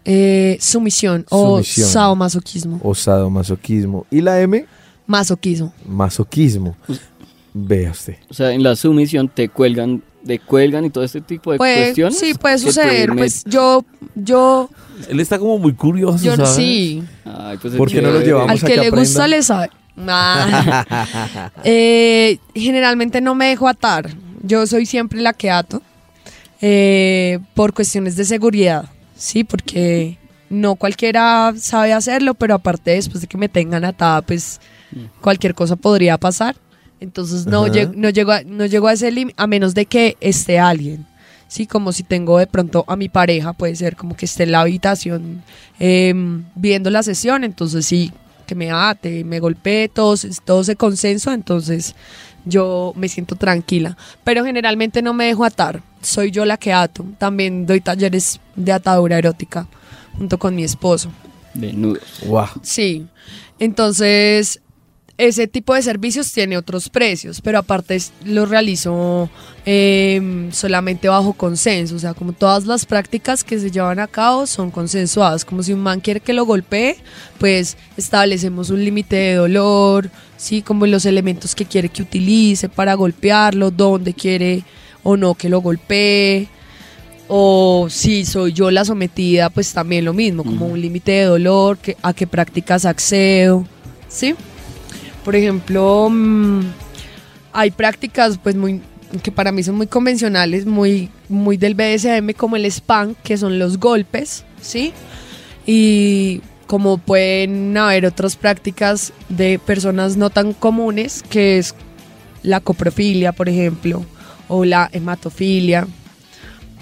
Eh, 0.05 0.57
sumisión 0.61 1.27
o 1.29 1.57
Sumisión. 1.57 1.89
sadomasoquismo, 1.89 2.81
O 2.83 2.95
sadomasoquismo. 2.95 4.07
¿Y 4.11 4.21
la 4.23 4.41
M? 4.41 4.65
Masoquismo. 5.09 5.73
Masoquismo. 5.87 6.77
Vea 7.53 7.91
usted. 7.91 8.17
O 8.31 8.35
sea, 8.35 8.53
en 8.53 8.63
la 8.63 8.77
sumisión 8.77 9.29
te 9.29 9.49
cuelgan, 9.49 10.03
te 10.25 10.39
cuelgan 10.39 10.85
y 10.85 10.91
todo 10.91 11.03
este 11.03 11.21
tipo 11.21 11.51
de 11.51 11.59
Puede, 11.59 11.85
cuestiones. 11.87 12.19
sí, 12.19 12.35
puede 12.35 12.55
que 12.55 12.61
suceder. 12.61 13.13
Pues 13.17 13.43
yo, 13.45 13.85
yo, 14.15 14.71
Él 15.09 15.19
está 15.19 15.39
como 15.41 15.59
muy 15.59 15.73
curioso, 15.73 16.23
yo 16.23 16.37
¿sabes? 16.37 16.53
sí. 16.55 17.03
Ay, 17.25 17.57
pues 17.61 17.75
¿Por 17.75 17.91
qué 17.91 18.01
no 18.01 18.11
lo 18.13 18.21
llevamos? 18.21 18.51
Al 18.51 18.59
a 18.59 18.61
que 18.61 18.67
que 18.75 18.81
le 18.81 18.91
gusta 18.91 19.27
le 19.27 19.43
sabe. 19.43 19.71
Ah. 20.07 21.51
Eh, 21.65 22.39
generalmente 22.55 23.21
no 23.21 23.35
me 23.35 23.47
dejo 23.47 23.67
atar. 23.67 24.11
Yo 24.45 24.65
soy 24.69 24.87
siempre 24.87 25.21
la 25.21 25.33
que 25.33 25.51
ato. 25.51 25.83
eh, 26.61 27.41
por 27.55 27.73
cuestiones 27.75 28.15
de 28.15 28.25
seguridad. 28.25 28.89
Sí, 29.17 29.43
porque 29.43 30.17
no 30.51 30.77
cualquiera 30.77 31.53
sabe 31.57 31.93
hacerlo, 31.93 32.35
pero 32.35 32.55
aparte 32.55 32.93
después 32.93 33.21
de 33.23 33.27
que 33.27 33.37
me 33.39 33.49
tengan 33.49 33.85
atada, 33.85 34.23
pues 34.23 34.61
cualquier 35.21 35.55
cosa 35.55 35.77
podría 35.77 36.19
pasar. 36.19 36.57
Entonces 37.01 37.47
no, 37.47 37.67
lleg- 37.69 37.95
no, 37.95 38.11
llego 38.11 38.33
a, 38.33 38.43
no 38.43 38.67
llego 38.67 38.89
a 38.89 38.93
ese 38.93 39.11
límite, 39.13 39.35
a 39.41 39.47
menos 39.47 39.75
de 39.75 39.87
que 39.87 40.17
esté 40.21 40.59
alguien. 40.59 41.07
Sí, 41.47 41.67
como 41.67 41.93
si 41.93 42.03
tengo 42.03 42.39
de 42.39 42.47
pronto 42.47 42.85
a 42.89 42.97
mi 42.97 43.09
pareja, 43.09 43.53
puede 43.55 43.75
ser 43.77 43.97
como 43.97 44.17
que 44.17 44.27
esté 44.27 44.43
en 44.43 44.53
la 44.53 44.61
habitación 44.61 45.43
em, 45.79 46.45
viendo 46.55 46.91
la 46.91 47.03
sesión, 47.03 47.43
entonces 47.45 47.87
sí, 47.87 48.13
que 48.47 48.55
me 48.55 48.71
ate, 48.71 49.25
me 49.25 49.41
golpee, 49.41 49.89
todo, 49.89 50.17
se- 50.17 50.31
todo 50.45 50.61
ese 50.63 50.77
consenso, 50.77 51.33
entonces 51.33 51.95
yo 52.45 52.93
me 52.97 53.09
siento 53.09 53.37
tranquila. 53.37 53.97
Pero 54.25 54.45
generalmente 54.45 55.01
no 55.01 55.15
me 55.15 55.27
dejo 55.27 55.45
atar, 55.45 55.83
soy 56.03 56.31
yo 56.33 56.45
la 56.45 56.57
que 56.57 56.73
ato. 56.73 57.05
También 57.19 57.65
doy 57.67 57.81
talleres 57.81 58.41
de 58.57 58.73
atadura 58.73 59.19
erótica 59.19 59.67
junto 60.19 60.39
con 60.39 60.55
mi 60.55 60.65
esposo. 60.65 61.11
De 61.55 61.73
nudos. 61.73 62.03
Wow. 62.27 62.47
Sí, 62.63 63.07
entonces 63.59 64.61
ese 65.19 65.49
tipo 65.49 65.75
de 65.75 65.83
servicios 65.83 66.31
tiene 66.33 66.57
otros 66.57 66.89
precios, 66.89 67.41
pero 67.41 67.59
aparte 67.59 68.01
lo 68.25 68.47
realizo 68.47 69.29
em, 69.67 70.53
solamente 70.53 71.09
bajo 71.09 71.33
consenso, 71.33 71.97
o 71.97 71.99
sea, 71.99 72.15
como 72.15 72.33
todas 72.33 72.67
las 72.67 72.87
prácticas 72.87 73.43
que 73.43 73.59
se 73.59 73.73
llevan 73.73 73.99
a 73.99 74.07
cabo 74.07 74.47
son 74.47 74.71
consensuadas, 74.71 75.45
como 75.45 75.65
si 75.65 75.73
un 75.73 75.81
man 75.81 75.99
quiere 75.99 76.21
que 76.21 76.33
lo 76.33 76.47
golpee, 76.47 76.97
pues 77.39 77.77
establecemos 77.97 78.71
un 78.71 78.85
límite 78.85 79.17
de 79.17 79.35
dolor, 79.35 80.09
sí, 80.37 80.63
como 80.63 80.87
los 80.87 81.05
elementos 81.05 81.57
que 81.57 81.65
quiere 81.65 81.89
que 81.89 82.03
utilice 82.03 82.69
para 82.69 82.95
golpearlo, 82.95 83.73
dónde 83.73 84.15
quiere 84.15 84.63
o 85.03 85.17
no 85.17 85.35
que 85.35 85.49
lo 85.49 85.61
golpee. 85.61 86.49
O 87.31 87.89
si 87.91 88.25
soy 88.25 88.55
yo 88.55 88.71
la 88.71 88.87
sometida, 88.87 89.51
pues 89.51 89.75
también 89.75 90.07
lo 90.07 90.15
mismo, 90.15 90.45
como 90.45 90.67
un 90.67 90.81
límite 90.81 91.13
de 91.13 91.25
dolor, 91.25 91.77
que, 91.77 91.95
a 92.01 92.15
qué 92.15 92.27
prácticas 92.27 92.87
accedo, 92.87 93.67
¿sí? 94.09 94.35
Por 95.29 95.37
ejemplo, 95.37 96.09
mm, 96.11 96.61
hay 97.53 97.71
prácticas 97.71 98.39
pues 98.39 98.57
muy 98.57 98.81
que 99.23 99.31
para 99.31 99.53
mí 99.53 99.63
son 99.63 99.75
muy 99.75 99.87
convencionales, 99.87 100.65
muy, 100.65 101.11
muy 101.29 101.59
del 101.59 101.75
BDSM, 101.75 102.33
como 102.33 102.57
el 102.57 102.65
spank, 102.65 103.15
que 103.23 103.37
son 103.37 103.59
los 103.59 103.77
golpes, 103.79 104.47
¿sí? 104.63 104.95
Y 105.67 106.41
como 106.67 106.97
pueden 106.97 107.77
haber 107.77 108.07
otras 108.07 108.37
prácticas 108.37 109.13
de 109.29 109.59
personas 109.59 110.17
no 110.17 110.31
tan 110.31 110.55
comunes, 110.55 111.23
que 111.29 111.59
es 111.59 111.75
la 112.43 112.61
coprofilia, 112.61 113.33
por 113.33 113.51
ejemplo, 113.51 114.07
o 114.49 114.65
la 114.65 114.89
hematofilia, 114.95 115.87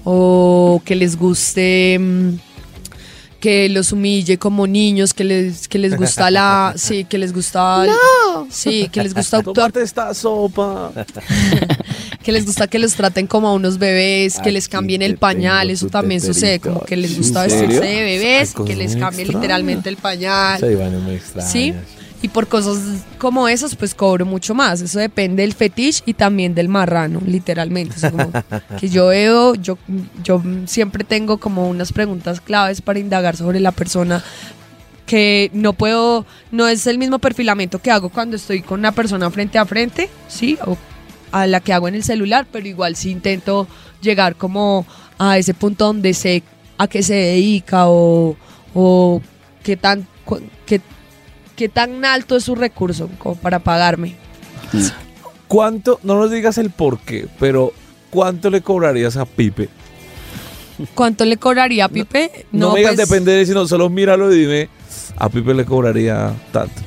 o 0.05 0.81
que 0.85 0.94
les 0.94 1.18
guste 1.18 1.98
mm, 1.98 2.35
que 3.41 3.69
los 3.69 3.93
humille 3.93 4.39
como 4.39 4.67
niños, 4.67 5.15
que 5.15 5.25
les, 5.25 5.69
que 5.69 5.79
les 5.79 5.97
gusta 5.97 6.31
la, 6.31 6.75
sí, 6.77 7.05
que 7.05 7.19
les 7.19 7.33
gusta, 7.33 7.87
sí, 8.51 8.89
que 8.91 9.03
les 9.03 9.15
gusta 9.15 9.37
actuar, 9.39 9.73
esta 9.79 10.15
sopa. 10.15 10.93
que 12.23 12.33
les 12.33 12.45
gusta 12.45 12.67
que 12.67 12.79
los 12.79 12.95
traten 12.95 13.27
como 13.27 13.49
a 13.49 13.55
unos 13.55 13.79
bebés, 13.79 14.39
que 14.41 14.51
les 14.51 14.69
cambien 14.69 15.03
el 15.03 15.17
pañal, 15.17 15.71
eso 15.71 15.89
también 15.89 16.21
sucede, 16.21 16.61
como 16.61 16.81
que 16.81 16.97
les 16.97 17.13
¿En 17.13 17.19
gusta 17.19 17.43
vestirse 17.43 17.81
de 17.81 18.03
bebés, 18.03 18.55
que 18.67 18.75
les 18.75 18.97
cambien 18.97 19.29
literalmente 19.29 19.89
el 19.89 19.97
pañal. 19.97 20.59
Sí, 20.59 20.75
bueno, 20.75 20.99
muy 21.01 21.15
extrañas. 21.15 21.53
¿Sí? 21.53 21.73
Y 22.27 22.28
por 22.28 22.48
cosas 22.48 23.05
como 23.19 23.47
esas, 23.47 23.77
pues 23.77 23.94
cobro 23.94 24.27
mucho 24.27 24.53
más. 24.53 24.81
Eso 24.81 24.98
depende 24.98 25.44
del 25.44 25.55
fetiche 25.55 26.03
y 26.07 26.15
también 26.15 26.57
del 26.57 26.69
marrano, 26.69 27.20
literalmente. 27.24 27.94
O 27.94 27.98
sea, 28.01 28.11
como 28.11 28.32
que 28.81 28.89
yo 28.89 29.07
veo, 29.07 29.55
yo, 29.55 29.78
yo 30.24 30.43
siempre 30.65 31.05
tengo 31.05 31.39
como 31.39 31.69
unas 31.69 31.93
preguntas 31.93 32.40
claves 32.40 32.82
para 32.82 32.98
indagar 32.98 33.36
sobre 33.36 33.61
la 33.61 33.70
persona 33.70 34.24
que 35.07 35.53
no 35.55 35.73
puedo, 35.73 36.27
no 36.51 36.66
es 36.66 36.89
el 36.89 36.98
mismo 36.98 37.20
perfilamiento 37.20 37.78
que 37.78 37.93
hago 37.93 38.09
cuando 38.09 38.35
estoy 38.35 38.61
con 38.61 38.81
una 38.81 38.90
persona 38.90 39.31
frente 39.31 39.59
a 39.59 39.65
frente, 39.65 40.11
¿sí? 40.27 40.59
O 40.66 40.77
a 41.31 41.47
la 41.47 41.61
que 41.61 41.73
hago 41.73 41.86
en 41.86 41.94
el 41.94 42.03
celular, 42.03 42.44
pero 42.51 42.66
igual 42.66 42.97
sí 42.97 43.12
intento 43.12 43.69
llegar 44.03 44.35
como 44.35 44.85
a 45.16 45.39
ese 45.39 45.55
punto 45.55 45.85
donde 45.85 46.12
sé 46.12 46.43
a 46.77 46.89
qué 46.89 47.05
se 47.05 47.15
dedica 47.15 47.86
o, 47.86 48.36
o 48.74 49.23
qué 49.62 49.77
tan 49.77 50.09
qué, 50.66 50.81
qué 51.57 51.69
tan 51.69 52.05
alto 52.05 52.37
es 52.37 52.45
su 52.45 52.55
recurso 52.55 53.11
como 53.19 53.35
para 53.35 53.59
pagarme. 53.59 54.15
¿Cuánto? 55.49 55.99
No 56.03 56.16
nos 56.16 56.31
digas 56.31 56.59
el 56.59 56.70
por 56.70 56.99
qué, 57.01 57.27
pero 57.41 57.73
¿cuánto 58.11 58.51
le 58.51 58.61
cobrarías 58.61 59.16
a 59.16 59.24
Pipe? 59.24 59.69
¿Cuánto 60.95 61.24
le 61.24 61.39
cobraría 61.39 61.87
a 61.87 61.89
Pipe? 61.89 62.47
No, 62.53 62.73
me 62.73 62.81
digas 62.81 62.97
pues, 62.97 63.09
depender, 63.09 63.47
sino 63.47 63.66
solo 63.66 63.89
míralo 63.89 64.33
y 64.33 64.41
dime, 64.41 64.69
a 65.16 65.28
Pipe 65.28 65.55
le 65.55 65.65
cobraría 65.65 66.33
tanto. 66.53 66.83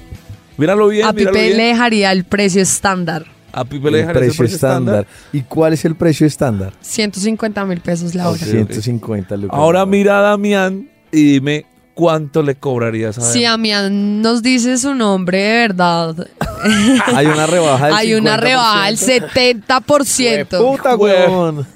Míralo 0.58 0.88
bien, 0.88 1.06
a 1.06 1.14
míralo 1.14 1.34
Pipe 1.34 1.46
bien. 1.46 1.58
le 1.58 1.64
dejaría 1.64 2.12
el 2.12 2.26
precio 2.26 2.62
estándar. 2.62 3.26
A 3.52 3.66
Pipe 3.66 3.90
le 3.90 4.02
El 4.02 4.08
dejarías 4.08 4.38
precio 4.38 4.56
estándar. 4.56 5.08
¿Y 5.34 5.42
cuál 5.42 5.74
es 5.74 5.84
el 5.86 5.96
precio 5.96 6.28
estándar? 6.28 6.74
150 6.82 7.66
mil 7.66 7.80
pesos 7.82 8.14
la 8.14 8.30
hora. 8.30 8.40
Ok. 8.40 8.48
150 8.48 9.38
lucas. 9.38 9.58
Ahora 9.58 9.86
mira 9.88 10.20
a 10.20 10.22
Damián 10.22 10.88
y 11.12 11.24
dime 11.24 11.66
cuánto 12.00 12.42
le 12.44 12.56
cobrarías 12.56 13.18
a 13.18 13.22
Si 13.22 13.44
Damián 13.44 14.22
nos 14.22 14.42
dice 14.42 14.78
su 14.78 14.96
nombre 14.96 15.38
de 15.38 15.52
verdad, 15.68 16.16
Hay 17.14 17.26
una 17.26 17.46
rebaja 17.46 17.88
del 17.88 17.96
hay 17.96 18.14
una 18.14 18.38
50%. 18.38 18.40
rebaja 18.40 18.86
del 18.86 18.98
70%. 18.98 20.58
¡Puta, 20.58 20.96
huevón! 20.96 21.68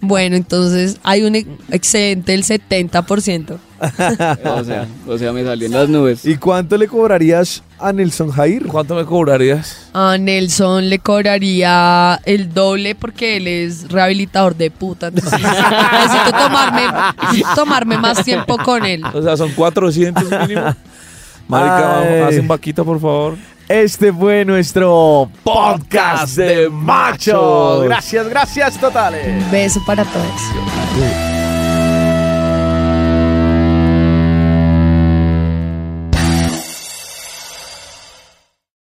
Bueno, 0.00 0.36
entonces 0.36 0.98
hay 1.02 1.22
un 1.22 1.34
ex- 1.36 1.48
excedente 1.70 2.32
del 2.32 2.44
70%. 2.44 3.58
O 4.44 4.64
sea, 4.64 4.86
o 5.06 5.18
sea, 5.18 5.32
me 5.32 5.44
salí 5.44 5.66
en 5.66 5.72
las 5.72 5.88
nubes. 5.88 6.24
¿Y 6.24 6.36
cuánto 6.36 6.76
le 6.76 6.86
cobrarías 6.88 7.62
a 7.78 7.92
Nelson 7.92 8.30
Jair? 8.30 8.66
¿Cuánto 8.66 8.94
me 8.94 9.04
cobrarías? 9.04 9.88
A 9.92 10.16
Nelson 10.18 10.88
le 10.88 10.98
cobraría 10.98 12.20
el 12.24 12.52
doble 12.52 12.94
porque 12.94 13.36
él 13.38 13.48
es 13.48 13.90
rehabilitador 13.90 14.56
de 14.56 14.70
puta. 14.70 15.08
Entonces 15.08 15.32
necesito 15.40 16.30
tomarme, 16.38 16.82
necesito 17.22 17.54
tomarme 17.54 17.98
más 17.98 18.24
tiempo 18.24 18.56
con 18.58 18.84
él. 18.84 19.02
O 19.12 19.22
sea, 19.22 19.36
son 19.36 19.50
400 19.52 20.24
mínimo. 20.48 20.74
Marica, 21.48 22.26
hacen 22.28 22.46
vaquita, 22.48 22.84
por 22.84 23.00
favor. 23.00 23.36
Este 23.72 24.12
fue 24.12 24.44
nuestro 24.44 25.30
podcast 25.42 26.36
de 26.36 26.68
machos. 26.68 27.84
Gracias, 27.84 28.28
gracias 28.28 28.78
totales. 28.78 29.50
Beso 29.50 29.82
para 29.86 30.04
todos. 30.04 31.31